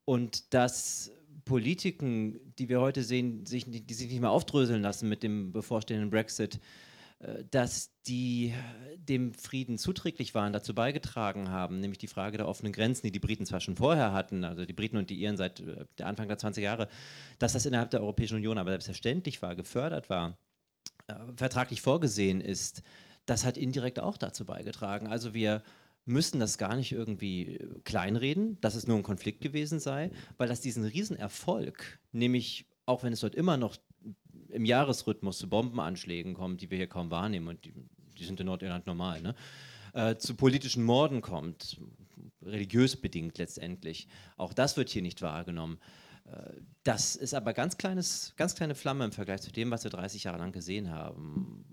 Und 0.04 0.52
dass 0.54 1.10
Politiken, 1.44 2.38
die 2.58 2.68
wir 2.68 2.80
heute 2.80 3.02
sehen, 3.02 3.46
sich, 3.46 3.64
die 3.66 3.94
sich 3.94 4.08
nicht 4.10 4.20
mehr 4.20 4.30
aufdröseln 4.30 4.82
lassen 4.82 5.08
mit 5.08 5.22
dem 5.22 5.52
bevorstehenden 5.52 6.10
Brexit, 6.10 6.60
dass 7.51 7.90
die 8.06 8.55
dem 8.97 9.34
Frieden 9.34 9.76
zuträglich 9.76 10.34
waren, 10.34 10.52
dazu 10.52 10.74
beigetragen 10.74 11.51
haben, 11.51 11.80
nämlich 11.80 11.98
die 11.98 12.06
Frage 12.06 12.38
der 12.38 12.48
offenen 12.48 12.72
Grenzen, 12.72 13.06
die 13.06 13.12
die 13.12 13.18
Briten 13.18 13.44
zwar 13.44 13.60
schon 13.60 13.76
vorher 13.76 14.12
hatten, 14.12 14.44
also 14.44 14.64
die 14.64 14.72
Briten 14.72 14.97
und 14.97 15.10
die 15.10 15.20
Iren 15.20 15.36
seit 15.36 15.60
äh, 15.60 15.84
der 15.98 16.06
Anfang 16.06 16.28
der 16.28 16.38
20er 16.38 16.60
Jahre, 16.60 16.88
dass 17.38 17.52
das 17.52 17.66
innerhalb 17.66 17.90
der 17.90 18.01
Europäischen 18.01 18.36
Union 18.36 18.59
aber 18.59 18.70
selbstverständlich 18.70 19.42
war, 19.42 19.55
gefördert 19.55 20.09
war, 20.09 20.38
äh, 21.09 21.14
vertraglich 21.36 21.82
vorgesehen 21.82 22.40
ist, 22.40 22.82
das 23.26 23.44
hat 23.44 23.59
indirekt 23.59 24.01
auch 24.01 24.16
dazu 24.16 24.44
beigetragen. 24.44 25.06
Also 25.06 25.34
wir 25.34 25.62
müssen 26.06 26.40
das 26.40 26.59
gar 26.59 26.74
nicht 26.74 26.92
irgendwie 26.92 27.59
kleinreden, 27.84 28.60
dass 28.60 28.74
es 28.74 28.86
nur 28.86 28.97
ein 28.97 29.02
Konflikt 29.02 29.40
gewesen 29.40 29.78
sei, 29.78 30.10
weil 30.38 30.48
das 30.48 30.60
diesen 30.60 30.84
Riesenerfolg, 30.84 32.01
nämlich 32.12 32.66
auch 32.86 33.02
wenn 33.02 33.12
es 33.12 33.20
dort 33.20 33.34
immer 33.34 33.56
noch 33.56 33.76
im 34.61 34.66
Jahresrhythmus 34.66 35.39
zu 35.39 35.49
Bombenanschlägen 35.49 36.35
kommt, 36.35 36.61
die 36.61 36.70
wir 36.70 36.77
hier 36.77 36.87
kaum 36.87 37.11
wahrnehmen 37.11 37.49
und 37.49 37.65
die, 37.65 37.73
die 38.19 38.24
sind 38.24 38.39
in 38.41 38.47
Nordirland 38.47 38.87
normal, 38.87 39.23
ne? 39.23 39.35
äh, 39.95 40.16
zu 40.16 40.35
politischen 40.35 40.85
Morden 40.85 41.23
kommt, 41.23 41.81
religiös 42.43 42.97
bedingt 42.97 43.39
letztendlich. 43.39 44.07
Auch 44.37 44.53
das 44.53 44.77
wird 44.77 44.91
hier 44.91 45.03
nicht 45.03 45.23
wahrgenommen. 45.23 45.78
das 46.85 47.16
ist 47.16 47.35
aber 47.35 47.55
ganz 47.55 47.77
kleines, 47.77 48.35
ganz 48.37 48.55
kleine 48.55 48.74
Flamme 48.74 49.05
im 49.05 49.12
Vergleich 49.12 49.41
zu 49.41 49.51
dem, 49.51 49.70
was 49.70 49.85
wir 49.85 49.91
30 49.91 50.24
Jahre 50.24 50.39
lang 50.39 50.53
gesehen 50.53 50.91
haben 50.91 51.65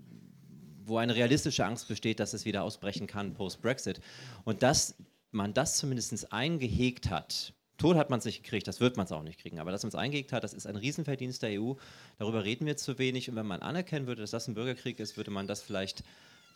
wo 0.88 0.96
eine 0.96 1.14
realistische 1.14 1.66
Angst 1.66 1.86
besteht, 1.88 2.18
dass 2.18 2.32
es 2.32 2.46
wieder 2.46 2.62
ausbrechen 2.62 3.06
kann 3.06 3.34
post-Brexit. 3.34 4.00
Und 4.44 4.62
dass 4.62 4.96
man 5.30 5.52
das 5.52 5.76
zumindest 5.76 6.32
eingehegt 6.32 7.10
hat, 7.10 7.52
Tod 7.78 7.96
hat 7.96 8.10
man 8.10 8.18
es 8.18 8.24
nicht 8.24 8.42
gekriegt, 8.42 8.66
das 8.66 8.80
wird 8.80 8.96
man 8.96 9.06
es 9.06 9.12
auch 9.12 9.22
nicht 9.22 9.40
kriegen. 9.40 9.60
Aber 9.60 9.70
dass 9.70 9.84
man 9.84 9.88
es 9.88 9.94
eingehegt 9.94 10.32
hat, 10.32 10.44
das 10.44 10.52
ist 10.52 10.66
ein 10.66 10.76
Riesenverdienst 10.76 11.42
der 11.42 11.60
EU. 11.60 11.74
Darüber 12.18 12.44
reden 12.44 12.66
wir 12.66 12.76
zu 12.76 12.98
wenig. 12.98 13.30
Und 13.30 13.36
wenn 13.36 13.46
man 13.46 13.62
anerkennen 13.62 14.06
würde, 14.06 14.20
dass 14.20 14.32
das 14.32 14.48
ein 14.48 14.54
Bürgerkrieg 14.54 14.98
ist, 14.98 15.16
würde 15.16 15.30
man 15.30 15.46
das 15.46 15.62
vielleicht 15.62 16.02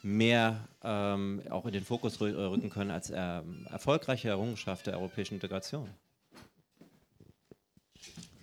mehr 0.02 0.68
ähm, 0.82 1.40
auch 1.48 1.64
in 1.64 1.72
den 1.72 1.84
Fokus 1.84 2.20
rücken 2.20 2.70
können 2.70 2.90
als 2.90 3.10
äh, 3.10 3.40
erfolgreiche 3.70 4.28
Errungenschaft 4.28 4.88
der 4.88 4.98
europäischen 4.98 5.34
Integration. 5.34 5.88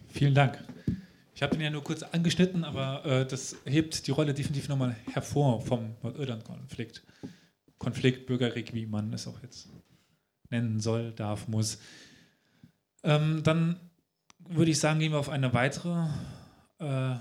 Vielen 0.07 0.33
Dank. 0.33 0.63
Ich 1.35 1.43
habe 1.43 1.55
ihn 1.55 1.61
ja 1.61 1.69
nur 1.69 1.83
kurz 1.83 2.03
angeschnitten, 2.03 2.63
aber 2.63 3.05
äh, 3.05 3.25
das 3.25 3.57
hebt 3.65 4.07
die 4.07 4.11
Rolle 4.11 4.33
definitiv 4.33 4.69
nochmal 4.69 4.95
hervor 5.11 5.61
vom 5.61 5.95
Nordirland-Konflikt. 6.01 7.03
Konflikt, 7.77 8.25
Bürgerkrieg, 8.25 8.73
wie 8.73 8.85
man 8.85 9.13
es 9.13 9.27
auch 9.27 9.41
jetzt 9.41 9.69
nennen 10.49 10.79
soll, 10.79 11.11
darf, 11.11 11.47
muss. 11.47 11.79
Ähm, 13.03 13.43
dann 13.43 13.79
würde 14.39 14.71
ich 14.71 14.79
sagen, 14.79 14.99
gehen 14.99 15.11
wir 15.11 15.19
auf 15.19 15.29
eine 15.29 15.53
weitere 15.53 16.07
äh, 16.79 17.15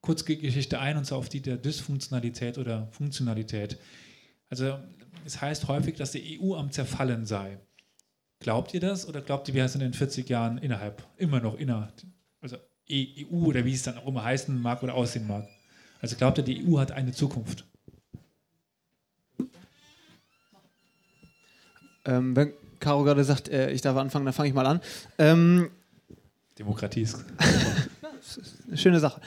Kurzgeschichte 0.00 0.78
ein, 0.78 0.96
und 0.96 1.04
zwar 1.04 1.18
auf 1.18 1.28
die 1.28 1.42
der 1.42 1.56
Dysfunktionalität 1.56 2.58
oder 2.58 2.88
Funktionalität. 2.92 3.78
Also 4.48 4.78
es 5.24 5.40
heißt 5.40 5.68
häufig, 5.68 5.96
dass 5.96 6.12
die 6.12 6.40
EU 6.40 6.54
am 6.54 6.70
Zerfallen 6.70 7.26
sei. 7.26 7.58
Glaubt 8.38 8.72
ihr 8.72 8.80
das 8.80 9.06
oder 9.06 9.20
glaubt 9.20 9.48
ihr, 9.48 9.54
wir 9.54 9.68
sind 9.68 9.82
in 9.82 9.88
den 9.88 9.98
40 9.98 10.28
Jahren 10.28 10.58
innerhalb, 10.58 11.06
immer 11.18 11.40
noch 11.40 11.58
innerhalb, 11.58 11.92
also 12.40 12.56
EU 12.90 13.44
oder 13.46 13.64
wie 13.64 13.74
es 13.74 13.82
dann 13.82 13.98
auch 13.98 14.06
immer 14.06 14.24
heißen 14.24 14.60
mag 14.60 14.82
oder 14.82 14.94
aussehen 14.94 15.26
mag? 15.26 15.46
Also 16.00 16.16
glaubt 16.16 16.38
ihr, 16.38 16.44
die 16.44 16.66
EU 16.66 16.78
hat 16.78 16.92
eine 16.92 17.12
Zukunft? 17.12 17.66
Ähm, 22.06 22.34
wenn 22.34 22.54
Caro 22.80 23.04
gerade 23.04 23.24
sagt, 23.24 23.48
äh, 23.48 23.70
ich 23.70 23.82
darf 23.82 23.96
anfangen, 23.96 24.24
dann 24.24 24.34
fange 24.34 24.48
ich 24.48 24.54
mal 24.54 24.66
an. 24.66 24.80
Ähm, 25.18 25.70
Demokratie 26.58 27.02
ist. 27.02 27.24
schöne 28.74 29.00
Sache. 29.00 29.20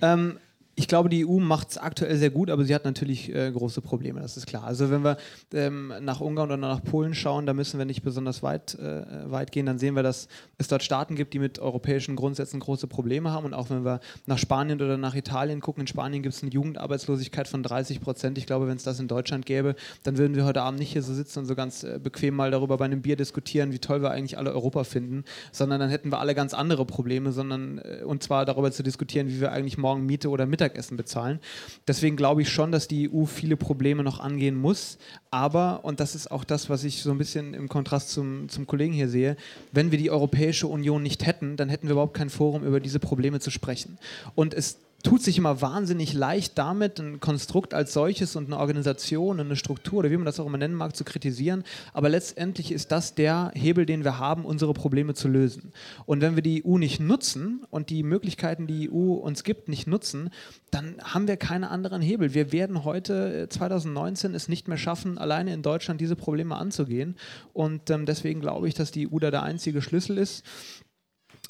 Ähm, 0.00 0.38
ich 0.80 0.88
glaube, 0.88 1.10
die 1.10 1.26
EU 1.26 1.40
macht 1.40 1.72
es 1.72 1.76
aktuell 1.78 2.16
sehr 2.16 2.30
gut, 2.30 2.48
aber 2.48 2.64
sie 2.64 2.74
hat 2.74 2.86
natürlich 2.86 3.34
äh, 3.34 3.52
große 3.52 3.82
Probleme, 3.82 4.18
das 4.20 4.38
ist 4.38 4.46
klar. 4.46 4.64
Also 4.64 4.90
wenn 4.90 5.04
wir 5.04 5.18
ähm, 5.52 5.92
nach 6.00 6.22
Ungarn 6.22 6.48
oder 6.48 6.56
nach 6.56 6.82
Polen 6.82 7.12
schauen, 7.12 7.44
da 7.44 7.52
müssen 7.52 7.76
wir 7.76 7.84
nicht 7.84 8.02
besonders 8.02 8.42
weit, 8.42 8.76
äh, 8.76 9.30
weit 9.30 9.52
gehen, 9.52 9.66
dann 9.66 9.78
sehen 9.78 9.94
wir, 9.94 10.02
dass 10.02 10.26
es 10.56 10.68
dort 10.68 10.82
Staaten 10.82 11.16
gibt, 11.16 11.34
die 11.34 11.38
mit 11.38 11.58
europäischen 11.58 12.16
Grundsätzen 12.16 12.60
große 12.60 12.86
Probleme 12.86 13.30
haben. 13.30 13.44
Und 13.44 13.52
auch 13.52 13.68
wenn 13.68 13.84
wir 13.84 14.00
nach 14.24 14.38
Spanien 14.38 14.80
oder 14.80 14.96
nach 14.96 15.14
Italien 15.14 15.60
gucken, 15.60 15.82
in 15.82 15.86
Spanien 15.86 16.22
gibt 16.22 16.34
es 16.34 16.42
eine 16.42 16.50
Jugendarbeitslosigkeit 16.50 17.46
von 17.46 17.62
30 17.62 18.00
Prozent. 18.00 18.38
Ich 18.38 18.46
glaube, 18.46 18.66
wenn 18.66 18.76
es 18.78 18.82
das 18.82 18.98
in 19.00 19.06
Deutschland 19.06 19.44
gäbe, 19.44 19.74
dann 20.02 20.16
würden 20.16 20.34
wir 20.34 20.46
heute 20.46 20.62
Abend 20.62 20.80
nicht 20.80 20.92
hier 20.92 21.02
so 21.02 21.12
sitzen 21.12 21.40
und 21.40 21.44
so 21.44 21.54
ganz 21.54 21.82
äh, 21.82 22.00
bequem 22.02 22.34
mal 22.34 22.50
darüber 22.50 22.78
bei 22.78 22.86
einem 22.86 23.02
Bier 23.02 23.16
diskutieren, 23.16 23.72
wie 23.72 23.80
toll 23.80 24.00
wir 24.00 24.12
eigentlich 24.12 24.38
alle 24.38 24.54
Europa 24.54 24.84
finden, 24.84 25.24
sondern 25.52 25.78
dann 25.78 25.90
hätten 25.90 26.10
wir 26.10 26.20
alle 26.20 26.34
ganz 26.34 26.54
andere 26.54 26.86
Probleme, 26.86 27.32
sondern 27.32 27.82
äh, 27.84 28.02
und 28.02 28.22
zwar 28.22 28.46
darüber 28.46 28.72
zu 28.72 28.82
diskutieren, 28.82 29.28
wie 29.28 29.42
wir 29.42 29.52
eigentlich 29.52 29.76
morgen 29.76 30.06
Miete 30.06 30.30
oder 30.30 30.46
Mittag 30.46 30.69
Mittagessen 30.70 30.96
bezahlen. 30.96 31.40
Deswegen 31.86 32.16
glaube 32.16 32.42
ich 32.42 32.48
schon, 32.48 32.72
dass 32.72 32.88
die 32.88 33.10
EU 33.10 33.24
viele 33.24 33.56
Probleme 33.56 34.02
noch 34.02 34.20
angehen 34.20 34.56
muss. 34.56 34.98
Aber, 35.30 35.84
und 35.84 36.00
das 36.00 36.14
ist 36.14 36.30
auch 36.30 36.44
das, 36.44 36.70
was 36.70 36.84
ich 36.84 37.02
so 37.02 37.10
ein 37.10 37.18
bisschen 37.18 37.54
im 37.54 37.68
Kontrast 37.68 38.10
zum, 38.10 38.48
zum 38.48 38.66
Kollegen 38.66 38.92
hier 38.92 39.08
sehe, 39.08 39.36
wenn 39.72 39.90
wir 39.90 39.98
die 39.98 40.10
Europäische 40.10 40.66
Union 40.66 41.02
nicht 41.02 41.26
hätten, 41.26 41.56
dann 41.56 41.68
hätten 41.68 41.88
wir 41.88 41.92
überhaupt 41.92 42.14
kein 42.14 42.30
Forum, 42.30 42.64
über 42.64 42.80
diese 42.80 42.98
Probleme 42.98 43.40
zu 43.40 43.50
sprechen. 43.50 43.98
Und 44.34 44.54
es 44.54 44.78
tut 45.04 45.22
sich 45.22 45.38
immer 45.38 45.62
wahnsinnig 45.62 46.12
leicht 46.12 46.58
damit, 46.58 46.98
ein 46.98 47.20
Konstrukt 47.20 47.74
als 47.74 47.92
solches 47.92 48.34
und 48.34 48.46
eine 48.46 48.58
Organisation, 48.58 49.38
eine 49.38 49.56
Struktur 49.56 50.00
oder 50.00 50.10
wie 50.10 50.16
man 50.16 50.26
das 50.26 50.40
auch 50.40 50.46
immer 50.46 50.58
nennen 50.58 50.74
mag, 50.74 50.96
zu 50.96 51.04
kritisieren. 51.04 51.62
Aber 51.92 52.08
letztendlich 52.08 52.72
ist 52.72 52.90
das 52.90 53.14
der 53.14 53.52
Hebel, 53.54 53.86
den 53.86 54.02
wir 54.02 54.18
haben, 54.18 54.44
unsere 54.44 54.74
Probleme 54.74 55.14
zu 55.14 55.28
lösen. 55.28 55.72
Und 56.06 56.20
wenn 56.22 56.34
wir 56.34 56.42
die 56.42 56.64
EU 56.66 56.76
nicht 56.76 56.98
nutzen 56.98 57.64
und 57.70 57.90
die 57.90 58.02
Möglichkeiten, 58.02 58.66
die 58.66 58.80
die 58.80 58.90
EU 58.90 59.14
uns 59.14 59.44
gibt, 59.44 59.68
nicht 59.68 59.86
nutzen, 59.86 60.30
dann 60.70 60.96
haben 61.02 61.28
wir 61.28 61.36
keine 61.36 61.70
anderen 61.70 62.00
Hebel. 62.00 62.34
Wir 62.34 62.52
werden 62.52 62.84
heute, 62.84 63.48
2019, 63.48 64.32
äh, 64.32 64.36
es 64.36 64.48
nicht 64.48 64.68
mehr 64.68 64.78
schaffen, 64.78 65.18
alleine 65.18 65.52
in 65.52 65.62
Deutschland 65.62 66.00
diese 66.00 66.16
Probleme 66.16 66.56
anzugehen. 66.56 67.16
Und 67.52 67.90
ähm, 67.90 68.06
deswegen 68.06 68.40
glaube 68.40 68.68
ich, 68.68 68.74
dass 68.74 68.90
die 68.90 69.10
EU 69.12 69.18
da 69.18 69.30
der 69.30 69.42
einzige 69.42 69.82
Schlüssel 69.82 70.18
ist. 70.18 70.44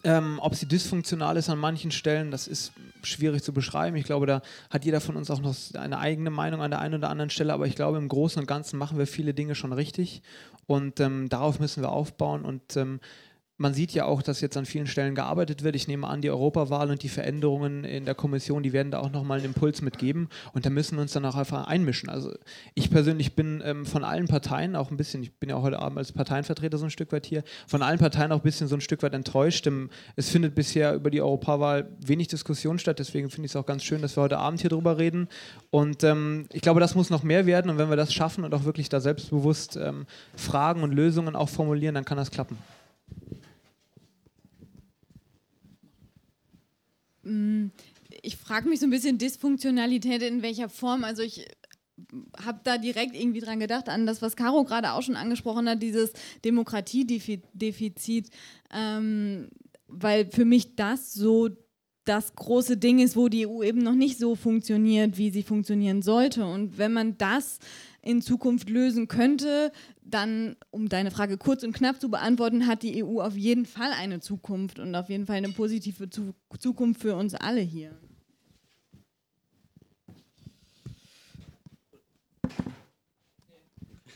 Ähm, 0.02 0.39
ob 0.40 0.55
sie 0.55 0.66
dysfunktional 0.66 1.36
ist 1.36 1.51
an 1.51 1.59
manchen 1.59 1.90
Stellen, 1.90 2.31
das 2.31 2.48
ist 2.48 2.72
schwierig 3.02 3.43
zu 3.43 3.52
beschreiben. 3.52 3.97
Ich 3.97 4.05
glaube, 4.05 4.27
da 4.27 4.40
hat 4.70 4.85
jeder 4.85 5.01
von 5.01 5.16
uns 5.16 5.31
auch 5.31 5.40
noch 5.40 5.55
eine 5.74 5.98
eigene 5.98 6.31
Meinung 6.31 6.62
an 6.62 6.70
der 6.70 6.81
einen 6.81 6.94
oder 6.94 7.10
anderen 7.10 7.31
Stelle, 7.31 7.52
aber 7.52 7.66
ich 7.66 7.77
glaube, 7.77 7.98
im 7.98 8.09
Großen 8.09 8.40
und 8.40 8.47
Ganzen 8.47 8.78
machen 8.78 8.98
wir 8.98 9.06
viele 9.06 9.35
Dinge 9.35 9.55
schon 9.55 9.72
richtig. 9.72 10.22
Und 10.66 11.01
ähm, 11.01 11.28
darauf 11.28 11.60
müssen 11.60 11.82
wir 11.82 11.90
aufbauen. 11.90 12.44
Und 12.44 12.77
ähm, 12.77 13.01
man 13.61 13.74
sieht 13.74 13.93
ja 13.93 14.07
auch, 14.07 14.23
dass 14.23 14.41
jetzt 14.41 14.57
an 14.57 14.65
vielen 14.65 14.87
Stellen 14.87 15.15
gearbeitet 15.15 15.62
wird. 15.62 15.77
Ich 15.77 15.87
nehme 15.87 16.09
an, 16.09 16.23
die 16.23 16.31
Europawahl 16.31 16.91
und 16.91 17.03
die 17.03 17.11
Veränderungen 17.11 17.85
in 17.85 18.07
der 18.07 18.15
Kommission, 18.15 18.62
die 18.62 18.73
werden 18.73 18.91
da 18.91 19.01
auch 19.01 19.12
nochmal 19.12 19.37
einen 19.37 19.49
Impuls 19.49 19.82
mitgeben. 19.82 20.31
Und 20.55 20.65
da 20.65 20.70
müssen 20.70 20.97
wir 20.97 21.03
uns 21.03 21.12
dann 21.12 21.27
auch 21.27 21.35
einfach 21.35 21.66
einmischen. 21.66 22.09
Also 22.09 22.32
ich 22.74 22.91
persönlich 22.91 23.37
bin 23.37 23.62
ähm, 23.62 23.85
von 23.85 24.03
allen 24.03 24.28
Parteien 24.28 24.77
auch 24.77 24.91
ein 24.91 24.97
bisschen, 24.97 25.23
ich 25.23 25.35
bin 25.35 25.51
ja 25.51 25.57
auch 25.57 25.62
heute 25.62 25.78
Abend 25.78 25.99
als 25.99 26.11
Parteienvertreter 26.11 26.78
so 26.78 26.87
ein 26.87 26.91
Stück 26.91 27.12
weit 27.12 27.27
hier, 27.27 27.43
von 27.66 27.82
allen 27.82 27.99
Parteien 27.99 28.32
auch 28.32 28.39
ein 28.39 28.43
bisschen 28.43 28.66
so 28.66 28.77
ein 28.77 28.81
Stück 28.81 29.03
weit 29.03 29.12
enttäuscht. 29.12 29.69
Es 30.16 30.31
findet 30.31 30.55
bisher 30.55 30.95
über 30.95 31.11
die 31.11 31.20
Europawahl 31.20 31.91
wenig 32.03 32.28
Diskussion 32.28 32.78
statt. 32.78 32.99
Deswegen 32.99 33.28
finde 33.28 33.45
ich 33.45 33.53
es 33.53 33.57
auch 33.57 33.66
ganz 33.66 33.85
schön, 33.85 34.01
dass 34.01 34.16
wir 34.16 34.23
heute 34.23 34.39
Abend 34.39 34.62
hier 34.62 34.70
drüber 34.70 34.97
reden. 34.97 35.28
Und 35.69 36.03
ähm, 36.03 36.47
ich 36.51 36.62
glaube, 36.62 36.81
das 36.81 36.95
muss 36.95 37.11
noch 37.11 37.24
mehr 37.24 37.45
werden. 37.45 37.70
Und 37.70 37.77
wenn 37.77 37.91
wir 37.91 37.97
das 37.97 38.15
schaffen 38.15 38.43
und 38.45 38.55
auch 38.55 38.65
wirklich 38.65 38.89
da 38.89 39.01
selbstbewusst 39.01 39.77
ähm, 39.77 40.07
Fragen 40.35 40.82
und 40.82 40.95
Lösungen 40.95 41.37
auch 41.37 41.51
formulieren, 41.51 41.95
dann 41.95 42.07
kann 42.07 42.16
das 42.16 42.31
klappen. 42.31 42.57
Ich 47.23 48.37
frage 48.37 48.69
mich 48.69 48.81
so 48.81 48.87
ein 48.87 48.91
bisschen 48.91 49.19
Dysfunktionalität 49.19 50.23
in 50.23 50.43
welcher 50.43 50.69
Form. 50.69 51.05
Also 51.05 51.23
ich 51.23 51.47
habe 52.43 52.61
da 52.65 52.79
direkt 52.79 53.15
irgendwie 53.15 53.41
dran 53.41 53.61
gedacht, 53.61 53.89
an 53.89 54.07
das, 54.07 54.23
was 54.23 54.37
Caro 54.37 54.65
gerade 54.65 54.93
auch 54.93 55.03
schon 55.03 55.17
angesprochen 55.17 55.69
hat, 55.69 55.83
dieses 55.83 56.13
Demokratiedefizit, 56.45 58.31
ähm, 58.73 59.49
weil 59.87 60.31
für 60.31 60.45
mich 60.45 60.77
das 60.77 61.13
so 61.13 61.51
das 62.05 62.35
große 62.35 62.77
Ding 62.77 62.99
ist, 62.99 63.17
wo 63.17 63.29
die 63.29 63.47
EU 63.47 63.63
eben 63.63 63.83
noch 63.83 63.95
nicht 63.95 64.19
so 64.19 64.35
funktioniert, 64.35 65.19
wie 65.19 65.31
sie 65.31 65.43
funktionieren 65.43 66.03
sollte. 66.03 66.45
Und 66.47 66.79
wenn 66.79 66.93
man 66.93 67.19
das 67.19 67.59
in 68.03 68.23
Zukunft 68.23 68.71
lösen 68.71 69.07
könnte, 69.07 69.71
dann, 70.11 70.57
um 70.70 70.89
deine 70.89 71.11
Frage 71.11 71.39
kurz 71.39 71.62
und 71.62 71.73
knapp 71.73 72.01
zu 72.01 72.11
beantworten, 72.11 72.66
hat 72.66 72.82
die 72.82 73.05
EU 73.05 73.20
auf 73.20 73.37
jeden 73.37 73.66
Fall 73.66 73.93
eine 73.93 74.20
Zukunft 74.20 74.78
und 74.78 74.95
auf 74.95 75.09
jeden 75.09 75.27
Fall 75.27 75.37
eine 75.37 75.51
positive 75.51 76.09
Zukunft 76.59 77.01
für 77.01 77.15
uns 77.15 77.35
alle 77.35 77.61
hier. 77.61 77.97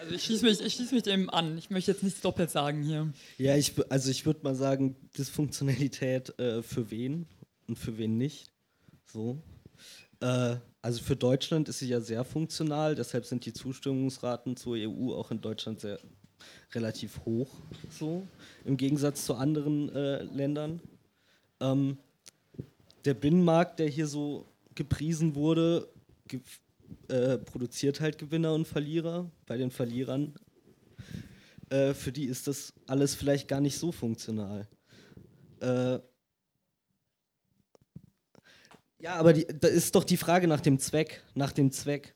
Also 0.05 0.16
ich 0.16 0.25
schließe 0.25 0.45
mich, 0.45 0.61
ich 0.61 0.75
schließ 0.75 0.93
mich 0.93 1.03
dem 1.03 1.31
an. 1.31 1.57
Ich 1.57 1.71
möchte 1.71 1.93
jetzt 1.93 2.03
nichts 2.03 2.21
doppelt 2.21 2.51
sagen 2.51 2.83
hier. 2.83 3.11
Ja, 3.39 3.57
ich, 3.57 3.73
also 3.91 4.11
ich 4.11 4.27
würde 4.27 4.41
mal 4.43 4.55
sagen, 4.55 4.97
Dysfunktionalität 5.16 6.39
äh, 6.39 6.62
für 6.62 6.91
wen 6.91 7.27
und 7.69 7.79
für 7.79 7.97
wen 7.97 8.19
nicht. 8.19 8.51
So. 9.07 9.43
Äh, 10.21 10.57
also 10.85 11.02
für 11.02 11.16
Deutschland 11.16 11.70
ist 11.70 11.78
sie 11.78 11.89
ja 11.89 12.02
sehr 12.02 12.24
funktional, 12.24 12.94
deshalb 12.94 13.24
sind 13.24 13.47
die 13.47 13.55
Zustimmungsraten 13.55 14.55
zur 14.55 14.77
EU 14.77 15.15
auch 15.15 15.31
in 15.31 15.40
Deutschland 15.40 15.81
sehr 15.81 15.98
relativ 16.74 17.24
hoch, 17.24 17.48
so 17.89 18.27
im 18.66 18.77
Gegensatz 18.77 19.24
zu 19.24 19.35
anderen 19.35 19.89
äh, 19.94 20.24
Ländern. 20.24 20.82
Ähm, 21.59 21.97
der 23.06 23.15
Binnenmarkt, 23.15 23.78
der 23.78 23.89
hier 23.89 24.06
so 24.06 24.44
gepriesen 24.74 25.35
wurde, 25.35 25.89
ge 26.28 26.40
äh, 27.09 27.39
produziert 27.39 28.02
halt 28.02 28.19
Gewinner 28.19 28.52
und 28.52 28.69
Verlierer. 28.69 29.31
Bei 29.47 29.56
den 29.56 29.70
Verlierern, 29.70 30.35
äh, 31.70 31.94
für 31.94 32.12
die 32.12 32.27
ist 32.27 32.47
das 32.47 32.74
alles 32.86 33.15
vielleicht 33.15 33.48
gar 33.48 33.62
nicht 33.62 33.78
so 33.78 33.90
funktional. 33.90 34.69
Ja, 39.05 39.17
aber 39.17 39.35
die, 39.35 39.47
da 39.47 39.69
ist 39.69 39.95
doch 39.97 40.05
die 40.05 40.17
Frage 40.17 40.49
nach 40.49 40.63
dem 40.63 40.79
Zweck. 40.79 41.23
Nach 41.35 41.53
dem 41.53 41.71
Zweck. 41.71 42.15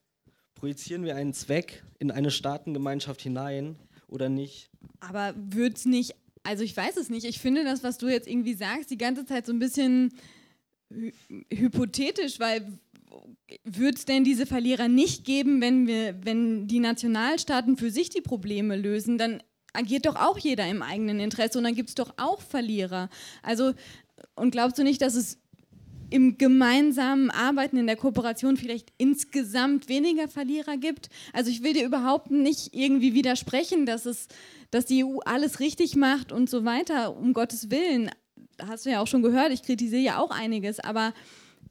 Projizieren 0.55 1.05
wir 1.05 1.17
einen 1.17 1.35
Zweck 1.35 1.85
in 1.99 2.11
eine 2.11 2.31
Staatengemeinschaft 2.31 3.21
hinein 3.21 3.77
oder 4.09 4.31
nicht? 4.31 4.71
Aber 5.01 5.35
wird 5.37 5.77
es 5.77 5.85
nicht, 5.85 6.15
also 6.45 6.65
ich 6.65 6.75
weiß 6.75 6.97
es 6.97 7.11
nicht, 7.11 7.27
ich 7.27 7.41
finde 7.41 7.63
das, 7.63 7.83
was 7.83 7.99
du 7.99 8.09
jetzt 8.09 8.27
irgendwie 8.27 8.55
sagst, 8.55 8.91
die 8.91 8.97
ganze 8.97 9.27
Zeit 9.27 9.45
so 9.45 9.53
ein 9.53 9.59
bisschen 9.59 10.15
hy 10.91 11.13
hypothetisch, 11.53 12.41
weil 12.41 12.67
wird 13.65 13.99
es 13.99 14.07
denn 14.07 14.25
diese 14.25 14.47
Verlierer 14.47 14.89
nicht 14.89 15.27
geben, 15.27 15.61
wenn 15.61 15.87
wir, 15.87 16.19
wenn 16.25 16.69
die 16.69 16.81
Nationalstaaten 16.81 17.77
für 17.77 17.91
sich 17.91 18.09
die 18.09 18.23
Probleme 18.23 18.77
lösen, 18.77 19.19
dann 19.19 19.43
agiert 19.75 20.07
doch 20.07 20.17
auch 20.17 20.39
jeder 20.39 20.67
im 20.67 20.81
eigenen 20.81 21.21
Interesse 21.21 21.59
und 21.59 21.65
dann 21.65 21.75
gibt 21.75 21.91
es 21.91 21.95
doch 21.95 22.15
auch 22.17 22.41
Verlierer. 22.41 23.11
Also, 23.43 23.75
und 24.37 24.53
glaubst 24.53 24.79
du 24.79 24.85
nicht, 24.85 25.03
dass 25.03 25.15
es 25.15 25.39
im 26.11 26.39
gemeinsamen 26.39 27.31
Arbeiten, 27.31 27.77
in 27.77 27.87
der 27.87 27.97
Kooperation 27.97 28.57
vielleicht 28.57 28.93
insgesamt 28.99 29.89
weniger 29.89 30.29
Verlierer 30.29 30.77
gibt? 30.77 31.11
Also 31.33 31.51
ich 31.51 31.63
will 31.63 31.73
dir 31.73 31.85
überhaupt 31.85 32.31
nicht 32.31 32.75
irgendwie 32.75 33.15
widersprechen, 33.15 33.87
dass, 33.87 34.07
es, 34.07 34.29
dass 34.71 34.87
die 34.87 35.05
EU 35.05 35.19
alles 35.25 35.61
richtig 35.61 35.97
macht 35.97 36.33
und 36.33 36.49
so 36.49 36.65
weiter, 36.65 37.17
um 37.17 37.33
Gottes 37.33 37.71
Willen. 37.71 38.11
Hast 38.67 38.87
du 38.87 38.91
ja 38.91 39.01
auch 39.01 39.07
schon 39.07 39.23
gehört, 39.23 39.53
ich 39.53 39.63
kritisiere 39.63 40.03
ja 40.03 40.19
auch 40.19 40.31
einiges, 40.31 40.81
aber 40.81 41.13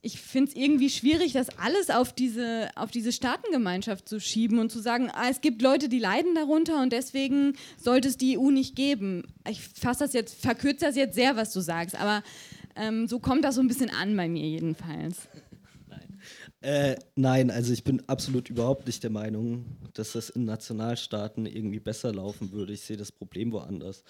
ich 0.02 0.22
finde 0.22 0.52
es 0.52 0.56
irgendwie 0.56 0.90
schwierig, 0.90 1.34
das 1.34 1.50
alles 1.58 1.90
auf 1.90 2.14
diese, 2.14 2.70
auf 2.76 2.92
diese 2.92 3.12
Staatengemeinschaft 3.12 4.08
zu 4.08 4.20
schieben 4.20 4.60
und 4.60 4.72
zu 4.72 4.80
sagen, 4.80 5.10
ah, 5.12 5.30
es 5.30 5.42
gibt 5.42 5.62
Leute, 5.62 5.90
die 5.90 6.00
leiden 6.00 6.36
darunter 6.36 6.82
und 6.82 6.94
deswegen 6.94 7.54
sollte 7.78 8.08
es 8.08 8.18
die 8.18 8.38
EU 8.38 8.52
nicht 8.52 8.76
geben. 8.76 9.24
Ich 9.50 9.62
fasse 9.62 10.06
das 10.06 10.14
jetzt, 10.14 10.40
verkürze 10.40 10.86
das 10.86 10.96
jetzt 10.96 11.16
sehr, 11.16 11.36
was 11.36 11.52
du 11.52 11.60
sagst, 11.62 12.00
aber 12.00 12.24
ähm, 12.78 13.08
so 13.08 13.20
kommt 13.20 13.44
das 13.44 13.56
so 13.56 13.62
ein 13.62 13.68
bisschen 13.68 13.90
an 13.90 14.16
bei 14.16 14.28
mir 14.28 14.48
jedenfalls. 14.48 15.28
Nein. 15.88 16.20
Äh, 16.62 16.96
nein, 17.16 17.52
also 17.52 17.74
ich 17.74 17.84
bin 17.84 18.04
absolut 18.08 18.50
überhaupt 18.50 18.88
nicht 18.88 19.04
der 19.04 19.10
Meinung, 19.10 19.66
dass 19.94 20.14
das 20.14 20.30
in 20.30 20.46
Nationalstaaten 20.46 21.46
irgendwie 21.46 21.80
besser 21.80 22.14
laufen 22.14 22.52
würde. 22.52 22.74
Ich 22.74 22.82
sehe 22.82 22.98
das 22.98 23.12
Problem 23.12 23.52
woanders. 23.52 24.04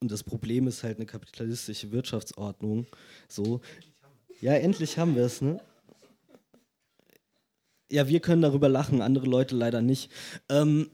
Und 0.00 0.10
das 0.10 0.22
Problem 0.22 0.66
ist 0.66 0.82
halt 0.82 0.96
eine 0.96 1.06
kapitalistische 1.06 1.92
Wirtschaftsordnung. 1.92 2.86
So, 3.28 3.60
ja, 4.40 4.54
endlich 4.54 4.98
haben 4.98 5.14
wir 5.14 5.24
es, 5.24 5.40
ne? 5.40 5.60
Ja, 7.90 8.08
wir 8.08 8.20
können 8.20 8.42
darüber 8.42 8.68
lachen, 8.68 9.02
andere 9.02 9.26
Leute 9.26 9.54
leider 9.54 9.82
nicht. 9.82 10.10
Ähm, 10.48 10.90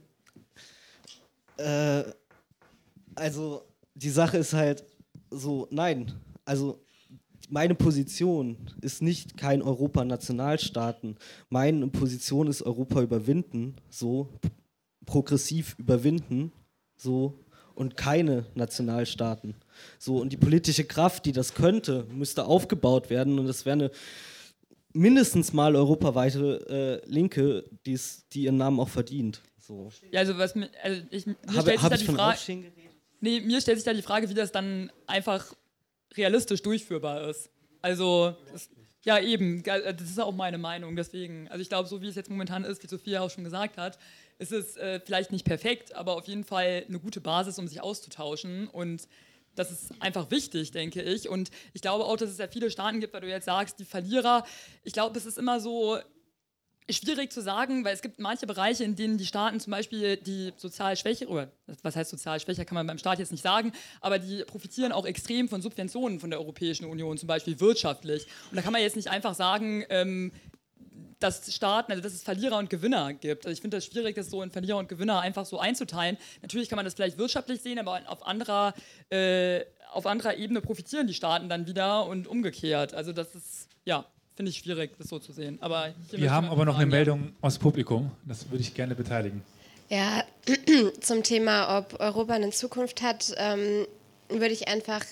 äh, 1.57 2.05
also, 3.15 3.63
die 3.95 4.11
Sache 4.11 4.39
ist 4.39 4.53
halt 4.53 4.85
so, 5.31 5.69
nein, 5.71 6.13
also 6.49 6.83
meine 7.51 7.75
Position 7.75 8.57
ist 8.81 9.03
nicht 9.03 9.37
kein 9.37 9.63
Europa-Nationalstaaten. 9.63 11.17
Meine 11.49 11.89
Position 11.89 12.49
ist 12.49 12.63
Europa 12.63 13.03
überwinden, 13.03 13.77
so 13.89 14.29
progressiv 15.07 15.77
überwinden, 15.79 16.53
so 16.97 17.39
und 17.75 17.97
keine 17.97 18.47
Nationalstaaten. 18.55 19.55
So, 19.99 20.17
und 20.17 20.33
die 20.33 20.37
politische 20.37 20.85
Kraft, 20.85 21.27
die 21.27 21.33
das 21.33 21.55
könnte, 21.55 22.07
müsste 22.11 22.45
aufgebaut 22.45 23.09
werden 23.09 23.39
und 23.39 23.47
das 23.47 23.65
wäre 23.65 23.75
eine 23.75 23.91
mindestens 24.93 25.53
mal 25.53 25.77
europaweite 25.77 27.03
äh, 27.07 27.09
Linke, 27.09 27.65
die's, 27.87 28.27
die 28.33 28.45
ihren 28.45 28.57
Namen 28.57 28.81
auch 28.81 28.89
verdient. 28.89 29.43
So. 29.59 29.91
Ja, 30.11 30.21
also 30.21 30.39
was 30.39 30.55
also 30.83 31.03
ich, 31.11 31.27
mir 31.27 31.37
Habe 31.47 31.61
stellt 31.61 31.81
sich 31.81 31.89
da 31.89 31.97
die 31.97 32.05
Frage, 32.05 32.39
nee, 33.21 33.41
mir 33.41 33.61
stellt 33.61 33.79
sich 33.79 33.85
da 33.85 33.93
die 33.93 34.03
Frage, 34.03 34.29
wie 34.29 34.35
das 34.35 34.51
dann 34.51 34.91
einfach 35.07 35.55
realistisch 36.17 36.63
durchführbar 36.63 37.29
ist. 37.29 37.51
Also 37.83 38.37
das, 38.53 38.71
ja 39.05 39.19
eben, 39.19 39.65
äh, 39.65 39.95
das 39.95 40.11
ist 40.11 40.21
auch 40.21 40.35
meine 40.35 40.59
Meinung. 40.59 40.97
Deswegen, 40.97 41.49
also 41.49 41.63
ich 41.63 41.69
glaube, 41.69 41.89
so 41.89 42.03
wie 42.03 42.09
es 42.09 42.15
jetzt 42.15 42.31
momentan 42.31 42.65
ist, 42.65 42.83
wie 42.83 42.89
Sophia 42.89 43.21
auch 43.21 43.31
schon 43.31 43.45
gesagt 43.45 43.77
hat, 43.77 43.99
ist 44.39 44.53
es 44.53 44.77
äh, 44.77 45.01
vielleicht 45.05 45.33
nicht 45.33 45.45
perfekt, 45.45 45.95
aber 45.95 46.17
auf 46.17 46.27
jeden 46.27 46.45
Fall 46.45 46.85
eine 46.89 46.99
gute 46.99 47.21
Basis, 47.21 47.59
um 47.59 47.67
sich 47.67 47.81
auszutauschen. 47.81 48.69
Und 48.69 49.09
das 49.55 49.73
ist 49.73 49.91
einfach 50.01 50.31
wichtig, 50.31 50.71
denke 50.71 51.03
ich. 51.03 51.29
Und 51.29 51.51
ich 51.73 51.83
glaube 51.83 52.05
auch, 52.05 52.17
dass 52.17 52.31
es 52.31 52.39
ja 52.39 52.47
viele 52.47 52.71
Staaten 52.71 53.01
gibt, 53.01 53.15
weil 53.15 53.23
du 53.23 53.29
jetzt 53.29 53.47
sagst, 53.47 53.79
die 53.81 53.85
Verlierer. 53.85 54.45
Ich 54.85 54.93
glaube, 54.93 55.19
es 55.19 55.27
ist 55.27 55.39
immer 55.39 55.61
so 55.61 55.99
schwierig 56.91 57.33
zu 57.33 57.43
sagen, 57.43 57.85
weil 57.85 57.95
es 57.95 58.03
gibt 58.03 58.19
manche 58.19 58.47
Bereiche, 58.47 58.85
in 58.85 58.97
denen 58.97 59.19
die 59.19 59.27
Staaten 59.27 59.61
zum 59.61 59.71
Beispiel 59.71 60.17
die 60.17 60.53
sozial 60.57 60.97
schwächer, 60.97 61.29
oder 61.29 61.51
was 61.83 61.97
heißt 61.97 62.11
sozial 62.11 62.41
schwächer, 62.41 62.65
kann 62.65 62.75
man 62.75 62.87
beim 62.87 62.99
Staat 62.99 63.19
jetzt 63.19 63.33
nicht 63.33 63.43
sagen, 63.43 63.73
aber 64.01 64.19
die 64.19 64.45
profitieren 64.45 64.93
auch 64.93 65.07
extrem 65.07 65.49
von 65.49 65.63
Subventionen 65.63 66.21
von 66.21 66.31
der 66.31 66.41
Europäischen 66.41 66.87
Union, 66.87 67.19
zum 67.19 67.27
Beispiel 67.27 67.61
wirtschaftlich. 67.61 68.27
Und 68.51 68.57
da 68.57 68.63
kann 68.63 68.73
man 68.73 68.83
jetzt 68.83 68.97
nicht 68.97 69.09
einfach 69.09 69.35
sagen, 69.35 69.85
ähm, 69.91 70.33
dass 71.19 71.53
Staaten, 71.53 71.91
also 71.91 72.03
dass 72.03 72.15
es 72.15 72.23
Verlierer 72.23 72.59
und 72.59 72.71
Gewinner 72.71 73.13
gibt. 73.13 73.45
Also 73.45 73.53
ich 73.53 73.61
finde 73.61 73.77
das 73.77 73.85
schwierig, 73.85 74.15
das 74.15 74.31
so 74.31 74.43
in 74.43 74.51
Verlierer 74.51 74.79
und 74.79 74.89
Gewinner 74.89 75.21
einfach 75.21 75.47
so 75.47 75.59
einzuteilen. 75.59 76.17
Natürlich 76.43 76.69
kann 76.69 76.77
man 76.77 76.85
das 76.85 76.95
vielleicht 76.95 77.19
wirtschaftlich 77.19 77.61
sehen, 77.61 77.79
aber 77.79 78.01
auf 78.07 78.25
anderer, 78.27 78.73
äh, 79.11 79.65
auf 79.93 80.07
anderer 80.07 80.37
Ebene 80.37 80.61
profitieren 80.61 81.07
die 81.07 81.15
Staaten 81.15 81.49
dann 81.49 81.67
wieder 81.67 82.07
und 82.07 82.29
umgekehrt. 82.29 82.95
Also 82.95 83.13
das 83.13 83.35
ist, 83.35 83.69
ja, 83.85 84.07
finde 84.39 84.53
ich 84.53 84.59
schwierig, 84.59 84.93
das 84.97 85.09
so 85.09 85.19
zu 85.19 85.33
sehen. 85.33 85.59
Aber 85.61 85.93
Wir 86.13 86.31
haben 86.31 86.49
aber 86.49 86.65
noch 86.65 86.77
eine 86.79 86.87
Meldung 86.87 87.33
aus 87.41 87.59
Publikum. 87.59 88.13
Das 88.25 88.49
würde 88.49 88.63
ich 88.63 88.73
gerne 88.73 88.95
beteiligen. 88.95 89.43
Ja, 89.89 90.23
zum 91.01 91.25
Thema, 91.25 91.77
ob 91.77 91.99
Europa 91.99 92.35
eine 92.35 92.51
Zukunft 92.51 93.03
hat, 93.03 93.35
ähm, 93.37 93.89
würde 94.29 94.53
ich 94.53 94.69
einfach 94.69 95.05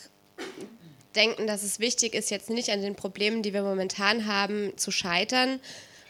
denken, 1.16 1.48
dass 1.48 1.64
es 1.64 1.80
wichtig 1.80 2.14
ist, 2.14 2.30
jetzt 2.30 2.50
nicht 2.50 2.70
an 2.70 2.82
den 2.82 2.94
Problemen, 2.94 3.42
die 3.42 3.52
wir 3.52 3.64
momentan 3.64 4.26
haben, 4.26 4.72
zu 4.76 4.92
scheitern 4.92 5.58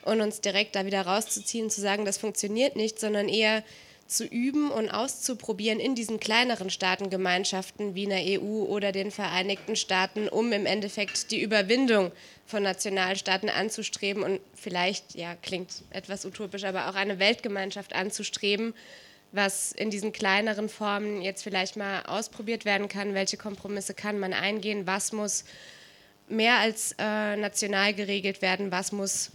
und 0.04 0.20
uns 0.20 0.42
direkt 0.42 0.76
da 0.76 0.84
wieder 0.84 1.00
rauszuziehen, 1.00 1.70
zu 1.70 1.80
sagen, 1.80 2.04
das 2.04 2.18
funktioniert 2.18 2.76
nicht, 2.76 3.00
sondern 3.00 3.30
eher 3.30 3.64
zu 4.06 4.26
üben 4.26 4.70
und 4.70 4.90
auszuprobieren 4.90 5.80
in 5.80 5.94
diesen 5.94 6.20
kleineren 6.20 6.68
Staatengemeinschaften 6.68 7.94
wie 7.94 8.04
in 8.04 8.10
der 8.10 8.42
EU 8.42 8.64
oder 8.64 8.92
den 8.92 9.10
Vereinigten 9.10 9.74
Staaten, 9.74 10.28
um 10.28 10.52
im 10.52 10.66
Endeffekt 10.66 11.30
die 11.30 11.40
Überwindung 11.40 12.12
von 12.46 12.62
Nationalstaaten 12.62 13.48
anzustreben 13.48 14.22
und 14.22 14.40
vielleicht, 14.54 15.14
ja, 15.14 15.34
klingt 15.34 15.82
etwas 15.90 16.24
utopisch, 16.24 16.64
aber 16.64 16.88
auch 16.88 16.94
eine 16.94 17.18
Weltgemeinschaft 17.18 17.94
anzustreben, 17.94 18.72
was 19.32 19.72
in 19.72 19.90
diesen 19.90 20.12
kleineren 20.12 20.68
Formen 20.68 21.22
jetzt 21.22 21.42
vielleicht 21.42 21.76
mal 21.76 22.02
ausprobiert 22.06 22.64
werden 22.64 22.88
kann, 22.88 23.14
welche 23.14 23.36
Kompromisse 23.36 23.94
kann 23.94 24.18
man 24.18 24.32
eingehen, 24.32 24.86
was 24.86 25.12
muss 25.12 25.44
mehr 26.28 26.58
als 26.58 26.94
äh, 26.98 27.36
national 27.36 27.94
geregelt 27.94 28.42
werden, 28.42 28.70
was 28.70 28.92
muss 28.92 29.32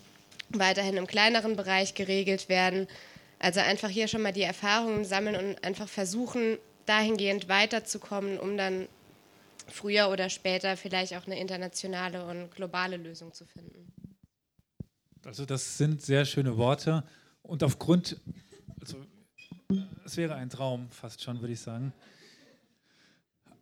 weiterhin 0.50 0.98
im 0.98 1.08
kleineren 1.08 1.56
Bereich 1.56 1.94
geregelt 1.94 2.50
werden. 2.50 2.88
Also 3.40 3.60
einfach 3.60 3.90
hier 3.90 4.08
schon 4.08 4.22
mal 4.22 4.34
die 4.34 4.44
Erfahrungen 4.44 5.06
sammeln 5.06 5.36
und 5.36 5.64
einfach 5.64 5.90
versuchen, 5.90 6.58
dahingehend 6.86 7.48
weiterzukommen, 7.50 8.40
um 8.40 8.58
dann 8.58 8.88
früher 9.68 10.10
oder 10.10 10.30
später 10.30 10.78
vielleicht 10.78 11.16
auch 11.16 11.26
eine 11.26 11.40
internationale 11.40 12.26
und 12.26 12.52
globale 12.52 12.98
Lösung 12.98 13.34
zu 13.34 13.46
finden. 13.46 13.92
Also 15.26 15.46
das 15.46 15.78
sind 15.78 16.02
sehr 16.02 16.26
schöne 16.26 16.58
Worte 16.58 17.04
und 17.44 17.64
aufgrund, 17.64 18.20
also 18.80 18.98
es 20.04 20.18
wäre 20.18 20.36
ein 20.36 20.50
Traum 20.50 20.90
fast 20.90 21.22
schon, 21.22 21.40
würde 21.42 21.54
ich 21.54 21.62
sagen. 21.62 21.94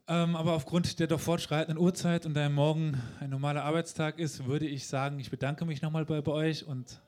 Ähm, 0.08 0.36
aber 0.36 0.54
aufgrund 0.54 1.00
der 1.00 1.08
doch 1.08 1.20
fortschreitenden 1.20 1.78
Uhrzeit 1.78 2.26
und 2.26 2.34
da 2.34 2.50
Morgen 2.50 3.00
ein 3.20 3.30
normaler 3.30 3.64
Arbeitstag 3.64 4.18
ist, 4.18 4.46
würde 4.46 4.66
ich 4.66 4.88
sagen, 4.88 5.20
ich 5.20 5.30
bedanke 5.30 5.66
mich 5.66 5.82
nochmal 5.82 6.06
bei, 6.06 6.22
bei 6.22 6.32
euch 6.32 6.66
und 6.66 7.00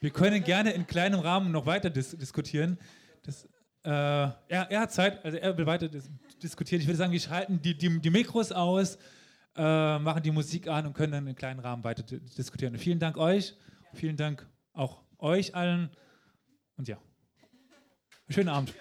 wir 0.00 0.10
können 0.10 0.42
gerne 0.42 0.72
in 0.72 0.86
kleinem 0.86 1.20
Rahmen 1.20 1.52
noch 1.52 1.66
weiter 1.66 1.88
dis 1.90 2.16
diskutieren. 2.16 2.78
Das, 3.22 3.44
äh, 3.84 3.88
er, 3.90 4.34
er, 4.48 4.80
hat 4.80 4.92
Zeit, 4.92 5.24
also 5.24 5.38
er 5.38 5.56
will 5.56 5.66
weiter 5.66 5.88
dis 5.88 6.10
diskutieren. 6.46 6.80
Ich 6.80 6.86
würde 6.86 6.96
sagen, 6.96 7.12
wir 7.12 7.20
schalten 7.20 7.60
die, 7.60 7.76
die, 7.76 8.00
die 8.00 8.10
Mikros 8.10 8.52
aus, 8.52 8.96
äh, 9.56 9.98
machen 9.98 10.22
die 10.22 10.30
Musik 10.30 10.68
an 10.68 10.86
und 10.86 10.94
können 10.94 11.12
dann 11.12 11.26
in 11.26 11.34
kleinen 11.34 11.60
Rahmen 11.60 11.84
weiter 11.84 12.02
diskutieren. 12.02 12.74
Und 12.74 12.80
vielen 12.80 12.98
Dank 12.98 13.16
euch, 13.16 13.54
vielen 13.94 14.16
Dank 14.16 14.46
auch 14.72 15.02
euch 15.18 15.54
allen 15.54 15.90
und 16.76 16.88
ja, 16.88 16.98
schönen 18.28 18.48
Abend. 18.48 18.74